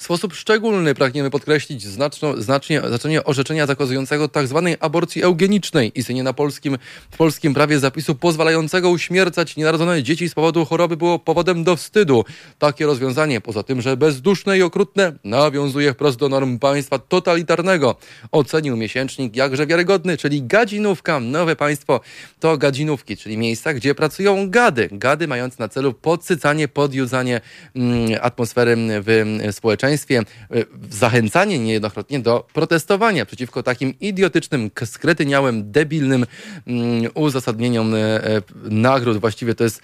W 0.00 0.02
sposób 0.02 0.34
szczególny 0.34 0.94
pragniemy 0.94 1.30
podkreślić 1.30 1.82
znaczno, 1.82 2.42
znacznie, 2.42 2.80
znaczenie 2.88 3.24
orzeczenia 3.24 3.66
zakazującego 3.66 4.28
tzw. 4.28 4.62
Tak 4.70 4.84
aborcji 4.84 5.22
eugenicznej. 5.22 5.92
Istnienie 5.94 6.22
na 6.22 6.32
polskim, 6.32 6.78
w 7.10 7.16
polskim 7.16 7.54
prawie 7.54 7.78
zapisu 7.78 8.14
pozwalającego 8.14 8.90
uśmiercać 8.90 9.56
nienarodzone 9.56 10.02
dzieci 10.02 10.28
z 10.28 10.34
powodu 10.34 10.64
choroby 10.64 10.96
było 10.96 11.18
powodem 11.18 11.64
do 11.64 11.76
wstydu. 11.76 12.24
Takie 12.58 12.86
rozwiązanie, 12.86 13.40
poza 13.40 13.62
tym, 13.62 13.80
że 13.80 13.96
bezduszne 13.96 14.58
i 14.58 14.62
okrutne, 14.62 15.12
nawiązuje 15.24 15.92
wprost 15.92 16.18
do 16.18 16.28
norm 16.28 16.58
państwa 16.58 16.98
totalitarnego. 16.98 17.96
Ocenił 18.32 18.76
miesięcznik 18.76 19.36
jakże 19.36 19.66
wiarygodny, 19.66 20.16
czyli 20.16 20.42
gadzinówka. 20.42 21.20
Nowe 21.20 21.56
państwo 21.56 22.00
to 22.38 22.58
gadzinówki, 22.58 23.16
czyli 23.16 23.38
miejsca, 23.38 23.74
gdzie 23.74 23.94
pracują 23.94 24.50
gady. 24.50 24.88
Gady 24.92 25.28
mające 25.28 25.56
na 25.58 25.68
celu 25.68 25.92
podsycanie, 25.92 26.68
podjudzanie 26.68 27.40
mm, 27.76 28.10
atmosfery 28.22 28.76
w 29.06 29.48
społeczeństwie 29.52 29.89
społeczeństwie 29.98 30.18
e, 30.50 30.64
zachęcanie 30.90 31.58
niejednokrotnie 31.58 32.20
do 32.20 32.46
protestowania 32.52 33.26
przeciwko 33.26 33.62
takim 33.62 33.94
idiotycznym, 34.00 34.70
skretyniałym, 34.84 35.72
debilnym 35.72 36.26
mm, 36.66 37.10
uzasadnieniom 37.14 37.94
e, 37.94 37.98
e, 37.98 38.42
nagród. 38.64 39.18
Właściwie 39.18 39.54
to 39.54 39.64
jest 39.64 39.82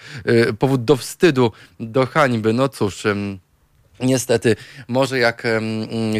powód 0.59 0.83
do 0.83 0.95
wstydu, 0.95 1.51
do 1.79 2.05
hańby. 2.05 2.53
No 2.53 2.69
cóż. 2.69 3.03
Niestety, 3.99 4.55
może 4.87 5.19
jak 5.19 5.43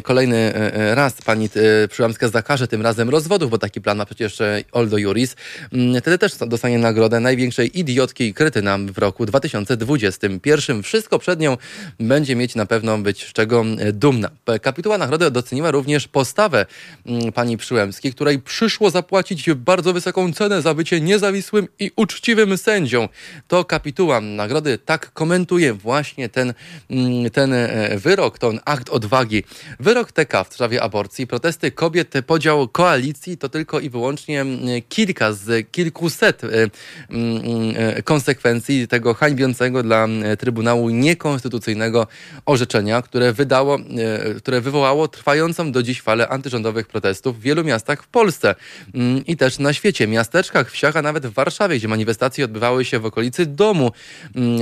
kolejny 0.04 0.38
e, 0.38 0.74
e, 0.74 0.96
raz 0.96 1.22
pani 1.22 1.50
e, 1.84 1.88
Przyłamska 1.88 2.30
zakaże 2.30 2.68
tym 2.68 2.82
razem 2.82 3.10
rozwodów, 3.10 3.52
bo 3.52 3.58
taki 3.58 3.82
plan 3.82 3.98
ma 3.98 4.06
przecież 4.06 4.40
Oldo 4.72 4.98
Juris, 4.98 5.36
mm, 5.74 6.02
wtedy 6.02 6.18
też 6.18 6.36
dostanie 6.36 6.80
nagrodę 6.80 7.20
największej 7.20 7.80
idiotki 7.80 8.24
i 8.24 8.34
krytyna 8.34 8.78
w 8.78 8.98
roku 8.98 9.26
2021. 9.26 10.84
Wszystko 10.84 11.20
przed 11.20 11.40
nią 11.40 11.58
będzie 12.00 12.36
mieć 12.36 12.56
na 12.56 12.66
pewno 12.66 12.98
być 12.98 13.28
z 13.28 13.34
czego 13.34 13.66
dumna. 13.94 14.30
Kapituła 14.62 14.98
nagrody 14.98 15.32
doceniła 15.32 15.72
również 15.72 16.08
postawę 16.08 16.66
mm, 17.06 17.32
pani 17.32 17.58
Przyłębskiej, 17.58 18.14
której 18.14 18.40
przyszło 18.40 18.90
zapłacić 18.90 19.50
bardzo 19.54 19.94
wysoką 19.94 20.34
cenę 20.34 20.62
za 20.62 20.74
bycie 20.74 21.02
niezawisłym 21.02 21.68
i 21.80 21.92
uczciwym 21.96 22.58
sędzią. 22.58 23.10
To 23.48 23.66
kapituła 23.66 24.22
nagrody 24.22 24.78
tak 24.78 25.12
komentuje 25.14 25.74
właśnie 25.74 26.30
ten, 26.30 26.54
mm, 26.90 27.30
ten 27.30 27.67
wyrok, 27.98 28.40
to 28.40 28.54
akt 28.66 28.90
odwagi. 28.90 29.44
Wyrok 29.80 30.12
TK 30.12 30.44
w 30.44 30.54
sprawie 30.54 30.84
aborcji, 30.84 31.28
protesty 31.28 31.72
kobiet, 31.72 32.14
podział 32.28 32.68
koalicji 32.68 33.38
to 33.38 33.50
tylko 33.50 33.80
i 33.80 33.90
wyłącznie 33.90 34.46
kilka 34.90 35.34
z 35.34 35.72
kilkuset 35.72 36.44
e, 36.44 36.48
e, 37.76 38.04
konsekwencji 38.04 38.88
tego 38.88 39.14
hańbiącego 39.14 39.84
dla 39.84 40.08
Trybunału 40.40 40.90
niekonstytucyjnego 40.90 42.08
orzeczenia, 42.46 43.02
które 43.02 43.34
wydało, 43.34 43.78
które 44.38 44.62
wywołało 44.62 45.08
trwającą 45.08 45.72
do 45.72 45.84
dziś 45.84 46.02
falę 46.02 46.30
antyrządowych 46.30 46.88
protestów 46.88 47.40
w 47.40 47.42
wielu 47.42 47.64
miastach 47.64 48.04
w 48.04 48.08
Polsce 48.08 48.56
i 49.28 49.38
też 49.38 49.60
na 49.60 49.74
świecie, 49.74 50.08
miasteczkach, 50.08 50.72
wsiach, 50.72 50.96
a 50.96 51.02
nawet 51.02 51.28
w 51.28 51.34
Warszawie, 51.34 51.78
gdzie 51.78 51.88
manifestacje 51.88 52.46
odbywały 52.46 52.86
się 52.86 53.00
w 53.00 53.06
okolicy 53.06 53.46
domu 53.46 53.92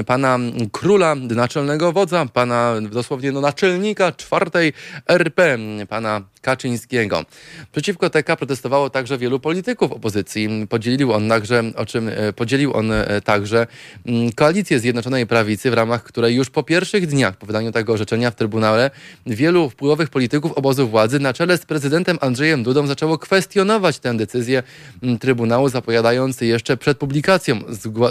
pana 0.06 0.40
króla, 0.72 1.16
naczelnego 1.16 1.92
wodza, 1.92 2.26
pana 2.34 2.76
dosłownie 2.96 3.32
no, 3.32 3.42
naczelnika 3.42 4.12
czwartej 4.12 4.74
RP, 5.08 5.58
pana 5.90 6.22
Kaczyńskiego. 6.42 7.26
Przeciwko 7.72 8.10
TK 8.10 8.36
protestowało 8.36 8.90
także 8.90 9.18
wielu 9.18 9.40
polityków 9.40 9.92
opozycji. 9.92 10.68
Podzielił 10.70 11.14
on 11.14 11.30
także, 11.30 11.64
o 11.76 11.86
czym 11.86 12.10
e, 12.10 12.34
podzielił 12.34 12.74
on 12.74 12.92
e, 12.92 13.22
także 13.22 13.68
mm, 14.06 14.32
koalicję 14.32 14.80
Zjednoczonej 14.80 15.28
Prawicy, 15.28 15.72
w 15.72 15.74
ramach 15.74 16.04
której 16.04 16.36
już 16.36 16.50
po 16.50 16.64
pierwszych 16.64 17.08
dniach 17.08 17.38
po 17.38 17.46
wydaniu 17.46 17.72
tego 17.72 17.94
orzeczenia 17.94 18.32
w 18.32 18.36
Trybunale 18.36 18.92
wielu 19.26 19.70
wpływowych 19.70 20.10
polityków 20.10 20.52
obozu 20.52 20.88
władzy 20.88 21.20
na 21.20 21.34
czele 21.34 21.58
z 21.58 21.66
prezydentem 21.66 22.18
Andrzejem 22.22 22.64
Dudą 22.64 22.88
zaczęło 22.88 23.18
kwestionować 23.18 24.00
tę 24.00 24.18
decyzję 24.18 24.64
mm, 25.04 25.20
Trybunału, 25.20 25.70
zapowiadając 25.70 26.42
jeszcze 26.42 26.78
przed 26.78 26.98
publikacją 26.98 27.60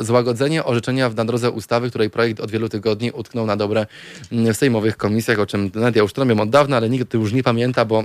złagodzenie 0.01 0.65
orzeczenia 0.65 1.11
w 1.11 1.15
drodze 1.15 1.51
ustawy, 1.51 1.91
której 1.91 2.11
projekt 2.11 2.41
od 2.41 2.51
wielu 2.51 2.69
tygodni 2.69 3.11
utknął 3.11 3.47
na 3.47 3.57
dobre 3.57 3.87
mm, 4.33 4.55
w 4.55 4.57
Sejmowej 4.57 4.74
sejmowych 4.75 4.97
komisjach, 4.97 5.39
o 5.39 5.47
czym 5.47 5.71
media 5.75 6.03
już 6.03 6.13
trąbią 6.13 6.41
od 6.41 6.51
dawna, 6.51 6.77
ale 6.77 6.91
nikt 6.91 7.15
już 7.15 7.33
nie 7.33 7.43
pamięta, 7.43 7.85
bo 7.85 8.05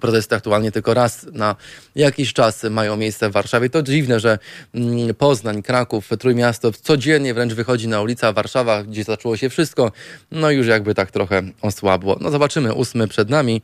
Protesty 0.00 0.34
aktualnie 0.34 0.72
tylko 0.72 0.94
raz 0.94 1.26
na 1.32 1.56
jakiś 1.94 2.32
czas 2.32 2.64
mają 2.64 2.96
miejsce 2.96 3.30
w 3.30 3.32
Warszawie. 3.32 3.70
To 3.70 3.82
dziwne, 3.82 4.20
że 4.20 4.38
mm, 4.74 5.14
Poznań, 5.14 5.62
Kraków, 5.62 6.08
Trójmiasto 6.18 6.72
codziennie 6.72 7.34
wręcz 7.34 7.52
wychodzi 7.52 7.88
na 7.88 8.00
ulicę, 8.00 8.26
a 8.26 8.32
Warszawa, 8.32 8.84
gdzie 8.84 9.04
zaczęło 9.04 9.36
się 9.36 9.50
wszystko, 9.50 9.92
no 10.30 10.50
już 10.50 10.66
jakby 10.66 10.94
tak 10.94 11.10
trochę 11.10 11.42
osłabło. 11.62 12.18
No 12.20 12.30
zobaczymy, 12.30 12.74
ósmy 12.74 13.08
przed 13.08 13.30
nami, 13.30 13.62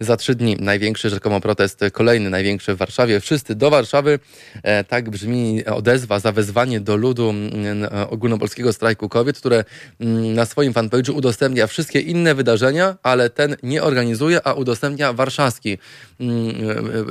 za 0.00 0.16
trzy 0.16 0.34
dni 0.34 0.56
największy 0.60 1.10
rzekomo 1.10 1.40
protest, 1.40 1.80
kolejny 1.92 2.30
największy 2.30 2.74
w 2.74 2.78
Warszawie. 2.78 3.20
Wszyscy 3.20 3.54
do 3.54 3.70
Warszawy, 3.70 4.18
e, 4.62 4.84
tak 4.84 5.10
brzmi 5.10 5.64
odezwa 5.64 6.18
za 6.18 6.32
wezwanie 6.32 6.80
do 6.80 6.96
ludu 6.96 7.30
mm, 7.30 7.84
e, 7.84 8.10
ogólnopolskiego 8.10 8.72
strajku 8.72 9.08
kobiet, 9.08 9.38
które 9.38 9.64
mm, 10.00 10.34
na 10.34 10.46
swoim 10.46 10.72
fanpage'u 10.72 11.12
udostępnia 11.12 11.66
wszystkie 11.66 12.00
inne 12.00 12.34
wydarzenia, 12.34 12.96
ale 13.02 13.30
ten 13.30 13.56
nie 13.62 13.82
organizuje, 13.82 14.46
a 14.46 14.52
udostępnia 14.52 15.12
warszawski 15.12 15.75
Mm, 16.20 16.54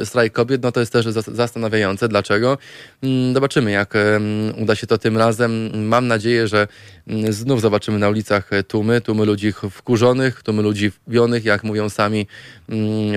e, 0.01 0.05
strajk 0.05 0.33
kobiet, 0.33 0.63
no 0.63 0.71
to 0.71 0.79
jest 0.79 0.93
też 0.93 1.05
zastanawiające. 1.27 2.07
Dlaczego? 2.07 2.57
Mm, 3.03 3.33
zobaczymy, 3.33 3.71
jak 3.71 3.93
uda 4.57 4.75
się 4.75 4.87
to 4.87 4.97
tym 4.97 5.17
razem. 5.17 5.85
Mam 5.87 6.07
nadzieję, 6.07 6.47
że 6.47 6.67
mm, 7.07 7.33
znów 7.33 7.61
zobaczymy 7.61 7.99
na 7.99 8.09
ulicach 8.09 8.49
tłumy, 8.67 9.01
tłumy 9.01 9.25
ludzi 9.25 9.53
wkurzonych, 9.71 10.43
tłumy 10.43 10.61
ludzi 10.61 10.91
wbionych, 11.07 11.45
jak 11.45 11.63
mówią 11.63 11.89
sami, 11.89 12.27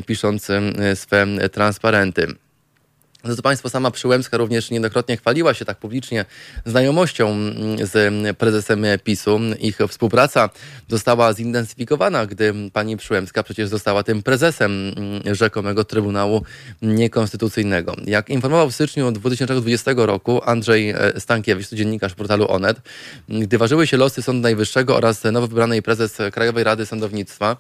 pisząc 0.07 0.49
swe 0.95 1.27
transparenty. 1.53 2.27
Drodzy 3.25 3.43
Państwo, 3.43 3.71
sama 3.71 3.91
Przyłębska 3.91 4.37
również 4.37 4.71
niejednokrotnie 4.71 5.17
chwaliła 5.17 5.55
się 5.55 5.65
tak 5.65 5.79
publicznie 5.79 6.25
znajomością 6.67 7.31
mm, 7.31 7.87
z 7.87 8.37
prezesem 8.37 8.85
PiSu. 9.05 9.41
Ich 9.61 9.79
współpraca 9.89 10.51
została 10.89 11.33
zintensyfikowana, 11.33 12.27
gdy 12.27 12.55
pani 12.73 12.97
Przyłębska 12.97 13.43
przecież 13.43 13.69
została 13.69 14.03
tym 14.03 14.23
prezesem 14.23 14.95
mm, 14.97 15.35
rzekomego 15.35 15.85
Trybunału 15.85 16.43
Niekonstytucyjnego. 16.83 17.97
Jak 18.07 18.31
informował 18.31 18.71
w 18.71 18.75
styczniu 18.75 19.13
2020 19.13 19.91
roku 19.97 20.41
Andrzej 20.45 20.91
e, 20.91 21.21
Stankiewicz, 21.21 21.69
dziennikarz 21.69 22.15
portalu 22.15 22.49
Onet, 22.49 22.77
gdy 23.29 23.59
ważyły 23.59 23.87
się 23.87 23.97
losy 23.97 24.23
Sądu 24.23 24.43
Najwyższego 24.43 24.97
oraz 24.97 25.25
nowo 25.25 25.49
wybranej 25.49 25.83
prezes 25.83 26.19
Krajowej 26.33 26.65
Rady 26.65 26.87
Sądownictwa, 26.87 27.57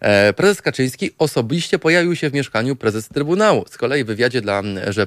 e, 0.00 0.32
prezes 0.32 0.62
Kaczyński 0.62 1.10
osobiście 1.18 1.78
pojawił 1.78 2.16
się 2.16 2.30
w 2.30 2.34
mieszkaniu 2.34 2.76
prezes 2.76 3.08
Trybunału. 3.08 3.64
Z 3.70 3.76
kolei 3.76 4.04
w 4.04 4.06
wywiadzie 4.06 4.40
dla 4.40 4.62
Rzeczy 4.86 5.01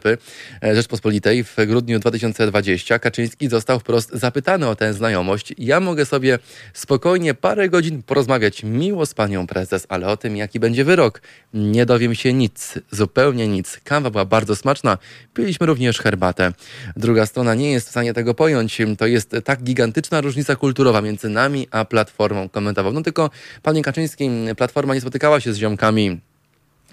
E, 0.63 0.75
Rzeczpospolitej 0.75 1.43
w 1.43 1.55
grudniu 1.67 1.99
2020 1.99 2.99
Kaczyński 2.99 3.49
został 3.49 3.79
wprost 3.79 4.09
zapytany 4.13 4.67
o 4.67 4.75
tę 4.75 4.93
znajomość. 4.93 5.53
Ja 5.57 5.79
mogę 5.79 6.05
sobie 6.05 6.39
spokojnie 6.73 7.33
parę 7.33 7.69
godzin 7.69 8.03
porozmawiać 8.03 8.63
miło 8.63 9.05
z 9.05 9.13
panią 9.13 9.47
prezes, 9.47 9.85
ale 9.89 10.07
o 10.07 10.17
tym, 10.17 10.37
jaki 10.37 10.59
będzie 10.59 10.83
wyrok, 10.83 11.21
nie 11.53 11.85
dowiem 11.85 12.15
się 12.15 12.33
nic, 12.33 12.73
zupełnie 12.91 13.47
nic. 13.47 13.79
Kawa 13.83 14.09
była 14.09 14.25
bardzo 14.25 14.55
smaczna, 14.55 14.97
piliśmy 15.33 15.67
również 15.67 15.99
herbatę. 15.99 16.51
Druga 16.95 17.25
strona 17.25 17.55
nie 17.55 17.71
jest 17.71 17.87
w 17.87 17.89
stanie 17.89 18.13
tego 18.13 18.33
pojąć. 18.33 18.81
To 18.97 19.07
jest 19.07 19.35
tak 19.43 19.63
gigantyczna 19.63 20.21
różnica 20.21 20.55
kulturowa 20.55 21.01
między 21.01 21.29
nami 21.29 21.67
a 21.71 21.85
Platformą, 21.85 22.49
komentował. 22.49 22.93
No 22.93 23.01
tylko, 23.01 23.29
panie 23.63 23.81
Kaczyński, 23.81 24.29
Platforma 24.57 24.95
nie 24.95 25.01
spotykała 25.01 25.39
się 25.39 25.53
z 25.53 25.57
ziomkami 25.57 26.19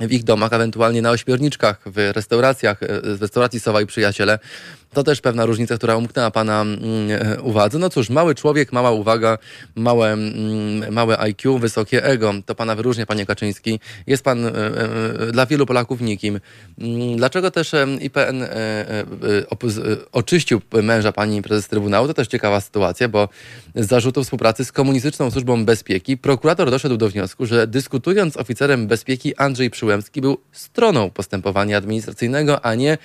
w 0.00 0.12
ich 0.12 0.24
domach, 0.24 0.52
ewentualnie 0.52 1.02
na 1.02 1.10
ośmiorniczkach, 1.10 1.80
w 1.86 2.10
restauracjach, 2.14 2.82
e, 2.82 2.86
w 3.16 3.22
restauracji 3.22 3.60
Sowa 3.60 3.80
i 3.80 3.86
Przyjaciele. 3.86 4.38
To 4.92 5.02
też 5.04 5.20
pewna 5.20 5.46
różnica, 5.46 5.76
która 5.76 5.96
umknęła 5.96 6.30
Pana 6.30 6.62
mm, 6.62 6.80
e, 7.10 7.42
uwadze. 7.42 7.78
No 7.78 7.90
cóż, 7.90 8.10
mały 8.10 8.34
człowiek, 8.34 8.72
mała 8.72 8.90
uwaga, 8.90 9.38
małe, 9.74 10.12
mm, 10.12 10.92
małe 10.92 11.18
IQ, 11.18 11.58
wysokie 11.58 12.04
ego. 12.04 12.34
To 12.46 12.54
Pana 12.54 12.74
wyróżnia, 12.74 13.06
Panie 13.06 13.26
Kaczyński. 13.26 13.80
Jest 14.06 14.24
Pan 14.24 14.46
e, 14.46 14.52
dla 15.32 15.46
wielu 15.46 15.66
Polaków 15.66 16.00
nikim. 16.00 16.40
Mm, 16.78 17.16
dlaczego 17.16 17.50
też 17.50 17.72
IPN 18.00 18.44
oczyścił 20.12 20.60
męża 20.82 21.12
Pani 21.12 21.42
Prezes 21.42 21.68
Trybunału? 21.68 22.06
To 22.06 22.14
też 22.14 22.28
ciekawa 22.28 22.60
sytuacja, 22.60 23.08
bo 23.08 23.28
z 23.74 23.86
zarzutu 23.86 24.24
współpracy 24.24 24.64
z 24.64 24.72
Komunistyczną 24.72 25.30
Służbą 25.30 25.64
Bezpieki 25.64 26.16
prokurator 26.16 26.70
doszedł 26.70 26.96
do 26.96 27.08
wniosku, 27.08 27.46
że 27.46 27.66
dyskutując 27.66 28.34
z 28.34 28.36
oficerem 28.36 28.86
bezpieki 28.86 29.36
Andrzej 29.36 29.70
Przyłębski 29.70 30.20
był 30.20 30.38
stroną 30.52 31.10
postępowania 31.10 31.76
administracyjnego, 31.76 32.64
a 32.64 32.74
nie, 32.74 32.98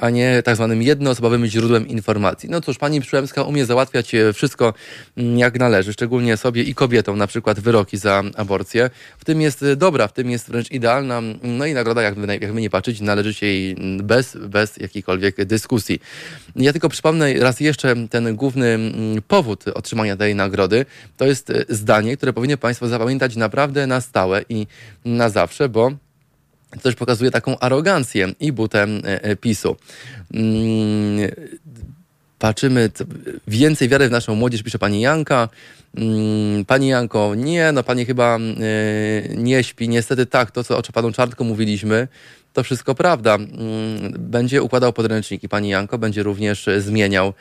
a 0.00 0.10
nie 0.10 0.42
tak 0.42 0.56
zwanym 0.74 0.82
jednoosobowym 0.82 1.46
źródłem 1.46 1.88
informacji. 1.88 2.48
No 2.50 2.60
cóż, 2.60 2.78
pani 2.78 3.00
Przyłębska 3.00 3.42
umie 3.42 3.66
załatwiać 3.66 4.14
e, 4.14 4.32
wszystko 4.32 4.74
mm, 5.16 5.38
jak 5.38 5.58
należy, 5.58 5.92
szczególnie 5.92 6.36
sobie 6.36 6.62
i 6.62 6.74
kobietom, 6.74 7.18
na 7.18 7.26
przykład 7.26 7.60
wyroki 7.60 7.96
za 7.96 8.22
aborcję. 8.36 8.90
W 9.18 9.24
tym 9.24 9.40
jest 9.40 9.62
e, 9.62 9.76
dobra, 9.76 10.08
w 10.08 10.12
tym 10.12 10.30
jest 10.30 10.50
wręcz 10.50 10.70
idealna. 10.70 11.22
No 11.42 11.66
i 11.66 11.74
nagroda, 11.74 12.02
jakby, 12.02 12.38
jakby 12.40 12.60
nie 12.60 12.70
patrzeć, 12.70 13.00
należy 13.00 13.34
się 13.34 13.46
jej 13.46 13.76
bez, 14.02 14.36
bez 14.36 14.76
jakiejkolwiek 14.76 15.44
dyskusji. 15.44 16.00
Ja 16.56 16.72
tylko 16.72 16.88
przypomnę 16.88 17.34
raz 17.34 17.60
jeszcze 17.60 17.94
ten 18.10 18.36
główny 18.36 18.66
mm, 18.66 19.22
powód 19.28 19.64
otrzymania 19.74 20.16
tej 20.16 20.34
nagrody. 20.34 20.86
To 21.16 21.24
jest 21.24 21.50
e, 21.50 21.64
zdanie, 21.68 22.16
które 22.16 22.32
powinny 22.32 22.56
Państwo 22.56 22.88
zapamiętać 22.88 23.36
naprawdę 23.36 23.86
na 23.86 24.00
stałe 24.00 24.44
i 24.48 24.66
na 25.04 25.28
zawsze 25.28 25.68
bo 25.68 26.03
też 26.82 26.94
pokazuje 26.94 27.30
taką 27.30 27.58
arogancję 27.58 28.32
i 28.40 28.52
butę 28.52 28.82
e, 28.82 29.24
e, 29.24 29.36
PiSu. 29.36 29.76
Mm, 30.34 31.30
patrzymy, 32.38 32.90
więcej 33.48 33.88
wiary 33.88 34.08
w 34.08 34.10
naszą 34.10 34.34
młodzież, 34.34 34.62
pisze 34.62 34.78
pani 34.78 35.00
Janka. 35.00 35.48
Mm, 35.96 36.64
pani 36.64 36.88
Janko, 36.88 37.34
nie, 37.34 37.72
no 37.72 37.82
pani 37.82 38.04
chyba 38.04 38.38
e, 38.38 38.40
nie 39.36 39.64
śpi. 39.64 39.88
Niestety 39.88 40.26
tak, 40.26 40.50
to 40.50 40.64
co 40.64 40.78
o 40.78 40.82
panu 40.82 41.12
Czartko 41.12 41.44
mówiliśmy, 41.44 42.08
to 42.54 42.62
wszystko 42.62 42.94
prawda. 42.94 43.34
Mm, 43.34 43.50
będzie 44.18 44.62
układał 44.62 44.92
podręczniki 44.92 45.48
pani 45.48 45.68
Janko, 45.68 45.98
będzie 45.98 46.22
również 46.22 46.66
zmieniał 46.78 47.32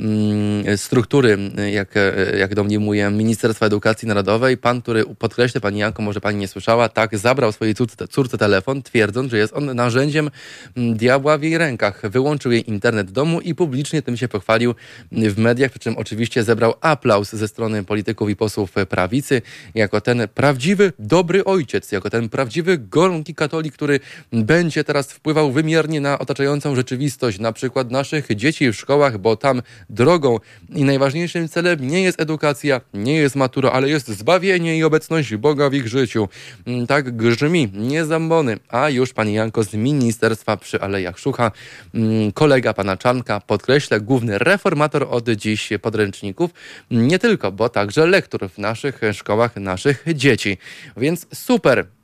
mm, 0.00 0.78
struktury, 0.78 1.38
jak, 1.72 1.94
jak 2.38 2.54
domniemuje 2.54 3.10
Ministerstwa 3.10 3.66
Edukacji 3.66 4.08
Narodowej. 4.08 4.56
Pan, 4.56 4.82
który 4.82 5.04
podkreślę, 5.04 5.60
pani 5.60 5.78
Janko, 5.78 6.02
może 6.02 6.20
pani 6.20 6.38
nie 6.38 6.48
słyszała, 6.48 6.88
tak 6.88 7.18
zabrał 7.18 7.52
swojej 7.52 7.74
córce, 7.74 8.08
córce 8.08 8.38
telefon, 8.38 8.82
twierdząc, 8.82 9.30
że 9.30 9.38
jest 9.38 9.52
on 9.56 9.74
narzędziem 9.74 10.30
mm, 10.76 10.96
diabła 10.96 11.38
w 11.38 11.42
jej 11.42 11.58
rękach. 11.58 12.10
Wyłączył 12.10 12.52
jej 12.52 12.70
internet 12.70 13.10
domu 13.10 13.40
i 13.40 13.54
publicznie 13.54 14.02
tym 14.02 14.16
się 14.16 14.28
pochwalił 14.28 14.74
w 15.12 15.38
mediach, 15.38 15.70
przy 15.70 15.78
czym 15.78 15.98
oczywiście 15.98 16.44
zebrał 16.44 16.74
aplauz 16.80 17.32
ze 17.32 17.48
strony 17.48 17.84
polityków 17.84 18.30
i 18.30 18.36
posłów 18.36 18.72
prawicy, 18.88 19.42
jako 19.74 20.00
ten 20.00 20.28
prawdziwy, 20.34 20.92
dobry 20.98 21.44
ojciec, 21.44 21.92
jako 21.92 22.10
ten 22.10 22.28
prawdziwy 22.28 22.78
gorąki 22.78 23.34
katolik, 23.34 23.74
który 23.74 24.00
będzie 24.32 24.61
będzie 24.62 24.84
teraz 24.84 25.12
wpływał 25.12 25.52
wymiernie 25.52 26.00
na 26.00 26.18
otaczającą 26.18 26.74
rzeczywistość, 26.74 27.38
na 27.38 27.52
przykład 27.52 27.90
naszych 27.90 28.36
dzieci 28.36 28.72
w 28.72 28.76
szkołach, 28.76 29.18
bo 29.18 29.36
tam 29.36 29.62
drogą 29.90 30.38
i 30.74 30.84
najważniejszym 30.84 31.48
celem 31.48 31.88
nie 31.88 32.02
jest 32.02 32.20
edukacja, 32.20 32.80
nie 32.94 33.14
jest 33.14 33.36
matura, 33.36 33.70
ale 33.70 33.88
jest 33.88 34.08
zbawienie 34.08 34.78
i 34.78 34.84
obecność 34.84 35.36
Boga 35.36 35.70
w 35.70 35.74
ich 35.74 35.88
życiu. 35.88 36.28
Mm, 36.66 36.86
tak 36.86 37.16
grzmi, 37.16 37.70
nie 37.74 38.04
zambony. 38.04 38.58
A 38.68 38.90
już 38.90 39.12
pani 39.12 39.34
Janko 39.34 39.64
z 39.64 39.74
Ministerstwa 39.74 40.56
przy 40.56 40.80
Alejach 40.80 41.18
Szucha, 41.18 41.50
mm, 41.94 42.32
kolega 42.32 42.72
pana 42.72 42.96
Czanka, 42.96 43.40
podkreślę, 43.40 44.00
główny 44.00 44.38
reformator 44.38 45.06
od 45.10 45.30
dziś 45.30 45.68
podręczników, 45.82 46.50
nie 46.90 47.18
tylko, 47.18 47.52
bo 47.52 47.68
także 47.68 48.06
lektor 48.06 48.50
w 48.50 48.58
naszych 48.58 49.00
szkołach 49.12 49.56
naszych 49.56 50.04
dzieci. 50.14 50.58
Więc 50.96 51.26
super. 51.34 52.01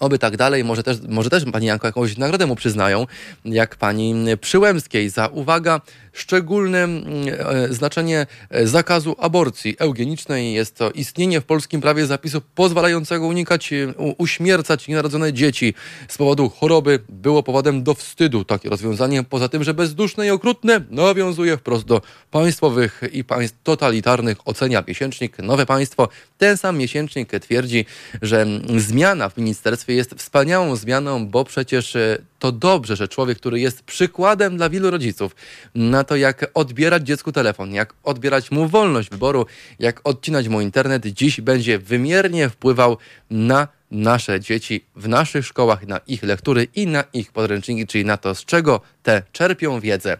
Oby 0.00 0.18
tak 0.18 0.36
dalej. 0.36 0.64
Może 0.64 0.82
też, 0.82 0.96
może 1.08 1.30
też 1.30 1.44
pani 1.52 1.66
Janko 1.66 1.86
jakąś 1.86 2.16
nagrodę 2.16 2.46
mu 2.46 2.56
przyznają, 2.56 3.06
jak 3.44 3.76
pani 3.76 4.14
Przyłębskiej 4.40 5.10
za 5.10 5.26
uwaga 5.26 5.80
szczególne 6.12 6.84
mm, 6.84 7.04
e, 7.38 7.72
znaczenie 7.72 8.26
e, 8.50 8.66
zakazu 8.66 9.16
aborcji 9.18 9.76
eugenicznej. 9.78 10.52
Jest 10.52 10.76
to 10.76 10.90
istnienie 10.90 11.40
w 11.40 11.44
polskim 11.44 11.80
prawie 11.80 12.06
zapisu 12.06 12.40
pozwalającego 12.54 13.26
unikać, 13.26 13.72
e, 13.72 13.94
uśmiercać 14.18 14.88
nienarodzone 14.88 15.32
dzieci 15.32 15.74
z 16.08 16.16
powodu 16.16 16.48
choroby. 16.48 16.98
Było 17.08 17.42
powodem 17.42 17.82
do 17.82 17.94
wstydu 17.94 18.44
takie 18.44 18.68
rozwiązanie. 18.68 19.24
Poza 19.24 19.48
tym, 19.48 19.64
że 19.64 19.74
bezduszne 19.74 20.26
i 20.26 20.30
okrutne 20.30 20.80
nawiązuje 20.90 21.56
wprost 21.56 21.84
do 21.84 22.02
państwowych 22.30 23.00
i 23.12 23.24
państw 23.24 23.58
totalitarnych. 23.62 24.38
Ocenia 24.44 24.84
miesięcznik 24.88 25.38
Nowe 25.38 25.66
Państwo. 25.66 26.08
Ten 26.38 26.56
sam 26.56 26.78
miesięcznik 26.78 27.30
twierdzi, 27.40 27.86
że 28.22 28.46
zmiana 28.76 29.28
w 29.28 29.36
ministerstwie 29.36 29.94
jest 29.94 30.14
wspaniałą 30.14 30.76
zmianą, 30.76 31.26
bo 31.28 31.44
przecież 31.44 31.96
to 32.40 32.52
dobrze, 32.52 32.96
że 32.96 33.08
człowiek, 33.08 33.38
który 33.38 33.60
jest 33.60 33.82
przykładem 33.82 34.56
dla 34.56 34.70
wielu 34.70 34.90
rodziców 34.90 35.36
na 35.74 36.04
to, 36.04 36.16
jak 36.16 36.50
odbierać 36.54 37.02
dziecku 37.02 37.32
telefon, 37.32 37.74
jak 37.74 37.94
odbierać 38.02 38.50
mu 38.50 38.68
wolność 38.68 39.10
wyboru, 39.10 39.46
jak 39.78 40.00
odcinać 40.04 40.48
mu 40.48 40.60
internet, 40.60 41.06
dziś 41.06 41.40
będzie 41.40 41.78
wymiernie 41.78 42.48
wpływał 42.48 42.96
na 43.30 43.68
nasze 43.90 44.40
dzieci 44.40 44.84
w 44.96 45.08
naszych 45.08 45.46
szkołach, 45.46 45.86
na 45.86 46.00
ich 46.06 46.22
lektury 46.22 46.66
i 46.74 46.86
na 46.86 47.04
ich 47.12 47.32
podręczniki, 47.32 47.86
czyli 47.86 48.04
na 48.04 48.16
to, 48.16 48.34
z 48.34 48.44
czego 48.44 48.80
te 49.02 49.22
czerpią 49.32 49.80
wiedzę. 49.80 50.18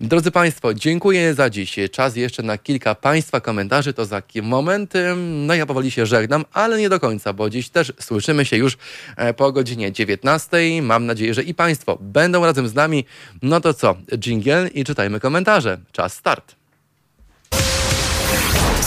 Drodzy 0.00 0.30
Państwo, 0.30 0.74
dziękuję 0.74 1.34
za 1.34 1.50
dziś. 1.50 1.76
Czas 1.92 2.16
jeszcze 2.16 2.42
na 2.42 2.58
kilka 2.58 2.94
Państwa 2.94 3.40
komentarzy, 3.40 3.92
to 3.92 4.04
za 4.04 4.22
moment. 4.42 4.92
No 5.16 5.54
ja 5.54 5.66
powoli 5.66 5.90
się 5.90 6.06
żegnam, 6.06 6.44
ale 6.52 6.78
nie 6.78 6.88
do 6.88 7.00
końca, 7.00 7.32
bo 7.32 7.50
dziś 7.50 7.68
też 7.68 7.92
słyszymy 8.00 8.44
się 8.44 8.56
już 8.56 8.76
e, 9.16 9.34
po 9.34 9.52
godzinie 9.52 9.92
19. 9.92 10.82
Mam 10.82 11.06
nadzieję, 11.06 11.34
że 11.34 11.42
i 11.42 11.54
Państwo 11.54 11.98
będą 12.00 12.44
razem 12.44 12.68
z 12.68 12.74
nami. 12.74 13.04
No 13.42 13.60
to 13.60 13.74
co, 13.74 13.96
jingle 14.18 14.68
i 14.68 14.84
czytajmy 14.84 15.20
komentarze. 15.20 15.78
Czas 15.92 16.12
start. 16.12 16.54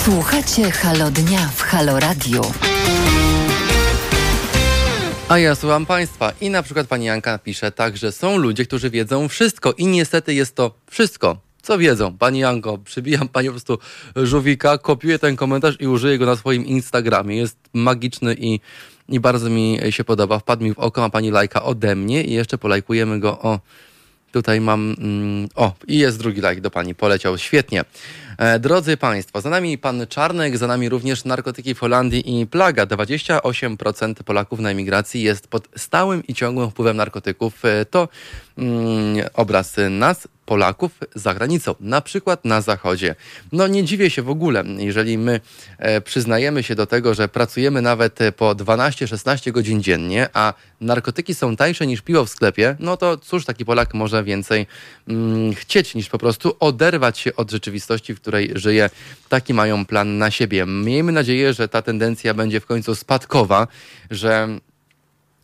Słuchacie 0.04 0.72
Halo 0.72 1.12
Dnia 1.12 1.50
w 1.56 1.62
Halo 1.62 2.00
Radio. 2.00 2.42
A 5.30 5.38
ja 5.40 5.56
słucham 5.56 5.86
Państwa 5.86 6.34
i 6.42 6.50
na 6.50 6.64
przykład 6.64 6.88
pani 6.88 7.06
Janka 7.06 7.38
pisze 7.38 7.72
tak, 7.72 7.98
że 7.98 8.12
są 8.12 8.38
ludzie, 8.38 8.66
którzy 8.66 8.90
wiedzą 8.90 9.28
wszystko 9.28 9.74
i 9.74 9.88
niestety 9.88 10.34
jest 10.34 10.56
to 10.56 10.74
wszystko. 10.90 11.38
Co 11.62 11.78
wiedzą? 11.78 12.18
Pani 12.18 12.40
Janko, 12.40 12.78
przybijam 12.78 13.28
pani 13.28 13.48
po 13.48 13.52
prostu 13.52 13.78
żółwika, 14.16 14.78
kopiuję 14.78 15.20
ten 15.20 15.36
komentarz 15.36 15.76
i 15.80 15.88
użyję 15.88 16.18
go 16.18 16.26
na 16.26 16.36
swoim 16.36 16.66
Instagramie. 16.66 17.38
Jest 17.38 17.58
magiczny 17.74 18.36
i, 18.40 18.60
i 19.10 19.20
bardzo 19.20 19.50
mi 19.50 19.80
się 19.90 20.04
podoba. 20.04 20.40
Wpadł 20.40 20.64
mi 20.64 20.74
w 20.74 20.80
oko, 20.80 21.02
ma 21.02 21.10
pani 21.10 21.32
lajka 21.32 21.64
ode 21.64 21.96
mnie 21.96 22.24
i 22.24 22.34
jeszcze 22.34 22.58
polajkujemy 22.58 23.20
go 23.20 23.40
o... 23.40 23.60
Tutaj 24.38 24.62
mam. 24.62 24.96
Mm, 25.00 25.50
o, 25.56 25.74
i 25.88 25.98
jest 25.98 26.20
drugi 26.20 26.42
like 26.42 26.62
do 26.62 26.72
pani, 26.72 26.96
poleciał 26.96 27.38
świetnie. 27.38 27.86
E, 28.38 28.60
drodzy 28.60 28.98
Państwo, 28.98 29.42
za 29.42 29.50
nami 29.50 29.78
pan 29.78 30.08
Czarnek, 30.10 30.58
za 30.58 30.68
nami 30.68 30.90
również 30.90 31.26
narkotyki 31.26 31.76
w 31.76 31.80
Holandii 31.80 32.42
i 32.42 32.48
plaga. 32.48 32.86
28% 32.86 34.14
Polaków 34.24 34.60
na 34.60 34.70
emigracji 34.70 35.22
jest 35.22 35.48
pod 35.48 35.68
stałym 35.76 36.28
i 36.28 36.34
ciągłym 36.34 36.72
wpływem 36.72 36.98
narkotyków. 36.98 37.66
E, 37.66 37.86
to 37.86 38.08
mm, 38.58 39.28
obraz 39.34 39.76
nas, 39.90 40.28
Polaków 40.48 40.92
za 41.16 41.34
granicą, 41.34 41.76
na 41.80 42.02
przykład 42.02 42.46
na 42.46 42.62
Zachodzie. 42.62 43.16
No 43.52 43.68
nie 43.68 43.84
dziwię 43.84 44.10
się 44.10 44.22
w 44.22 44.30
ogóle, 44.30 44.64
jeżeli 44.78 45.18
my 45.18 45.40
e, 45.78 46.02
przyznajemy 46.02 46.64
się 46.64 46.76
do 46.76 46.86
tego, 46.86 47.14
że 47.14 47.28
pracujemy 47.28 47.82
nawet 47.82 48.20
po 48.38 48.56
12-16 48.56 49.52
godzin 49.52 49.84
dziennie, 49.84 50.30
a 50.34 50.54
narkotyki 50.82 51.36
są 51.36 51.56
tańsze 51.56 51.88
niż 51.88 52.02
piwo 52.02 52.26
w 52.26 52.30
sklepie, 52.30 52.76
no 52.80 52.98
to 52.98 53.18
cóż 53.18 53.46
taki 53.46 53.66
Polak 53.66 53.94
może 53.94 54.24
więcej 54.24 54.68
mm, 55.08 55.54
chcieć 55.54 55.96
niż 55.96 56.10
po 56.10 56.18
prostu 56.18 56.56
oderwać 56.60 57.20
się 57.20 57.36
od 57.36 57.52
rzeczywistości, 57.52 58.14
w 58.14 58.22
której 58.22 58.52
żyje. 58.56 58.90
Taki 59.30 59.54
mają 59.54 59.86
plan 59.86 60.18
na 60.18 60.32
siebie. 60.32 60.66
Miejmy 60.66 61.12
nadzieję, 61.12 61.54
że 61.54 61.68
ta 61.68 61.82
tendencja 61.82 62.34
będzie 62.34 62.60
w 62.60 62.66
końcu 62.66 62.96
spadkowa, 62.96 63.68
że 64.12 64.48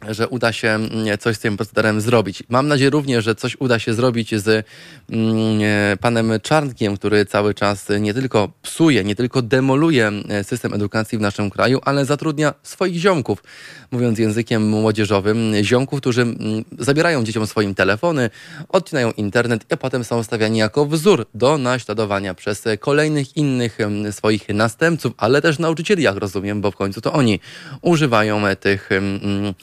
że 0.10 0.28
uda 0.28 0.52
się 0.52 0.68
mm, 0.68 1.18
coś 1.18 1.36
z 1.36 1.40
tym 1.40 1.58
procederem 1.58 2.02
zrobić. 2.02 2.44
Mam 2.50 2.68
nadzieję 2.68 2.90
również, 2.90 3.26
że 3.26 3.36
coś 3.36 3.58
uda 3.60 3.80
się 3.80 3.94
zrobić 3.94 4.36
z 4.36 4.66
mm, 5.10 5.60
e, 5.62 5.98
panem 5.98 6.32
Czarnkiem, 6.44 6.98
który 6.98 7.26
cały 7.26 7.54
czas 7.54 7.88
nie 8.00 8.14
tylko 8.14 8.50
psuje, 8.62 9.04
nie 9.04 9.16
tylko 9.16 9.42
demoluje 9.42 10.12
e, 10.30 10.44
system 10.44 10.74
edukacji 10.74 11.18
w 11.18 11.22
naszym 11.22 11.50
kraju, 11.50 11.80
ale 11.86 12.06
zatrudnia 12.06 12.54
swoich 12.64 12.96
ziomków, 12.96 13.44
mówiąc 13.92 14.20
językiem 14.20 14.70
młodzieżowym, 14.70 15.54
ziomków, 15.64 16.00
którzy 16.00 16.22
mm, 16.22 16.38
zabierają 16.80 17.24
dzieciom 17.24 17.48
swoim 17.48 17.76
telefony, 17.76 18.30
odcinają 18.70 19.12
internet, 19.12 19.74
a 19.74 19.78
potem 19.78 20.04
są 20.04 20.24
stawiani 20.24 20.58
jako 20.58 20.86
wzór 20.86 21.26
do 21.34 21.58
naśladowania 21.58 22.34
przez 22.34 22.64
kolejnych 22.80 23.38
innych 23.38 23.78
swoich 24.12 24.50
następców, 24.50 25.14
ale 25.18 25.42
też 25.42 25.60
nauczycieli, 25.60 26.04
jak 26.04 26.18
rozumiem, 26.18 26.62
bo 26.62 26.72
w 26.72 26.76
końcu 26.76 27.02
to 27.02 27.14
oni 27.14 27.40
używają 27.82 28.34
tych 28.60 28.90
E, 28.92 28.96
e, 28.96 29.54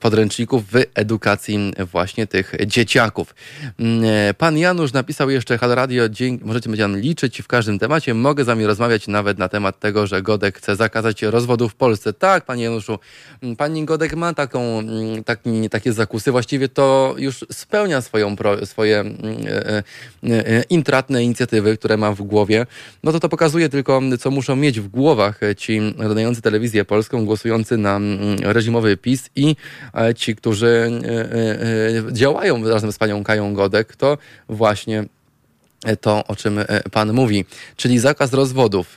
podręczników 0.00 0.64
w 0.72 0.84
edukacji 0.94 1.72
właśnie 1.92 2.26
tych 2.26 2.54
dzieciaków. 2.66 3.34
Mm, 3.78 4.04
e, 4.04 4.34
pan 4.34 4.58
Janusz 4.58 4.92
napisał 4.92 5.30
jeszcze 5.30 5.58
Halo 5.58 5.74
Radio, 5.74 6.04
możecie 6.42 6.70
będzie 6.70 6.88
liczyć 6.88 7.42
w 7.42 7.48
każdym 7.48 7.78
temacie. 7.78 8.14
Mogę 8.14 8.44
z 8.44 8.46
wami 8.46 8.66
rozmawiać 8.66 9.08
nawet 9.08 9.38
na 9.38 9.48
temat 9.48 9.80
tego, 9.80 10.06
że 10.06 10.22
Godek 10.22 10.58
chce 10.58 10.76
zakazać 10.76 11.22
rozwodu 11.22 11.68
w 11.68 11.74
Polsce. 11.74 12.12
Tak, 12.12 12.44
panie 12.44 12.64
Januszu, 12.64 12.98
mm, 13.42 13.56
pani 13.56 13.84
Godek 13.84 14.16
ma 14.16 14.34
taką, 14.34 14.78
mm, 14.78 15.24
taki, 15.24 15.70
takie 15.70 15.92
zakusy. 15.92 16.32
Właściwie 16.32 16.68
to 16.68 17.14
już 17.18 17.44
spełnia 17.52 18.00
swoją, 18.00 18.36
swoje 18.64 19.04
intratne 20.70 21.24
inicjatywy, 21.24 21.76
które 21.76 21.96
ma 21.96 22.12
w 22.12 22.22
głowie. 22.22 22.66
No 23.02 23.12
to 23.12 23.20
to 23.20 23.28
pokazuje 23.28 23.68
tylko, 23.68 24.00
co 24.20 24.30
muszą 24.30 24.56
mieć 24.56 24.80
w 24.80 24.88
głowach 24.88 25.40
ci 25.56 25.80
oglądający 25.98 26.42
telewizję 26.42 26.84
polską, 26.84 27.24
głosujący 27.24 27.76
na 27.76 28.00
reżimowy 28.42 28.96
PiS 28.96 29.11
PiS 29.12 29.30
i 29.36 29.56
e, 29.94 30.14
ci, 30.14 30.36
którzy 30.36 30.90
e, 31.04 32.08
e, 32.08 32.12
działają 32.12 32.68
razem 32.68 32.92
z 32.92 32.98
panią 32.98 33.24
Kają 33.24 33.54
Godek, 33.54 33.96
to 33.96 34.18
właśnie 34.48 35.04
to, 36.00 36.26
o 36.26 36.36
czym 36.36 36.60
Pan 36.92 37.12
mówi, 37.12 37.44
czyli 37.76 37.98
zakaz 37.98 38.32
rozwodów. 38.32 38.96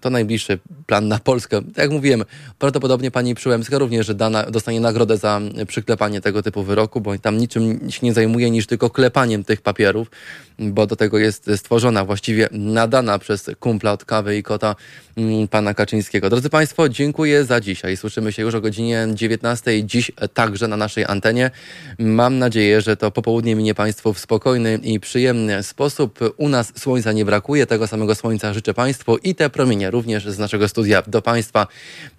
To 0.00 0.10
najbliższy 0.10 0.58
plan 0.86 1.08
na 1.08 1.18
Polskę. 1.18 1.62
Tak 1.62 1.78
jak 1.78 1.90
mówiłem, 1.90 2.24
prawdopodobnie 2.58 3.10
Pani 3.10 3.34
Przyłębska 3.34 3.78
również 3.78 4.14
dana, 4.14 4.42
dostanie 4.42 4.80
nagrodę 4.80 5.16
za 5.16 5.40
przyklepanie 5.66 6.20
tego 6.20 6.42
typu 6.42 6.62
wyroku, 6.62 7.00
bo 7.00 7.18
tam 7.18 7.38
niczym 7.38 7.90
się 7.90 8.06
nie 8.06 8.14
zajmuje 8.14 8.50
niż 8.50 8.66
tylko 8.66 8.90
klepaniem 8.90 9.44
tych 9.44 9.62
papierów 9.62 10.10
bo 10.58 10.86
do 10.86 10.96
tego 10.96 11.18
jest 11.18 11.50
stworzona, 11.56 12.04
właściwie 12.04 12.48
nadana 12.52 13.18
przez 13.18 13.50
kumpla 13.60 13.92
od 13.92 14.04
kawy 14.04 14.36
i 14.36 14.42
kota 14.42 14.76
mm, 15.16 15.48
pana 15.48 15.74
Kaczyńskiego. 15.74 16.30
Drodzy 16.30 16.50
Państwo, 16.50 16.88
dziękuję 16.88 17.44
za 17.44 17.60
dzisiaj. 17.60 17.96
Słyszymy 17.96 18.32
się 18.32 18.42
już 18.42 18.54
o 18.54 18.60
godzinie 18.60 19.06
19 19.14 19.84
dziś 19.84 20.12
także 20.34 20.68
na 20.68 20.76
naszej 20.76 21.04
antenie. 21.04 21.50
Mam 21.98 22.38
nadzieję, 22.38 22.80
że 22.80 22.96
to 22.96 23.10
popołudnie 23.10 23.56
minie 23.56 23.74
Państwu 23.74 24.12
w 24.12 24.18
spokojny 24.18 24.78
i 24.82 25.00
przyjemny 25.00 25.62
sposób. 25.62 26.18
U 26.36 26.48
nas 26.48 26.72
słońca 26.76 27.12
nie 27.12 27.24
brakuje, 27.24 27.66
tego 27.66 27.86
samego 27.86 28.14
słońca 28.14 28.54
życzę 28.54 28.74
Państwu 28.74 29.16
i 29.16 29.34
te 29.34 29.50
promienie 29.50 29.90
również 29.90 30.28
z 30.28 30.38
naszego 30.38 30.68
studia 30.68 31.02
do 31.06 31.22
Państwa 31.22 31.66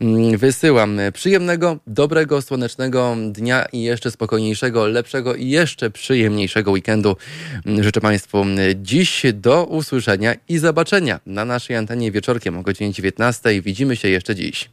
mm, 0.01 0.37
wysyłam. 0.37 0.99
Przyjemnego, 1.13 1.77
dobrego, 1.87 2.41
słonecznego 2.41 3.15
dnia 3.29 3.65
i 3.73 3.81
jeszcze 3.81 4.11
spokojniejszego, 4.11 4.87
lepszego 4.87 5.35
i 5.35 5.49
jeszcze 5.49 5.89
przyjemniejszego 5.89 6.71
weekendu 6.71 7.15
życzę 7.65 8.01
Państwu 8.01 8.24
Państwu 8.25 8.45
dziś 8.75 9.23
do 9.33 9.65
usłyszenia 9.65 10.35
i 10.49 10.57
zobaczenia 10.57 11.19
na 11.25 11.45
naszej 11.45 11.75
antenie 11.75 12.11
wieczorkiem 12.11 12.57
o 12.57 12.61
godzinie 12.61 12.91
19. 12.91 13.61
Widzimy 13.61 13.95
się 13.95 14.07
jeszcze 14.07 14.35
dziś. 14.35 14.69